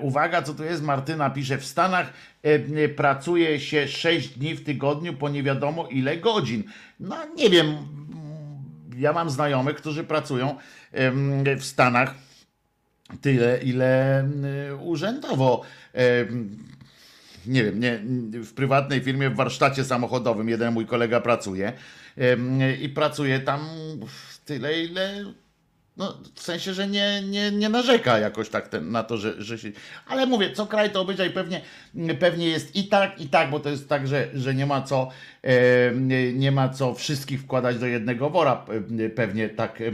Uwaga, 0.00 0.42
co 0.42 0.54
tu 0.54 0.64
jest? 0.64 0.82
Martyna 0.82 1.30
pisze, 1.30 1.58
w 1.58 1.64
Stanach 1.64 2.12
e, 2.42 2.88
pracuje 2.88 3.60
się 3.60 3.88
6 3.88 4.28
dni 4.28 4.54
w 4.54 4.64
tygodniu 4.64 5.12
po 5.12 5.28
nie 5.28 5.42
wiadomo 5.42 5.88
ile 5.90 6.16
godzin. 6.16 6.64
No 7.00 7.16
nie 7.36 7.50
wiem, 7.50 7.76
ja 8.98 9.12
mam 9.12 9.30
znajomych, 9.30 9.76
którzy 9.76 10.04
pracują 10.04 10.56
w 11.58 11.64
Stanach 11.64 12.14
tyle, 13.20 13.60
ile 13.62 14.24
urzędowo. 14.80 15.62
Nie 17.46 17.64
wiem, 17.64 17.80
nie, 17.80 18.00
w 18.42 18.52
prywatnej 18.54 19.00
firmie 19.00 19.30
w 19.30 19.36
warsztacie 19.36 19.84
samochodowym 19.84 20.48
jeden 20.48 20.74
mój 20.74 20.86
kolega 20.86 21.20
pracuje 21.20 21.72
i 22.80 22.88
pracuje 22.88 23.40
tam 23.40 23.60
tyle, 24.44 24.82
ile. 24.82 25.24
No, 26.00 26.14
w 26.34 26.42
sensie, 26.42 26.74
że 26.74 26.88
nie, 26.88 27.22
nie, 27.22 27.50
nie 27.50 27.68
narzeka 27.68 28.18
jakoś 28.18 28.48
tak 28.48 28.68
ten, 28.68 28.90
na 28.90 29.02
to, 29.02 29.16
że, 29.16 29.42
że 29.42 29.58
się. 29.58 29.70
Ale 30.06 30.26
mówię, 30.26 30.52
co 30.52 30.66
kraj 30.66 30.90
to 30.90 31.00
obyczaj 31.00 31.30
pewnie, 31.30 31.60
pewnie 32.18 32.48
jest 32.48 32.76
i 32.76 32.84
tak, 32.88 33.20
i 33.20 33.28
tak, 33.28 33.50
bo 33.50 33.60
to 33.60 33.70
jest 33.70 33.88
tak, 33.88 34.08
że, 34.08 34.28
że 34.34 34.54
nie 34.54 34.66
ma 34.66 34.82
co 34.82 35.08
e, 35.42 35.52
nie- 35.94 36.32
ma 36.52 36.68
co 36.68 36.94
wszystkich 36.94 37.40
wkładać 37.40 37.78
do 37.78 37.86
jednego 37.86 38.30
wora. 38.30 38.64
e, 39.06 39.08
Pewnie 39.08 39.48
tak 39.48 39.80
e, 39.80 39.84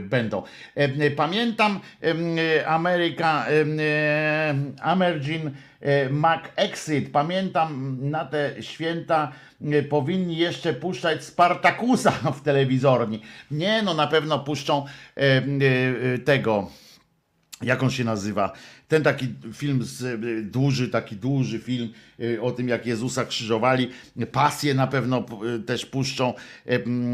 będą. 0.00 0.42
E, 0.74 1.10
Pamiętam 1.10 1.80
e, 2.02 2.66
Ameryka 2.66 3.46
e, 3.48 4.54
Amergin 4.82 5.50
e, 5.80 6.08
Mac 6.08 6.42
Exit. 6.56 7.10
Pamiętam 7.12 7.98
na 8.10 8.24
te 8.24 8.62
święta 8.62 9.32
e, 9.62 9.82
powinni 9.82 10.36
jeszcze 10.36 10.74
puszczać 10.74 11.24
Spartakusa 11.24 12.10
w 12.38 12.42
telewizorni. 12.42 13.22
Nie, 13.50 13.82
no 13.82 13.94
na 13.94 14.06
pewno 14.06 14.38
puszczą 14.38 14.84
e, 15.16 16.18
tego 16.18 16.70
jak 17.62 17.82
on 17.82 17.90
się 17.90 18.04
nazywa? 18.04 18.52
Ten 18.88 19.02
taki 19.02 19.34
film 19.52 19.82
z, 19.82 20.20
duży, 20.50 20.88
taki 20.88 21.16
duży 21.16 21.58
film 21.58 21.92
o 22.40 22.50
tym, 22.50 22.68
jak 22.68 22.86
Jezusa 22.86 23.24
krzyżowali. 23.24 23.90
Pasję 24.32 24.74
na 24.74 24.86
pewno 24.86 25.26
y, 25.56 25.60
też 25.60 25.86
puszczą 25.86 26.34
y, 26.66 26.72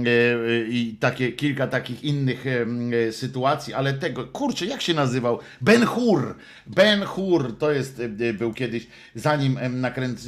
y, 0.09 0.67
i 0.71 0.97
takie, 1.01 1.33
kilka 1.33 1.67
takich 1.67 2.05
innych 2.05 2.47
y, 2.47 2.67
y, 3.09 3.13
sytuacji, 3.13 3.75
ale 3.75 3.95
tego, 3.95 4.27
kurczę, 4.27 4.67
jak 4.67 4.83
się 4.83 4.95
nazywał? 4.95 5.39
Ben 5.61 5.85
Hur. 5.85 6.35
Ben 6.67 7.05
Hur 7.05 7.59
to 7.59 7.73
jest, 7.73 7.99
y, 7.99 8.03
y, 8.21 8.35
był 8.35 8.53
kiedyś, 8.53 8.87
zanim, 9.15 9.59
nakręc, 9.71 10.21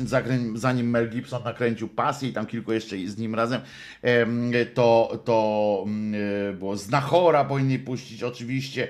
zanim 0.55 0.90
Mel 0.90 1.10
Gibson 1.10 1.42
nakręcił 1.44 1.88
Pasję 1.88 2.28
i 2.28 2.32
tam 2.32 2.46
kilku 2.46 2.72
jeszcze 2.72 2.96
z 3.06 3.18
nim 3.18 3.34
razem, 3.34 3.60
em, 4.02 4.52
to, 4.74 5.22
to 5.24 5.84
mm, 5.86 6.14
y, 6.14 6.52
było 6.59 6.76
Znachora 6.76 7.44
powinni 7.44 7.78
puścić 7.78 8.22
oczywiście. 8.22 8.88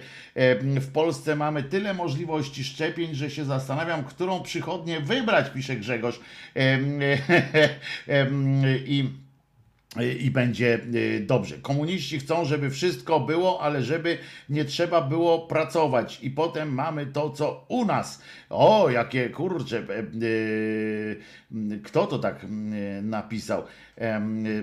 W 0.81 0.93
Polsce 0.93 1.37
mamy 1.37 1.63
tyle 1.63 1.95
możliwości 1.95 2.65
szczepień, 2.65 3.15
że 3.15 3.31
się 3.31 3.45
zastanawiam, 3.45 4.05
którą 4.05 4.43
przychodnię 4.43 5.01
wybrać, 5.01 5.51
pisze 5.51 5.74
Grzegorz. 5.77 6.21
Em, 6.55 7.01
em, 8.07 8.63
I 8.87 9.25
i 10.21 10.31
będzie 10.31 10.81
y, 10.95 11.25
dobrze. 11.27 11.59
Komuniści 11.59 12.19
chcą, 12.19 12.45
żeby 12.45 12.71
wszystko 12.71 13.21
było, 13.21 13.61
ale 13.61 13.83
żeby 13.83 14.19
nie 14.49 14.65
trzeba 14.65 15.03
było 15.03 15.47
pracować. 15.47 16.19
I 16.23 16.31
potem 16.31 16.75
mamy 16.75 17.07
to, 17.07 17.31
co 17.31 17.65
u 17.69 17.85
nas. 17.85 18.23
O, 18.51 18.91
jakie 18.91 19.31
kurcze. 19.31 19.79
e, 19.79 19.85
Kto 21.85 22.07
to 22.07 22.19
tak 22.19 22.45
y, 22.45 23.03
napisał 23.03 23.65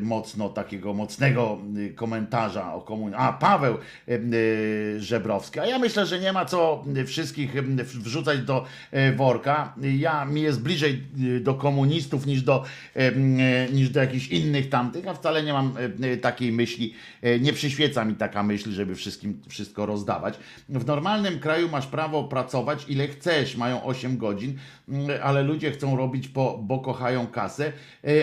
mocno, 0.01 0.49
takiego 0.49 0.93
mocnego 0.93 1.57
y, 1.77 1.93
komentarza 1.93 2.73
o 2.73 2.81
komunizmie? 2.81 3.17
A, 3.17 3.33
Paweł 3.33 3.77
y, 4.09 4.95
Żebrowski. 4.99 5.59
A 5.59 5.65
ja 5.65 5.79
myślę, 5.79 6.05
że 6.05 6.19
nie 6.19 6.33
ma 6.33 6.45
co 6.45 6.83
y, 6.97 7.05
wszystkich 7.05 7.53
wrzucać 7.83 8.39
do 8.39 8.65
e, 8.91 9.13
worka. 9.13 9.75
Ja, 9.81 10.25
mi 10.25 10.41
jest 10.41 10.61
bliżej 10.61 11.03
do 11.41 11.53
komunistów 11.53 12.25
niż 12.25 12.41
do, 12.41 12.63
e, 12.95 13.11
niż 13.73 13.89
do 13.89 13.99
jakichś 13.99 14.27
innych 14.27 14.69
tamtych, 14.69 15.07
a 15.07 15.13
wcale 15.13 15.43
nie 15.43 15.53
mam 15.53 15.73
e, 16.01 16.17
takiej 16.17 16.51
myśli, 16.51 16.93
nie 17.39 17.53
przyświeca 17.53 18.05
mi 18.05 18.15
taka 18.15 18.43
myśl, 18.43 18.71
żeby 18.71 18.95
wszystkim 18.95 19.41
wszystko 19.49 19.85
rozdawać. 19.85 20.39
W 20.69 20.85
normalnym 20.85 21.39
kraju 21.39 21.69
masz 21.69 21.87
prawo 21.87 22.23
pracować 22.23 22.85
ile 22.87 23.07
chcesz, 23.07 23.55
mają 23.55 23.83
8 23.83 24.17
godzin, 24.17 24.57
mm, 24.89 25.09
ale 25.23 25.43
ludzie 25.43 25.71
chcą 25.71 25.97
robić, 25.97 26.27
po, 26.27 26.59
bo 26.63 26.79
kochają 26.79 27.27
kasę, 27.27 27.73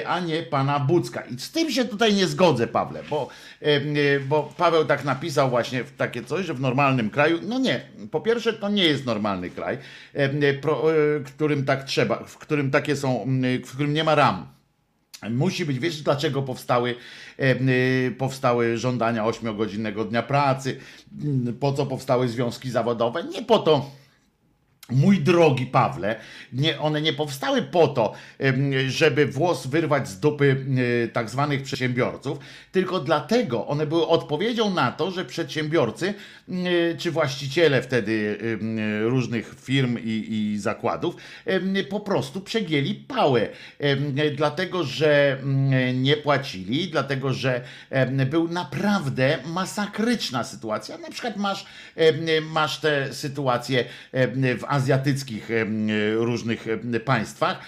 a 0.06 0.20
nie 0.20 0.42
pana 0.42 0.80
I 1.30 1.38
z 1.38 1.50
tym 1.50 1.70
się 1.70 1.84
tutaj 1.84 2.14
nie 2.14 2.26
zgodzę, 2.26 2.66
Pawle, 2.66 3.02
bo, 3.10 3.28
e, 3.62 3.66
e, 3.66 4.20
bo 4.20 4.52
Paweł 4.56 4.84
tak 4.84 5.04
napisał 5.04 5.50
właśnie 5.50 5.84
w 5.84 5.96
takie 5.96 6.24
coś, 6.24 6.46
że 6.46 6.54
w 6.54 6.60
normalnym 6.60 7.10
kraju, 7.10 7.38
no 7.42 7.58
nie, 7.58 7.80
po 8.10 8.20
pierwsze 8.20 8.52
to 8.52 8.68
nie 8.68 8.84
jest 8.84 9.06
normalny 9.06 9.50
kraj, 9.50 9.78
e, 10.14 10.30
którym 11.24 11.64
tak 11.64 11.84
trzeba, 11.84 12.16
w 12.16 12.38
którym 12.38 12.70
takie 12.70 12.96
są, 12.96 13.26
w 13.64 13.72
którym 13.72 13.94
nie 13.94 14.04
ma 14.04 14.14
ram. 14.14 14.46
Musi 15.30 15.64
być, 15.64 15.78
wiesz 15.78 16.02
dlaczego 16.02 16.42
powstały, 16.42 16.94
powstały 18.18 18.76
żądania 18.76 19.24
8-godzinnego 19.24 20.04
dnia 20.04 20.22
pracy, 20.22 20.76
po 21.60 21.72
co 21.72 21.86
powstały 21.86 22.28
związki 22.28 22.70
zawodowe? 22.70 23.24
Nie 23.24 23.42
po 23.42 23.58
to, 23.58 23.90
Mój 24.92 25.20
drogi 25.20 25.66
Pawle, 25.66 26.16
nie, 26.52 26.80
one 26.80 27.02
nie 27.02 27.12
powstały 27.12 27.62
po 27.62 27.88
to, 27.88 28.12
żeby 28.88 29.26
włos 29.26 29.66
wyrwać 29.66 30.08
z 30.08 30.20
dupy 30.20 30.66
tak 31.12 31.30
zwanych 31.30 31.62
przedsiębiorców, 31.62 32.38
tylko 32.72 33.00
dlatego 33.00 33.66
one 33.66 33.86
były 33.86 34.06
odpowiedzią 34.06 34.74
na 34.74 34.92
to, 34.92 35.10
że 35.10 35.24
przedsiębiorcy 35.24 36.14
czy 36.98 37.10
właściciele 37.10 37.82
wtedy 37.82 38.38
różnych 39.02 39.54
firm 39.60 39.98
i, 40.04 40.26
i 40.30 40.58
zakładów 40.58 41.16
po 41.90 42.00
prostu 42.00 42.40
przegięli 42.40 42.94
pałę, 42.94 43.48
dlatego 44.36 44.84
że 44.84 45.38
nie 45.94 46.16
płacili, 46.16 46.88
dlatego 46.88 47.32
że 47.32 47.60
był 48.30 48.48
naprawdę 48.48 49.38
masakryczna 49.46 50.44
sytuacja. 50.44 50.98
Na 50.98 51.10
przykład 51.10 51.36
masz, 51.36 51.66
masz 52.42 52.80
tę 52.80 53.14
sytuację 53.14 53.84
w 54.32 54.64
azjatyckich 54.78 55.50
em, 55.50 55.88
różnych 56.14 56.66
państwach, 57.04 57.60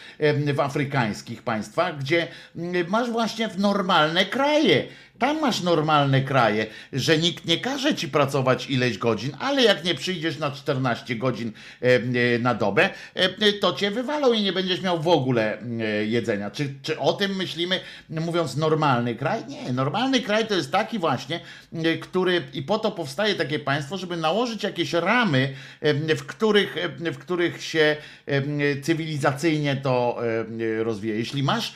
w 0.54 0.60
afrykańskich 0.60 1.42
państwach, 1.42 1.98
gdzie 1.98 2.28
mm, 2.56 2.88
masz 2.88 3.10
właśnie 3.10 3.48
w 3.48 3.58
normalne 3.58 4.26
kraje. 4.26 4.86
Tam 5.20 5.40
masz 5.40 5.60
normalne 5.62 6.20
kraje, 6.20 6.66
że 6.92 7.18
nikt 7.18 7.44
nie 7.44 7.58
każe 7.58 7.94
ci 7.94 8.08
pracować 8.08 8.70
ileś 8.70 8.98
godzin, 8.98 9.36
ale 9.38 9.62
jak 9.62 9.84
nie 9.84 9.94
przyjdziesz 9.94 10.38
na 10.38 10.50
14 10.50 11.16
godzin 11.16 11.52
e, 11.82 11.86
e, 11.86 12.38
na 12.38 12.54
dobę, 12.54 12.90
e, 13.14 13.52
to 13.52 13.72
cię 13.72 13.90
wywalą 13.90 14.32
i 14.32 14.42
nie 14.42 14.52
będziesz 14.52 14.82
miał 14.82 15.02
w 15.02 15.08
ogóle 15.08 15.58
jedzenia. 16.06 16.50
Czy, 16.50 16.74
czy 16.82 16.98
o 16.98 17.12
tym 17.12 17.36
myślimy, 17.36 17.80
mówiąc 18.10 18.56
normalny 18.56 19.14
kraj? 19.14 19.46
Nie, 19.46 19.72
normalny 19.72 20.20
kraj 20.20 20.46
to 20.46 20.54
jest 20.54 20.72
taki 20.72 20.98
właśnie, 20.98 21.40
który 22.00 22.42
i 22.52 22.62
po 22.62 22.78
to 22.78 22.90
powstaje 22.90 23.34
takie 23.34 23.58
państwo, 23.58 23.96
żeby 23.96 24.16
nałożyć 24.16 24.62
jakieś 24.62 24.92
ramy, 24.92 25.54
w 26.16 26.26
których, 26.26 26.76
w 26.98 27.18
których 27.18 27.62
się 27.64 27.96
cywilizacyjnie 28.82 29.76
to 29.76 30.18
rozwija. 30.82 31.14
Jeśli 31.14 31.42
masz 31.42 31.74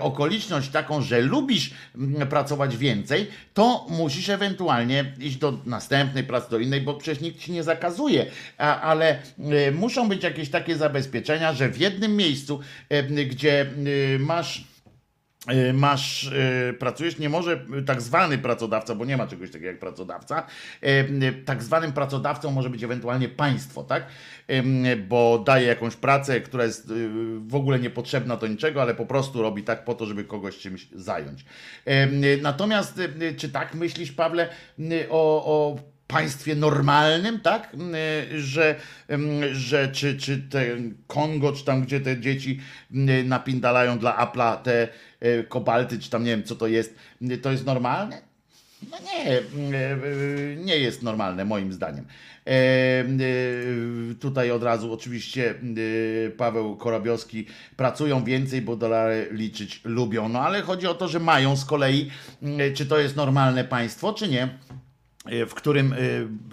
okoliczność 0.00 0.68
taką, 0.68 1.02
że 1.02 1.20
lubisz 1.20 1.70
m, 1.94 2.26
więcej, 2.74 3.26
to 3.54 3.86
musisz 3.88 4.28
ewentualnie 4.28 5.12
iść 5.18 5.36
do 5.36 5.58
następnej 5.66 6.24
pracy, 6.24 6.50
do 6.50 6.58
innej, 6.58 6.80
bo 6.80 6.94
przecież 6.94 7.22
nikt 7.22 7.38
ci 7.38 7.52
nie 7.52 7.62
zakazuje, 7.62 8.26
a, 8.58 8.80
ale 8.80 9.18
e, 9.38 9.70
muszą 9.72 10.08
być 10.08 10.22
jakieś 10.22 10.50
takie 10.50 10.76
zabezpieczenia, 10.76 11.52
że 11.52 11.68
w 11.68 11.78
jednym 11.78 12.16
miejscu, 12.16 12.60
e, 12.88 13.02
gdzie 13.02 13.60
e, 13.60 14.18
masz 14.18 14.64
masz, 15.74 16.30
pracujesz, 16.78 17.18
nie 17.18 17.28
może 17.28 17.66
tak 17.86 18.02
zwany 18.02 18.38
pracodawca, 18.38 18.94
bo 18.94 19.04
nie 19.04 19.16
ma 19.16 19.26
czegoś 19.26 19.50
takiego 19.50 19.66
jak 19.66 19.78
pracodawca, 19.78 20.46
tak 21.44 21.62
zwanym 21.62 21.92
pracodawcą 21.92 22.50
może 22.50 22.70
być 22.70 22.84
ewentualnie 22.84 23.28
państwo, 23.28 23.84
tak? 23.84 24.06
Bo 25.08 25.42
daje 25.46 25.66
jakąś 25.66 25.96
pracę, 25.96 26.40
która 26.40 26.64
jest 26.64 26.90
e, 26.90 26.94
w 27.46 27.54
ogóle 27.54 27.78
niepotrzebna 27.78 28.36
do 28.36 28.46
niczego, 28.46 28.82
ale 28.82 28.94
po 28.94 29.06
prostu 29.06 29.42
robi 29.42 29.62
tak 29.62 29.84
po 29.84 29.94
to, 29.94 30.06
żeby 30.06 30.24
kogoś 30.24 30.58
czymś 30.58 30.88
zająć. 30.94 31.44
Natomiast, 32.42 33.00
czy 33.36 33.48
tak 33.48 33.74
myślisz, 33.74 34.12
Pawle, 34.12 34.48
o, 35.10 35.44
o 35.44 35.76
państwie 36.06 36.54
normalnym, 36.54 37.40
tak? 37.40 37.76
Że, 38.36 38.76
że 39.52 39.88
czy, 39.88 40.16
czy 40.16 40.38
ten 40.38 40.94
Kongo, 41.06 41.52
czy 41.52 41.64
tam 41.64 41.82
gdzie 41.82 42.00
te 42.00 42.20
dzieci 42.20 42.60
napindalają 43.24 43.98
dla 43.98 44.26
Apple'a 44.26 44.56
te 44.56 44.88
e, 45.20 45.42
kobalty, 45.42 45.98
czy 45.98 46.10
tam 46.10 46.24
nie 46.24 46.30
wiem 46.30 46.44
co 46.44 46.56
to 46.56 46.66
jest, 46.66 46.94
m, 47.22 47.40
to 47.40 47.50
jest 47.50 47.66
normalne? 47.66 48.22
No 48.90 48.96
nie, 48.98 49.42
nie 50.56 50.78
jest 50.78 51.02
normalne 51.02 51.44
moim 51.44 51.72
zdaniem. 51.72 52.04
E, 52.46 52.50
e, 52.50 54.14
Tutaj 54.20 54.50
od 54.50 54.62
razu 54.62 54.92
oczywiście 54.92 55.50
e, 55.50 56.30
Paweł 56.30 56.76
Korabiowski 56.76 57.46
pracują 57.76 58.24
więcej, 58.24 58.62
bo 58.62 58.76
dolary 58.76 59.28
liczyć 59.30 59.80
lubią. 59.84 60.28
No 60.28 60.40
ale 60.40 60.62
chodzi 60.62 60.86
o 60.86 60.94
to, 60.94 61.08
że 61.08 61.20
mają 61.20 61.56
z 61.56 61.64
kolei, 61.64 62.10
m, 62.42 62.58
czy 62.74 62.86
to 62.86 62.98
jest 62.98 63.16
normalne 63.16 63.64
państwo, 63.64 64.12
czy 64.12 64.28
nie 64.28 64.48
w 65.48 65.54
którym, 65.54 65.94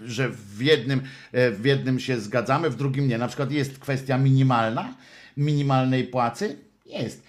że 0.06 0.30
w 0.30 0.62
jednym, 0.62 1.02
w 1.34 1.66
jednym 1.66 2.00
się 2.00 2.20
zgadzamy, 2.20 2.70
w 2.70 2.76
drugim 2.76 3.08
nie. 3.08 3.18
Na 3.18 3.28
przykład 3.28 3.52
jest 3.52 3.80
kwestia 3.80 4.18
minimalna, 4.18 4.96
minimalnej 5.38 6.04
płacy, 6.04 6.58
jest 6.86 7.23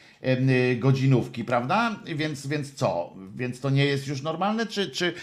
godzinówki, 0.77 1.45
prawda? 1.45 1.97
Więc, 2.17 2.47
więc 2.47 2.75
co? 2.75 3.15
Więc 3.37 3.61
to 3.61 3.71
nie 3.71 3.85
jest 3.87 4.07
już 4.07 4.23
normalne, 4.23 4.67
czy, 4.67 4.91
czy 4.91 5.15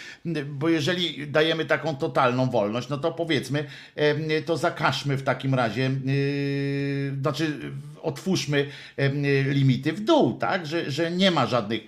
bo 0.46 0.70
jeżeli 0.70 1.28
dajemy 1.28 1.66
taką 1.66 1.96
totalną 1.96 2.50
wolność, 2.50 2.90
no 2.90 2.98
to 2.98 3.12
powiedzmy, 3.12 3.66
em, 3.96 4.24
to 4.46 4.58
zakażmy 4.58 5.18
w 5.18 5.24
takim 5.24 5.56
razie, 5.56 5.92
yy, 6.06 7.22
znaczy 7.22 7.60
otwórzmy 8.02 8.70
em, 8.98 9.24
limity 9.48 9.94
w 9.94 10.00
dół, 10.00 10.34
tak? 10.34 10.66
Że, 10.66 10.92
że 10.92 11.12
nie 11.12 11.32
ma 11.32 11.46
żadnych 11.46 11.82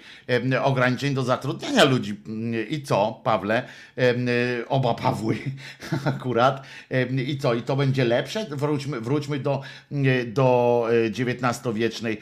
ograniczeń 0.63 1.13
do 1.13 1.23
zatrudniania 1.23 1.83
ludzi. 1.83 2.15
I 2.69 2.81
co, 2.81 3.21
Pawle? 3.23 3.63
Em, 3.95 4.27
Oba 4.67 4.93
Pawły 4.93 5.37
akurat. 6.05 6.63
I 7.27 7.37
co? 7.37 7.53
I 7.53 7.61
to 7.61 7.75
będzie 7.75 8.05
lepsze? 8.05 8.45
Wróćmy, 8.49 9.01
wróćmy 9.01 9.39
do, 9.39 9.61
do 10.27 10.87
XIX-wiecznej 11.19 12.17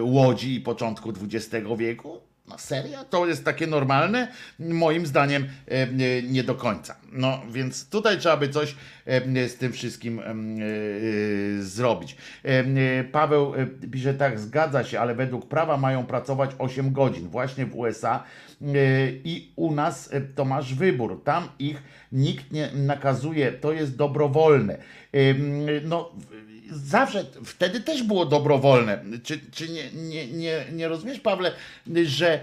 Łodzi 0.00 0.54
i 0.54 0.60
początku 0.60 1.12
XX 1.22 1.66
wieku. 1.78 2.27
No? 2.48 2.58
To 3.10 3.26
jest 3.26 3.44
takie 3.44 3.66
normalne? 3.66 4.28
Moim 4.58 5.06
zdaniem 5.06 5.48
em, 5.66 5.96
nie 6.32 6.44
do 6.44 6.54
końca. 6.54 6.96
No 7.12 7.42
więc 7.50 7.88
tutaj 7.88 8.18
trzeba 8.18 8.36
by 8.36 8.48
coś 8.48 8.76
em, 9.06 9.48
z 9.48 9.56
tym 9.56 9.72
wszystkim 9.72 10.20
e, 10.20 10.22
zrobić. 11.62 12.16
E, 12.44 13.04
Paweł 13.04 13.54
e, 13.54 13.66
pisze 13.66 14.14
tak, 14.14 14.40
zgadza 14.40 14.84
się, 14.84 15.00
ale 15.00 15.14
według 15.14 15.48
prawa 15.48 15.76
mają 15.76 16.06
pracować 16.06 16.50
8 16.58 16.92
godzin. 16.92 17.28
Właśnie 17.28 17.66
w 17.66 17.76
USA 17.76 18.24
e, 18.62 18.66
i 19.24 19.52
u 19.56 19.72
nas 19.72 20.12
e, 20.12 20.20
to 20.20 20.44
masz 20.44 20.74
wybór. 20.74 21.24
Tam 21.24 21.48
ich 21.58 21.82
nikt 22.12 22.52
nie 22.52 22.70
nakazuje, 22.74 23.52
to 23.52 23.72
jest 23.72 23.96
dobrowolne. 23.96 24.78
No 25.84 26.12
zawsze 26.70 27.24
wtedy 27.44 27.80
też 27.80 28.02
było 28.02 28.26
dobrowolne. 28.26 29.04
Czy, 29.22 29.40
czy 29.52 29.68
nie, 29.68 29.92
nie, 29.92 30.26
nie, 30.26 30.64
nie 30.72 30.88
rozumiesz, 30.88 31.20
Pawle, 31.20 31.52
że 32.04 32.40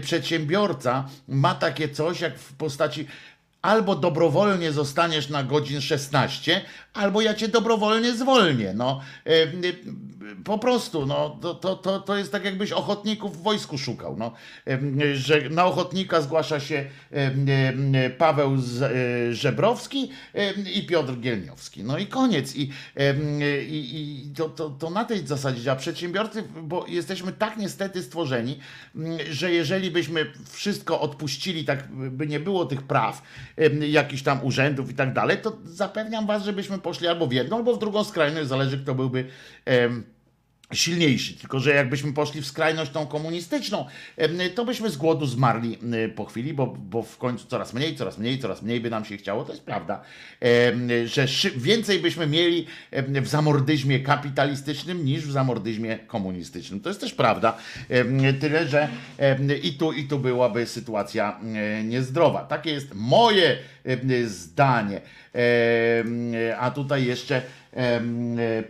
przedsiębiorca 0.00 1.08
ma 1.28 1.54
takie 1.54 1.88
coś 1.88 2.20
jak 2.20 2.38
w 2.38 2.52
postaci 2.52 3.06
albo 3.62 3.96
dobrowolnie 3.96 4.72
zostaniesz 4.72 5.28
na 5.28 5.44
godzin 5.44 5.80
16, 5.80 6.60
albo 6.94 7.20
ja 7.20 7.34
cię 7.34 7.48
dobrowolnie 7.48 8.14
zwolnię. 8.14 8.72
No, 8.74 9.00
e, 9.24 9.30
po 10.44 10.58
prostu, 10.58 11.06
no, 11.06 11.38
to, 11.42 11.54
to, 11.54 11.76
to, 11.76 12.00
to 12.00 12.16
jest 12.16 12.32
tak, 12.32 12.44
jakbyś 12.44 12.72
ochotników 12.72 13.38
w 13.38 13.42
wojsku 13.42 13.78
szukał. 13.78 14.16
No, 14.18 14.32
że 15.14 15.48
na 15.50 15.64
ochotnika 15.64 16.20
zgłasza 16.20 16.60
się 16.60 16.84
Paweł 18.18 18.54
e, 18.54 19.34
Żebrowski 19.34 20.10
i 20.74 20.86
Piotr 20.86 21.12
Gielniowski. 21.12 21.84
No 21.84 21.98
i 21.98 22.06
koniec. 22.06 22.56
I, 22.56 22.70
i, 23.68 24.26
i 24.28 24.34
to, 24.36 24.48
to, 24.48 24.70
to 24.70 24.90
na 24.90 25.04
tej 25.04 25.26
zasadzie 25.26 25.62
działa. 25.62 25.76
Przedsiębiorcy, 25.76 26.44
bo 26.62 26.86
jesteśmy 26.88 27.32
tak 27.32 27.56
niestety 27.56 28.02
stworzeni, 28.02 28.58
że 29.30 29.52
jeżeli 29.52 29.90
byśmy 29.90 30.26
wszystko 30.50 31.00
odpuścili, 31.00 31.64
tak 31.64 31.88
by 31.92 32.26
nie 32.26 32.40
było 32.40 32.64
tych 32.66 32.82
praw, 32.82 33.22
jakichś 33.80 34.22
tam 34.22 34.44
urzędów 34.44 34.90
i 34.90 34.94
tak 34.94 35.12
dalej, 35.12 35.38
to 35.42 35.56
zapewniam 35.64 36.26
was, 36.26 36.44
żebyśmy 36.44 36.78
poszli 36.78 37.08
albo 37.08 37.26
w 37.26 37.32
jedną, 37.32 37.56
albo 37.56 37.74
w 37.74 37.78
drugą 37.78 38.04
skrajność, 38.04 38.48
zależy 38.48 38.78
kto 38.78 38.94
byłby 38.94 39.24
em, 39.64 40.04
silniejszy. 40.72 41.34
Tylko, 41.34 41.60
że 41.60 41.74
jakbyśmy 41.74 42.12
poszli 42.12 42.40
w 42.40 42.46
skrajność 42.46 42.90
tą 42.90 43.06
komunistyczną, 43.06 43.86
to 44.54 44.64
byśmy 44.64 44.90
z 44.90 44.96
głodu 44.96 45.26
zmarli 45.26 45.78
po 46.16 46.24
chwili, 46.24 46.54
bo, 46.54 46.66
bo 46.66 47.02
w 47.02 47.18
końcu 47.18 47.46
coraz 47.46 47.74
mniej, 47.74 47.96
coraz 47.96 48.18
mniej, 48.18 48.38
coraz 48.38 48.62
mniej 48.62 48.80
by 48.80 48.90
nam 48.90 49.04
się 49.04 49.16
chciało, 49.16 49.44
to 49.44 49.52
jest 49.52 49.64
prawda. 49.64 50.00
Że 51.04 51.26
więcej 51.56 51.98
byśmy 51.98 52.26
mieli 52.26 52.66
w 52.92 53.28
zamordyzmie 53.28 54.00
kapitalistycznym 54.00 55.04
niż 55.04 55.26
w 55.26 55.32
zamordyzmie 55.32 55.98
komunistycznym. 55.98 56.80
To 56.80 56.88
jest 56.88 57.00
też 57.00 57.14
prawda. 57.14 57.56
Tyle, 58.40 58.68
że 58.68 58.88
i 59.62 59.72
tu, 59.72 59.92
i 59.92 60.04
tu 60.04 60.18
byłaby 60.18 60.66
sytuacja 60.66 61.40
em, 61.40 61.88
niezdrowa. 61.88 62.44
Takie 62.44 62.70
jest 62.70 62.94
moje 62.94 63.58
zdanie. 64.26 65.00
A 66.58 66.70
tutaj 66.70 67.04
jeszcze 67.04 67.36
e, 67.36 67.42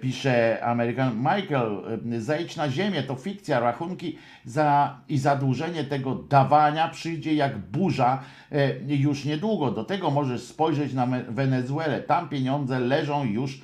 pisze 0.00 0.64
Amerykan 0.64 1.16
Michael, 1.16 1.98
em, 2.04 2.20
zejdź 2.20 2.56
na 2.56 2.70
ziemię, 2.70 3.02
to 3.02 3.14
fikcja, 3.14 3.60
rachunki 3.60 4.18
za, 4.44 4.98
i 5.08 5.18
zadłużenie 5.18 5.84
tego 5.84 6.14
dawania 6.14 6.88
przyjdzie 6.88 7.34
jak 7.34 7.58
burza 7.58 8.22
e, 8.52 8.94
już 8.94 9.24
niedługo. 9.24 9.70
Do 9.70 9.84
tego 9.84 10.10
możesz 10.10 10.42
spojrzeć 10.42 10.92
na 10.92 11.06
Wenezuelę. 11.28 12.00
Tam 12.00 12.28
pieniądze 12.28 12.80
leżą 12.80 13.24
już 13.24 13.60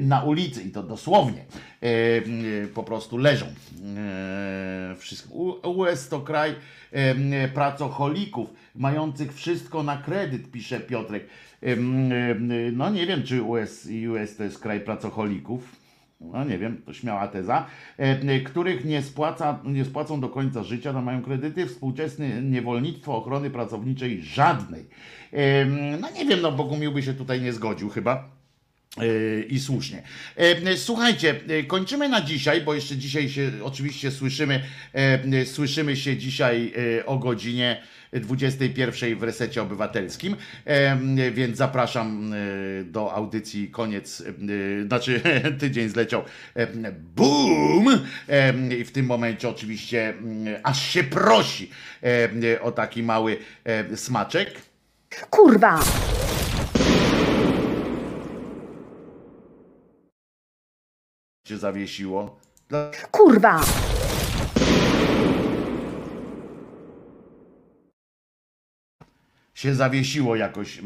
na 0.00 0.22
ulicy 0.22 0.62
i 0.62 0.70
to 0.70 0.82
dosłownie 0.82 1.44
e, 1.80 2.66
po 2.74 2.82
prostu 2.82 3.18
leżą 3.18 3.46
e, 3.46 4.94
wszystko. 4.98 5.34
US 5.70 6.08
to 6.08 6.20
kraj 6.20 6.54
e, 6.92 7.48
pracocholików, 7.48 8.50
mających 8.74 9.34
wszystko 9.34 9.82
na 9.82 9.96
kredyt, 9.96 10.50
pisze 10.50 10.80
Piotrek. 10.80 11.26
No 12.72 12.90
nie 12.90 13.06
wiem, 13.06 13.22
czy 13.22 13.42
US, 13.42 13.88
US 14.10 14.36
to 14.36 14.44
jest 14.44 14.58
kraj 14.58 14.80
pracocholików. 14.80 15.82
No 16.20 16.44
nie 16.44 16.58
wiem, 16.58 16.82
to 16.86 16.92
śmiała 16.92 17.28
teza, 17.28 17.66
których 18.44 18.84
nie, 18.84 19.02
spłaca, 19.02 19.58
nie 19.64 19.84
spłacą 19.84 20.20
do 20.20 20.28
końca 20.28 20.62
życia, 20.62 20.92
no 20.92 21.02
mają 21.02 21.22
kredyty, 21.22 21.66
współczesne 21.66 22.42
niewolnictwo 22.42 23.16
ochrony 23.16 23.50
pracowniczej 23.50 24.22
żadnej. 24.22 24.86
No 26.00 26.10
nie 26.10 26.24
wiem, 26.24 26.40
no 26.40 26.52
Bogumił 26.52 26.92
by 26.92 27.02
się 27.02 27.14
tutaj 27.14 27.40
nie 27.40 27.52
zgodził 27.52 27.88
chyba. 27.88 28.41
I 29.48 29.60
słusznie. 29.60 30.02
E, 30.36 30.76
Słuchajcie, 30.76 31.34
e, 31.48 31.62
kończymy 31.62 32.08
na 32.08 32.20
dzisiaj, 32.20 32.60
bo 32.60 32.74
jeszcze 32.74 32.96
dzisiaj 32.96 33.28
się 33.28 33.50
oczywiście 33.62 34.10
słyszymy, 34.10 34.62
e, 34.92 35.46
słyszymy 35.46 35.96
się 35.96 36.16
dzisiaj 36.16 36.72
o 37.06 37.18
godzinie 37.18 37.82
21 38.12 39.18
w 39.18 39.22
resecie 39.22 39.62
obywatelskim, 39.62 40.36
więc 41.32 41.56
zapraszam 41.56 42.34
do 42.84 43.14
audycji 43.14 43.70
koniec, 43.70 44.22
znaczy 44.86 45.20
tydzień 45.60 45.88
zleciał 45.88 46.24
boom 47.16 48.00
i 48.78 48.84
w 48.84 48.92
tym 48.92 49.06
momencie 49.06 49.48
oczywiście 49.48 50.08
mm, 50.08 50.60
aż 50.62 50.82
się 50.82 51.04
prosi 51.04 51.70
o 52.62 52.72
taki 52.72 53.02
mały 53.02 53.36
smaczek. 53.94 54.54
Kurwa! 55.30 55.80
Się 61.48 61.58
zawiesiło. 61.58 62.40
Dla- 62.68 62.90
Kurwa! 63.10 63.60
się 69.54 69.74
zawiesiło 69.74 70.36
jakoś 70.36 70.78
e, 70.78 70.82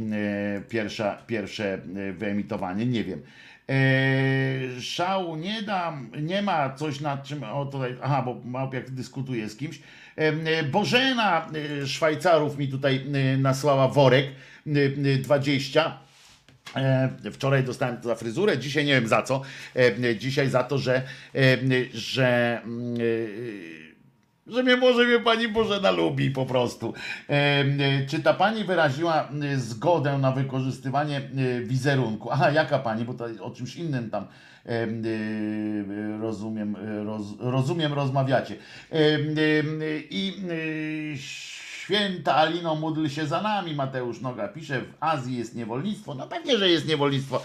pierwsza, 0.69 1.19
pierwsze 1.27 1.75
e, 1.75 2.13
wyemitowanie, 2.13 2.87
nie 2.87 3.05
wiem. 3.05 3.23
E, 3.69 4.81
szału 4.81 5.37
nie 5.37 5.63
dam, 5.63 6.11
nie 6.23 6.43
ma 6.43 6.71
coś 6.75 7.01
nad 7.01 7.25
czym, 7.25 7.45
o 7.45 7.67
tutaj, 7.67 7.97
aha, 8.03 8.23
bo 8.23 8.41
Małpiak 8.45 8.91
dyskutuje 8.91 9.49
z 9.49 9.57
kimś. 9.57 9.79
E, 9.79 10.21
e, 10.21 10.63
Bożena 10.63 11.47
e, 11.83 11.87
Szwajcarów 11.87 12.59
mi 12.59 12.69
tutaj 12.69 13.05
nasłała 13.39 13.89
worek 13.89 14.27
e, 14.27 14.71
e, 15.15 15.19
20. 15.19 15.99
E, 16.77 17.31
Wczoraj 17.31 17.65
dostałem 17.65 17.97
to 17.97 18.09
za 18.09 18.15
fryzurę, 18.15 18.59
dzisiaj 18.59 18.85
nie 18.85 18.95
wiem 18.95 19.09
za 19.09 19.23
co. 19.23 19.43
E, 19.77 20.17
Dzisiaj 20.17 20.49
za 20.49 20.65
to, 20.65 20.79
że, 20.79 21.03
e, 21.35 21.59
że, 21.95 22.61
mm, 22.65 22.97
że 24.47 24.63
mnie 24.63 24.77
może 24.77 25.05
mnie 25.05 25.21
pani 25.21 25.49
Bożena 25.49 25.91
lubi 25.91 26.31
po 26.31 26.47
prostu. 26.47 26.95
Czy 28.09 28.23
ta 28.23 28.35
pani 28.35 28.65
wyraziła 28.65 29.29
zgodę 29.57 30.19
na 30.19 30.33
wykorzystywanie 30.33 31.21
wizerunku? 31.65 32.31
Aha, 32.31 32.51
jaka 32.51 32.79
pani, 32.79 33.05
bo 33.05 33.15
to 33.15 33.27
o 33.41 33.51
czymś 33.51 33.77
innym 33.77 34.11
tam 34.11 34.27
rozumiem, 36.21 36.77
roz, 37.05 37.23
rozumiem 37.41 37.93
rozmawiacie. 37.93 38.57
I 40.11 40.33
Święta 41.87 42.35
Alino, 42.35 42.75
módl 42.75 43.09
się 43.09 43.27
za 43.27 43.43
nami, 43.43 43.75
Mateusz 43.75 44.21
Noga 44.21 44.49
pisze, 44.49 44.81
w 44.81 44.95
Azji 45.01 45.39
jest 45.39 45.55
niewolnictwo. 45.55 46.15
No 46.15 46.27
pewnie, 46.27 46.59
że 46.59 46.71
jest 46.71 46.89
niewolnictwo. 46.89 47.43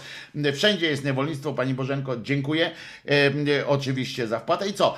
Wszędzie 0.54 0.86
jest 0.86 1.04
niewolnictwo, 1.04 1.54
Pani 1.54 1.74
Bożenko, 1.74 2.16
dziękuję 2.16 2.70
e, 3.08 3.66
oczywiście 3.66 4.26
za 4.26 4.38
wpłatę. 4.38 4.68
I 4.68 4.72
co? 4.72 4.94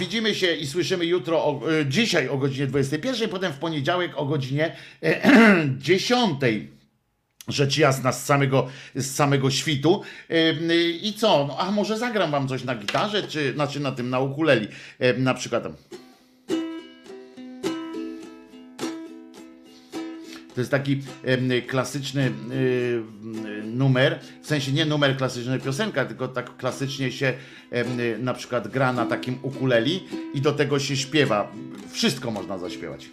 Widzimy 0.00 0.34
się 0.34 0.54
i 0.54 0.66
słyszymy 0.66 1.06
jutro, 1.06 1.44
o, 1.44 1.60
e, 1.80 1.86
dzisiaj 1.86 2.28
o 2.28 2.38
godzinie 2.38 2.66
21, 2.66 3.28
potem 3.28 3.52
w 3.52 3.58
poniedziałek 3.58 4.12
o 4.16 4.26
godzinie 4.26 4.76
e, 5.02 5.68
10 5.78 6.40
rzecz 7.48 7.78
jasna 7.78 8.12
z 8.12 8.24
samego, 8.24 8.68
z 8.94 9.14
samego 9.14 9.50
świtu. 9.50 10.02
I 11.02 11.14
co? 11.16 11.46
No, 11.48 11.58
a 11.58 11.70
może 11.70 11.98
zagram 11.98 12.30
wam 12.30 12.48
coś 12.48 12.64
na 12.64 12.74
gitarze, 12.74 13.22
czy 13.22 13.52
znaczy 13.52 13.80
na 13.80 13.92
tym, 13.92 14.10
na 14.10 14.20
ukuleli. 14.20 14.68
Na 15.18 15.34
przykład. 15.34 15.64
To 20.54 20.60
jest 20.60 20.70
taki 20.70 21.02
klasyczny 21.66 22.32
y, 22.52 23.02
numer, 23.64 24.20
w 24.42 24.46
sensie 24.46 24.72
nie 24.72 24.84
numer 24.86 25.16
klasyczny 25.16 25.58
piosenka, 25.58 26.04
tylko 26.04 26.28
tak 26.28 26.56
klasycznie 26.56 27.12
się 27.12 27.34
em, 27.70 27.86
na 28.24 28.34
przykład 28.34 28.68
gra 28.68 28.92
na 28.92 29.06
takim 29.06 29.38
ukuleli 29.42 30.04
i 30.34 30.40
do 30.40 30.52
tego 30.52 30.78
się 30.78 30.96
śpiewa. 30.96 31.52
Wszystko 31.90 32.30
można 32.30 32.58
zaśpiewać. 32.58 33.10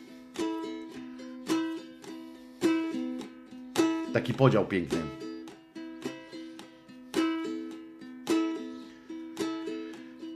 Taki 4.14 4.34
podział 4.34 4.66
piękny. 4.66 4.98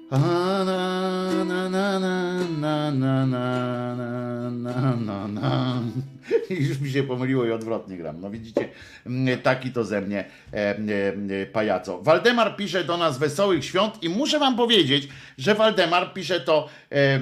A, 0.09 0.17
na, 0.65 1.43
na, 1.45 1.69
na, 1.69 1.99
na, 1.99 2.39
na, 2.61 2.91
na, 2.91 3.25
na, 3.25 3.72
na. 5.27 5.81
I 6.49 6.67
już 6.67 6.79
mi 6.79 6.91
się 6.91 7.03
pomyliło 7.03 7.45
i 7.45 7.51
odwrotnie 7.51 7.97
gram. 7.97 8.21
No 8.21 8.29
widzicie, 8.29 8.69
taki 9.43 9.71
to 9.71 9.83
ze 9.83 10.01
mnie 10.01 10.25
e, 10.53 10.55
e, 10.55 10.77
e, 11.41 11.45
pajaco. 11.45 12.01
Waldemar 12.01 12.55
pisze 12.55 12.83
do 12.83 12.97
nas 12.97 13.17
wesołych 13.17 13.65
świąt 13.65 14.03
i 14.03 14.09
muszę 14.09 14.39
wam 14.39 14.55
powiedzieć, 14.55 15.07
że 15.37 15.55
Waldemar 15.55 16.13
pisze 16.13 16.39
to 16.39 16.69
e, 16.91 16.95
e, 16.95 17.19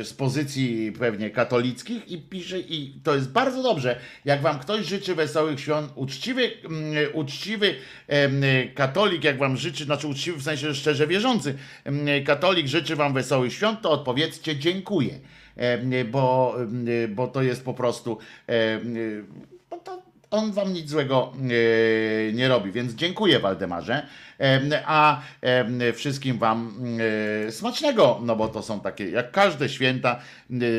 e, 0.00 0.04
z 0.04 0.12
pozycji 0.12 0.92
pewnie 0.92 1.30
katolickich 1.30 2.08
i 2.08 2.18
pisze, 2.18 2.60
i 2.60 3.00
to 3.04 3.14
jest 3.14 3.32
bardzo 3.32 3.62
dobrze, 3.62 4.00
jak 4.24 4.40
wam 4.40 4.58
ktoś 4.58 4.86
życzy 4.86 5.14
wesołych 5.14 5.60
świąt, 5.60 5.92
uczciwy, 5.94 6.50
uczciwy 7.12 7.74
em, 8.08 8.42
katolik, 8.74 9.24
jak 9.24 9.38
wam 9.38 9.56
życzy, 9.56 9.84
znaczy 9.84 10.06
uczciwy 10.06 10.38
w 10.38 10.42
sensie 10.42 10.74
szczerze 10.74 11.06
wierzący, 11.06 11.54
katolik 12.24 12.66
życzy 12.66 12.96
wam 12.96 13.14
wesołych 13.14 13.52
świąt, 13.52 13.80
to 13.82 13.90
odpowiedzcie 13.90 14.56
dziękuję, 14.56 15.20
bo, 16.10 16.56
em, 16.60 16.86
bo 17.14 17.28
to 17.28 17.42
jest 17.42 17.64
po 17.64 17.74
prostu, 17.74 18.18
bo 19.70 19.76
to 19.76 20.02
on 20.30 20.52
wam 20.52 20.72
nic 20.72 20.90
złego 20.90 21.32
e, 21.36 22.32
nie 22.32 22.48
robi, 22.48 22.72
więc 22.72 22.92
dziękuję 22.92 23.38
Waldemarze, 23.38 24.06
Em, 24.40 24.70
a 24.86 25.22
wszystkim 25.94 26.38
wam 26.38 26.74
e, 27.46 27.52
smacznego, 27.52 28.20
no 28.22 28.36
bo 28.36 28.48
to 28.48 28.62
są 28.62 28.80
takie, 28.80 29.10
jak 29.10 29.30
każde 29.30 29.68
święta 29.68 30.10
e, 30.10 30.20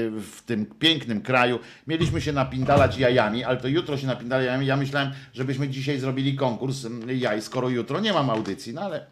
w 0.09 0.41
tym 0.45 0.65
pięknym 0.65 1.21
kraju. 1.21 1.59
Mieliśmy 1.87 2.21
się 2.21 2.33
napindalać 2.33 2.97
jajami, 2.97 3.43
ale 3.43 3.57
to 3.57 3.67
jutro 3.67 3.97
się 3.97 4.07
napindala 4.07 4.43
jajami. 4.43 4.65
Ja 4.65 4.77
myślałem, 4.77 5.11
żebyśmy 5.33 5.69
dzisiaj 5.69 5.99
zrobili 5.99 6.35
konkurs 6.35 6.87
jaj, 7.07 7.41
skoro 7.41 7.69
jutro 7.69 7.99
nie 7.99 8.13
mam 8.13 8.29
audycji, 8.29 8.73
no 8.73 8.81
ale 8.81 9.05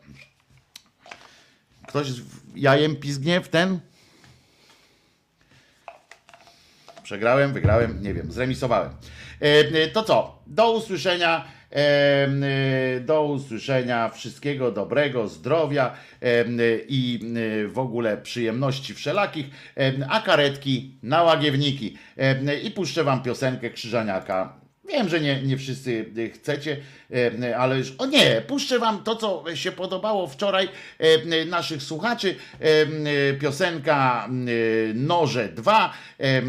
ktoś 1.88 2.08
jajem 2.56 2.96
pizgnie 2.96 3.42
w 3.42 3.48
ten? 3.48 3.80
Przegrałem, 7.10 7.54
wygrałem, 7.54 8.04
nie 8.04 8.14
wiem, 8.14 8.32
zremisowałem. 8.32 8.90
E, 9.42 9.46
e, 9.84 9.88
To 9.88 10.04
co? 10.04 10.44
Do 10.48 10.72
usłyszenia. 10.72 11.46
e, 11.72 13.00
Do 13.02 13.24
usłyszenia. 13.24 14.10
Wszystkiego 14.10 14.72
dobrego, 14.72 15.28
zdrowia 15.28 15.94
i 16.88 17.20
w 17.68 17.80
ogóle 17.80 18.18
przyjemności 18.18 18.94
wszelakich. 18.94 19.50
A 20.10 20.22
karetki 20.22 20.98
na 21.04 21.24
łagiewniki. 21.24 21.98
I 22.64 22.72
puszczę 22.72 23.04
wam 23.04 23.24
piosenkę 23.24 23.70
Krzyżaniaka. 23.70 24.60
Wiem, 24.88 25.10
że 25.10 25.20
nie, 25.20 25.42
nie 25.42 25.58
wszyscy 25.58 26.06
chcecie, 26.34 26.78
ale 27.58 27.78
już. 27.78 27.94
O 27.98 28.06
nie, 28.06 28.42
puszczę 28.48 28.80
wam 28.80 29.04
to, 29.04 29.16
co 29.16 29.44
się 29.56 29.72
podobało 29.72 30.28
wczoraj 30.28 30.70
e, 31.00 31.46
naszych 31.46 31.84
słuchaczy. 31.84 32.36
E, 32.62 32.66
e, 32.66 33.34
Piosenka 33.34 34.28
e, 34.28 34.94
Noże 34.94 35.50
2. 35.50 35.94
e, 36.20 36.42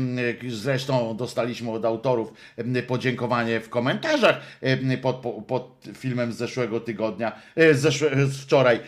Zresztą 0.49 1.17
dostaliśmy 1.17 1.71
od 1.71 1.85
autorów 1.85 2.33
e, 2.57 2.83
podziękowanie 2.83 3.61
w 3.61 3.69
komentarzach 3.69 4.41
e, 4.61 4.97
pod, 4.97 5.17
pod 5.47 5.81
filmem 5.95 6.33
z 6.33 6.37
zeszłego 6.37 6.81
tygodnia, 6.81 7.33
e, 7.57 7.75
z, 7.75 8.05
wczoraj, 8.43 8.81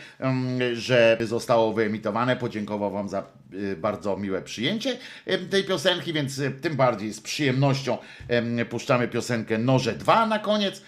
że 0.72 1.18
zostało 1.20 1.72
wyemitowane. 1.72 2.36
Podziękował 2.36 2.90
wam 2.90 3.08
za 3.08 3.18
e, 3.72 3.76
bardzo 3.76 4.16
miłe 4.16 4.42
przyjęcie 4.42 4.96
e, 5.26 5.38
tej 5.38 5.64
piosenki, 5.64 6.12
więc 6.12 6.38
e, 6.38 6.50
tym 6.50 6.76
bardziej 6.76 7.12
z 7.12 7.20
przyjemnością 7.20 7.98
em, 8.28 8.58
puszczamy 8.70 9.08
piosenkę 9.08 9.58
Noże 9.58 9.92
2 9.92 10.26
na 10.26 10.38
koniec. 10.38 10.82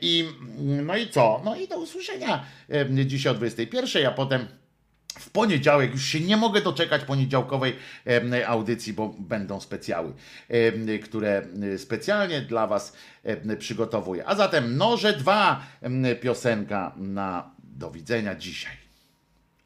I 0.00 0.28
no 0.82 0.96
i 0.96 1.08
co? 1.08 1.42
No 1.44 1.56
i 1.56 1.68
do 1.68 1.78
usłyszenia 1.78 2.44
dzisiaj 2.90 3.32
o 3.32 3.34
21, 3.34 4.06
a 4.06 4.10
potem 4.10 4.46
w 5.18 5.30
poniedziałek, 5.30 5.92
już 5.92 6.04
się 6.04 6.20
nie 6.20 6.36
mogę 6.36 6.60
doczekać 6.60 7.04
poniedziałkowej 7.04 7.76
audycji, 8.46 8.92
bo 8.92 9.14
będą 9.18 9.60
specjały, 9.60 10.12
które 11.04 11.42
specjalnie 11.76 12.40
dla 12.40 12.66
Was 12.66 12.92
przygotowuję. 13.58 14.26
A 14.26 14.34
zatem 14.34 14.76
Noże 14.76 15.12
2 15.12 15.66
em, 15.82 16.04
piosenka 16.20 16.94
na 16.96 17.50
do 17.80 17.90
widzenia 17.90 18.34
dzisiaj. 18.34 18.76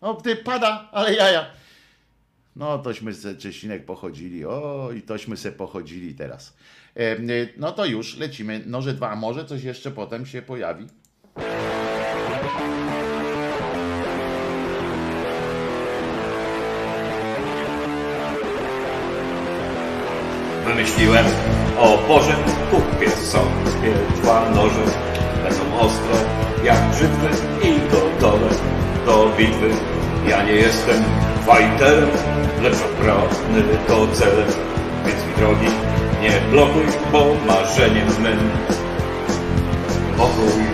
O, 0.01 0.15
ty 0.15 0.37
pada, 0.37 0.89
ale 0.93 1.15
jaja. 1.15 1.47
No, 2.57 2.79
tośmy 2.79 3.15
se 3.15 3.37
Czesinek 3.37 3.85
pochodzili. 3.85 4.45
O, 4.45 4.91
i 4.97 5.03
tośmy 5.03 5.37
se 5.37 5.53
pochodzili 5.53 6.15
teraz. 6.15 6.55
E, 6.97 7.17
No 7.57 7.73
to 7.73 7.85
już 7.85 8.17
lecimy. 8.17 8.63
Noże 8.67 8.95
dwa, 8.95 9.11
a 9.11 9.17
może 9.17 9.45
coś 9.45 9.63
jeszcze 9.63 9.91
potem 9.91 10.27
się 10.27 10.43
pojawi? 10.43 10.87
Wymyśliłem 20.67 21.25
o 21.79 21.99
Boże, 22.09 22.37
kupię 22.71 23.11
sobie 23.11 23.93
dwa 24.17 24.51
noże. 24.51 24.85
Będą 25.45 25.79
ostre 25.79 26.15
jak 26.65 26.91
brzytwy 26.91 27.29
i 27.69 27.91
gotowe 27.91 28.49
do 29.07 29.31
bitwy. 29.39 29.71
Ja 30.29 30.43
nie 30.45 30.53
jestem 30.53 31.05
fajterem, 31.47 32.09
lecz 32.63 32.75
oprawny 32.75 33.63
to 33.89 34.07
celem. 34.13 34.49
Więc 35.07 35.27
mi 35.27 35.35
drogi, 35.39 35.67
nie 36.25 36.41
blokuj, 36.51 36.87
bo 37.13 37.25
marzeniem 37.47 38.09
mym 38.23 38.51
pokój. 40.17 40.65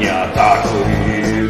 Nie 0.00 0.14
atakuj 0.14 0.92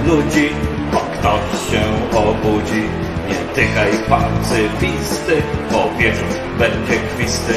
ludzi, 0.06 0.50
bo 0.92 0.98
ktoś 0.98 1.70
się 1.70 1.82
obudzi. 2.18 2.82
Nie 3.28 3.54
tykaj 3.54 3.92
pacyfisty, 4.08 5.42
bo 5.72 5.90
wieczór 5.98 6.38
będzie 6.58 6.96
kwisty. 7.16 7.54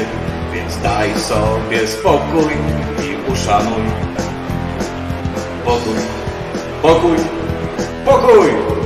Więc 0.54 0.78
daj 0.82 1.14
sobie 1.18 1.86
spokój 1.88 2.52
i 3.06 3.32
uszanuj. 3.32 3.84
Pokój, 5.64 6.00
pokój, 6.82 7.16
pokój! 8.04 8.81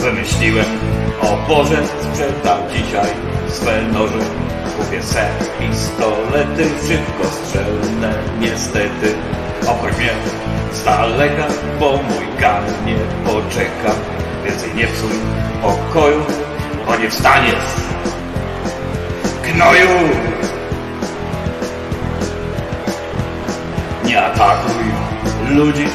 Wymyśliłem, 0.00 0.66
o 1.20 1.48
Boże, 1.48 1.76
sprzedam 1.86 2.58
dzisiaj 2.72 3.10
swe 3.48 3.82
noże. 3.82 4.18
Kupię 4.76 5.02
se 5.02 5.28
pistolety, 5.58 6.64
szybko 6.88 7.24
strzelne, 7.24 8.14
niestety. 8.38 9.14
Obchodź 9.66 9.96
mnie 9.96 10.10
z 10.72 10.84
daleka, 10.84 11.46
bo 11.80 11.90
mój 11.92 12.40
gan 12.40 12.64
nie 12.86 12.94
poczeka. 13.24 13.94
Więcej 14.44 14.74
nie 14.74 14.86
psuj 14.86 15.10
pokoju, 15.62 16.24
bo 16.86 16.96
nie 16.96 17.10
wstaniesz. 17.10 17.70
Gnoju! 19.44 19.88
Nie 24.04 24.24
atakuj 24.24 24.84
ludzi, 25.50 25.86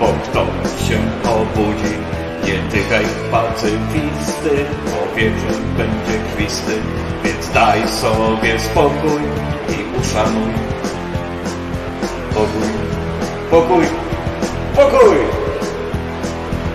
bo 0.00 0.06
kto 0.06 0.46
się 0.86 0.98
obudzi. 1.30 2.09
Nie 2.50 2.58
tykaj 2.58 3.04
pacyfisty, 3.30 4.64
bo 4.84 5.16
wieczór 5.16 5.62
będzie 5.76 6.18
kwisty. 6.34 6.72
Więc 7.24 7.50
daj 7.54 7.88
sobie 7.88 8.60
spokój 8.60 9.22
i 9.68 10.00
uszanuj. 10.00 10.52
Pokój, 12.34 12.68
pokój, 13.50 13.84
pokój! 14.76 15.16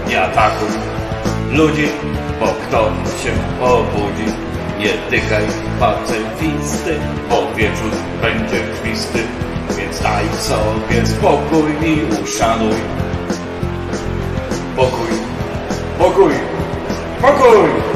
Nie 0.08 0.22
atakuj 0.22 0.70
ludzi, 1.52 1.88
bo 2.40 2.46
kto 2.46 2.92
się 3.24 3.64
obudzi. 3.66 4.32
Nie 4.80 4.94
tykaj 5.10 5.46
pacyfisty, 5.80 7.00
bo 7.30 7.56
wieczór 7.56 7.92
będzie 8.22 8.60
kwisty. 8.82 9.20
Więc 9.78 10.02
daj 10.02 10.26
sobie 10.40 11.08
spokój 11.08 11.90
i 11.90 12.24
uszanuj. 12.24 12.76
Pokój, 14.76 15.25
pokój, 16.06 16.34
pokój! 17.22 17.95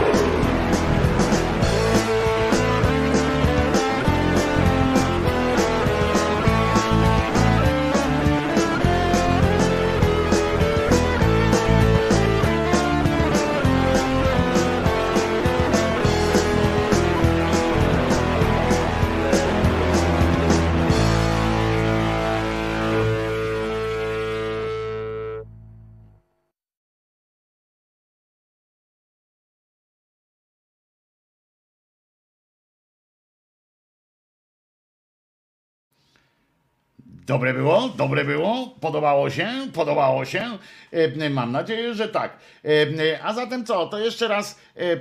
Dobre 37.30 37.54
było, 37.54 37.90
dobre 37.90 38.26
było, 38.26 38.76
podobało 38.80 39.30
się, 39.30 39.48
podobało 39.74 40.26
się. 40.26 40.58
E, 40.92 41.30
Mam 41.30 41.52
nadzieję, 41.52 41.94
że 41.94 42.08
tak. 42.08 42.38
E, 42.66 43.24
A 43.24 43.34
zatem 43.34 43.66
co, 43.66 43.88
to 43.88 44.00
jeszcze 44.00 44.28
raz 44.28 44.60
e, 44.76 44.82
e, 44.82 44.98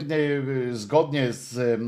zgodnie 0.72 1.32
z 1.32 1.59
e, 1.59 1.78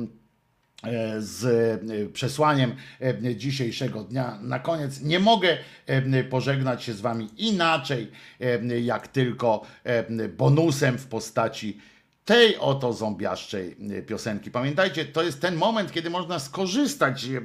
z 1.18 1.44
e, 1.44 2.08
przesłaniem 2.12 2.74
e, 3.00 3.36
dzisiejszego 3.36 4.04
dnia. 4.04 4.38
Na 4.42 4.58
koniec 4.58 5.00
nie 5.02 5.18
mogę 5.18 5.58
e, 5.86 6.24
pożegnać 6.24 6.84
się 6.84 6.92
z 6.92 7.00
Wami 7.00 7.28
inaczej, 7.36 8.10
e, 8.40 8.80
jak 8.80 9.08
tylko 9.08 9.62
e, 9.84 10.28
bonusem 10.28 10.98
w 10.98 11.06
postaci 11.06 11.80
tej 12.30 12.58
oto 12.58 12.92
zombiaszczej 12.92 13.76
e, 13.98 14.02
piosenki. 14.02 14.50
Pamiętajcie, 14.50 15.04
to 15.04 15.22
jest 15.22 15.40
ten 15.40 15.56
moment, 15.56 15.92
kiedy 15.92 16.10
można 16.10 16.38
skorzystać 16.38 17.24
e, 17.24 17.40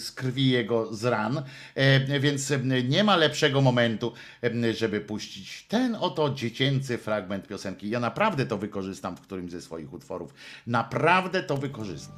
z 0.00 0.12
krwi 0.12 0.50
jego 0.50 0.94
z 0.94 1.04
ran, 1.04 1.42
e, 1.74 2.20
więc 2.20 2.52
nie 2.88 3.04
ma 3.04 3.16
lepszego 3.16 3.60
momentu, 3.60 4.12
żeby 4.72 5.00
puścić 5.00 5.66
ten 5.68 5.96
oto 6.00 6.30
dziecięcy 6.30 6.98
fragment 6.98 7.46
piosenki. 7.46 7.90
Ja 7.90 8.00
naprawdę 8.00 8.46
to 8.46 8.58
wykorzystam 8.58 9.16
w 9.16 9.20
którymś 9.20 9.52
ze 9.52 9.60
swoich 9.60 9.92
utworów. 9.92 10.34
Naprawdę 10.66 11.42
to 11.42 11.56
wykorzystam. 11.56 12.16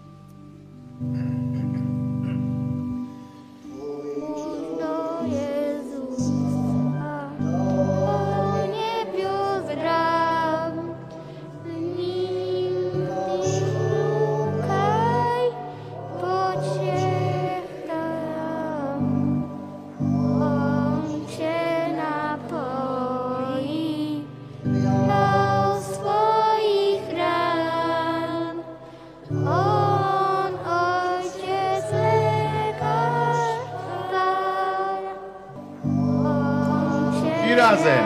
On 37.66 38.05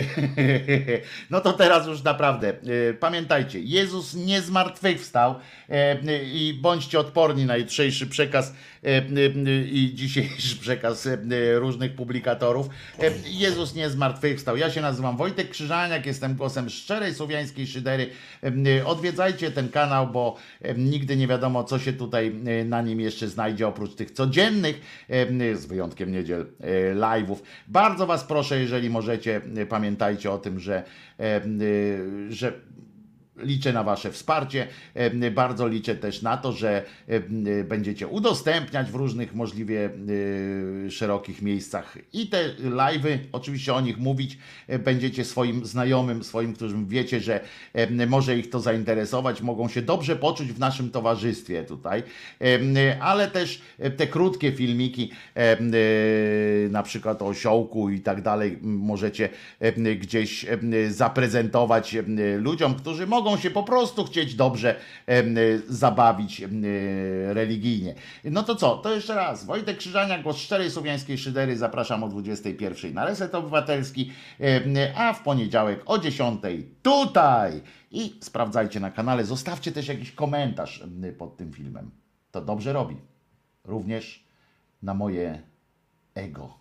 No 1.30 1.40
to 1.40 1.52
teraz 1.52 1.86
już 1.86 2.02
naprawdę 2.02 2.48
e, 2.48 2.94
pamiętajcie, 2.94 3.60
Jezus 3.60 4.14
nie 4.14 4.42
zmartwychwstał 4.42 5.34
e, 5.68 5.98
i 6.24 6.58
bądźcie 6.62 7.00
odporni 7.00 7.44
na 7.44 7.56
jutrzejszy 7.56 8.06
przekaz 8.06 8.54
i 9.72 9.90
dzisiejszy 9.94 10.56
przekaz 10.60 11.08
różnych 11.54 11.94
publikatorów. 11.94 12.68
Jezus 13.26 13.74
nie 13.74 13.90
zmartwychwstał. 13.90 14.56
Ja 14.56 14.70
się 14.70 14.80
nazywam 14.80 15.16
Wojtek 15.16 15.50
Krzyżaniak, 15.50 16.06
jestem 16.06 16.34
głosem 16.34 16.70
szczerej 16.70 17.14
słowiańskiej 17.14 17.66
szydery. 17.66 18.10
Odwiedzajcie 18.84 19.50
ten 19.50 19.68
kanał, 19.68 20.06
bo 20.06 20.36
nigdy 20.76 21.16
nie 21.16 21.28
wiadomo, 21.28 21.64
co 21.64 21.78
się 21.78 21.92
tutaj 21.92 22.34
na 22.64 22.82
nim 22.82 23.00
jeszcze 23.00 23.28
znajdzie, 23.28 23.68
oprócz 23.68 23.94
tych 23.94 24.10
codziennych, 24.10 24.80
z 25.54 25.66
wyjątkiem 25.66 26.12
niedziel, 26.12 26.46
e, 26.60 26.94
live'ów. 26.94 27.36
Bardzo 27.68 28.06
Was 28.06 28.24
proszę, 28.24 28.60
jeżeli 28.60 28.90
możecie, 28.90 29.40
pamiętajcie 29.68 30.30
o 30.30 30.38
tym, 30.38 30.60
że, 30.60 30.82
e, 31.20 31.40
że 32.28 32.52
liczę 33.42 33.72
na 33.72 33.84
Wasze 33.84 34.12
wsparcie. 34.12 34.66
Bardzo 35.34 35.68
liczę 35.68 35.94
też 35.94 36.22
na 36.22 36.36
to, 36.36 36.52
że 36.52 36.84
będziecie 37.68 38.08
udostępniać 38.08 38.90
w 38.90 38.94
różnych 38.94 39.34
możliwie 39.34 39.90
e, 40.86 40.90
szerokich 40.90 41.42
miejscach 41.42 41.98
i 42.12 42.26
te 42.26 42.54
live'y, 42.54 43.18
oczywiście 43.32 43.74
o 43.74 43.80
nich 43.80 43.98
mówić 43.98 44.38
e, 44.68 44.78
będziecie 44.78 45.24
swoim 45.24 45.66
znajomym, 45.66 46.24
swoim, 46.24 46.54
którym 46.54 46.86
wiecie, 46.86 47.20
że 47.20 47.40
może 48.08 48.38
ich 48.38 48.50
to 48.50 48.60
zainteresować, 48.60 49.42
mogą 49.42 49.68
się 49.68 49.82
dobrze 49.82 50.16
poczuć 50.16 50.52
w 50.52 50.58
naszym 50.58 50.90
towarzystwie 50.90 51.64
tutaj, 51.64 52.02
ale 53.00 53.28
też 53.28 53.62
e, 53.78 53.90
te 53.90 54.06
krótkie 54.06 54.52
filmiki, 54.52 55.10
na 56.70 56.82
przykład 56.82 57.22
o 57.22 57.26
osiołku 57.26 57.90
i 57.90 58.00
tak 58.00 58.22
dalej, 58.22 58.58
możecie 58.62 59.28
gdzieś 60.00 60.46
zaprezentować 60.88 61.96
ludziom, 62.38 62.74
którzy 62.74 63.06
mogą 63.06 63.31
się 63.38 63.50
po 63.50 63.62
prostu 63.62 64.04
chcieć 64.04 64.34
dobrze 64.34 64.76
e, 65.06 65.24
zabawić 65.68 66.40
e, 66.40 66.48
religijnie. 67.34 67.94
No 68.24 68.42
to 68.42 68.56
co, 68.56 68.76
to 68.76 68.94
jeszcze 68.94 69.14
raz, 69.14 69.44
Wojtek 69.44 69.78
Krzyżania, 69.78 70.22
głos 70.22 70.36
szczerej 70.36 70.70
słowiańskiej 70.70 71.18
szydery, 71.18 71.56
zapraszam 71.56 72.04
o 72.04 72.08
21 72.08 72.94
na 72.94 73.04
Reset 73.04 73.34
Obywatelski, 73.34 74.12
a 74.96 75.12
w 75.12 75.22
poniedziałek 75.22 75.82
o 75.86 75.98
10 75.98 76.40
tutaj 76.82 77.62
i 77.90 78.18
sprawdzajcie 78.20 78.80
na 78.80 78.90
kanale, 78.90 79.24
zostawcie 79.24 79.72
też 79.72 79.88
jakiś 79.88 80.12
komentarz 80.12 80.82
pod 81.18 81.36
tym 81.36 81.52
filmem. 81.52 81.90
To 82.30 82.40
dobrze 82.40 82.72
robi. 82.72 82.96
Również 83.64 84.24
na 84.82 84.94
moje 84.94 85.42
ego. 86.14 86.54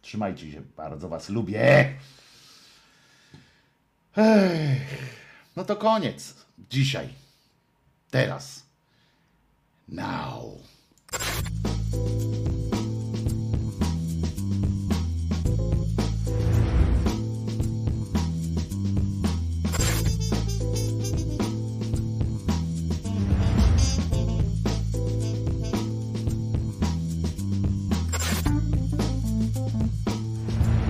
Trzymajcie 0.00 0.50
się, 0.50 0.62
bardzo 0.76 1.08
was 1.08 1.28
lubię. 1.28 1.60
Ech, 4.16 5.21
no 5.56 5.64
to 5.64 5.76
koniec. 5.76 6.34
Dzisiaj. 6.70 7.08
Teraz. 8.10 8.62
Now. 9.88 10.58